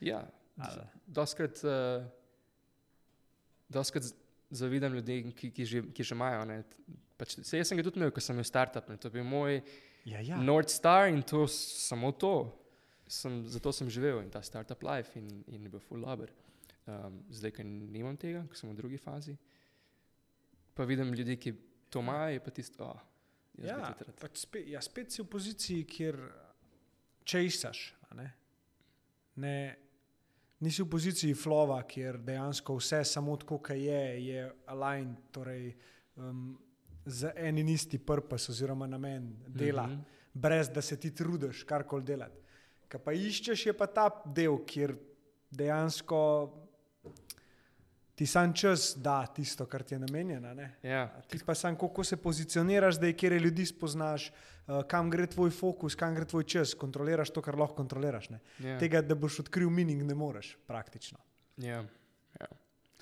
Ja, 0.02 0.24
Ali- 0.58 0.84
doskrat, 1.06 1.62
uh, 1.64 2.04
doskrat 3.68 4.02
z- 4.04 4.14
zavidam 4.50 4.92
ljudem, 4.94 5.32
ki, 5.32 5.50
ki, 5.50 5.64
že, 5.64 5.82
ki 5.92 6.02
že 6.04 6.14
imajo. 6.14 6.44
ne. 6.44 6.62
Pač, 7.16 7.38
se, 7.46 7.56
jaz 7.58 7.68
sem 7.70 7.78
ga 7.78 7.84
tudi 7.86 8.00
imel, 8.02 8.10
ko 8.10 8.20
sem 8.20 8.34
imel 8.36 8.44
startup. 8.44 8.88
Ne. 8.90 8.96
To 8.98 9.08
je 9.08 9.12
bil 9.12 9.24
moj 9.24 9.62
Ja, 10.04 10.20
ja. 10.20 10.36
North 10.36 10.68
Star 10.68 11.08
in 11.08 11.22
to 11.22 11.46
samo 11.48 12.12
to. 12.12 12.50
Sem, 13.08 13.44
zato 13.46 13.72
sem 13.72 13.88
živel 13.88 14.20
in 14.22 14.30
ta 14.30 14.40
startup 14.42 14.82
life 14.82 15.16
in, 15.18 15.28
in 15.48 15.62
je 15.62 15.68
bil 15.68 15.80
full 15.80 16.00
dober. 16.02 16.30
Um, 16.86 17.22
zdaj, 17.30 17.52
ker 17.56 17.64
nimam 17.64 18.16
tega, 18.16 18.42
ko 18.48 18.54
sem 18.56 18.68
v 18.68 18.76
drugi 18.76 18.98
fazi, 19.00 19.36
pa 20.74 20.84
vidim 20.84 21.12
ljudi, 21.14 21.36
ki 21.36 21.54
to 21.90 22.00
imajo, 22.00 22.32
je 22.32 22.44
pa 22.44 22.50
tisto, 22.50 22.84
oh, 22.84 23.02
Ja, 23.62 23.92
pač 24.18 24.42
spet, 24.42 24.66
ja, 24.72 24.82
spet 24.82 25.14
si 25.14 25.22
v 25.22 25.28
poziciji, 25.30 25.86
kjer 25.86 26.18
česaš. 27.28 27.86
Ne? 28.18 28.26
Ne, 29.42 29.54
nisi 30.62 30.82
v 30.82 30.88
poziciji 30.90 31.36
flova, 31.38 31.80
kjer 31.86 32.18
dejansko 32.26 32.76
vse 32.80 33.04
samo 33.06 33.36
tako, 33.38 33.60
kot 33.62 33.78
je, 33.78 34.02
je 34.24 34.48
aligned, 34.70 35.30
torej 35.34 35.70
um, 36.18 36.56
za 37.06 37.30
en 37.36 37.58
in 37.62 37.70
isti 37.74 37.98
purpose 37.98 38.50
oziroma 38.52 38.86
namen 38.90 39.30
dela, 39.46 39.86
mm. 39.86 39.92
-hmm. 39.92 40.30
brez 40.34 40.70
da 40.70 40.82
se 40.82 40.98
ti 41.00 41.14
trudiš 41.14 41.62
karkoli 41.62 42.04
delati. 42.04 42.40
Kaj 42.88 43.00
pa 43.00 43.12
iščeš, 43.12 43.66
je 43.66 43.72
pa 43.72 43.86
ta 43.86 44.08
del, 44.26 44.58
kjer 44.66 44.96
dejansko 45.50 46.20
ti 48.14 48.26
sam 48.26 48.54
čas 48.54 48.94
da 48.96 49.26
tisto, 49.26 49.66
kar 49.66 49.82
ti 49.82 49.94
je 49.94 49.98
namenjeno. 49.98 50.54
ne. 50.54 50.74
Ja, 50.82 51.20
Ti 51.28 51.38
pa 51.46 51.54
sam, 51.54 51.78
kako 51.78 52.04
se 52.04 52.16
pozicioniraš, 52.16 53.00
da 53.00 53.06
je 53.06 53.12
kjer 53.12 53.32
ljudi 53.32 53.66
spoznaš, 53.66 54.30
uh, 54.30 54.82
kam 54.88 55.10
gre 55.10 55.26
tvoj 55.26 55.50
fokus, 55.50 55.94
kam 55.94 56.14
gre 56.14 56.24
tvoj 56.24 56.44
čas, 56.44 56.74
kontroliraš 56.74 57.30
to, 57.30 57.42
kar 57.42 57.58
lahko 57.58 57.74
kontroliraš. 57.74 58.30
Ne? 58.30 58.40
ja. 58.58 58.78
Tega, 58.78 59.02
da 59.02 59.14
boš 59.14 59.40
odkril 59.40 59.70
meaning, 59.70 60.02
ne 60.02 60.14
moreš 60.14 60.56
praktično. 60.66 61.18
Ja, 61.56 61.84
ja. 62.40 62.48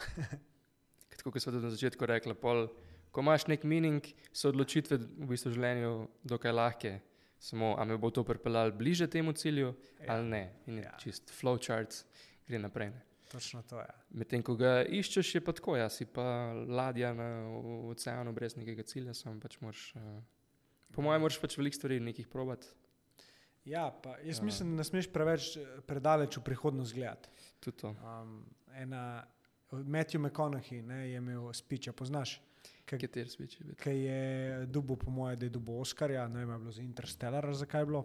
Tako 1.17 1.31
kot 1.31 1.43
smo 1.43 1.53
tudi 1.53 1.65
na 1.65 1.71
začetku 1.71 2.07
rekli, 2.07 2.35
pol, 2.35 2.67
ko 3.13 3.21
imaš 3.21 3.47
nek 3.47 3.65
meaning, 3.69 4.07
so 4.33 4.49
odločitve 4.49 4.97
v 4.97 5.29
bistvu 5.29 5.53
v 5.53 5.59
življenju 5.59 5.95
dokaj 6.25 6.57
lahke. 6.57 6.99
Samo, 7.43 7.75
a 7.75 7.85
me 7.85 7.97
bo 7.99 8.07
to 8.15 8.23
pripeljalo 8.25 8.71
bliže 8.79 9.09
temu 9.11 9.33
cilju, 9.35 9.75
ja. 9.99 10.13
ali 10.15 10.29
ne. 10.31 10.43
In 10.71 10.79
ja. 10.79 10.93
čist 11.03 11.33
flowchart, 11.35 12.05
gre 12.47 12.61
naprej. 12.63 12.93
Ne. 12.95 13.12
Točno 13.33 13.63
to 13.63 13.81
je. 13.81 13.89
Medtem 14.21 14.43
ko 14.45 14.55
ga 14.61 14.83
iščeš, 14.85 15.35
je 15.35 15.41
pa 15.45 15.55
tako, 15.57 15.77
ja, 15.81 15.89
si 15.89 16.05
pa 16.05 16.53
ladja 16.53 17.15
na 17.17 17.29
oceanu 17.89 18.35
brez 18.37 18.57
nekega 18.61 18.85
cilja, 18.85 19.15
samo 19.17 19.41
pač 19.41 19.57
moraš. 19.65 19.87
Uh, 19.97 20.21
po 20.93 21.05
mojem, 21.07 21.25
moraš 21.25 21.41
pač 21.41 21.57
veliko 21.57 21.81
stvari 21.81 22.01
nekih 22.01 22.29
probati. 22.29 22.69
Ja, 23.65 23.91
pa 24.03 24.19
jaz 24.19 24.39
Ja. 24.39 24.45
mislim, 24.45 24.71
da 24.71 24.83
ne 24.83 24.85
smeš 24.85 25.09
preveč 25.13 25.57
eh, 25.57 25.81
predaleč 25.87 26.37
v 26.37 26.43
prihodnost 26.45 26.95
gledati. 26.95 27.29
Tudi 27.61 27.77
to. 27.77 27.95
Um, 28.03 28.45
ena, 28.75 29.25
Matthew 29.71 30.21
McConaughey 30.21 30.83
ne, 30.83 31.11
je 31.11 31.17
imel 31.17 31.49
a 31.49 31.93
poznaš, 31.93 32.41
Kater 32.85 33.29
speč 33.31 33.61
je 33.61 33.65
bil? 33.65 33.75
ki 33.79 33.91
je 33.91 34.67
dubo, 34.67 34.97
po 34.97 35.11
mojem, 35.11 35.39
da 35.39 35.47
je 35.47 35.51
dubo 35.51 35.79
Oscarja, 35.81 36.29
ne 36.29 36.45
vem, 36.45 36.51
je 36.51 36.59
bilo 36.59 36.73
za 36.73 36.83
Interstellar, 36.83 37.55
zakaj 37.55 37.81
je 37.81 37.87
bilo. 37.87 38.05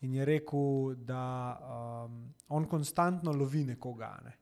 In 0.00 0.14
je 0.14 0.24
rekel, 0.24 0.94
da 0.96 1.24
um, 1.60 2.34
on 2.48 2.68
konstantno 2.68 3.32
lovi 3.32 3.64
nekoga, 3.64 4.18
ne. 4.24 4.36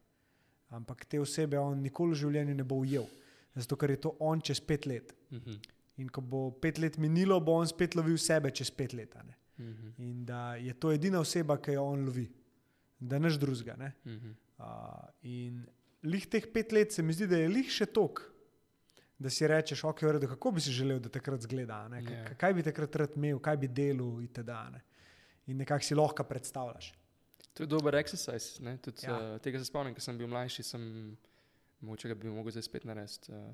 Ampak 0.70 1.05
te 1.05 1.19
osebe 1.19 1.59
on 1.59 1.78
nikoli 1.78 2.12
v 2.12 2.19
življenju 2.19 2.55
ne 2.55 2.65
bo 2.65 2.77
ujel, 2.77 3.07
zato 3.55 3.77
ker 3.77 3.90
je 3.90 3.97
to 3.99 4.16
on 4.20 4.40
čez 4.40 4.61
pet 4.61 4.86
let. 4.86 5.15
Mhm. 5.31 5.59
In 5.99 6.09
ko 6.09 6.20
bo 6.20 6.51
pet 6.53 6.78
let 6.78 6.97
minilo, 6.97 7.40
bo 7.40 7.53
on 7.53 7.66
spet 7.66 7.95
lovil 7.95 8.16
sebe 8.16 8.51
čez 8.51 8.70
pet 8.70 8.93
let. 8.93 9.15
ne. 9.16 9.35
Mhm. 9.59 9.89
In 9.99 10.24
da 10.24 10.55
je 10.55 10.73
to 10.74 10.93
edina 10.93 11.19
oseba, 11.19 11.57
ki 11.57 11.73
jo 11.73 11.85
on 11.85 12.05
lovi, 12.05 12.28
da 13.01 13.19
niš 13.19 13.35
drugega. 13.36 13.77
ne. 13.77 13.93
Mhm. 14.07 14.31
Uh, 14.59 14.65
in 15.23 15.66
lih 16.03 16.27
teh 16.27 16.47
pet 16.47 16.73
let 16.73 16.93
se 16.93 17.03
mi 17.03 17.12
zdi, 17.12 17.27
da 17.27 17.36
je 17.36 17.49
lih 17.49 17.69
še 17.69 17.86
tok, 17.86 18.23
da 19.19 19.28
si 19.28 19.47
rečeš, 19.47 19.85
ok, 19.85 20.03
v 20.03 20.12
redu, 20.12 20.28
kako 20.28 20.51
bi 20.51 20.61
si 20.61 20.70
želel, 20.70 21.01
da 21.01 21.09
takrat 21.09 21.40
zgleda? 21.40 21.89
K- 21.90 22.11
Ja. 22.11 22.35
kaj 22.36 22.55
bi 22.55 22.62
takrat 22.62 22.97
rad 22.97 23.16
imel, 23.16 23.39
kaj 23.39 23.57
bi 23.57 23.66
delal 23.69 24.23
itd. 24.23 24.49
ne. 24.73 24.81
In 25.47 25.57
nekako 25.57 25.82
si 25.82 25.95
lahko 25.95 26.23
predstavljaš. 26.24 26.93
To 27.59 27.63
je 27.63 27.69
dober 27.69 27.95
exercise. 27.95 28.63
ne, 28.63 28.77
Tudi, 28.79 29.03
Ja. 29.03 29.17
uh, 29.35 29.41
tega 29.41 29.59
se 29.59 29.65
spomnim, 29.65 29.91
ko 29.91 30.01
sem 30.01 30.15
bil 30.15 30.27
mlajši, 30.27 30.63
sem 30.63 30.83
mogoče 31.81 32.09
ga 32.09 32.15
bi 32.15 32.29
mogel 32.29 32.53
zdaj 32.53 32.63
spet 32.63 32.85
narediti. 32.85 33.33
Uh, 33.33 33.51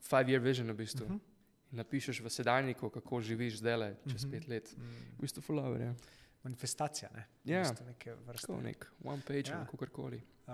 five 0.00 0.26
year 0.26 0.40
vision 0.40 0.66
v 0.66 0.74
bistvu. 0.74 1.04
Uh 1.04 1.10
Mhm. 1.10 1.16
-huh. 1.16 1.32
Napišeš 1.72 2.20
v 2.20 2.28
sedajniku, 2.28 2.90
kako 2.90 3.20
živiš 3.20 3.58
zdaj, 3.58 3.78
čez 4.04 4.24
uh 4.24 4.26
Mhm. 4.26 4.26
-huh. 4.26 4.30
pet 4.32 4.48
let. 4.48 4.74
Mm, 4.76 4.82
V 5.18 5.20
bistvu 5.20 5.40
fulover, 5.42 5.80
ja. 5.80 5.94
Manifestacija, 6.42 7.10
ne? 7.14 7.26
V 7.44 7.50
Ja. 7.50 7.60
bistvu 7.60 7.86
neke 7.86 8.14
vrste. 8.16 8.46
Tako 8.46 8.60
nek 8.60 8.86
one 9.04 9.22
page 9.22 9.42
Ja. 9.46 9.58
ali 9.58 9.66
kakorkoli. 9.66 10.20
Uh, 10.46 10.52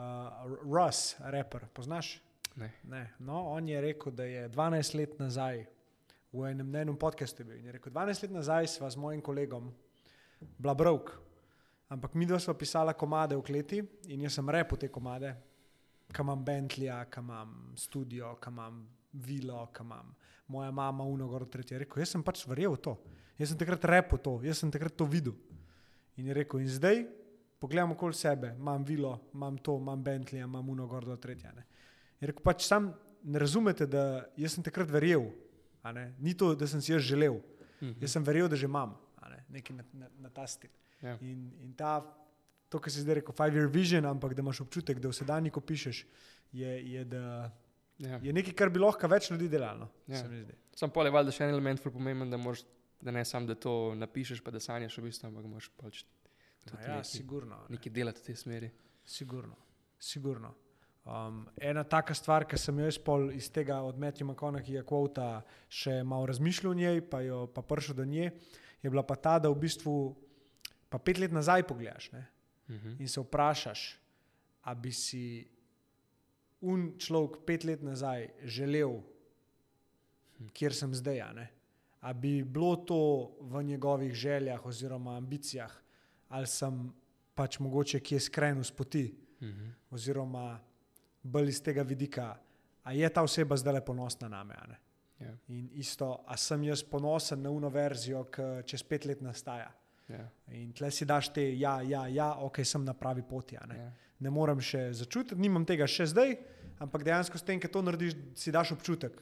Russ, 0.77 1.17
raper, 1.21 1.67
poznaš? 1.69 2.21
Ne. 2.57 2.73
Ne. 2.85 3.11
No, 3.19 3.45
on 3.47 3.69
je 3.69 3.81
rekel, 3.81 4.13
da 4.13 4.25
je 4.25 4.49
12 4.49 4.95
let 4.95 5.19
nazaj, 5.19 5.67
v 6.33 6.45
enem 6.45 6.75
enem 6.75 6.97
podkastu 6.97 7.41
je 7.41 7.45
bil. 7.45 7.57
in 7.57 7.65
Je 7.65 7.73
rekel, 7.73 7.93
12 7.93 8.23
let 8.23 8.31
nazaj 8.31 8.67
sva 8.69 8.91
z 8.91 8.97
mojim 8.97 9.21
kolegom 9.21 9.73
bila 10.59 10.75
brok, 10.75 11.21
ampak 11.91 12.15
mi 12.15 12.27
dva 12.27 12.39
sva 12.39 12.55
pisala 12.55 12.95
komade 12.95 13.37
v 13.37 13.43
kleti 13.43 13.81
in 14.09 14.23
jaz 14.23 14.39
sem 14.39 14.49
repo 14.49 14.77
te 14.79 14.89
komade, 14.89 15.35
kam 16.13 16.27
imam 16.27 16.45
Bentleya, 16.45 17.05
kam 17.11 17.29
imam 17.29 17.55
studio, 17.77 18.37
kam 18.41 18.55
imam 18.59 18.81
vilo, 19.13 19.67
kam 19.73 19.87
imam 19.91 20.15
moja 20.51 20.71
mama, 20.71 21.05
uno, 21.05 21.29
gor, 21.31 21.45
tretje. 21.47 21.77
Je 21.77 21.85
Rekel, 21.85 22.03
jaz 22.03 22.11
sem 22.11 22.23
pač 22.27 22.43
verjel 22.47 22.75
v 22.75 22.81
to, 22.83 22.97
jaz 23.39 23.53
sem 23.53 23.59
takrat 23.59 23.85
repo 23.87 24.19
to, 24.19 24.41
jaz 24.43 24.59
sem 24.59 24.71
takrat 24.71 24.97
to 24.99 25.07
videl. 25.07 25.37
In 26.19 26.27
je 26.27 26.35
rekel, 26.35 26.61
in 26.61 26.69
zdaj 26.69 27.05
pogledam 27.63 27.93
okoli 27.95 28.17
sebe, 28.19 28.55
imam 28.59 28.83
vilo, 28.85 29.13
imam 29.35 29.59
to, 29.59 29.77
imam 29.79 30.03
Bentley, 30.03 30.43
imam 30.43 30.69
uno, 30.69 30.89
gor, 30.91 31.07
dol, 31.07 31.17
tretje. 31.23 31.53
Ne. 31.55 31.65
Je 32.21 32.27
rekel, 32.33 32.43
pač 32.43 32.67
sam 32.67 32.91
ne 33.23 33.39
razumete, 33.39 33.87
da 33.87 34.25
jaz 34.37 34.57
sem 34.57 34.65
takrat 34.67 34.91
verjel, 34.91 35.29
ni 36.19 36.35
to, 36.35 36.55
da 36.55 36.67
sem 36.67 36.81
si 36.83 36.93
jaz 36.93 37.03
želel, 37.07 37.39
Mhm. 37.81 37.95
jaz 38.03 38.13
sem 38.13 38.25
verjel, 38.25 38.49
da 38.49 38.57
že 38.57 38.67
imam, 38.67 38.97
ne. 39.31 39.45
nekaj 39.49 39.77
na, 39.77 39.85
na, 39.93 40.07
na 40.19 40.29
ta 40.29 40.47
stil. 40.47 40.69
Ja. 41.03 41.17
In, 41.25 41.51
in 41.65 41.73
ta, 41.75 42.01
to, 42.69 42.79
kar 42.79 42.93
si 42.93 43.01
zdaj 43.01 43.21
rekel, 43.21 43.35
five 43.35 43.57
year 43.57 43.71
vision, 43.73 44.05
ampak 44.07 44.35
da 44.35 44.43
imaš 44.45 44.61
občutek, 44.61 45.01
da 45.01 45.09
v 45.09 45.17
sedanjiku 45.17 45.61
pišeš, 45.61 46.05
je, 46.53 46.77
je, 46.93 47.05
da, 47.05 47.51
Ja. 48.01 48.17
je 48.25 48.33
nekaj, 48.33 48.55
kar 48.57 48.71
bi 48.73 48.81
lahko 48.81 49.09
več 49.13 49.27
ljudi 49.31 49.49
delalo. 49.53 49.91
Ja. 50.09 50.23
se 50.23 50.29
mi 50.29 50.39
zdi. 50.41 50.55
Sam 50.75 50.89
pol 50.91 51.05
je 51.05 51.13
valjda 51.13 51.33
še 51.37 51.45
en 51.45 51.51
element, 51.53 51.81
ful 51.83 51.93
pomemben, 51.93 52.31
da, 52.33 52.39
moraš, 52.41 52.63
da 53.01 53.13
ne 53.13 53.25
samo, 53.25 53.45
da 53.47 53.55
to 53.55 53.95
napišeš, 53.95 54.41
pa 54.41 54.51
da 54.51 54.61
sanjaš 54.61 54.97
v 54.97 55.03
bistvu, 55.05 55.29
ampak 55.29 55.45
moraš 55.47 55.69
pač 55.77 56.01
No, 56.61 56.73
tudi 56.73 56.83
ja, 56.83 56.89
nekaj, 56.95 57.05
sigurno. 57.09 57.57
ne. 57.69 57.77
nekaj 57.77 57.93
delati 57.93 58.21
v 58.21 58.25
tej 58.25 58.37
smeri. 58.37 58.71
Sigurno. 59.05 59.57
Sigurno. 59.99 60.55
Um, 61.05 61.47
ena 61.57 61.85
taka 61.85 62.13
stvar, 62.15 62.45
ki 62.45 62.59
sem 62.61 62.79
jo 62.79 62.85
jaz 62.85 62.99
pol 63.01 63.31
iz 63.33 63.49
tega 63.53 63.79
od 63.81 63.97
Matthew 63.97 64.29
McConaugheyja 64.29 64.83
kvota 64.85 65.29
še 65.69 66.03
malo 66.05 66.29
razmišljal 66.29 66.73
o 66.73 66.77
njej, 66.77 67.01
pa 67.09 67.21
jo 67.25 67.47
pa 67.49 67.65
prišel 67.65 67.97
do 67.97 68.05
nje, 68.05 68.31
je 68.83 68.91
bila 68.93 69.03
pa 69.03 69.17
ta, 69.17 69.39
da 69.39 69.49
v 69.49 69.57
bistvu 69.57 69.95
pa 70.91 70.99
pet 70.99 71.19
let 71.19 71.33
nazaj 71.33 71.63
pogledaš 71.63 72.13
ne, 72.13 72.27
Mhm. 72.69 72.97
in 72.99 73.09
se 73.09 73.21
vprašaš, 73.21 73.99
a 74.63 74.75
bi 74.75 74.93
si 74.93 75.49
un 76.61 76.93
človek 76.99 77.41
pet 77.45 77.65
let 77.65 77.83
nazaj 77.83 78.29
želel, 78.45 79.01
kjer 80.49 80.75
sem 80.75 80.95
zdaj. 80.95 81.21
A, 81.21 81.47
a 82.01 82.13
bi 82.13 82.43
bilo 82.45 82.77
to 82.77 82.99
v 83.41 83.63
njegovih 83.65 84.15
željah 84.15 84.67
oziroma 84.67 85.17
ambicijah, 85.17 85.73
ali 86.29 86.47
sem 86.47 86.93
pač 87.35 87.59
mogoče 87.59 88.01
kje 88.01 88.21
skrenil 88.21 88.63
z 88.63 88.71
poti, 88.73 89.15
Mhm. 89.41 89.69
oziroma 89.91 90.61
bolj 91.23 91.49
iz 91.49 91.63
tega 91.63 91.83
vidika, 91.83 92.37
a 92.85 92.93
je 92.93 93.09
ta 93.09 93.23
oseba 93.23 93.57
zdaj 93.57 93.73
le 93.75 93.81
ponosna 93.81 94.29
na 94.29 94.45
me. 94.45 94.55
a 94.55 94.67
ne? 94.67 94.79
Ja. 95.21 95.35
In 95.49 95.71
isto, 95.73 96.25
a 96.27 96.37
sem 96.37 96.63
jaz 96.65 96.83
ponosen 96.83 97.43
na 97.43 97.51
uno 97.51 97.69
verzijo, 97.69 98.25
ki 98.25 98.43
čez 98.65 98.83
pet 98.83 99.05
let 99.05 99.21
nastaja. 99.21 99.73
Ja. 100.11 100.25
In 100.59 100.73
tle 100.75 100.91
si 100.91 101.07
daš 101.07 101.31
te, 101.35 101.45
ja, 101.59 101.79
ja, 101.87 102.07
ja, 102.11 102.31
ok, 102.43 102.63
sem 102.67 102.85
na 102.85 102.95
pravi 102.95 103.23
poti. 103.23 103.57
a 103.57 103.67
Ne? 103.71 103.77
Ja. 103.79 103.91
ne 104.21 104.31
morem 104.31 104.61
še 104.61 104.91
začutiti, 104.93 105.41
nimam 105.41 105.65
tega 105.65 105.87
še 105.89 106.07
zdaj, 106.11 106.35
ampak 106.83 107.05
dejansko 107.07 107.39
s 107.39 107.47
tem, 107.47 107.61
ki 107.61 107.71
to 107.73 107.83
narediš, 107.83 108.17
si 108.37 108.53
daš 108.53 108.75
občutek. 108.77 109.21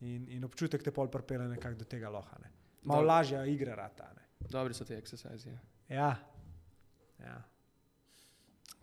In, 0.00 0.28
in 0.30 0.46
občutek 0.46 0.82
te 0.82 0.94
pol 0.94 1.10
pripelje 1.10 1.48
nekako 1.50 1.82
do 1.82 1.84
tega 1.84 2.10
loha. 2.10 2.38
Ne? 2.42 2.50
Malo 2.86 3.02
Dobro. 3.02 3.08
lažja 3.12 3.44
igra 3.50 3.74
rata. 3.74 4.08
Ne? 4.14 4.48
Dobri 4.48 4.74
so 4.74 4.86
ti 4.86 4.94
eksercizi. 4.94 5.50
Ja. 5.50 5.60
Ja. 5.98 6.10
ja. 7.26 7.38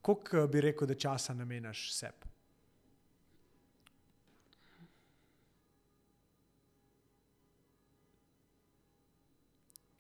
Koliko 0.01 0.43
eh, 0.43 0.47
bi 0.47 0.61
rekel, 0.61 0.87
da 0.87 0.95
časa 0.95 1.33
namenjaš 1.33 1.87
sebi? 1.95 2.31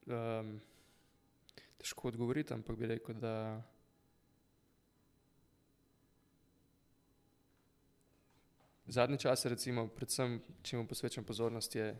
Um, 0.05 0.59
težko 1.85 2.07
odgovoriti, 2.09 2.53
ampak 2.53 2.77
bi 2.77 2.87
rekel, 2.89 3.13
da 3.21 3.61
zadnje 8.87 9.19
čase, 9.21 9.51
recimo, 9.53 9.85
predvsem, 9.93 10.39
če 10.65 10.79
mu 10.79 10.87
posvečam 10.89 11.25
pozornost, 11.25 11.75
je 11.77 11.91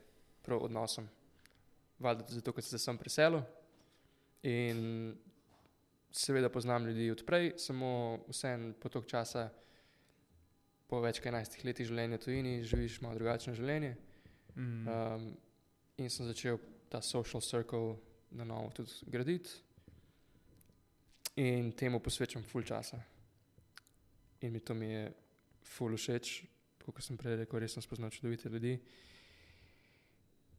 prav 0.46 0.64
odnosom. 0.66 1.06
Valjda 2.02 2.26
tudi 2.26 2.40
zato, 2.40 2.54
ker 2.54 2.66
sem 2.66 2.74
se 2.74 2.82
sem 2.82 2.98
preselil 2.98 3.44
in 4.46 5.14
seveda 6.16 6.50
poznam 6.50 6.88
ljudi 6.90 7.12
odprej, 7.14 7.54
samo 7.62 7.92
vsem 8.30 8.72
po 8.82 8.90
toliko 8.90 9.10
časa, 9.12 9.48
po 10.90 11.02
več 11.02 11.22
kot 11.22 11.30
11 11.30 11.62
letih 11.66 11.90
življenja 11.92 12.20
tujini, 12.22 12.56
živiš 12.66 13.00
malo 13.06 13.20
drugačno 13.20 13.54
življenje. 13.58 13.94
Mm. 14.56 14.90
Um, 14.90 15.30
in 16.02 16.10
sem 16.10 16.26
začel 16.26 16.58
ta 16.90 17.02
social 17.06 17.42
circle 17.42 18.00
na 18.36 18.46
novo 18.50 18.74
tudi 18.76 19.06
graditi, 19.10 19.62
in 21.36 21.72
temu 21.74 22.00
posvečam 22.00 22.44
full 22.44 22.64
časa. 22.64 23.00
In 24.42 24.52
mi 24.52 24.60
to 24.60 24.74
mi 24.74 24.86
je 24.88 25.14
full 25.64 25.96
všeč, 25.96 26.44
kot 26.86 27.04
sem 27.04 27.18
prej 27.18 27.36
rekel, 27.38 27.60
res 27.60 27.74
sem 27.74 27.82
spoznal 27.82 28.10
čudovite 28.10 28.50
ljudi. 28.50 28.76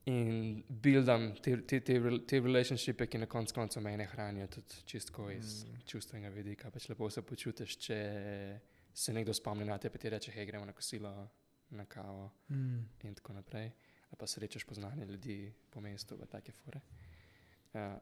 In 0.07 0.63
buildam 0.69 1.33
te, 1.43 1.57
te, 1.67 1.81
te, 1.81 1.97
te 2.27 2.39
relationshipe, 2.39 3.07
ki 3.07 3.19
na 3.19 3.27
koncu 3.27 3.55
koncev 3.55 3.83
mene 3.83 4.05
hranijo, 4.07 4.47
tudi 4.49 4.83
čisto 4.87 5.31
iz 5.31 5.65
Mm. 5.65 5.81
čustvenega 5.87 6.29
vidika. 6.29 6.71
Pač 6.71 6.89
lepo 6.89 7.11
se 7.11 7.23
počutiš, 7.23 7.77
če 7.79 7.99
se 8.95 9.13
nekdo 9.13 9.35
spomni 9.35 9.65
na 9.65 9.79
te, 9.79 9.91
pa 9.91 9.99
ti 9.99 10.09
reče, 10.09 10.31
hej, 10.31 10.47
gremo 10.47 10.65
na 10.65 10.73
kosilo, 10.73 11.11
na 11.71 11.85
kavo 11.87 12.31
Mm. 12.51 12.85
in 13.03 13.15
tako 13.15 13.33
naprej. 13.33 13.73
Ali 14.07 14.17
pa 14.19 14.27
srečaš 14.27 14.65
poznane 14.65 15.07
ljudi 15.07 15.53
po 15.71 15.81
mestu, 15.81 16.17
v 16.17 16.27
take 16.27 16.53
fore. 16.53 16.81
Uh, 17.75 17.99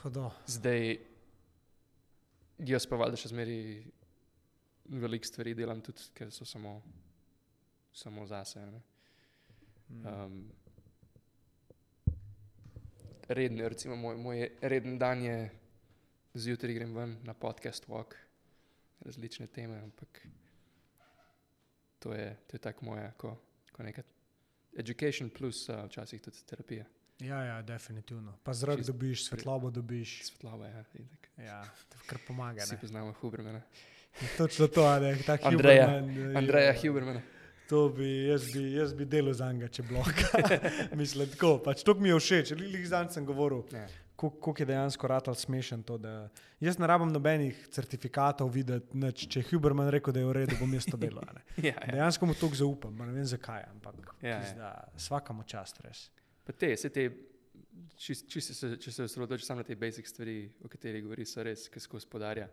Hodo. 0.00 0.30
zdaj, 0.46 0.98
jaz 2.58 2.86
pa 2.88 2.96
valjda 2.96 3.18
še 3.20 3.32
zmeri 3.32 3.58
veliko 5.02 5.28
stvari 5.28 5.54
delam, 5.54 5.80
tudi 5.84 6.08
ker 6.14 6.30
so 6.32 6.46
samo, 6.48 6.78
samo 7.92 8.26
zase. 8.26 8.62
ne. 8.70 8.82
Um, 10.02 10.40
reden, 13.28 13.60
recimo, 13.68 13.96
moj, 13.96 14.16
moj 14.16 14.48
reden 14.62 14.98
dan 14.98 15.22
je, 15.22 15.36
zjutraj 16.36 16.74
grem 16.74 16.94
ven 16.94 17.16
na 17.24 17.34
podcast 17.34 17.88
walk, 17.88 18.14
različne 19.00 19.46
teme, 19.46 19.78
ampak 19.82 20.20
to 21.98 22.12
je, 22.12 22.36
to 22.46 22.56
je 22.56 22.60
tako 22.60 22.84
moja, 22.84 23.12
ko, 23.16 23.36
ko 23.72 23.82
neka 23.82 24.02
education 24.76 25.30
plus 25.30 25.68
uh, 25.68 25.86
včasih 25.86 26.20
tudi 26.22 26.44
terapija. 26.46 26.84
Ja, 27.18 27.38
ja, 27.40 27.62
definitivno. 27.62 28.34
Pa 28.44 28.52
zrak 28.52 28.76
Čisto 28.76 28.92
dobiš, 28.92 29.24
svetlobo 29.24 29.70
dobiš. 29.70 30.22
Svetlava, 30.24 30.66
ja, 30.66 30.82
itak. 30.94 31.28
Ja, 31.38 31.62
to 31.88 31.96
kar 32.06 32.18
pomaga. 32.20 32.60
Vsi 32.60 32.76
poznamo 32.76 33.12
Hubermana. 33.12 33.62
Točno 34.36 34.66
to, 34.68 34.84
ne, 35.00 35.16
ta 35.18 35.36
Andreja- 35.38 36.00
Huberman, 36.00 36.32
eh, 36.32 36.36
Andreja 36.36 36.72
je- 36.72 36.78
Hubermana. 36.82 37.22
To 37.68 37.88
bi, 37.88 38.26
jaz 38.26 38.44
bi, 38.52 38.72
jaz 38.72 38.92
bi 38.94 39.04
delal 39.04 39.32
za 39.32 39.52
njega, 39.52 39.68
če 39.68 39.82
blok. 39.82 40.12
Mislim, 40.94 41.28
tako. 41.28 41.58
Pač 41.58 41.82
to 41.82 41.94
mi 41.94 42.08
je 42.08 42.14
všeč. 42.16 42.50
Lih 42.52 42.88
zanj 42.88 43.08
sem 43.10 43.26
govoril, 43.26 43.64
Ja. 43.72 43.86
koliko 44.16 44.54
je 44.58 44.66
dejansko 44.66 45.06
ratal 45.06 45.34
smešen 45.34 45.82
to. 45.82 45.98
Da, 45.98 46.28
jaz 46.60 46.78
ne 46.78 46.86
rabim 46.86 47.08
nobenih 47.08 47.68
certifikatov 47.68 48.48
videti, 48.50 48.94
nič. 48.94 49.26
če 49.26 49.40
je 49.40 49.48
Huberman 49.50 49.88
rekel, 49.88 50.12
da 50.12 50.20
je 50.20 50.26
v 50.26 50.32
redu, 50.34 50.56
bom 50.56 50.70
jaz 50.70 50.84
to 50.84 50.96
delal. 50.96 51.24
Ja, 51.58 51.72
ja. 51.74 51.92
Dejansko 51.92 52.26
mu 52.26 52.34
to 52.34 52.48
zaupam, 52.50 52.92
pa 52.92 53.04
ne 53.04 53.12
vem 53.12 53.24
zakaj, 53.26 53.64
ampak 53.68 53.94
Ja, 54.22 54.28
ja. 54.28 54.38
pizda, 54.38 54.70
svakamo 54.96 55.42
čast 55.44 55.80
res. 55.80 56.06
Pa 56.46 56.54
te, 56.54 56.70
vse 56.76 56.90
te, 56.94 57.04
či, 57.98 58.14
či 58.30 58.40
se, 58.40 58.76
če 58.78 58.92
se 58.92 59.06
osredotočiš 59.08 59.46
samo 59.48 59.60
na 59.64 59.66
te 59.66 59.74
basic 59.76 60.06
stvari, 60.08 60.38
o 60.64 60.70
katerih 60.70 61.02
govori, 61.04 61.26
so 61.26 61.42
res, 61.42 61.66
ki 61.72 61.82
skozi 61.82 62.06
podarja. 62.10 62.46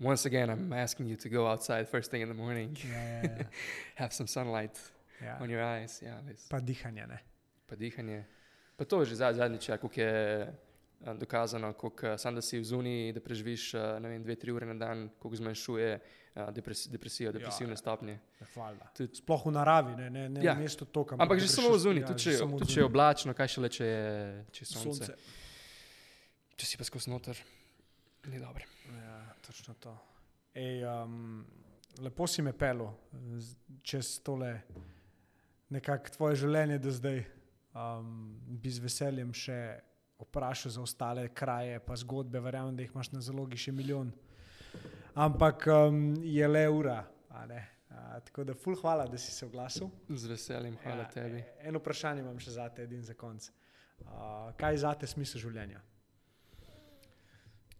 Once 0.00 0.24
again, 0.28 0.48
I'm 0.48 0.72
asking 0.72 1.08
you 1.08 1.16
to 1.16 1.28
go 1.28 1.46
outside 1.46 1.88
first 1.88 2.10
thing 2.10 2.22
in 2.22 2.28
the 2.28 2.36
morning, 2.36 2.76
Ja, 2.84 3.02
ja, 3.02 3.22
ja. 3.22 3.48
have 4.00 4.12
some 4.16 4.28
sunlight 4.28 4.78
ja. 5.20 5.38
on 5.40 5.50
your 5.50 5.60
eyes, 5.64 6.00
ja, 6.02 6.20
res. 6.28 6.46
Pa 6.48 6.60
dihanje. 6.60 7.06
Ne? 7.06 7.20
pa 7.70 7.76
dihanje. 7.78 8.24
Pa 8.76 8.84
to 8.84 9.04
že 9.04 9.14
zad- 9.14 9.36
zadnjič, 9.38 9.68
ja, 9.68 9.76
koliko 9.78 10.00
je 10.00 10.10
eh, 10.42 11.14
dokazano, 11.14 11.72
koliko, 11.72 12.06
eh, 12.06 12.18
sam 12.18 12.34
da 12.34 12.42
si 12.42 12.58
v 12.58 12.64
zuniji, 12.64 13.12
da 13.12 13.20
preživiš 13.20 13.74
eh, 13.74 14.00
vem, 14.00 14.22
dve, 14.22 14.34
tri 14.34 14.52
ure 14.52 14.66
na 14.66 14.74
dan, 14.74 15.08
koliko 15.18 15.36
zmanjšuje 15.36 16.00
eh, 16.34 16.50
depres, 16.52 16.86
depresijo, 16.88 17.32
depresivne 17.32 17.72
ja. 17.72 17.76
stopnje. 17.76 18.18
Ja. 18.40 18.90
Tudi- 18.96 19.20
Sploh 19.20 19.46
v 19.46 19.52
naravi, 19.52 19.96
ne, 19.96 20.10
ne, 20.10 20.28
ne 20.28 20.40
Ja. 20.40 20.52
ja. 20.52 20.54
na 20.54 20.60
mestu 20.60 20.84
to, 20.84 21.04
kam 21.04 21.20
Ampak 21.20 21.40
že 21.40 21.48
samo 21.48 21.70
v 21.74 21.78
zuniji, 21.78 22.06
tudi, 22.06 22.22
če 22.22 22.36
v 22.44 22.58
tudi 22.58 22.72
če 22.74 22.80
je 22.80 22.86
oblačno, 22.86 23.34
kaj 23.34 23.48
šele, 23.48 23.68
če 23.68 23.84
je, 23.84 24.44
če 24.52 24.64
sonce. 24.64 25.04
sonce. 25.04 25.38
Če 26.56 26.66
si 26.66 26.76
pa 26.76 26.84
skozi 26.84 27.10
noter, 27.10 27.38
ni 28.28 28.38
dobro. 28.38 28.64
Ja, 28.92 29.34
točno 29.46 29.74
to. 29.80 29.96
Ej, 30.54 30.84
um, 30.84 31.44
lepo 31.98 32.26
si 32.26 32.42
me 32.42 32.52
pelo 32.52 32.92
čez 33.82 34.18
tole 34.22 34.60
nekako 35.70 36.10
tvoje 36.16 36.36
življenje 36.42 36.78
do 36.78 36.90
zdaj. 36.90 37.22
Um, 37.70 38.34
bi 38.58 38.70
z 38.70 38.82
veseljem 38.82 39.30
še 39.30 39.78
vprašal 40.18 40.72
za 40.74 40.82
ostale 40.82 41.28
kraje, 41.30 41.78
pa 41.78 41.94
zgodbe, 41.96 42.40
verjamem, 42.42 42.74
da 42.76 42.82
jih 42.82 42.90
imaš 42.94 43.12
na 43.14 43.22
zalogi 43.22 43.56
še 43.56 43.72
milijon. 43.72 44.10
Ampak 45.14 45.66
um, 45.66 46.14
je 46.22 46.48
le 46.48 46.68
ura. 46.68 47.04
A, 47.30 48.20
tako 48.24 48.44
da, 48.44 48.54
ful, 48.54 48.76
hvala, 48.78 49.06
da 49.06 49.18
si 49.18 49.32
se 49.32 49.46
oglasil. 49.46 49.90
Z 50.08 50.26
veseljem, 50.30 50.76
hvala 50.82 51.02
ja, 51.02 51.10
tebi. 51.10 51.38
e- 51.38 51.68
Eno 51.68 51.78
vprašanje 51.78 52.22
imam 52.22 52.38
še 52.38 52.54
za 52.54 52.68
te, 52.68 52.84
edin 52.86 53.02
za 53.02 53.14
konc. 53.14 53.50
Uh, 54.00 54.52
kaj 54.58 54.74
je 54.74 54.78
za 54.84 54.92
te 54.94 55.06
smisel 55.06 55.42
življenja? 55.42 55.82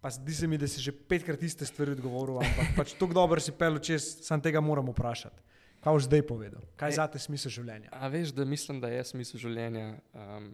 Pa 0.00 0.10
zdi 0.10 0.34
se 0.34 0.46
mi, 0.48 0.58
da 0.58 0.68
si 0.68 0.80
že 0.80 0.92
petkrat 0.92 1.42
iste 1.44 1.66
stvari 1.68 1.92
odgovoril, 1.92 2.40
ampak 2.40 2.72
pač 2.78 2.94
tako 2.96 3.16
dobro 3.16 3.40
si 3.40 3.52
pel 3.52 3.78
čez, 3.84 4.24
sam 4.24 4.40
tega 4.40 4.60
moram 4.64 4.88
vprašati. 4.92 5.42
Kaj 5.80 5.96
boš 5.96 6.08
zdaj 6.08 6.22
povedal? 6.28 6.64
Kaj 6.76 6.90
je 6.90 6.92
Ej. 6.92 6.96
za 7.00 7.06
te 7.08 7.18
smisel 7.20 7.52
življenja? 7.52 7.88
A 7.96 8.08
veš, 8.12 8.34
da 8.36 8.44
mislim, 8.44 8.80
da 8.82 8.90
je 8.92 9.04
smisel 9.08 9.40
življenja, 9.40 9.86
um, 10.12 10.50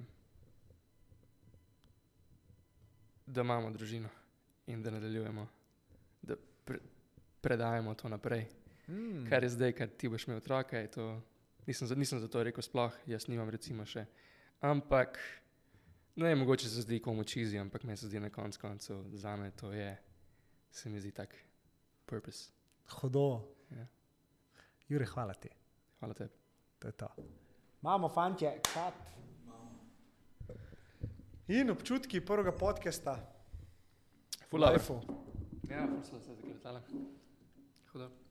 da 3.26 3.42
imamo 3.42 3.70
družino 3.74 4.10
in 4.70 4.82
da 4.82 4.90
nadaljujemo, 4.94 5.46
predajemo 7.46 7.94
to 7.94 8.08
naprej. 8.08 8.46
Mm. 8.88 9.26
Kar 9.30 9.42
je 9.42 9.50
zdaj, 9.54 9.72
kar 9.72 9.88
ti 9.88 10.08
boš 10.10 10.26
imel 10.26 10.38
otroka, 10.42 10.78
je 10.78 10.90
to. 10.90 11.04
Nisem, 11.66 11.98
nisem 11.98 12.18
za 12.18 12.28
to 12.28 12.42
rekel 12.42 12.62
sploh, 12.62 12.94
jaz 13.06 13.28
nimam 13.30 13.50
recimo 13.50 13.86
še. 13.86 14.02
Ampak, 14.66 15.18
ne 16.18 16.26
vem, 16.26 16.38
mogoče 16.42 16.68
se 16.70 16.82
zdi 16.82 16.98
komu 17.02 17.24
čizi, 17.24 17.58
ampak 17.58 17.86
meni 17.86 17.98
se 17.98 18.10
zdi 18.10 18.22
na 18.22 18.30
koncu 18.34 18.60
koncev, 18.60 19.04
za 19.14 19.36
me 19.36 19.50
to 19.50 19.70
je, 19.72 19.90
se 20.70 20.90
mi 20.90 21.00
zdi 21.00 21.12
tak 21.14 21.34
purpose. 22.06 22.50
Hodo. 22.98 23.42
Ja. 23.70 23.86
Jure, 24.88 25.06
hvala 25.06 25.34
ti. 25.34 25.50
Hvala 25.98 26.14
tebi. 26.14 26.34
To 26.78 26.88
je 26.88 26.92
to. 26.92 27.10
Imamo, 27.82 28.08
fantje, 28.08 28.56
kat. 28.74 28.94
In 31.48 31.70
občutki 31.70 32.20
prvega 32.20 32.52
podcasta. 32.52 33.18
Ful 34.50 34.60
dobro. 34.60 34.74
Lifeu. 34.74 35.00
Ja, 35.70 35.86
ful 35.86 36.02
so 36.02 36.18
se 36.18 36.34
zakletala. 36.34 36.82
Hudo. 37.96 38.25